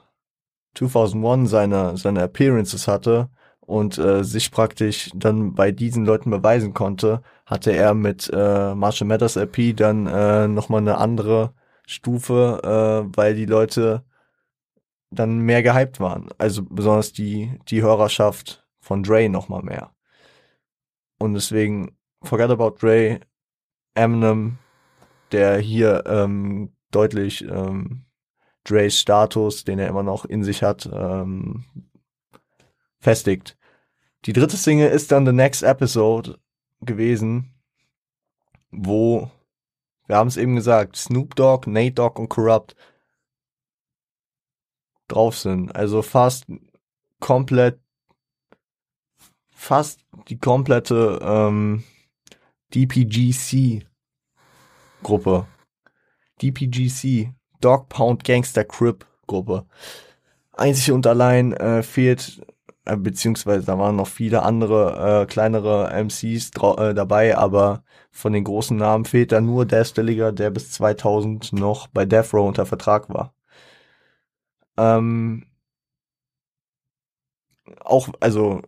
2001 0.75 1.51
seine, 1.51 1.97
seine 1.97 2.23
Appearances 2.23 2.87
hatte 2.89 3.31
und 3.61 3.99
äh, 3.99 4.25
sich 4.25 4.51
praktisch 4.51 5.11
dann 5.15 5.55
bei 5.55 5.73
diesen 5.73 6.05
Leuten 6.05 6.31
beweisen 6.31 6.75
konnte, 6.75 7.23
hatte 7.47 7.73
er 7.73 7.95
mit 7.95 8.31
äh, 8.33 8.75
Marshall 8.75 9.09
Mathers 9.09 9.37
LP 9.37 9.77
dann 9.77 10.07
äh, 10.07 10.49
nochmal 10.49 10.81
eine 10.81 10.99
andere 10.99 11.55
Stufe, 11.87 12.61
äh, 12.63 13.17
weil 13.17 13.35
die 13.35 13.47
Leute 13.47 14.05
dann 15.13 15.39
mehr 15.39 15.63
gehypt 15.63 16.01
waren. 16.01 16.29
Also 16.39 16.63
besonders 16.65 17.13
die, 17.13 17.59
die 17.69 17.83
Hörerschaft 17.83 18.67
von 18.81 19.03
Dre 19.03 19.29
nochmal 19.29 19.63
mehr. 19.63 19.95
Und 21.19 21.35
deswegen, 21.35 21.97
Forget 22.23 22.51
About 22.51 22.77
Dre, 22.81 23.21
Eminem, 23.95 24.59
der 25.31 25.59
hier 25.59 26.05
ähm, 26.07 26.73
deutlich 26.91 27.43
ähm, 27.43 28.05
Dre's 28.65 28.99
Status, 28.99 29.65
den 29.65 29.79
er 29.79 29.89
immer 29.89 30.03
noch 30.03 30.25
in 30.25 30.45
sich 30.45 30.63
hat, 30.63 30.89
ähm, 30.93 31.65
festigt. 33.01 33.57
Die 34.25 34.33
dritte 34.33 34.57
Single 34.57 34.91
ist 34.91 35.11
dann 35.11 35.27
The 35.27 35.33
Next 35.33 35.63
Episode 35.63 36.39
gewesen, 36.81 37.55
wo 38.71 39.31
wir 40.07 40.17
haben 40.17 40.29
es 40.29 40.37
eben 40.37 40.57
gesagt, 40.57 40.97
Snoop 40.97 41.37
Dogg, 41.37 41.71
Nate 41.71 41.93
Dogg 41.93 42.21
und 42.21 42.29
Corrupt 42.29 42.77
drauf 45.13 45.37
sind. 45.37 45.75
Also 45.75 46.03
fast 46.03 46.47
komplett, 47.21 47.81
fast 49.51 50.01
die 50.29 50.39
komplette 50.39 51.21
ähm, 51.23 51.85
DPGC 52.75 53.87
Gruppe. 55.03 55.47
DPGC, 56.41 57.33
Dog 57.61 57.89
Pound 57.89 58.25
Gangster 58.25 58.65
Crip 58.65 59.07
Gruppe. 59.27 59.67
Einzig 60.53 60.93
und 60.93 61.07
allein 61.07 61.53
äh, 61.53 61.83
fehlt 61.83 62.43
äh, 62.85 62.97
beziehungsweise 62.97 63.65
da 63.65 63.79
waren 63.79 63.97
noch 63.97 64.09
viele 64.09 64.43
andere 64.43 65.23
äh, 65.23 65.27
kleinere 65.27 65.91
MCs 65.93 66.51
äh, 66.79 66.95
dabei, 66.95 67.37
aber 67.37 67.85
von 68.11 68.33
den 68.33 68.45
großen 68.45 68.77
Namen 68.77 69.05
fehlt 69.05 69.33
da 69.33 69.41
nur 69.41 69.67
der 69.67 69.85
Stilliger, 69.85 70.33
der 70.33 70.51
bis 70.51 70.73
2000 70.73 71.53
noch 71.53 71.87
bei 71.89 72.05
Death 72.05 72.35
Row 72.35 72.47
unter 72.47 72.67
Vertrag 72.67 73.09
war. 73.09 73.35
Ähm, 74.77 75.47
auch, 77.81 78.09
also 78.21 78.63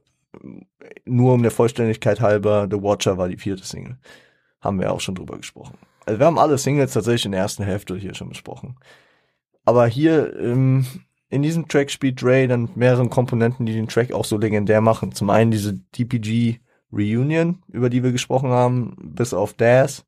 nur 1.04 1.34
um 1.34 1.42
der 1.42 1.50
Vollständigkeit 1.50 2.20
halber, 2.20 2.68
The 2.70 2.82
Watcher 2.82 3.18
war 3.18 3.28
die 3.28 3.36
vierte 3.36 3.64
Single. 3.64 3.98
Haben 4.60 4.80
wir 4.80 4.92
auch 4.92 5.00
schon 5.00 5.14
drüber 5.14 5.36
gesprochen. 5.36 5.76
Also 6.06 6.18
wir 6.18 6.26
haben 6.26 6.38
alle 6.38 6.58
Singles 6.58 6.92
tatsächlich 6.92 7.26
in 7.26 7.32
der 7.32 7.40
ersten 7.40 7.64
Hälfte 7.64 7.96
hier 7.96 8.14
schon 8.14 8.28
besprochen. 8.28 8.76
Aber 9.64 9.86
hier 9.86 10.38
ähm, 10.38 10.86
in 11.30 11.42
diesem 11.42 11.68
Track 11.68 11.90
spielt 11.90 12.22
Dre 12.22 12.46
dann 12.46 12.68
mehreren 12.74 13.10
Komponenten, 13.10 13.66
die 13.66 13.72
den 13.72 13.88
Track 13.88 14.12
auch 14.12 14.24
so 14.24 14.36
legendär 14.36 14.80
machen. 14.80 15.12
Zum 15.12 15.30
einen 15.30 15.50
diese 15.50 15.74
DPG 15.74 16.60
Reunion, 16.92 17.62
über 17.68 17.90
die 17.90 18.02
wir 18.02 18.12
gesprochen 18.12 18.50
haben, 18.50 18.96
bis 18.98 19.34
auf 19.34 19.54
Daz, 19.54 20.04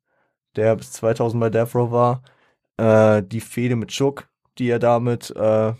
der 0.55 0.75
bis 0.75 0.91
2000 0.93 1.41
bei 1.41 1.49
Death 1.49 1.75
Row 1.75 1.91
war. 1.91 2.21
Äh, 2.77 3.23
die 3.23 3.41
Fehde 3.41 3.75
mit 3.75 3.91
Shook, 3.91 4.29
die 4.57 4.69
er 4.69 4.79
damit 4.79 5.31
äh, 5.35 5.73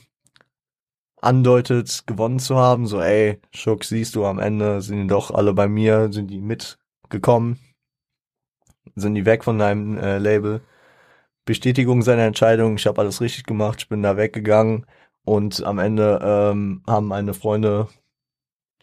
andeutet, 1.17 2.03
gewonnen 2.05 2.39
zu 2.39 2.57
haben. 2.57 2.87
So, 2.87 3.01
ey, 3.01 3.39
Shook, 3.51 3.83
siehst 3.83 4.15
du, 4.15 4.25
am 4.25 4.39
Ende 4.39 4.81
sind 4.81 5.01
die 5.03 5.07
doch 5.07 5.31
alle 5.31 5.53
bei 5.53 5.67
mir, 5.67 6.11
sind 6.11 6.29
die 6.29 6.39
mitgekommen, 6.39 7.59
sind 8.95 9.15
die 9.15 9.25
weg 9.25 9.43
von 9.43 9.57
deinem 9.59 9.97
äh, 9.97 10.17
Label. 10.17 10.61
Bestätigung 11.45 12.01
seiner 12.01 12.23
Entscheidung, 12.23 12.75
ich 12.75 12.87
habe 12.87 12.99
alles 13.01 13.21
richtig 13.21 13.45
gemacht, 13.45 13.79
ich 13.79 13.89
bin 13.89 14.03
da 14.03 14.17
weggegangen 14.17 14.85
und 15.23 15.63
am 15.63 15.79
Ende 15.79 16.19
ähm, 16.21 16.83
haben 16.85 17.07
meine 17.07 17.33
Freunde 17.33 17.87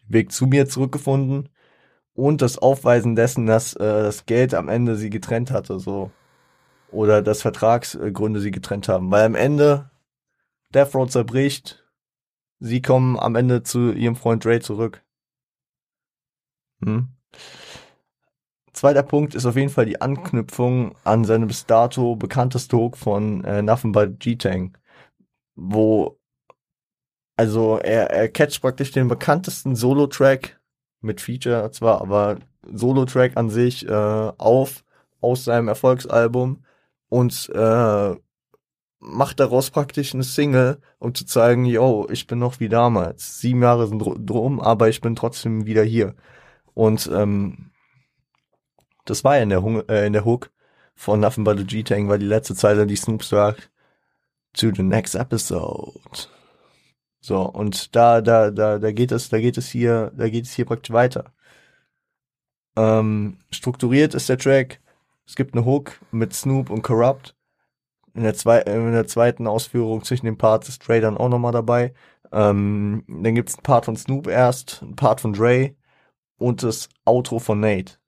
den 0.00 0.14
Weg 0.14 0.32
zu 0.32 0.46
mir 0.46 0.66
zurückgefunden 0.66 1.50
und 2.14 2.40
das 2.40 2.56
Aufweisen 2.56 3.16
dessen, 3.16 3.46
dass 3.46 3.74
äh, 3.74 4.02
das 4.02 4.24
Geld 4.24 4.54
am 4.54 4.70
Ende 4.70 4.96
sie 4.96 5.10
getrennt 5.10 5.50
hatte, 5.50 5.78
so 5.78 6.10
oder 6.90 7.20
dass 7.20 7.42
Vertragsgründe 7.42 8.40
sie 8.40 8.50
getrennt 8.50 8.88
haben, 8.88 9.10
weil 9.10 9.26
am 9.26 9.34
Ende 9.34 9.90
Death 10.72 10.94
Row 10.94 11.08
zerbricht, 11.08 11.83
sie 12.60 12.82
kommen 12.82 13.18
am 13.18 13.36
Ende 13.36 13.62
zu 13.62 13.92
ihrem 13.92 14.16
Freund 14.16 14.44
Dre 14.44 14.60
zurück. 14.60 15.02
Hm. 16.82 17.08
Zweiter 18.72 19.02
Punkt 19.04 19.34
ist 19.34 19.46
auf 19.46 19.56
jeden 19.56 19.70
Fall 19.70 19.86
die 19.86 20.00
Anknüpfung 20.00 20.96
an 21.04 21.24
seine 21.24 21.46
bis 21.46 21.66
dato 21.66 22.16
bekannteste 22.16 22.76
Hook 22.76 22.96
von 22.96 23.44
äh, 23.44 23.62
Nothing 23.62 23.92
But 23.92 24.18
G-Tang, 24.18 24.76
wo 25.54 26.18
also 27.36 27.78
er, 27.78 28.10
er 28.10 28.28
catcht 28.28 28.60
praktisch 28.60 28.92
den 28.92 29.08
bekanntesten 29.08 29.74
Solo-Track 29.74 30.60
mit 31.00 31.20
Feature 31.20 31.70
zwar, 31.72 32.00
aber 32.00 32.38
Solo-Track 32.72 33.36
an 33.36 33.50
sich 33.50 33.88
äh, 33.88 33.92
auf 33.92 34.84
aus 35.20 35.44
seinem 35.44 35.68
Erfolgsalbum 35.68 36.64
und 37.08 37.50
äh, 37.54 38.16
macht 39.04 39.40
daraus 39.40 39.70
praktisch 39.70 40.14
eine 40.14 40.24
Single, 40.24 40.80
um 40.98 41.14
zu 41.14 41.26
zeigen, 41.26 41.64
yo, 41.66 42.08
ich 42.10 42.26
bin 42.26 42.38
noch 42.38 42.60
wie 42.60 42.68
damals. 42.68 43.40
Sieben 43.40 43.62
Jahre 43.62 43.86
sind 43.86 44.00
drum, 44.00 44.60
aber 44.60 44.88
ich 44.88 45.00
bin 45.00 45.14
trotzdem 45.14 45.66
wieder 45.66 45.84
hier. 45.84 46.14
Und 46.74 47.08
ähm, 47.12 47.70
das 49.04 49.24
war 49.24 49.36
ja 49.36 49.42
in 49.42 49.50
der, 49.50 49.62
Hung 49.62 49.86
äh, 49.88 50.06
in 50.06 50.12
der 50.12 50.24
Hook 50.24 50.50
von 50.94 51.20
Nothing 51.20 51.44
But 51.44 51.58
a 51.58 51.62
G-Tang, 51.62 52.08
war 52.08 52.18
die 52.18 52.26
letzte 52.26 52.54
Zeile, 52.54 52.86
die 52.86 52.96
Snoop 52.96 53.22
sagt, 53.22 53.70
to 54.54 54.70
the 54.74 54.82
next 54.82 55.14
episode. 55.14 56.28
So, 57.20 57.42
und 57.42 57.94
da, 57.96 58.20
da, 58.20 58.50
da, 58.50 58.78
da 58.78 58.92
geht 58.92 59.12
es, 59.12 59.28
da 59.28 59.40
geht 59.40 59.58
es 59.58 59.68
hier, 59.68 60.12
da 60.16 60.28
geht 60.28 60.44
es 60.44 60.52
hier 60.52 60.64
praktisch 60.64 60.92
weiter. 60.92 61.32
Ähm, 62.76 63.38
strukturiert 63.50 64.14
ist 64.14 64.28
der 64.28 64.38
Track. 64.38 64.80
Es 65.26 65.36
gibt 65.36 65.54
eine 65.54 65.64
Hook 65.64 65.92
mit 66.10 66.34
Snoop 66.34 66.70
und 66.70 66.82
Corrupt. 66.82 67.34
In 68.14 68.22
der, 68.22 68.34
zwei, 68.34 68.60
in 68.60 68.92
der 68.92 69.06
zweiten 69.06 69.46
Ausführung 69.46 70.04
zwischen 70.04 70.26
den 70.26 70.38
Parts 70.38 70.68
ist 70.68 70.86
Dre 70.86 71.00
dann 71.00 71.16
auch 71.16 71.28
nochmal 71.28 71.52
dabei. 71.52 71.92
Ähm, 72.32 73.04
dann 73.08 73.34
gibt's 73.34 73.56
einen 73.56 73.62
Part 73.64 73.84
von 73.86 73.96
Snoop 73.96 74.28
erst, 74.28 74.82
einen 74.82 74.96
Part 74.96 75.20
von 75.20 75.32
Dre 75.32 75.74
und 76.38 76.62
das 76.62 76.88
Outro 77.04 77.38
von 77.38 77.60
Nate. 77.60 77.98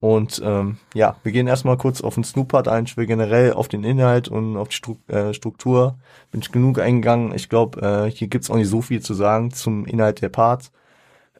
Und 0.00 0.40
ähm, 0.44 0.76
ja, 0.94 1.16
wir 1.22 1.32
gehen 1.32 1.46
erstmal 1.46 1.78
kurz 1.78 2.02
auf 2.02 2.14
den 2.14 2.24
Snoop-Part 2.24 2.68
ein. 2.68 2.84
Ich 2.84 2.96
will 2.96 3.06
generell 3.06 3.54
auf 3.54 3.68
den 3.68 3.82
Inhalt 3.82 4.28
und 4.28 4.56
auf 4.56 4.68
die 4.68 4.76
Stru 4.76 4.96
äh, 5.08 5.32
Struktur 5.32 5.98
bin 6.30 6.42
ich 6.42 6.52
genug 6.52 6.78
eingegangen. 6.78 7.34
Ich 7.34 7.48
glaube, 7.48 7.80
äh, 7.80 8.10
hier 8.10 8.28
gibt's 8.28 8.50
auch 8.50 8.56
nicht 8.56 8.68
so 8.68 8.82
viel 8.82 9.00
zu 9.00 9.14
sagen 9.14 9.50
zum 9.52 9.86
Inhalt 9.86 10.20
der 10.20 10.28
Parts. 10.28 10.70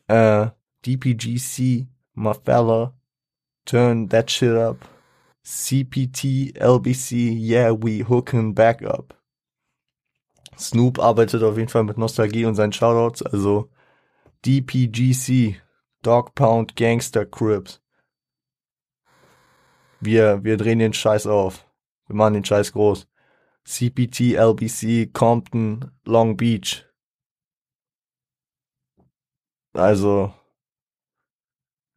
Äh, 0.09 0.49
DPGC, 0.87 1.87
my 2.15 2.33
fella, 2.45 2.95
turn 3.67 4.09
that 4.09 4.31
shit 4.31 4.57
up. 4.57 4.79
CPT, 5.47 6.59
LBC, 6.59 7.31
yeah, 7.39 7.71
we 7.71 8.01
hooking 8.01 8.53
back 8.53 8.83
up. 8.83 9.15
Snoop 10.59 10.99
arbeitet 10.99 11.45
auf 11.45 11.57
jeden 11.57 11.69
Fall 11.69 11.85
mit 11.85 11.99
Nostalgie 11.99 12.47
und 12.47 12.57
seinen 12.57 12.73
Shoutouts, 12.73 13.23
also 13.23 13.71
DPGC, 14.45 15.63
Dog 16.03 16.35
Pound 16.35 16.75
Gangster 16.75 17.25
Crips. 17.25 17.81
Wir, 20.01 20.43
wir 20.43 20.57
drehen 20.57 20.81
den 20.81 20.93
Scheiß 20.93 21.29
auf. 21.29 21.65
Wir 22.09 22.17
machen 22.17 22.35
den 22.35 22.45
Scheiß 22.45 22.73
groß. 22.73 23.07
CPT, 23.65 24.35
LBC, 24.35 25.13
Compton, 25.13 25.93
Long 26.05 26.37
Beach. 26.37 26.85
Also 29.75 30.35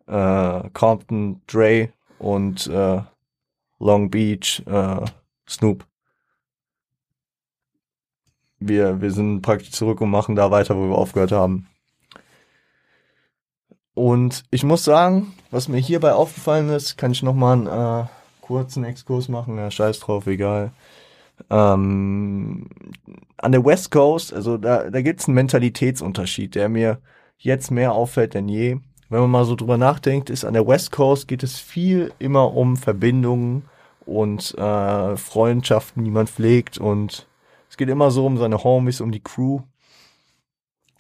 äh, 0.06 0.70
Compton, 0.72 1.42
Dre 1.48 1.94
und 2.20 2.68
äh, 2.68 3.02
Long 3.80 4.10
Beach, 4.10 4.64
äh, 4.66 5.06
Snoop. 5.48 5.86
Wir, 8.60 9.02
wir 9.02 9.12
sind 9.12 9.42
praktisch 9.42 9.72
zurück 9.72 10.02
und 10.02 10.10
machen 10.10 10.36
da 10.36 10.52
weiter, 10.52 10.76
wo 10.76 10.90
wir 10.90 10.98
aufgehört 10.98 11.32
haben. 11.32 11.68
Und 13.94 14.44
ich 14.52 14.64
muss 14.64 14.84
sagen, 14.84 15.34
was 15.52 15.68
mir 15.68 15.78
hierbei 15.78 16.14
aufgefallen 16.14 16.70
ist, 16.70 16.98
kann 16.98 17.12
ich 17.12 17.24
nochmal 17.24 17.68
einen 17.68 18.04
äh, 18.04 18.08
kurzen 18.42 18.84
Exkurs 18.84 19.28
machen. 19.28 19.58
Ja, 19.58 19.72
scheiß 19.72 20.00
drauf, 20.00 20.28
egal. 20.28 20.72
Ähm, 21.50 22.70
an 23.38 23.52
der 23.52 23.66
West 23.66 23.92
Coast, 23.92 24.34
also 24.34 24.58
da, 24.58 24.90
da 24.90 25.02
gibt 25.02 25.22
es 25.22 25.28
einen 25.28 25.36
Mentalitätsunterschied, 25.36 26.56
der 26.56 26.70
mir 26.70 27.02
jetzt 27.38 27.72
mehr 27.72 27.94
auffällt 27.94 28.34
denn 28.34 28.50
je. 28.50 28.78
Wenn 29.10 29.22
man 29.22 29.32
mal 29.32 29.46
so 29.46 29.56
drüber 29.56 29.78
nachdenkt, 29.78 30.30
ist 30.30 30.46
an 30.46 30.54
der 30.54 30.68
West 30.68 30.92
Coast 30.92 31.28
geht 31.28 31.42
es 31.42 31.58
viel 31.58 32.14
immer 32.20 32.54
um 32.56 32.78
Verbindungen 32.78 33.64
und 34.06 34.56
äh, 34.58 35.18
Freundschaften, 35.18 36.04
die 36.04 36.12
man 36.12 36.28
pflegt 36.28 36.78
und 36.78 37.28
es 37.70 37.78
geht 37.78 37.90
immer 37.90 38.12
so 38.12 38.26
um 38.26 38.38
seine 38.38 38.64
Homies, 38.64 39.02
um 39.02 39.12
die 39.12 39.24
Crew. 39.24 39.62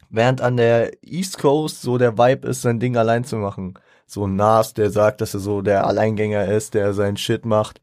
Während 0.09 0.41
an 0.41 0.57
der 0.57 0.91
East 1.03 1.37
Coast 1.37 1.81
so 1.81 1.99
der 1.99 2.17
Vibe 2.17 2.47
ist, 2.47 2.63
sein 2.63 2.79
Ding 2.79 2.97
allein 2.97 3.25
zu 3.25 3.37
machen. 3.37 3.75
So 4.07 4.25
ein 4.25 4.35
Nas, 4.35 4.73
der 4.73 4.89
sagt, 4.89 5.21
dass 5.21 5.35
er 5.35 5.39
so 5.39 5.61
der 5.61 5.85
Alleingänger 5.85 6.45
ist, 6.45 6.73
der 6.73 6.93
sein 6.93 7.15
Shit 7.15 7.45
macht. 7.45 7.79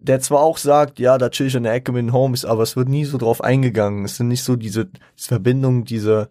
Der 0.00 0.20
zwar 0.20 0.40
auch 0.40 0.58
sagt, 0.58 0.98
ja, 0.98 1.18
da 1.18 1.28
chill 1.28 1.46
ich 1.46 1.54
in 1.54 1.62
der 1.64 1.72
Ecke 1.72 1.92
mit 1.92 2.02
den 2.02 2.12
Homies, 2.12 2.44
aber 2.44 2.64
es 2.64 2.76
wird 2.76 2.88
nie 2.88 3.04
so 3.04 3.18
drauf 3.18 3.42
eingegangen. 3.42 4.04
Es 4.04 4.16
sind 4.16 4.28
nicht 4.28 4.42
so 4.42 4.56
diese, 4.56 4.86
diese 5.16 5.28
Verbindung, 5.28 5.84
diese, 5.84 6.30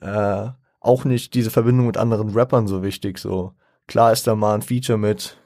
äh, 0.00 0.48
auch 0.84 1.04
nicht 1.04 1.34
diese 1.34 1.50
Verbindung 1.50 1.86
mit 1.86 1.96
anderen 1.96 2.30
Rappern 2.30 2.66
so 2.66 2.82
wichtig. 2.82 3.18
So 3.18 3.54
klar 3.86 4.12
ist 4.12 4.26
da 4.26 4.34
mal 4.34 4.54
ein 4.54 4.62
Feature 4.62 4.98
mit 4.98 5.38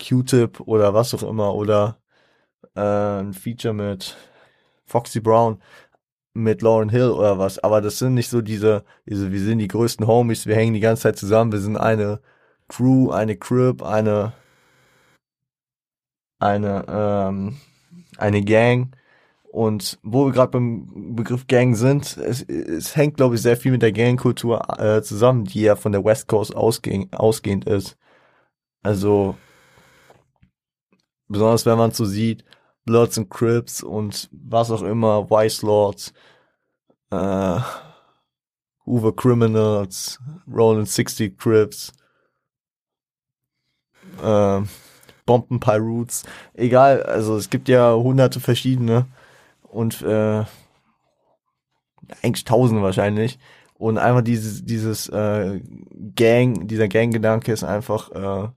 Q-Tip 0.00 0.60
oder 0.60 0.94
was 0.94 1.14
auch 1.14 1.22
immer 1.22 1.54
oder 1.54 1.98
äh, 2.74 2.80
ein 2.80 3.32
Feature 3.32 3.74
mit 3.74 4.16
Foxy 4.86 5.20
Brown 5.20 5.58
mit 6.34 6.62
Lauren 6.62 6.88
Hill 6.88 7.10
oder 7.10 7.38
was, 7.38 7.58
aber 7.58 7.80
das 7.80 7.98
sind 7.98 8.14
nicht 8.14 8.30
so 8.30 8.40
diese, 8.40 8.84
diese, 9.06 9.30
wir 9.32 9.40
sind 9.40 9.58
die 9.58 9.68
größten 9.68 10.06
Homies, 10.06 10.46
wir 10.46 10.56
hängen 10.56 10.74
die 10.74 10.80
ganze 10.80 11.02
Zeit 11.02 11.18
zusammen, 11.18 11.52
wir 11.52 11.60
sind 11.60 11.76
eine 11.76 12.20
Crew, 12.68 13.10
eine 13.10 13.36
Crib, 13.36 13.82
eine, 13.82 14.32
eine, 16.38 16.84
ähm, 16.88 17.56
eine 18.16 18.42
Gang. 18.42 18.96
Und 19.52 19.98
wo 20.02 20.24
wir 20.24 20.32
gerade 20.32 20.50
beim 20.50 21.14
Begriff 21.14 21.46
Gang 21.46 21.76
sind, 21.76 22.16
es, 22.16 22.40
es 22.40 22.96
hängt, 22.96 23.18
glaube 23.18 23.34
ich, 23.34 23.42
sehr 23.42 23.58
viel 23.58 23.72
mit 23.72 23.82
der 23.82 23.92
Gangkultur 23.92 24.80
äh, 24.80 25.02
zusammen, 25.02 25.44
die 25.44 25.60
ja 25.60 25.76
von 25.76 25.92
der 25.92 26.02
West 26.02 26.26
Coast 26.26 26.56
ausgehend, 26.56 27.12
ausgehend 27.14 27.66
ist. 27.66 27.98
Also, 28.82 29.36
besonders 31.28 31.66
wenn 31.66 31.76
man 31.76 31.90
so 31.90 32.06
sieht, 32.06 32.46
Bloods 32.86 33.18
and 33.18 33.28
Crips 33.28 33.82
und 33.82 34.30
was 34.32 34.70
auch 34.70 34.80
immer, 34.80 35.28
Vice 35.28 35.60
Lords, 35.60 36.14
äh, 37.10 37.60
Uwe 38.86 39.12
Criminals, 39.14 40.18
Roland 40.50 40.88
60 40.88 41.36
Crips, 41.38 41.92
äh, 44.22 44.62
Bomben 45.26 45.60
Pyroots, 45.60 46.24
egal, 46.54 47.02
also 47.02 47.36
es 47.36 47.50
gibt 47.50 47.68
ja 47.68 47.92
hunderte 47.94 48.40
verschiedene 48.40 49.08
und 49.72 50.02
äh, 50.02 50.44
eigentlich 52.22 52.44
tausende 52.44 52.82
wahrscheinlich. 52.82 53.38
Und 53.74 53.98
einfach 53.98 54.22
dieses, 54.22 54.64
dieses 54.64 55.08
äh, 55.08 55.60
Gang, 56.14 56.68
dieser 56.68 56.88
Gang-Gedanke 56.88 57.52
ist 57.52 57.64
einfach 57.64 58.10
äh, 58.12 58.48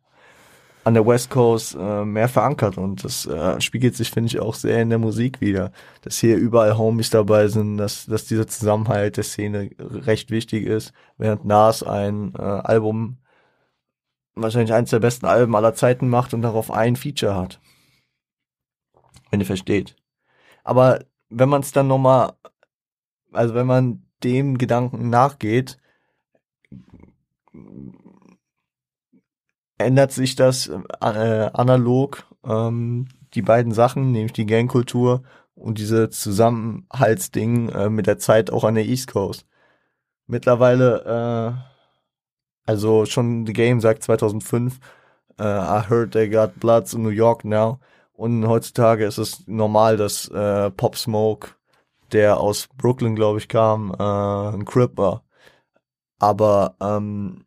an 0.84 0.94
der 0.94 1.08
West 1.08 1.32
Coast 1.32 1.76
äh, 1.80 2.06
mehr 2.06 2.30
verankert 2.30 2.78
und 2.78 3.04
das 3.04 3.26
äh, 3.26 3.60
spiegelt 3.60 3.96
sich, 3.96 4.12
finde 4.12 4.28
ich, 4.28 4.40
auch 4.40 4.54
sehr 4.54 4.84
in 4.84 4.90
der 4.90 5.00
Musik 5.00 5.42
wieder. 5.42 5.72
Dass 6.04 6.20
hier 6.20 6.38
überall 6.38 6.78
Homies 6.78 7.10
dabei 7.10 7.48
sind, 7.48 7.78
dass, 7.78 8.06
dass 8.06 8.26
dieser 8.26 8.46
Zusammenhalt 8.46 9.18
der 9.18 9.24
Szene 9.24 9.72
recht 9.80 10.30
wichtig 10.30 10.66
ist, 10.68 10.94
während 11.18 11.44
Nas 11.44 11.82
ein 11.82 12.34
äh, 12.38 12.42
Album, 12.42 13.18
wahrscheinlich 14.36 14.74
eines 14.74 14.92
der 14.92 15.00
besten 15.00 15.26
Alben 15.26 15.56
aller 15.56 15.74
Zeiten 15.74 16.08
macht 16.08 16.36
und 16.36 16.44
darauf 16.44 16.70
ein 16.70 16.96
Feature 16.96 17.36
hat. 17.36 17.60
Wenn 19.32 19.40
ihr 19.40 19.48
versteht. 19.48 19.96
Aber 20.66 21.06
wenn 21.30 21.48
man 21.48 21.62
es 21.62 21.72
dann 21.72 21.88
nochmal, 21.88 22.34
also 23.32 23.54
wenn 23.54 23.68
man 23.68 24.06
dem 24.24 24.58
Gedanken 24.58 25.10
nachgeht, 25.10 25.78
ändert 29.78 30.12
sich 30.12 30.36
das 30.36 30.68
äh, 30.68 31.50
analog, 31.54 32.26
ähm, 32.44 33.08
die 33.34 33.44
beiden 33.44 33.74
Sachen, 33.74 34.12
nämlich 34.12 34.34
die 34.34 34.46
Gangkultur 34.48 35.24
und 35.54 35.78
diese 35.78 36.10
Zusammenhaltsding 36.10 37.70
äh, 37.70 37.90
mit 37.90 38.08
der 38.08 38.18
Zeit 38.18 38.52
auch 38.52 38.64
an 38.64 38.76
der 38.76 38.86
East 38.86 39.12
Coast. 39.12 39.46
Mittlerweile, 40.28 41.56
äh, 42.66 42.70
also 42.70 43.06
schon 43.06 43.46
The 43.46 43.54
Game 43.54 43.82
sagt 43.82 44.04
2005, 44.04 44.80
äh, 45.40 45.44
I 45.44 45.84
heard 45.90 46.14
they 46.14 46.28
got 46.28 46.60
Bloods 46.60 46.94
in 46.94 47.04
New 47.04 47.10
York 47.10 47.46
now. 47.46 47.80
Und 48.16 48.48
heutzutage 48.48 49.06
ist 49.06 49.18
es 49.18 49.46
normal, 49.48 49.98
dass 49.98 50.30
äh, 50.30 50.72
Pop 50.72 50.96
Smoke, 50.96 51.50
der 52.12 52.40
aus 52.40 52.70
Brooklyn, 52.78 53.16
glaube 53.16 53.40
ich, 53.40 53.48
kam, 53.50 53.92
äh, 53.92 54.56
ein 54.56 54.66
Crip 54.66 54.98
war. 54.98 55.24
Aber 56.18 56.76
ähm, 56.80 57.46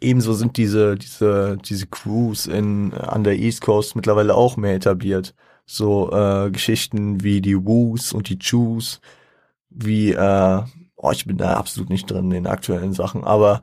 ebenso 0.00 0.34
sind 0.34 0.58
diese, 0.58 0.96
diese, 0.96 1.56
diese 1.64 1.86
Crews 1.86 2.46
in, 2.46 2.92
an 2.92 3.24
der 3.24 3.38
East 3.38 3.62
Coast 3.62 3.96
mittlerweile 3.96 4.34
auch 4.34 4.56
mehr 4.56 4.74
etabliert. 4.74 5.34
So 5.64 6.12
äh, 6.12 6.50
Geschichten 6.50 7.22
wie 7.22 7.40
die 7.40 7.66
Woos 7.66 8.12
und 8.12 8.28
die 8.28 8.38
Chews, 8.38 9.00
wie, 9.70 10.12
äh, 10.12 10.62
oh, 10.96 11.10
ich 11.10 11.24
bin 11.26 11.38
da 11.38 11.54
absolut 11.54 11.88
nicht 11.88 12.10
drin 12.10 12.26
in 12.26 12.30
den 12.30 12.46
aktuellen 12.46 12.92
Sachen, 12.92 13.24
aber 13.24 13.62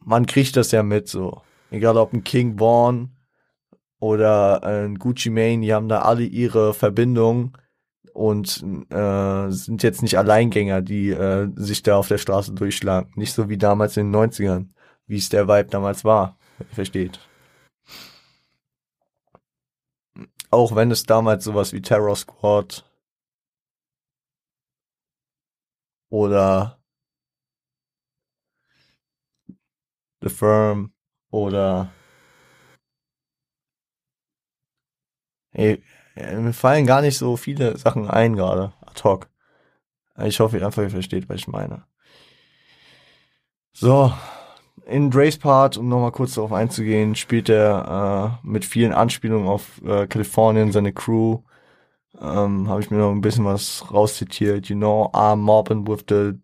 man 0.00 0.26
kriegt 0.26 0.56
das 0.56 0.72
ja 0.72 0.82
mit, 0.82 1.08
so. 1.08 1.42
Egal 1.70 1.96
ob 1.96 2.12
ein 2.12 2.22
King 2.22 2.58
Vaughn 2.58 3.15
oder 4.06 4.62
ein 4.62 4.98
Gucci 4.98 5.30
Mane, 5.30 5.60
die 5.60 5.74
haben 5.74 5.88
da 5.88 6.02
alle 6.02 6.22
ihre 6.22 6.74
Verbindungen 6.74 7.56
und 8.14 8.62
äh, 8.90 9.50
sind 9.50 9.82
jetzt 9.82 10.02
nicht 10.02 10.16
Alleingänger, 10.16 10.80
die 10.80 11.10
äh, 11.10 11.50
sich 11.56 11.82
da 11.82 11.96
auf 11.96 12.08
der 12.08 12.18
Straße 12.18 12.54
durchschlagen. 12.54 13.12
Nicht 13.16 13.32
so 13.32 13.48
wie 13.48 13.58
damals 13.58 13.96
in 13.96 14.12
den 14.12 14.30
90ern, 14.30 14.68
wie 15.06 15.16
es 15.16 15.28
der 15.28 15.48
Vibe 15.48 15.70
damals 15.70 16.04
war. 16.04 16.38
Versteht. 16.72 17.18
Auch 20.50 20.76
wenn 20.76 20.90
es 20.90 21.02
damals 21.02 21.44
sowas 21.44 21.72
wie 21.72 21.82
Terror 21.82 22.16
Squad 22.16 22.88
oder 26.08 26.78
The 30.22 30.28
Firm 30.28 30.92
oder 31.30 31.90
ey, 35.56 35.82
mir 36.14 36.52
fallen 36.52 36.86
gar 36.86 37.02
nicht 37.02 37.18
so 37.18 37.36
viele 37.36 37.76
Sachen 37.78 38.08
ein 38.08 38.36
gerade, 38.36 38.72
ad 38.84 39.02
hoc. 39.04 39.28
Ich 40.22 40.40
hoffe 40.40 40.64
einfach, 40.64 40.82
ihr 40.82 40.90
versteht, 40.90 41.28
was 41.28 41.36
ich 41.36 41.48
meine. 41.48 41.84
So, 43.72 44.12
in 44.86 45.10
Dre's 45.10 45.36
Part, 45.36 45.76
um 45.76 45.88
nochmal 45.88 46.12
kurz 46.12 46.34
darauf 46.34 46.52
einzugehen, 46.52 47.14
spielt 47.14 47.48
er 47.48 48.40
äh, 48.42 48.46
mit 48.46 48.64
vielen 48.64 48.92
Anspielungen 48.92 49.48
auf 49.48 49.82
äh, 49.84 50.06
Kalifornien, 50.06 50.72
seine 50.72 50.92
Crew. 50.92 51.40
Ähm, 52.18 52.68
Habe 52.68 52.80
ich 52.80 52.90
mir 52.90 52.98
noch 52.98 53.10
ein 53.10 53.20
bisschen 53.20 53.44
was 53.44 53.84
rauszitiert. 53.92 54.68
You 54.68 54.76
know, 54.76 55.10
I'm 55.12 55.36
mobbing 55.36 55.86
with 55.86 56.04
the 56.08 56.38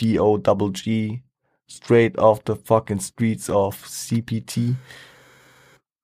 D-O-Double-G. 0.00 1.22
Straight 1.68 2.18
off 2.18 2.40
the 2.46 2.56
fucking 2.56 3.00
streets 3.00 3.48
of 3.48 3.76
CPT. 3.86 4.74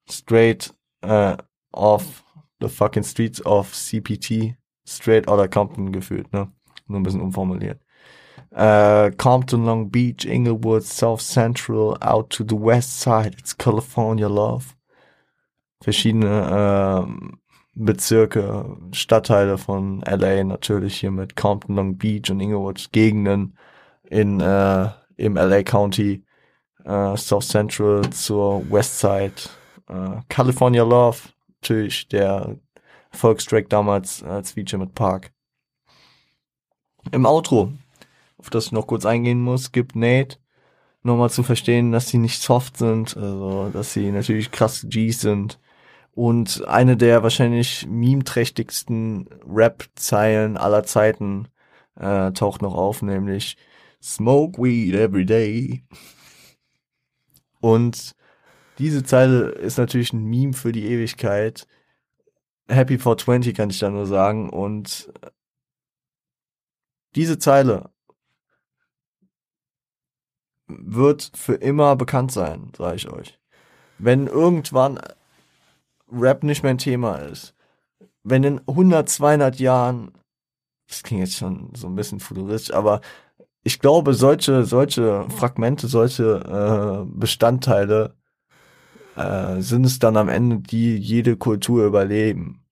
Straight 0.08 0.72
äh, 1.02 1.36
off 1.72 2.24
The 2.60 2.68
Fucking 2.68 3.04
Streets 3.04 3.40
of 3.44 3.72
CPT, 3.72 4.56
Straight 4.84 5.28
Outta 5.28 5.48
Compton 5.48 5.92
gefühlt, 5.92 6.32
ne? 6.32 6.50
Nur 6.86 7.00
ein 7.00 7.02
bisschen 7.02 7.20
umformuliert. 7.20 7.80
Uh, 8.50 9.10
Compton, 9.18 9.64
Long 9.64 9.90
Beach, 9.90 10.24
Inglewood, 10.24 10.82
South 10.82 11.20
Central, 11.20 11.96
out 12.00 12.30
to 12.30 12.42
the 12.42 12.56
west 12.56 12.98
side, 12.98 13.36
it's 13.38 13.56
California 13.56 14.26
Love. 14.26 14.74
Verschiedene 15.80 17.06
äh, 17.06 17.30
Bezirke, 17.74 18.76
Stadtteile 18.92 19.58
von 19.58 20.00
LA 20.00 20.42
natürlich 20.42 20.98
hier 20.98 21.10
mit 21.10 21.36
Compton, 21.36 21.76
Long 21.76 21.96
Beach 21.96 22.30
und 22.30 22.40
Inglewood, 22.40 22.90
Gegenden 22.90 23.56
in 24.04 24.40
äh, 24.40 24.88
im 25.16 25.34
LA 25.34 25.62
County, 25.62 26.24
äh, 26.84 27.16
South 27.16 27.46
Central 27.46 28.10
zur 28.10 28.68
West 28.70 28.98
Side, 28.98 29.34
California 30.28 30.82
Love, 30.82 31.18
natürlich 31.60 32.08
der 32.08 32.56
Volkstrack 33.10 33.68
damals 33.68 34.22
als 34.22 34.52
Feature 34.52 34.80
mit 34.80 34.94
Park. 34.94 35.32
Im 37.12 37.26
Outro, 37.26 37.72
auf 38.36 38.50
das 38.50 38.66
ich 38.66 38.72
noch 38.72 38.86
kurz 38.86 39.04
eingehen 39.06 39.40
muss, 39.40 39.72
gibt 39.72 39.96
Nate 39.96 40.38
nochmal 41.02 41.30
zu 41.30 41.42
verstehen, 41.42 41.92
dass 41.92 42.08
sie 42.08 42.18
nicht 42.18 42.42
soft 42.42 42.76
sind, 42.76 43.16
also 43.16 43.70
dass 43.72 43.92
sie 43.92 44.10
natürlich 44.10 44.50
krass 44.50 44.86
Gs 44.88 45.20
sind. 45.20 45.58
Und 46.12 46.66
eine 46.66 46.96
der 46.96 47.22
wahrscheinlich 47.22 47.86
meme-trächtigsten 47.86 49.28
Rap-Zeilen 49.48 50.56
aller 50.56 50.82
Zeiten 50.82 51.48
äh, 51.94 52.32
taucht 52.32 52.60
noch 52.60 52.74
auf, 52.74 53.02
nämlich 53.02 53.56
Smoke 54.02 54.60
weed 54.60 54.94
every 54.94 55.24
day. 55.24 55.84
Und 57.60 58.14
diese 58.78 59.02
Zeile 59.02 59.50
ist 59.50 59.76
natürlich 59.76 60.12
ein 60.12 60.24
Meme 60.24 60.52
für 60.52 60.72
die 60.72 60.86
Ewigkeit. 60.86 61.66
Happy 62.68 62.98
420 62.98 63.54
kann 63.54 63.70
ich 63.70 63.78
da 63.78 63.90
nur 63.90 64.06
sagen. 64.06 64.50
Und 64.50 65.12
diese 67.14 67.38
Zeile 67.38 67.90
wird 70.68 71.32
für 71.34 71.54
immer 71.54 71.96
bekannt 71.96 72.30
sein, 72.30 72.72
sage 72.76 72.96
ich 72.96 73.10
euch. 73.10 73.38
Wenn 73.98 74.26
irgendwann 74.26 75.00
Rap 76.10 76.44
nicht 76.44 76.62
mehr 76.62 76.70
ein 76.70 76.78
Thema 76.78 77.16
ist, 77.16 77.54
wenn 78.22 78.44
in 78.44 78.60
100, 78.60 79.08
200 79.08 79.58
Jahren, 79.58 80.12
das 80.86 81.02
klingt 81.02 81.22
jetzt 81.22 81.36
schon 81.36 81.70
so 81.74 81.88
ein 81.88 81.96
bisschen 81.96 82.20
futuristisch, 82.20 82.74
aber 82.74 83.00
ich 83.64 83.80
glaube, 83.80 84.14
solche, 84.14 84.64
solche 84.64 85.28
Fragmente, 85.30 85.88
solche 85.88 87.04
äh, 87.06 87.18
Bestandteile 87.18 88.17
äh, 89.18 89.60
sind 89.60 89.84
es 89.84 89.98
dann 89.98 90.16
am 90.16 90.28
Ende, 90.28 90.60
die 90.60 90.96
jede 90.96 91.36
Kultur 91.36 91.84
überleben. 91.84 92.62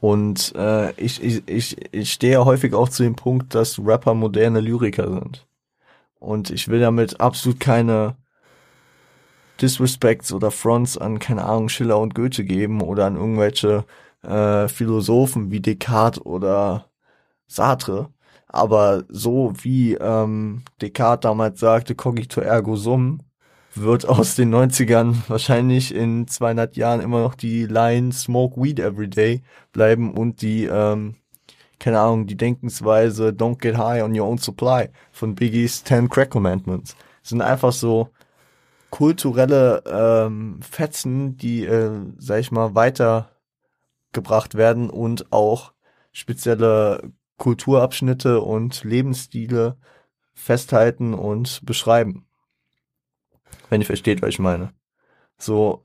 Und 0.00 0.52
äh, 0.56 0.92
ich, 1.00 1.22
ich, 1.22 1.48
ich, 1.48 1.94
ich 1.94 2.12
stehe 2.12 2.44
häufig 2.44 2.74
auch 2.74 2.88
zu 2.88 3.04
dem 3.04 3.14
Punkt, 3.14 3.54
dass 3.54 3.78
Rapper 3.78 4.14
moderne 4.14 4.60
Lyriker 4.60 5.08
sind. 5.08 5.46
Und 6.18 6.50
ich 6.50 6.68
will 6.68 6.80
damit 6.80 7.20
absolut 7.20 7.60
keine 7.60 8.16
Disrespects 9.60 10.32
oder 10.32 10.50
Fronts 10.50 10.98
an, 10.98 11.18
keine 11.18 11.44
Ahnung, 11.44 11.68
Schiller 11.68 11.98
und 11.98 12.14
Goethe 12.14 12.44
geben 12.44 12.80
oder 12.80 13.06
an 13.06 13.16
irgendwelche 13.16 13.84
äh, 14.22 14.68
Philosophen 14.68 15.50
wie 15.50 15.60
Descartes 15.60 16.24
oder 16.24 16.86
Sartre. 17.46 18.10
Aber 18.48 19.04
so 19.08 19.52
wie 19.62 19.94
ähm, 19.94 20.62
Descartes 20.80 21.22
damals 21.22 21.60
sagte, 21.60 21.94
cogito 21.94 22.40
ergo 22.40 22.76
sum, 22.76 23.20
wird 23.74 24.06
aus 24.06 24.34
den 24.34 24.54
90ern 24.54 25.16
wahrscheinlich 25.28 25.94
in 25.94 26.26
200 26.26 26.76
Jahren 26.76 27.00
immer 27.00 27.22
noch 27.22 27.34
die 27.34 27.66
Line 27.66 28.12
Smoke 28.12 28.60
Weed 28.60 28.78
Every 28.78 29.08
Day 29.08 29.42
bleiben 29.72 30.12
und 30.12 30.42
die, 30.42 30.64
ähm, 30.64 31.16
keine 31.78 32.00
Ahnung, 32.00 32.26
die 32.26 32.36
Denkensweise 32.36 33.28
Don't 33.28 33.58
Get 33.58 33.76
High 33.76 34.02
on 34.02 34.18
Your 34.18 34.26
Own 34.26 34.38
Supply 34.38 34.88
von 35.10 35.34
Biggies 35.34 35.82
Ten 35.82 36.08
Crack 36.08 36.30
Commandments. 36.30 36.96
Das 37.22 37.30
sind 37.30 37.42
einfach 37.42 37.72
so 37.72 38.08
kulturelle 38.90 39.82
ähm, 39.86 40.60
Fetzen, 40.60 41.36
die, 41.38 41.64
äh, 41.64 41.90
sag 42.18 42.40
ich 42.40 42.52
mal, 42.52 42.74
weitergebracht 42.74 44.54
werden 44.54 44.90
und 44.90 45.32
auch 45.32 45.72
spezielle 46.12 47.12
Kulturabschnitte 47.38 48.42
und 48.42 48.84
Lebensstile 48.84 49.76
festhalten 50.34 51.14
und 51.14 51.64
beschreiben 51.64 52.26
wenn 53.72 53.80
ihr 53.80 53.86
versteht, 53.86 54.20
was 54.20 54.28
ich 54.28 54.38
meine. 54.38 54.72
So 55.38 55.82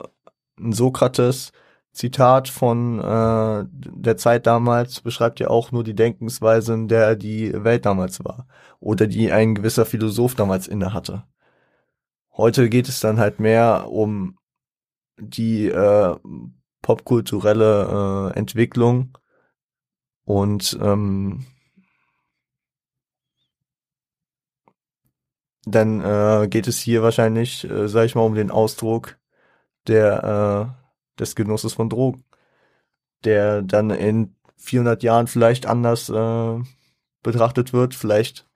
ein 0.59 0.73
Sokrates 0.73 1.53
Zitat 1.93 2.49
von 2.49 2.99
äh, 2.99 3.65
der 3.71 4.17
Zeit 4.17 4.45
damals 4.45 5.01
beschreibt 5.01 5.39
ja 5.39 5.47
auch 5.49 5.71
nur 5.71 5.83
die 5.83 5.95
Denkensweise, 5.95 6.73
in 6.73 6.87
der 6.89 7.15
die 7.15 7.51
Welt 7.63 7.85
damals 7.85 8.23
war 8.23 8.45
oder 8.79 9.07
die 9.07 9.31
ein 9.31 9.55
gewisser 9.55 9.85
Philosoph 9.85 10.35
damals 10.35 10.67
inne 10.67 10.93
hatte. 10.93 11.23
heute 12.33 12.69
geht 12.69 12.87
es 12.89 12.99
dann 12.99 13.17
halt 13.19 13.39
mehr 13.39 13.87
um 13.89 14.37
die 15.17 15.67
äh, 15.67 16.15
popkulturelle 16.83 18.31
äh, 18.35 18.37
Entwicklung 18.37 19.17
und 20.25 20.77
ähm, 20.81 21.45
dann 25.71 26.01
äh, 26.01 26.47
geht 26.47 26.67
es 26.67 26.79
hier 26.79 27.03
wahrscheinlich, 27.03 27.69
äh, 27.69 27.87
sag 27.87 28.05
ich 28.05 28.15
mal, 28.15 28.21
um 28.21 28.35
den 28.35 28.51
Ausdruck 28.51 29.17
der 29.87 30.73
äh, 31.17 31.19
des 31.19 31.35
Genusses 31.35 31.73
von 31.73 31.89
Drogen, 31.89 32.23
der 33.25 33.61
dann 33.61 33.89
in 33.89 34.35
400 34.57 35.03
Jahren 35.03 35.27
vielleicht 35.27 35.65
anders 35.65 36.09
äh, 36.09 36.59
betrachtet 37.23 37.73
wird, 37.73 37.95
vielleicht 37.95 38.47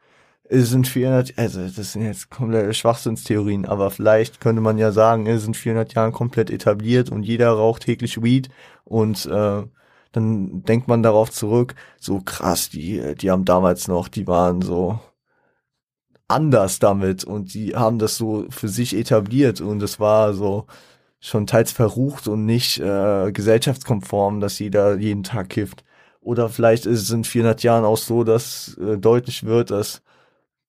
sind 0.50 0.88
400, 0.88 1.38
also 1.38 1.62
das 1.62 1.94
sind 1.94 2.04
jetzt 2.04 2.30
komplette 2.30 2.74
Schwachsinnstheorien, 2.74 3.66
aber 3.66 3.90
vielleicht 3.92 4.42
könnte 4.42 4.62
man 4.62 4.78
ja 4.78 4.92
sagen, 4.92 5.28
es 5.28 5.44
sind 5.44 5.56
400 5.56 5.94
Jahren 5.94 6.12
komplett 6.12 6.50
etabliert 6.50 7.10
und 7.10 7.24
jeder 7.24 7.52
raucht 7.52 7.84
täglich 7.84 8.22
Weed 8.22 8.50
und 8.84 9.26
äh, 9.28 9.64
dann 10.12 10.64
denkt 10.64 10.88
man 10.90 11.04
darauf 11.04 11.32
zurück, 11.32 11.76
so 12.00 12.20
krass, 12.20 12.70
die, 12.70 13.16
die 13.16 13.32
haben 13.32 13.46
damals 13.46 13.88
noch, 13.88 14.10
die 14.10 14.28
waren 14.28 14.62
so 14.62 15.00
anders 16.32 16.80
damit 16.80 17.24
und 17.24 17.54
die 17.54 17.76
haben 17.76 18.00
das 18.00 18.18
so 18.18 18.46
für 18.50 18.68
sich 18.70 18.96
etabliert 18.96 19.62
und 19.62 19.82
es 19.84 20.00
war 20.00 20.34
so 20.34 20.68
schon 21.20 21.48
teils 21.48 21.72
verrucht 21.72 22.28
und 22.28 22.46
nicht 22.46 22.80
äh, 22.80 23.32
gesellschaftskonform, 23.32 24.40
dass 24.40 24.60
jeder 24.60 24.98
jeden 24.98 25.24
Tag 25.24 25.50
kifft. 25.50 25.84
Oder 26.22 26.50
vielleicht 26.50 26.86
ist 26.86 27.02
es 27.02 27.12
in 27.12 27.24
400 27.24 27.64
Jahren 27.64 27.86
auch 27.86 27.98
so, 27.98 28.24
dass 28.24 28.78
äh, 28.78 28.98
deutlich 28.98 29.44
wird, 29.46 29.72
dass 29.72 30.02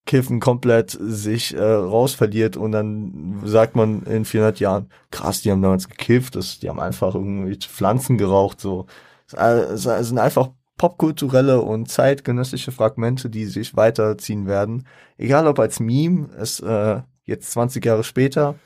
Kiffen 0.07 0.41
komplett 0.41 0.91
sich 1.01 1.55
äh, 1.55 1.63
rausverliert 1.63 2.57
und 2.57 2.73
dann 2.73 3.41
sagt 3.45 3.77
man 3.77 4.03
in 4.03 4.25
400 4.25 4.61
Jahren, 4.61 4.91
krass, 5.11 5.43
die 5.43 5.51
haben 5.51 5.63
damals 5.63 5.89
gekifft, 5.89 6.37
das, 6.37 6.59
die 6.59 6.69
haben 6.69 6.81
einfach 6.81 7.15
irgendwie 7.15 7.57
Pflanzen 7.57 8.19
geraucht, 8.19 8.61
so. 8.61 8.87
Es 9.33 9.83
sind 9.85 10.19
einfach 10.19 10.51
popkulturelle 10.77 11.61
und 11.61 11.89
zeitgenössische 11.89 12.73
Fragmente, 12.73 13.31
die 13.31 13.47
sich 13.47 13.77
weiterziehen 13.77 14.47
werden. 14.47 14.87
Egal 15.17 15.47
ob 15.47 15.59
als 15.59 15.81
Meme, 15.81 16.29
es 16.37 16.61
äh, 16.61 17.03
jetzt 17.25 17.53
20 17.53 17.85
Jahre 17.85 18.05
später 18.05 18.57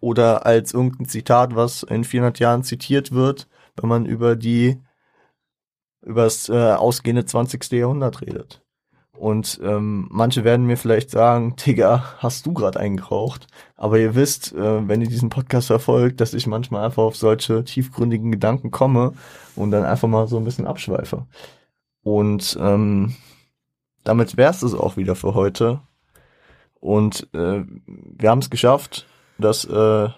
oder 0.00 0.46
als 0.46 0.72
irgendein 0.72 1.08
Zitat, 1.08 1.54
was 1.54 1.82
in 1.82 2.04
400 2.04 2.38
Jahren 2.38 2.62
zitiert 2.62 3.12
wird, 3.12 3.48
wenn 3.76 3.88
man 3.88 4.06
über 4.06 4.36
die 4.36 4.80
über 6.02 6.24
das 6.24 6.48
äh, 6.48 6.54
ausgehende 6.54 7.26
20. 7.26 7.72
Jahrhundert 7.72 8.22
redet. 8.22 8.62
Und 9.20 9.60
ähm, 9.62 10.06
manche 10.10 10.44
werden 10.44 10.64
mir 10.64 10.78
vielleicht 10.78 11.10
sagen, 11.10 11.54
Digga, 11.54 12.14
hast 12.16 12.46
du 12.46 12.54
gerade 12.54 12.80
eingeraucht? 12.80 13.48
Aber 13.76 13.98
ihr 13.98 14.14
wisst, 14.14 14.54
äh, 14.54 14.88
wenn 14.88 15.02
ihr 15.02 15.08
diesen 15.08 15.28
Podcast 15.28 15.66
verfolgt, 15.66 16.22
dass 16.22 16.32
ich 16.32 16.46
manchmal 16.46 16.86
einfach 16.86 17.02
auf 17.02 17.16
solche 17.16 17.62
tiefgründigen 17.62 18.32
Gedanken 18.32 18.70
komme 18.70 19.12
und 19.56 19.72
dann 19.72 19.84
einfach 19.84 20.08
mal 20.08 20.26
so 20.26 20.38
ein 20.38 20.44
bisschen 20.44 20.66
abschweife. 20.66 21.26
Und 22.02 22.56
ähm, 22.62 23.14
damit 24.04 24.38
wär's 24.38 24.62
es 24.62 24.72
auch 24.72 24.96
wieder 24.96 25.14
für 25.14 25.34
heute. 25.34 25.82
Und 26.80 27.28
äh, 27.34 27.62
wir 27.66 28.30
haben 28.30 28.38
es 28.38 28.48
geschafft, 28.48 29.06
dass 29.36 29.66
äh, 29.66 30.08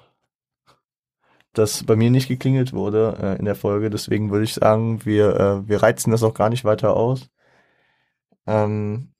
das 1.54 1.82
bei 1.82 1.96
mir 1.96 2.12
nicht 2.12 2.28
geklingelt 2.28 2.72
wurde 2.72 3.16
äh, 3.20 3.38
in 3.40 3.46
der 3.46 3.56
Folge. 3.56 3.90
Deswegen 3.90 4.30
würde 4.30 4.44
ich 4.44 4.54
sagen, 4.54 5.04
wir, 5.04 5.34
äh, 5.40 5.68
wir 5.68 5.82
reizen 5.82 6.12
das 6.12 6.22
auch 6.22 6.34
gar 6.34 6.50
nicht 6.50 6.64
weiter 6.64 6.94
aus. 6.96 7.31
Ähm, 8.46 9.12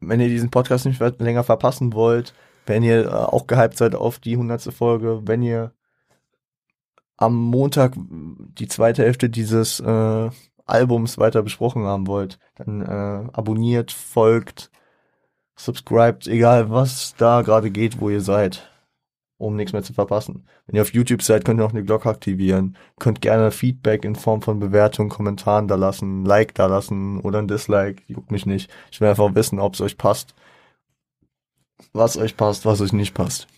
wenn 0.00 0.20
ihr 0.20 0.28
diesen 0.28 0.50
Podcast 0.50 0.86
nicht 0.86 1.00
länger 1.20 1.44
verpassen 1.44 1.92
wollt, 1.92 2.34
wenn 2.66 2.82
ihr 2.82 3.06
äh, 3.06 3.08
auch 3.08 3.46
gehypt 3.46 3.76
seid 3.76 3.94
auf 3.94 4.18
die 4.18 4.36
hundertste 4.36 4.72
Folge, 4.72 5.22
wenn 5.24 5.42
ihr 5.42 5.72
am 7.16 7.36
Montag 7.36 7.94
die 7.96 8.68
zweite 8.68 9.04
Hälfte 9.04 9.30
dieses 9.30 9.80
äh, 9.80 10.30
Albums 10.66 11.18
weiter 11.18 11.42
besprochen 11.42 11.84
haben 11.84 12.06
wollt, 12.06 12.38
dann 12.56 12.82
äh, 12.82 13.30
abonniert, 13.32 13.92
folgt, 13.92 14.70
subscribt, 15.56 16.26
egal 16.26 16.70
was 16.70 17.14
da 17.16 17.42
gerade 17.42 17.70
geht, 17.70 18.00
wo 18.00 18.10
ihr 18.10 18.20
seid 18.20 18.71
um 19.42 19.56
nichts 19.56 19.72
mehr 19.72 19.82
zu 19.82 19.92
verpassen. 19.92 20.46
Wenn 20.66 20.76
ihr 20.76 20.82
auf 20.82 20.92
YouTube 20.92 21.22
seid, 21.22 21.44
könnt 21.44 21.60
ihr 21.60 21.66
auch 21.66 21.72
eine 21.72 21.84
Glocke 21.84 22.08
aktivieren. 22.08 22.76
Könnt 22.98 23.20
gerne 23.20 23.50
Feedback 23.50 24.04
in 24.04 24.14
Form 24.14 24.42
von 24.42 24.60
Bewertungen, 24.60 25.10
Kommentaren 25.10 25.68
da 25.68 25.74
lassen, 25.74 26.24
Like 26.24 26.54
da 26.54 26.66
lassen 26.66 27.20
oder 27.20 27.40
ein 27.40 27.48
Dislike, 27.48 28.02
juckt 28.06 28.30
mich 28.30 28.46
nicht. 28.46 28.70
Ich 28.90 29.00
will 29.00 29.08
einfach 29.08 29.34
wissen, 29.34 29.58
ob 29.58 29.74
es 29.74 29.80
euch 29.80 29.98
passt. 29.98 30.34
Was 31.92 32.16
euch 32.16 32.36
passt, 32.36 32.64
was 32.64 32.80
euch 32.80 32.92
nicht 32.92 33.14
passt. 33.14 33.48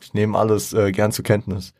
Ich 0.00 0.12
nehme 0.14 0.38
alles 0.38 0.72
äh, 0.74 0.92
gern 0.92 1.12
zur 1.12 1.24
Kenntnis. 1.24 1.72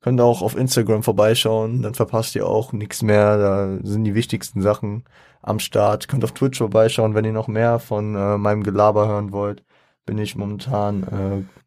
Könnt 0.00 0.20
auch 0.20 0.42
auf 0.42 0.56
Instagram 0.56 1.02
vorbeischauen, 1.02 1.82
dann 1.82 1.94
verpasst 1.94 2.36
ihr 2.36 2.46
auch 2.46 2.72
nichts 2.72 3.02
mehr. 3.02 3.38
Da 3.38 3.78
sind 3.82 4.04
die 4.04 4.14
wichtigsten 4.14 4.62
Sachen 4.62 5.04
am 5.42 5.58
Start. 5.58 6.06
Könnt 6.06 6.22
auf 6.22 6.32
Twitch 6.32 6.58
vorbeischauen, 6.58 7.14
wenn 7.14 7.24
ihr 7.24 7.32
noch 7.32 7.48
mehr 7.48 7.80
von 7.80 8.14
äh, 8.14 8.38
meinem 8.38 8.62
Gelaber 8.62 9.08
hören 9.08 9.32
wollt. 9.32 9.64
Bin 10.04 10.18
ich 10.18 10.36
momentan 10.36 11.02
äh, 11.02 11.65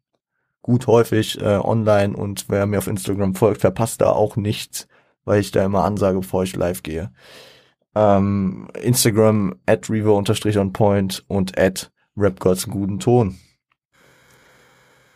gut 0.62 0.86
häufig 0.86 1.40
äh, 1.40 1.56
online 1.56 2.16
und 2.16 2.46
wer 2.48 2.66
mir 2.66 2.78
auf 2.78 2.86
Instagram 2.86 3.34
folgt, 3.34 3.60
verpasst 3.60 4.00
da 4.00 4.10
auch 4.10 4.36
nichts, 4.36 4.88
weil 5.24 5.40
ich 5.40 5.50
da 5.50 5.64
immer 5.64 5.84
ansage, 5.84 6.18
bevor 6.18 6.42
ich 6.42 6.56
live 6.56 6.82
gehe. 6.82 7.12
Ähm, 7.94 8.68
Instagram 8.80 9.56
at 9.66 9.88
unterstrich 9.90 10.58
on 10.58 10.72
point 10.72 11.24
und 11.28 11.58
at 11.58 11.90
Rapgods 12.16 12.68
guten 12.68 12.98
Ton. 12.98 13.38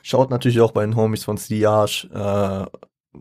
Schaut 0.03 0.31
natürlich 0.31 0.61
auch 0.61 0.73
bei 0.73 0.85
den 0.85 0.97
Homies 0.97 1.25
von 1.25 1.39
Stiage 1.39 2.09
äh, 2.13 2.67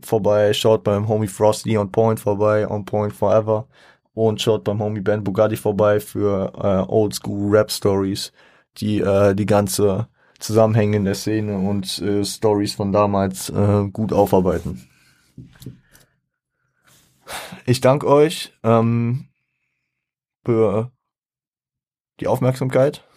vorbei, 0.01 0.53
schaut 0.53 0.83
beim 0.83 1.07
Homie 1.07 1.27
Frosty 1.27 1.77
on 1.77 1.91
point 1.91 2.19
vorbei, 2.19 2.67
on 2.67 2.85
point 2.85 3.13
forever 3.13 3.67
und 4.13 4.41
schaut 4.41 4.63
beim 4.63 4.81
Homie 4.81 5.01
Ben 5.01 5.23
Bugatti 5.23 5.55
vorbei 5.55 5.99
für 5.99 6.51
äh, 6.55 6.91
Old 6.91 7.13
School 7.13 7.55
Rap 7.55 7.71
Stories, 7.71 8.31
die 8.77 8.99
äh, 8.99 9.35
die 9.35 9.45
ganze 9.45 10.07
Zusammenhänge 10.43 10.97
in 10.97 11.05
der 11.05 11.15
Szene 11.15 11.57
und 11.57 11.99
äh, 11.99 12.25
Stories 12.25 12.73
von 12.73 12.91
damals 12.91 13.49
äh, 13.49 13.87
gut 13.91 14.11
aufarbeiten. 14.11 14.89
Ich 17.65 17.79
danke 17.79 18.07
euch 18.07 18.53
ähm, 18.61 19.29
für 20.45 20.91
die 22.19 22.27
Aufmerksamkeit. 22.27 23.07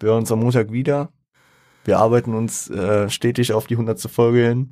Wir 0.00 0.08
hören 0.08 0.18
uns 0.18 0.32
am 0.32 0.40
Montag 0.40 0.72
wieder. 0.72 1.12
Wir 1.84 1.98
arbeiten 2.00 2.34
uns 2.34 2.68
äh, 2.70 3.08
stetig 3.08 3.52
auf 3.52 3.68
die 3.68 3.76
hundertste 3.76 4.08
Folge 4.08 4.48
hin. 4.48 4.70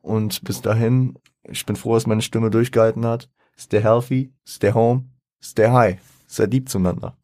Und 0.00 0.42
bis 0.44 0.62
dahin, 0.62 1.18
ich 1.42 1.66
bin 1.66 1.76
froh, 1.76 1.94
dass 1.94 2.06
meine 2.06 2.22
Stimme 2.22 2.48
durchgehalten 2.48 3.04
hat. 3.04 3.30
Stay 3.58 3.82
healthy, 3.82 4.32
stay 4.48 4.72
home, 4.72 5.10
stay 5.42 5.68
high. 5.68 5.98
Seid 6.26 6.52
lieb 6.52 6.70
zueinander. 6.70 7.18